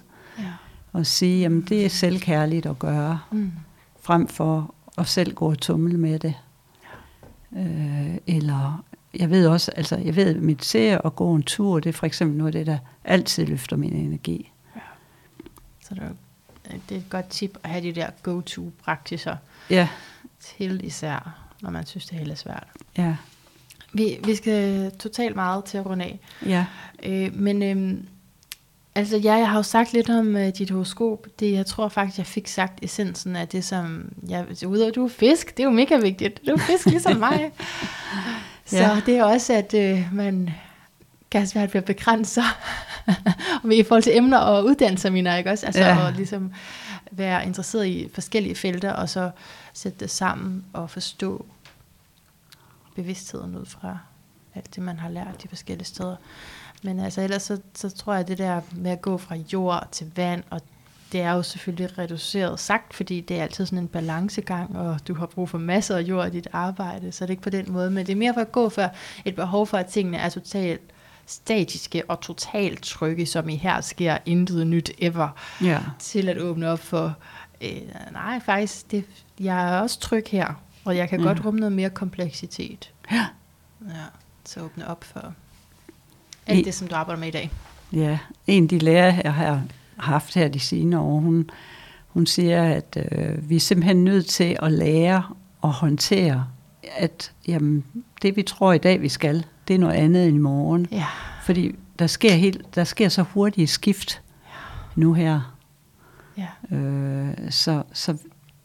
Og 0.92 1.06
sige, 1.06 1.40
jamen 1.40 1.60
det 1.60 1.84
er 1.84 1.88
selvkærligt 1.88 2.66
at 2.66 2.78
gøre, 2.78 3.20
mm. 3.32 3.52
frem 4.00 4.28
for 4.28 4.74
at 4.98 5.06
selv 5.06 5.34
gå 5.34 5.50
og 5.50 5.58
tumle 5.58 5.98
med 5.98 6.18
det. 6.18 6.34
Øh, 7.56 8.16
eller 8.26 8.84
jeg 9.14 9.30
ved 9.30 9.46
også, 9.46 9.72
altså 9.76 9.96
jeg 9.96 10.16
ved, 10.16 10.36
at 10.36 10.42
meditere 10.42 11.00
og 11.00 11.16
gå 11.16 11.34
en 11.34 11.42
tur, 11.42 11.80
det 11.80 11.88
er 11.88 11.92
for 11.92 12.06
eksempel 12.06 12.38
noget 12.38 12.54
af 12.54 12.58
det, 12.58 12.66
der 12.66 12.78
altid 13.04 13.46
løfter 13.46 13.76
min 13.76 13.92
energi. 13.92 14.52
Ja. 14.76 14.80
Så 15.80 15.94
det 15.94 16.02
er, 16.02 16.76
det 16.88 16.94
er 16.94 16.98
et 16.98 17.10
godt 17.10 17.28
tip 17.28 17.58
at 17.62 17.70
have 17.70 17.82
de 17.82 17.92
der 17.92 18.10
go-to-praktiser. 18.22 19.36
Ja. 19.70 19.88
Til 20.40 20.84
især, 20.84 21.48
når 21.60 21.70
man 21.70 21.86
synes, 21.86 22.06
det 22.06 22.18
hele 22.18 22.32
er 22.32 22.36
svært. 22.36 22.66
Ja. 22.98 23.16
Vi, 23.92 24.18
vi 24.24 24.34
skal 24.34 24.90
totalt 24.98 25.36
meget 25.36 25.64
til 25.64 25.78
at 25.78 25.86
runde 25.86 26.04
af. 26.04 26.20
Ja. 26.46 26.66
Øh, 27.02 27.34
men 27.34 27.62
øhm, 27.62 28.08
altså 28.98 29.16
ja, 29.16 29.34
jeg 29.34 29.48
har 29.48 29.56
jo 29.56 29.62
sagt 29.62 29.92
lidt 29.92 30.10
om 30.10 30.36
uh, 30.36 30.48
dit 30.48 30.70
horoskop. 30.70 31.26
Det, 31.40 31.52
jeg 31.52 31.66
tror 31.66 31.88
faktisk, 31.88 32.18
jeg 32.18 32.26
fik 32.26 32.48
sagt 32.48 32.78
essensen 32.84 33.36
af 33.36 33.48
det, 33.48 33.64
som... 33.64 34.12
Jeg, 34.28 34.46
udover 34.66 34.90
du 34.90 35.04
er 35.04 35.08
fisk, 35.08 35.56
det 35.56 35.62
er 35.62 35.64
jo 35.64 35.70
mega 35.70 35.96
vigtigt. 35.96 36.40
Du 36.46 36.52
er 36.52 36.58
fisk 36.58 36.86
ligesom 36.86 37.16
mig. 37.28 37.52
Så 38.64 38.76
ja. 38.76 39.00
det 39.06 39.16
er 39.16 39.24
også, 39.24 39.52
at 39.52 39.74
øh, 39.74 40.08
man 40.12 40.50
kan 41.30 41.40
have 41.40 41.46
svært 41.46 41.74
ved 41.74 41.78
at 41.78 41.84
begrænse 41.84 42.34
sig 42.34 42.44
i 43.72 43.82
forhold 43.82 44.02
til 44.02 44.16
emner 44.16 44.38
og 44.38 44.64
uddannelser, 44.64 45.10
mener 45.10 45.30
jeg 45.30 45.38
ikke 45.38 45.50
også? 45.50 45.66
Altså 45.66 45.82
ja. 45.82 46.08
at 46.08 46.16
ligesom 46.16 46.52
være 47.10 47.46
interesseret 47.46 47.86
i 47.86 48.08
forskellige 48.14 48.54
felter, 48.54 48.92
og 48.92 49.08
så 49.08 49.30
sætte 49.72 49.98
det 50.00 50.10
sammen 50.10 50.64
og 50.72 50.90
forstå 50.90 51.46
bevidstheden 52.94 53.56
ud 53.56 53.66
fra 53.66 53.98
alt 54.54 54.74
det, 54.74 54.82
man 54.82 54.98
har 54.98 55.08
lært 55.08 55.42
de 55.42 55.48
forskellige 55.48 55.86
steder. 55.86 56.16
Men 56.82 57.00
altså 57.00 57.20
ellers 57.20 57.42
så, 57.42 57.60
så 57.74 57.90
tror 57.90 58.12
jeg, 58.12 58.20
at 58.20 58.28
det 58.28 58.38
der 58.38 58.60
med 58.72 58.90
at 58.90 59.02
gå 59.02 59.18
fra 59.18 59.34
jord 59.34 59.88
til 59.92 60.12
vand 60.16 60.42
og 60.50 60.60
det 61.12 61.20
er 61.20 61.32
jo 61.32 61.42
selvfølgelig 61.42 61.98
reduceret 61.98 62.60
sagt, 62.60 62.94
fordi 62.94 63.20
det 63.20 63.38
er 63.38 63.42
altid 63.42 63.66
sådan 63.66 63.78
en 63.78 63.88
balancegang, 63.88 64.76
og 64.76 65.08
du 65.08 65.14
har 65.14 65.26
brug 65.26 65.48
for 65.48 65.58
masser 65.58 65.96
af 65.96 66.00
jord 66.00 66.26
i 66.26 66.30
dit 66.30 66.48
arbejde, 66.52 67.12
så 67.12 67.24
det 67.24 67.28
er 67.28 67.32
ikke 67.32 67.42
på 67.42 67.50
den 67.50 67.72
måde, 67.72 67.90
men 67.90 68.06
det 68.06 68.12
er 68.12 68.16
mere 68.16 68.34
for 68.34 68.40
at 68.40 68.52
gå 68.52 68.68
for 68.68 68.90
et 69.24 69.34
behov 69.34 69.66
for, 69.66 69.78
at 69.78 69.86
tingene 69.86 70.16
er 70.16 70.28
totalt 70.28 70.80
statiske 71.26 72.02
og 72.08 72.20
totalt 72.20 72.82
trygge, 72.82 73.26
som 73.26 73.48
i 73.48 73.56
her 73.56 73.80
sker 73.80 74.18
intet 74.26 74.66
nyt 74.66 74.90
ever, 74.98 75.28
ja. 75.62 75.80
til 75.98 76.28
at 76.28 76.38
åbne 76.38 76.68
op 76.68 76.78
for, 76.78 77.16
øh, 77.60 77.80
nej 78.12 78.40
faktisk, 78.40 78.90
det, 78.90 79.04
jeg 79.40 79.74
er 79.74 79.80
også 79.80 80.00
tryg 80.00 80.24
her, 80.30 80.62
og 80.84 80.96
jeg 80.96 81.08
kan 81.08 81.20
ja. 81.20 81.26
godt 81.26 81.44
rumme 81.44 81.60
noget 81.60 81.72
mere 81.72 81.90
kompleksitet. 81.90 82.92
Ja. 83.12 83.26
Ja, 83.88 84.04
så 84.44 84.60
åbne 84.60 84.88
op 84.88 85.04
for 85.04 85.34
alt 86.48 86.64
det, 86.64 86.74
som 86.74 86.88
du 86.88 86.94
arbejder 86.94 87.20
med 87.20 87.28
i 87.28 87.30
dag. 87.30 87.50
Ja, 87.92 88.18
en 88.46 88.62
af 88.62 88.68
de 88.68 88.78
lærer, 88.78 89.20
jeg 89.24 89.34
har 89.34 89.62
haft 89.96 90.34
her 90.34 90.48
de 90.48 90.60
senere 90.60 91.00
år, 91.00 91.20
hun, 91.20 91.50
hun 92.08 92.26
siger, 92.26 92.62
at 92.62 92.98
øh, 93.12 93.50
vi 93.50 93.56
er 93.56 93.60
simpelthen 93.60 94.04
nødt 94.04 94.26
til 94.26 94.56
at 94.62 94.72
lære 94.72 95.22
at 95.64 95.70
håndtere, 95.70 96.46
at 96.96 97.32
jamen, 97.48 97.84
det 98.22 98.36
vi 98.36 98.42
tror 98.42 98.72
i 98.72 98.78
dag, 98.78 99.00
vi 99.00 99.08
skal, 99.08 99.44
det 99.68 99.74
er 99.74 99.78
noget 99.78 99.94
andet 99.94 100.26
end 100.26 100.36
i 100.36 100.40
morgen. 100.40 100.86
Ja. 100.92 101.06
Fordi 101.42 101.74
der 101.98 102.06
sker, 102.06 102.32
helt, 102.32 102.74
der 102.74 102.84
sker 102.84 103.08
så 103.08 103.22
hurtigt 103.22 103.70
skift 103.70 104.22
ja. 104.44 105.00
nu 105.00 105.12
her. 105.12 105.54
Ja. 106.36 106.76
Øh, 106.76 107.50
så, 107.50 107.82
så 107.92 108.16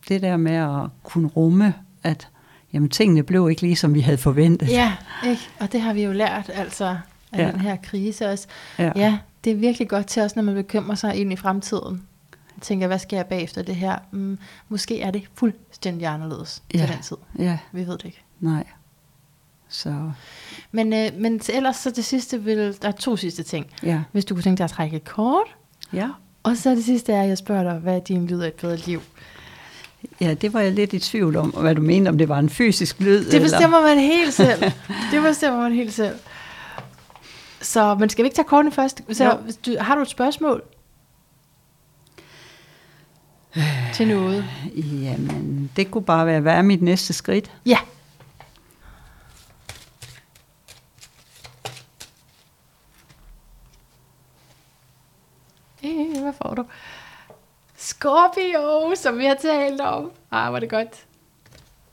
det 0.08 0.22
der 0.22 0.38
med 0.38 0.56
at 0.56 0.90
kunne 1.04 1.28
rumme, 1.28 1.74
at 2.04 2.28
jamen, 2.74 2.90
tingene 2.90 3.24
blev 3.24 3.50
ikke 3.50 3.62
lige, 3.62 3.76
som 3.76 3.94
vi 3.94 4.00
havde 4.00 4.18
forventet. 4.18 4.70
Ja, 4.70 4.94
ikke? 5.26 5.50
og 5.60 5.72
det 5.72 5.82
har 5.82 5.94
vi 5.94 6.04
jo 6.04 6.12
lært 6.12 6.52
altså 6.54 6.98
af 7.34 7.46
ja. 7.46 7.52
den 7.52 7.60
her 7.62 7.76
krise 7.84 8.30
også. 8.30 8.48
Ja. 8.80 8.92
ja, 8.96 9.18
det 9.44 9.52
er 9.52 9.56
virkelig 9.56 9.90
godt 9.90 10.08
til 10.08 10.22
os, 10.22 10.36
når 10.36 10.44
man 10.44 10.56
bekymrer 10.56 10.96
sig 10.96 11.16
ind 11.16 11.34
i 11.34 11.36
fremtiden. 11.36 12.04
tænker, 12.62 12.88
hvad 12.88 13.00
skal 13.00 13.16
jeg 13.16 13.26
bagefter 13.26 13.62
det 13.62 13.76
her? 13.76 13.96
Mm, 14.12 14.38
måske 14.70 15.02
er 15.02 15.12
det 15.12 15.24
fuldstændig 15.36 16.08
anderledes 16.08 16.64
Ja. 16.74 16.80
til 16.80 16.88
den 16.88 17.02
tid. 17.02 17.18
Ja, 17.40 17.58
Vi 17.72 17.88
ved 17.88 17.98
det 17.98 18.06
ikke. 18.06 18.22
nej. 18.40 18.64
Så 19.70 20.12
Men, 20.72 20.94
øh, 20.94 21.10
men 21.18 21.42
ellers 21.54 21.76
så 21.76 21.92
det 21.92 22.06
sidste 22.06 22.44
vil, 22.44 22.78
der 22.82 22.88
er 22.88 22.92
to 22.92 23.16
sidste 23.16 23.44
ting. 23.44 23.66
ja. 23.84 24.02
Hvis 24.12 24.26
du 24.26 24.34
kunne 24.36 24.44
tænke 24.44 24.58
dig 24.58 24.64
at 24.64 24.70
trække 24.70 24.96
et 24.96 25.04
kort. 25.04 25.48
Ja. 25.94 26.10
Og 26.44 26.58
så 26.58 26.70
det 26.72 26.84
sidste 26.86 27.14
er, 27.14 27.22
at 27.22 27.30
jeg 27.30 27.38
spørger 27.38 27.64
dig, 27.64 27.74
hvad 27.74 27.96
er 27.96 28.00
din 28.00 28.28
lyd 28.28 28.40
af 28.40 28.48
et 28.48 28.54
bedre 28.54 28.76
liv? 28.78 29.02
ja, 30.22 30.34
det 30.34 30.54
var 30.54 30.60
jeg 30.60 30.72
lidt 30.72 30.94
i 30.94 31.00
tvivl 31.00 31.36
om, 31.36 31.50
hvad 31.50 31.76
du 31.76 31.82
mener, 31.82 32.12
om 32.12 32.18
det 32.18 32.30
var 32.30 32.40
en 32.40 32.50
fysisk 32.50 33.00
lyd. 33.00 33.32
Det 33.32 33.42
bestemmer 33.42 33.82
man 33.82 33.98
helt 34.00 34.34
selv. 34.34 34.62
Det 35.12 35.22
bestemmer 35.22 35.62
man 35.62 35.72
helt 35.74 35.94
selv. 35.94 36.16
Så, 37.64 37.96
men 37.96 38.10
skal 38.10 38.24
vi 38.24 38.28
ikke 38.28 38.36
tage 38.36 38.48
kortene 38.48 38.72
først? 38.72 39.02
Så, 39.12 39.24
Jo. 39.26 39.32
du, 39.66 39.76
har 39.80 39.96
du 39.96 40.02
et 40.02 40.08
spørgsmål? 40.10 40.64
Til 43.94 44.08
noget? 44.08 44.46
Jamen, 44.76 45.72
det 45.76 45.92
kunne 45.92 46.04
bare 46.06 46.26
være, 46.26 46.40
hvad 46.42 46.54
er 46.54 46.62
mit 46.62 46.82
næste 46.82 47.14
skridt? 47.14 47.52
Ja. 47.66 47.78
Øh, 55.86 56.22
hvad 56.22 56.34
får 56.34 56.54
du? 56.56 56.66
Scorpio, 57.78 58.96
som 58.96 59.18
vi 59.18 59.26
har 59.26 59.36
talt 59.36 59.82
om. 59.82 60.12
Ah, 60.32 60.54
var 60.54 60.60
det 60.60 60.70
godt. 60.70 61.06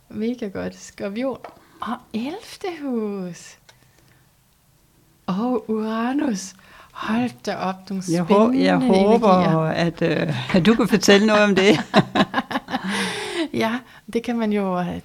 Mega 0.08 0.48
godt. 0.48 0.76
Skorpion. 0.78 1.38
Og 1.80 1.96
11. 2.14 2.36
hus. 2.82 3.56
Og 5.38 5.70
Uranus. 5.70 6.54
Hold 6.92 7.30
da 7.46 7.56
op, 7.56 7.90
nogle 7.90 8.02
Jeg, 8.12 8.24
spændende 8.24 8.64
jeg 8.64 8.76
håber, 8.78 9.28
at, 9.64 10.02
øh, 10.02 10.56
at 10.56 10.66
du 10.66 10.74
kan 10.74 10.88
fortælle 10.88 11.26
noget 11.26 11.42
om 11.42 11.54
det. 11.54 11.78
Ja, 13.52 13.78
det 14.12 14.22
kan 14.22 14.38
man 14.38 14.52
jo 14.52 14.80
øh, 14.80 15.00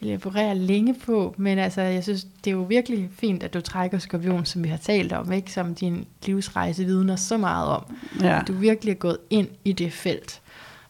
elaborere 0.00 0.54
længe 0.54 0.94
på, 0.94 1.34
men 1.36 1.58
altså, 1.58 1.80
jeg 1.80 2.02
synes, 2.02 2.26
det 2.44 2.50
er 2.50 2.54
jo 2.54 2.62
virkelig 2.62 3.10
fint, 3.18 3.42
at 3.42 3.54
du 3.54 3.60
trækker 3.60 3.98
skorpion, 3.98 4.44
som 4.44 4.64
vi 4.64 4.68
har 4.68 4.76
talt 4.76 5.12
om, 5.12 5.32
ikke? 5.32 5.52
som 5.52 5.74
din 5.74 6.06
livsrejse 6.26 6.84
vidner 6.84 7.16
så 7.16 7.36
meget 7.36 7.68
om. 7.68 7.82
ja. 8.20 8.40
Du 8.48 8.52
virkelig 8.52 8.92
er 8.92 8.96
gået 8.96 9.18
ind 9.30 9.48
i 9.64 9.72
det 9.72 9.92
felt. 9.92 10.40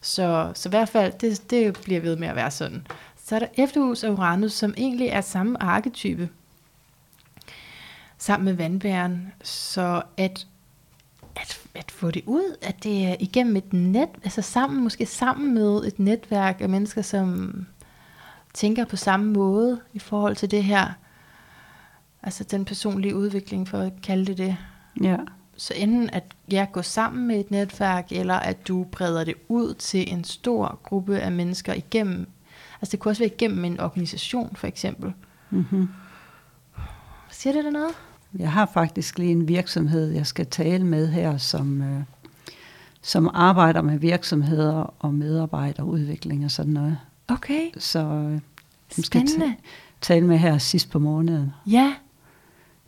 Så, 0.01 0.51
så 0.53 0.69
i 0.69 0.71
hvert 0.71 0.89
fald, 0.89 1.13
det, 1.21 1.49
det 1.49 1.79
bliver 1.83 2.01
ved 2.01 2.15
med 2.15 2.27
at 2.27 2.35
være 2.35 2.51
sådan. 2.51 2.87
Så 3.25 3.35
er 3.35 3.39
der 3.39 3.47
efterhus 3.57 4.03
af 4.03 4.09
Uranus, 4.09 4.53
som 4.53 4.73
egentlig 4.77 5.07
er 5.07 5.21
samme 5.21 5.63
arketype, 5.63 6.29
sammen 8.21 8.45
med 8.45 8.53
vandbæren. 8.53 9.33
Så 9.43 10.01
at, 10.17 10.47
at, 11.35 11.59
at 11.75 11.91
få 11.91 12.11
det 12.11 12.23
ud, 12.25 12.55
at 12.61 12.83
det 12.83 13.05
er 13.05 13.15
igennem 13.19 13.55
et 13.55 13.73
net, 13.73 14.09
altså 14.23 14.41
sammen, 14.41 14.83
måske 14.83 15.05
sammen 15.05 15.53
med 15.53 15.83
et 15.83 15.99
netværk 15.99 16.61
af 16.61 16.69
mennesker, 16.69 17.01
som 17.01 17.53
tænker 18.53 18.85
på 18.85 18.95
samme 18.95 19.33
måde 19.33 19.79
i 19.93 19.99
forhold 19.99 20.35
til 20.35 20.51
det 20.51 20.63
her. 20.63 20.87
Altså 22.23 22.43
den 22.43 22.65
personlige 22.65 23.15
udvikling, 23.15 23.67
for 23.67 23.77
at 23.77 23.93
kalde 24.03 24.25
det 24.25 24.37
det. 24.37 24.57
ja. 25.03 25.17
Så 25.57 25.73
enten 25.77 26.09
at 26.09 26.23
jeg 26.51 26.67
går 26.71 26.81
sammen 26.81 27.27
med 27.27 27.39
et 27.39 27.51
netværk, 27.51 28.11
eller 28.11 28.33
at 28.33 28.67
du 28.67 28.83
breder 28.83 29.23
det 29.23 29.35
ud 29.47 29.73
til 29.73 30.13
en 30.13 30.23
stor 30.23 30.79
gruppe 30.83 31.19
af 31.19 31.31
mennesker 31.31 31.73
igennem, 31.73 32.27
altså 32.81 32.91
det 32.91 32.99
kunne 32.99 33.11
også 33.11 33.21
være 33.23 33.33
igennem 33.33 33.65
en 33.65 33.79
organisation 33.79 34.55
for 34.55 34.67
eksempel. 34.67 35.13
Mm-hmm. 35.49 35.89
Siger 37.29 37.53
det 37.53 37.63
der 37.63 37.71
noget? 37.71 37.95
Jeg 38.39 38.51
har 38.51 38.69
faktisk 38.73 39.17
lige 39.19 39.31
en 39.31 39.47
virksomhed, 39.47 40.11
jeg 40.11 40.27
skal 40.27 40.45
tale 40.45 40.85
med 40.85 41.07
her, 41.07 41.37
som, 41.37 41.81
øh, 41.81 42.03
som 43.01 43.29
arbejder 43.33 43.81
med 43.81 43.99
virksomheder 43.99 44.93
og 44.99 45.13
medarbejderudvikling 45.13 46.45
og 46.45 46.51
sådan 46.51 46.73
noget. 46.73 46.97
Okay, 47.27 47.61
Så 47.77 47.99
øh, 47.99 48.39
skal 48.89 49.19
jeg 49.19 49.29
spændende. 49.29 49.45
ta- 49.55 49.61
tale 50.01 50.27
med 50.27 50.37
her 50.37 50.57
sidst 50.57 50.89
på 50.89 50.99
måneden. 50.99 51.53
Ja, 51.67 51.93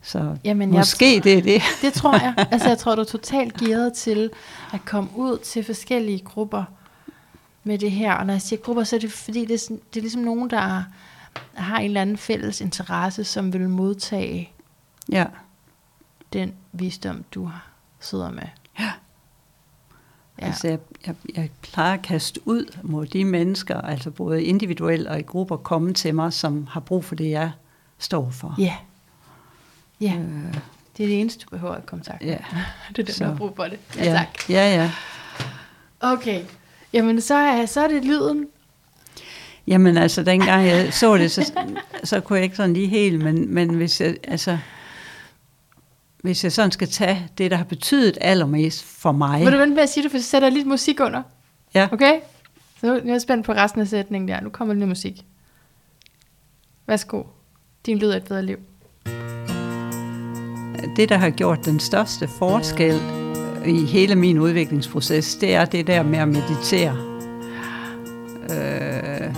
Så 0.02 0.36
Jamen, 0.44 0.72
jeg 0.74 0.78
måske 0.80 1.20
det 1.24 1.38
er 1.38 1.42
det. 1.42 1.62
det 1.82 1.92
tror 1.92 2.12
jeg. 2.12 2.34
Altså 2.50 2.68
jeg 2.68 2.78
tror, 2.78 2.94
du 2.94 3.00
er 3.00 3.04
totalt 3.04 3.54
gearet 3.56 3.92
til 3.92 4.30
at 4.72 4.84
komme 4.84 5.10
ud 5.16 5.38
til 5.38 5.64
forskellige 5.64 6.18
grupper 6.18 6.64
med 7.64 7.78
det 7.78 7.90
her. 7.90 8.12
Og 8.14 8.26
når 8.26 8.34
jeg 8.34 8.42
siger 8.42 8.60
grupper, 8.62 8.84
så 8.84 8.96
er 8.96 9.00
det 9.00 9.12
fordi, 9.12 9.44
det 9.44 9.54
er, 9.54 9.58
sådan, 9.58 9.80
det 9.94 10.00
er 10.00 10.02
ligesom 10.02 10.22
nogen, 10.22 10.50
der 10.50 10.82
har 11.54 11.78
en 11.78 11.84
eller 11.84 12.00
anden 12.02 12.16
fælles 12.16 12.60
interesse, 12.60 13.24
som 13.24 13.52
vil 13.52 13.68
modtage 13.68 14.50
Ja, 15.12 15.24
den 16.32 16.54
visdom, 16.72 17.24
du 17.34 17.50
sidder 18.00 18.30
med. 18.30 18.42
Ja. 18.78 18.90
Ja. 20.40 20.46
Altså, 20.46 20.68
jeg, 20.68 20.78
jeg, 21.06 21.14
jeg 21.36 21.50
plejer 21.62 21.94
at 21.94 22.02
kaste 22.02 22.40
ud 22.48 22.76
mod 22.82 23.06
de 23.06 23.24
mennesker, 23.24 23.80
altså 23.80 24.10
både 24.10 24.44
individuelt 24.44 25.06
og 25.08 25.18
i 25.18 25.22
grupper, 25.22 25.56
komme 25.56 25.94
til 25.94 26.14
mig, 26.14 26.32
som 26.32 26.66
har 26.66 26.80
brug 26.80 27.04
for 27.04 27.14
det, 27.14 27.30
jeg 27.30 27.50
står 27.98 28.30
for. 28.30 28.54
Ja. 28.58 28.74
Ja, 30.00 30.14
Øh, 30.18 30.54
det 30.96 31.02
er 31.04 31.08
det 31.08 31.20
eneste, 31.20 31.44
du 31.44 31.50
behøver 31.50 31.74
at 31.74 31.86
kontakte. 31.86 32.26
ja. 32.26 32.36
Det 32.88 32.98
er 32.98 33.02
den, 33.04 33.14
Så. 33.14 33.24
der 33.24 33.30
har 33.30 33.36
brug 33.36 33.52
for 33.56 33.64
det. 33.64 33.78
Ja, 33.96 34.04
ja, 34.04 34.12
tak. 34.12 34.48
ja, 34.50 34.74
ja. 34.74 34.90
Okay. 36.00 36.44
Jamen, 36.92 37.20
så 37.20 37.34
er, 37.34 37.66
så 37.66 37.80
er 37.84 37.88
det 37.88 38.04
lyden. 38.04 38.46
Jamen 39.66 39.96
altså, 39.96 40.22
dengang 40.22 40.66
jeg 40.66 40.92
så 40.94 41.16
det, 41.16 41.30
så, 41.30 41.52
så 42.04 42.20
kunne 42.20 42.36
jeg 42.36 42.44
ikke 42.44 42.56
sådan 42.56 42.74
lige 42.74 42.86
helt, 42.88 43.22
men, 43.24 43.54
men 43.54 43.74
hvis 43.74 44.00
jeg, 44.00 44.16
altså, 44.24 44.58
hvis 46.24 46.44
jeg 46.44 46.52
sådan 46.52 46.70
skal 46.70 46.88
tage 46.88 47.28
det, 47.38 47.50
der 47.50 47.56
har 47.56 47.64
betydet 47.64 48.18
allermest 48.20 48.84
for 48.84 49.12
mig. 49.12 49.40
Vil 49.44 49.52
du 49.52 49.58
vente 49.58 49.74
med 49.74 49.82
at 49.82 49.88
sige 49.88 50.04
det, 50.04 50.10
for 50.10 50.18
så 50.18 50.24
sætter 50.24 50.48
jeg 50.48 50.56
lidt 50.56 50.66
musik 50.66 51.00
under. 51.00 51.22
Ja, 51.74 51.88
Okay? 51.92 52.20
Så 52.80 52.86
nu 52.86 52.92
er 52.92 53.00
jeg 53.04 53.20
spændt 53.20 53.46
på 53.46 53.52
resten 53.52 53.80
af 53.80 53.88
sætningen 53.88 54.28
der. 54.28 54.40
Nu 54.40 54.50
kommer 54.50 54.74
lidt 54.74 54.88
musik. 54.88 55.24
Værsgo. 56.86 57.22
Din 57.86 57.98
lyd 57.98 58.08
af 58.08 58.16
et 58.16 58.24
bedre 58.24 58.42
liv. 58.42 58.56
det, 60.96 61.08
der 61.08 61.16
har 61.16 61.30
gjort 61.30 61.64
den 61.64 61.80
største 61.80 62.28
forskel 62.28 63.00
i 63.66 63.84
hele 63.84 64.14
min 64.14 64.38
udviklingsproces, 64.38 65.36
det 65.36 65.54
er 65.54 65.64
det 65.64 65.86
der 65.86 66.02
med 66.02 66.18
at 66.18 66.28
meditere. 66.28 66.96
Øh, 68.50 69.34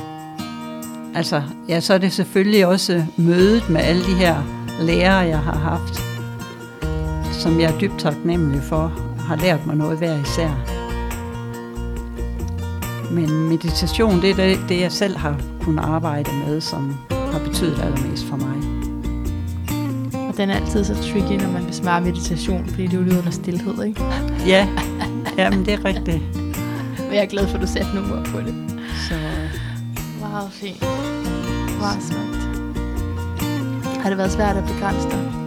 altså, 1.14 1.42
ja, 1.68 1.80
så 1.80 1.94
er 1.94 1.98
det 1.98 2.12
selvfølgelig 2.12 2.66
også 2.66 3.04
mødet 3.16 3.70
med 3.70 3.80
alle 3.80 4.04
de 4.04 4.14
her 4.14 4.42
lærere, 4.80 5.16
jeg 5.16 5.38
har 5.38 5.58
haft, 5.58 6.15
som 7.46 7.60
jeg 7.60 7.74
er 7.74 7.78
dybt 7.78 7.98
taknemmelig 7.98 8.62
for, 8.62 8.92
har 9.18 9.36
lært 9.36 9.66
mig 9.66 9.76
noget 9.76 9.98
hver 9.98 10.20
især. 10.20 10.50
Men 13.12 13.48
meditation, 13.48 14.22
det 14.22 14.30
er 14.30 14.34
det, 14.34 14.58
det 14.68 14.80
jeg 14.80 14.92
selv 14.92 15.16
har 15.16 15.40
kunnet 15.60 15.84
arbejde 15.84 16.30
med, 16.46 16.60
som 16.60 16.96
har 17.10 17.38
betydet 17.38 17.82
allermest 17.82 18.24
for 18.26 18.36
mig. 18.36 18.56
Og 20.28 20.36
den 20.36 20.50
er 20.50 20.54
altid 20.54 20.84
så 20.84 20.94
tricky, 20.94 21.42
når 21.42 21.50
man 21.50 21.66
besvarer 21.66 22.00
meditation, 22.00 22.66
fordi 22.66 22.86
det 22.86 23.10
er 23.10 23.16
jo 23.16 23.22
af 23.26 23.32
stillhed, 23.32 23.84
ikke? 23.84 24.02
Ja, 24.52 24.68
jamen 25.38 25.66
det 25.66 25.74
er 25.74 25.84
rigtigt. 25.84 26.22
Men 26.98 27.12
jeg 27.12 27.22
er 27.22 27.26
glad 27.26 27.48
for, 27.48 27.54
at 27.54 27.62
du 27.62 27.66
satte 27.66 27.94
nogle 27.94 28.14
ord 28.14 28.24
på 28.24 28.40
det. 28.40 28.54
Så 29.08 29.14
Meget 30.20 30.52
fint. 30.52 30.82
Meget 31.80 32.02
smukt. 32.02 32.36
Har 34.02 34.08
det 34.08 34.18
været 34.18 34.32
svært 34.32 34.56
at 34.56 34.64
begrænse 34.64 35.08
dig? 35.08 35.45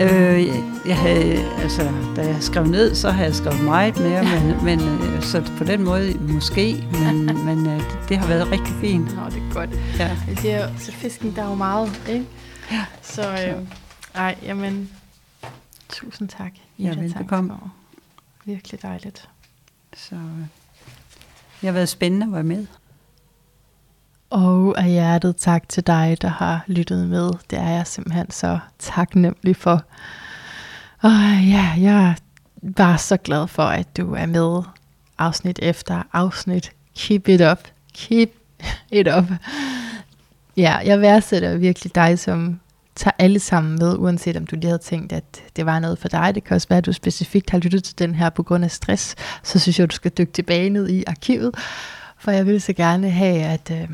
Øh, 0.00 0.46
jeg, 0.46 0.64
jeg 0.86 0.96
havde, 0.96 1.60
altså, 1.62 1.92
da 2.16 2.26
jeg 2.26 2.42
skrev 2.42 2.66
ned, 2.66 2.94
så 2.94 3.10
havde 3.10 3.26
jeg 3.26 3.34
skrevet 3.34 3.64
meget 3.64 4.00
mere, 4.00 4.22
men, 4.22 4.64
men 4.64 4.80
øh, 4.80 5.22
så 5.22 5.52
på 5.58 5.64
den 5.64 5.82
måde 5.82 6.14
måske, 6.18 6.84
men, 6.92 7.26
men 7.46 7.66
øh, 7.66 7.80
det, 7.80 7.98
det 8.08 8.16
har 8.16 8.26
været 8.26 8.50
rigtig 8.50 8.74
fint. 8.74 9.16
Nå, 9.16 9.24
det 9.24 9.36
er 9.36 9.52
godt. 9.52 9.70
Ja. 9.98 10.16
Det 10.42 10.54
er, 10.54 10.78
så 10.78 10.92
fisken, 10.92 11.36
der 11.36 11.42
er 11.42 11.48
jo 11.48 11.54
meget, 11.54 12.02
ikke? 12.08 12.26
Ja. 12.70 12.84
Så, 13.02 13.22
øh, 13.22 13.68
ej, 14.14 14.38
jamen, 14.42 14.90
tusind 15.88 16.28
tak. 16.28 16.52
Ja, 16.78 16.94
velbekomme. 16.94 17.50
Tangskov. 17.50 17.70
Virkelig 18.44 18.82
dejligt. 18.82 19.28
Så 19.96 20.14
øh, 20.14 20.46
det 21.60 21.68
har 21.68 21.72
været 21.72 21.88
spændende 21.88 22.26
at 22.26 22.32
være 22.32 22.42
med. 22.42 22.66
Og 24.32 24.78
af 24.78 24.90
hjertet 24.90 25.36
tak 25.36 25.68
til 25.68 25.86
dig, 25.86 26.16
der 26.22 26.28
har 26.28 26.64
lyttet 26.66 27.08
med. 27.08 27.30
Det 27.50 27.58
er 27.58 27.68
jeg 27.68 27.86
simpelthen 27.86 28.30
så 28.30 28.58
taknemmelig 28.78 29.56
for. 29.56 29.84
Og 31.02 31.10
ja, 31.48 31.74
jeg 31.78 32.16
var 32.62 32.96
så 32.96 33.16
glad 33.16 33.48
for, 33.48 33.62
at 33.62 33.96
du 33.96 34.14
er 34.14 34.26
med 34.26 34.62
afsnit 35.18 35.58
efter 35.62 36.02
afsnit. 36.12 36.72
Keep 36.96 37.28
it 37.28 37.40
up. 37.52 37.58
Keep 37.94 38.30
it 38.90 39.08
up. 39.18 39.24
Ja, 40.56 40.76
jeg 40.76 41.00
værdsætter 41.00 41.56
virkelig 41.56 41.94
dig, 41.94 42.18
som 42.18 42.60
tager 42.96 43.14
alle 43.18 43.38
sammen 43.38 43.78
med, 43.78 43.96
uanset 43.98 44.36
om 44.36 44.46
du 44.46 44.56
lige 44.56 44.66
havde 44.66 44.82
tænkt, 44.82 45.12
at 45.12 45.42
det 45.56 45.66
var 45.66 45.78
noget 45.78 45.98
for 45.98 46.08
dig. 46.08 46.34
Det 46.34 46.44
kan 46.44 46.54
også 46.54 46.68
være, 46.68 46.78
at 46.78 46.86
du 46.86 46.92
specifikt 46.92 47.50
har 47.50 47.58
lyttet 47.58 47.84
til 47.84 47.98
den 47.98 48.14
her 48.14 48.30
på 48.30 48.42
grund 48.42 48.64
af 48.64 48.70
stress. 48.70 49.14
Så 49.42 49.58
synes 49.58 49.78
jeg, 49.78 49.84
at 49.84 49.90
du 49.90 49.96
skal 49.96 50.10
dykke 50.18 50.32
tilbage 50.32 50.70
ned 50.70 50.88
i 50.88 51.04
arkivet. 51.06 51.54
For 52.22 52.30
jeg 52.30 52.46
vil 52.46 52.60
så 52.60 52.72
gerne 52.72 53.10
have, 53.10 53.42
at, 53.42 53.70
øh, 53.70 53.88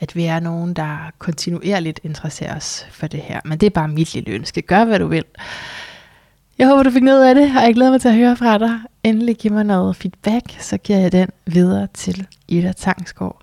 at 0.00 0.16
vi 0.16 0.24
er 0.24 0.40
nogen, 0.40 0.74
der 0.74 1.10
kontinuerligt 1.18 2.00
interesserer 2.02 2.56
os 2.56 2.86
for 2.90 3.06
det 3.06 3.20
her. 3.20 3.40
Men 3.44 3.58
det 3.58 3.66
er 3.66 3.70
bare 3.70 3.88
mit 3.88 4.14
lille 4.14 4.30
ønske. 4.30 4.62
Gør, 4.62 4.84
hvad 4.84 4.98
du 4.98 5.06
vil. 5.06 5.24
Jeg 6.58 6.68
håber, 6.68 6.82
du 6.82 6.90
fik 6.90 7.02
noget 7.02 7.28
af 7.28 7.34
det, 7.34 7.56
og 7.56 7.62
jeg 7.62 7.74
glæder 7.74 7.90
mig 7.90 8.00
til 8.00 8.08
at 8.08 8.14
høre 8.14 8.36
fra 8.36 8.58
dig. 8.58 8.80
Endelig 9.02 9.36
giv 9.36 9.52
mig 9.52 9.64
noget 9.64 9.96
feedback, 9.96 10.60
så 10.60 10.78
giver 10.78 10.98
jeg 10.98 11.12
den 11.12 11.28
videre 11.46 11.88
til 11.94 12.26
Ida 12.48 12.72
Tangsgaard. 12.72 13.42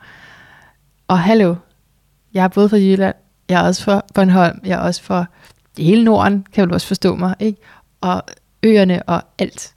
Og 1.07 1.19
hallo, 1.19 1.55
jeg 2.33 2.43
er 2.43 2.47
både 2.47 2.69
fra 2.69 2.77
Jylland, 2.77 3.15
jeg 3.49 3.61
er 3.61 3.67
også 3.67 3.83
fra 3.83 4.01
Bornholm, 4.13 4.59
jeg 4.65 4.79
er 4.79 4.81
også 4.81 5.03
fra 5.03 5.25
hele 5.77 6.03
Norden, 6.03 6.45
kan 6.53 6.67
du 6.67 6.73
også 6.73 6.87
forstå 6.87 7.15
mig, 7.15 7.35
ikke? 7.39 7.61
Og 8.01 8.23
øerne 8.63 9.03
og 9.03 9.23
alt. 9.39 9.73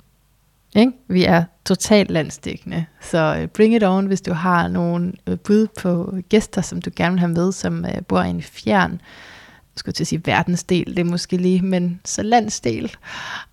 Ikke? 0.74 0.92
Vi 1.08 1.24
er 1.24 1.44
totalt 1.64 2.10
landstækkende, 2.10 2.86
så 3.00 3.36
øh, 3.38 3.48
bring 3.48 3.74
it 3.74 3.84
on, 3.84 4.06
hvis 4.06 4.20
du 4.20 4.32
har 4.32 4.68
nogle 4.68 5.12
øh, 5.26 5.38
bud 5.38 5.66
på 5.80 6.14
gæster, 6.28 6.62
som 6.62 6.82
du 6.82 6.90
gerne 6.96 7.12
vil 7.12 7.20
have 7.20 7.32
med, 7.32 7.52
som 7.52 7.84
øh, 7.84 8.02
bor 8.08 8.22
i 8.22 8.30
en 8.30 8.42
fjern, 8.42 8.90
jeg 8.92 9.78
skulle 9.78 9.92
til 9.92 10.04
at 10.04 10.08
sige 10.08 10.22
verdensdel, 10.24 10.86
det 10.86 10.98
er 10.98 11.04
måske 11.04 11.36
lige, 11.36 11.62
men 11.62 12.00
så 12.04 12.22
landsdel, 12.22 12.96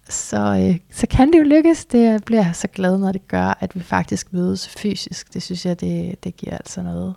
så, 0.10 0.76
så 0.92 1.08
kan 1.08 1.34
det 1.34 1.40
jo 1.40 1.44
lykkes. 1.44 1.86
Det 1.86 2.26
bliver 2.26 2.46
jeg 2.46 2.56
så 2.56 2.68
glad, 2.68 2.98
når 2.98 3.12
det 3.12 3.28
gør, 3.28 3.58
at 3.60 3.76
vi 3.76 3.80
faktisk 3.80 4.34
mødes 4.34 4.70
fysisk. 4.70 5.34
Det 5.34 5.44
synes 5.44 5.66
jeg, 5.66 5.80
det, 5.80 6.24
det 6.24 6.38
giver 6.38 6.58
altså 6.58 6.82
noget 6.82 7.16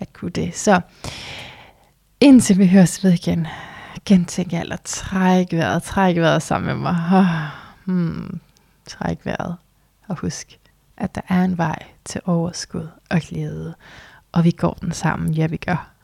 at 0.00 0.12
kunne 0.12 0.30
det. 0.30 0.56
Så 0.56 0.80
indtil 2.20 2.58
vi 2.58 2.66
høres 2.66 3.04
ved 3.04 3.12
igen, 3.12 3.46
gentænk 4.04 4.52
alt 4.52 4.72
og 4.72 4.84
træk 4.84 5.52
vejret, 5.52 5.82
træk 5.82 6.16
vejret 6.16 6.42
sammen 6.42 6.66
med 6.66 6.82
mig. 6.82 6.96
Oh, 7.12 7.26
hmm, 7.84 8.40
træk 8.86 9.26
vejret 9.26 9.56
og 10.08 10.16
husk, 10.16 10.58
at 10.96 11.14
der 11.14 11.20
er 11.28 11.44
en 11.44 11.58
vej 11.58 11.78
til 12.04 12.20
overskud 12.24 12.88
og 13.10 13.20
glæde, 13.20 13.74
og 14.32 14.44
vi 14.44 14.50
går 14.50 14.72
den 14.72 14.92
sammen, 14.92 15.32
ja 15.34 15.46
vi 15.46 15.56
gør. 15.56 15.89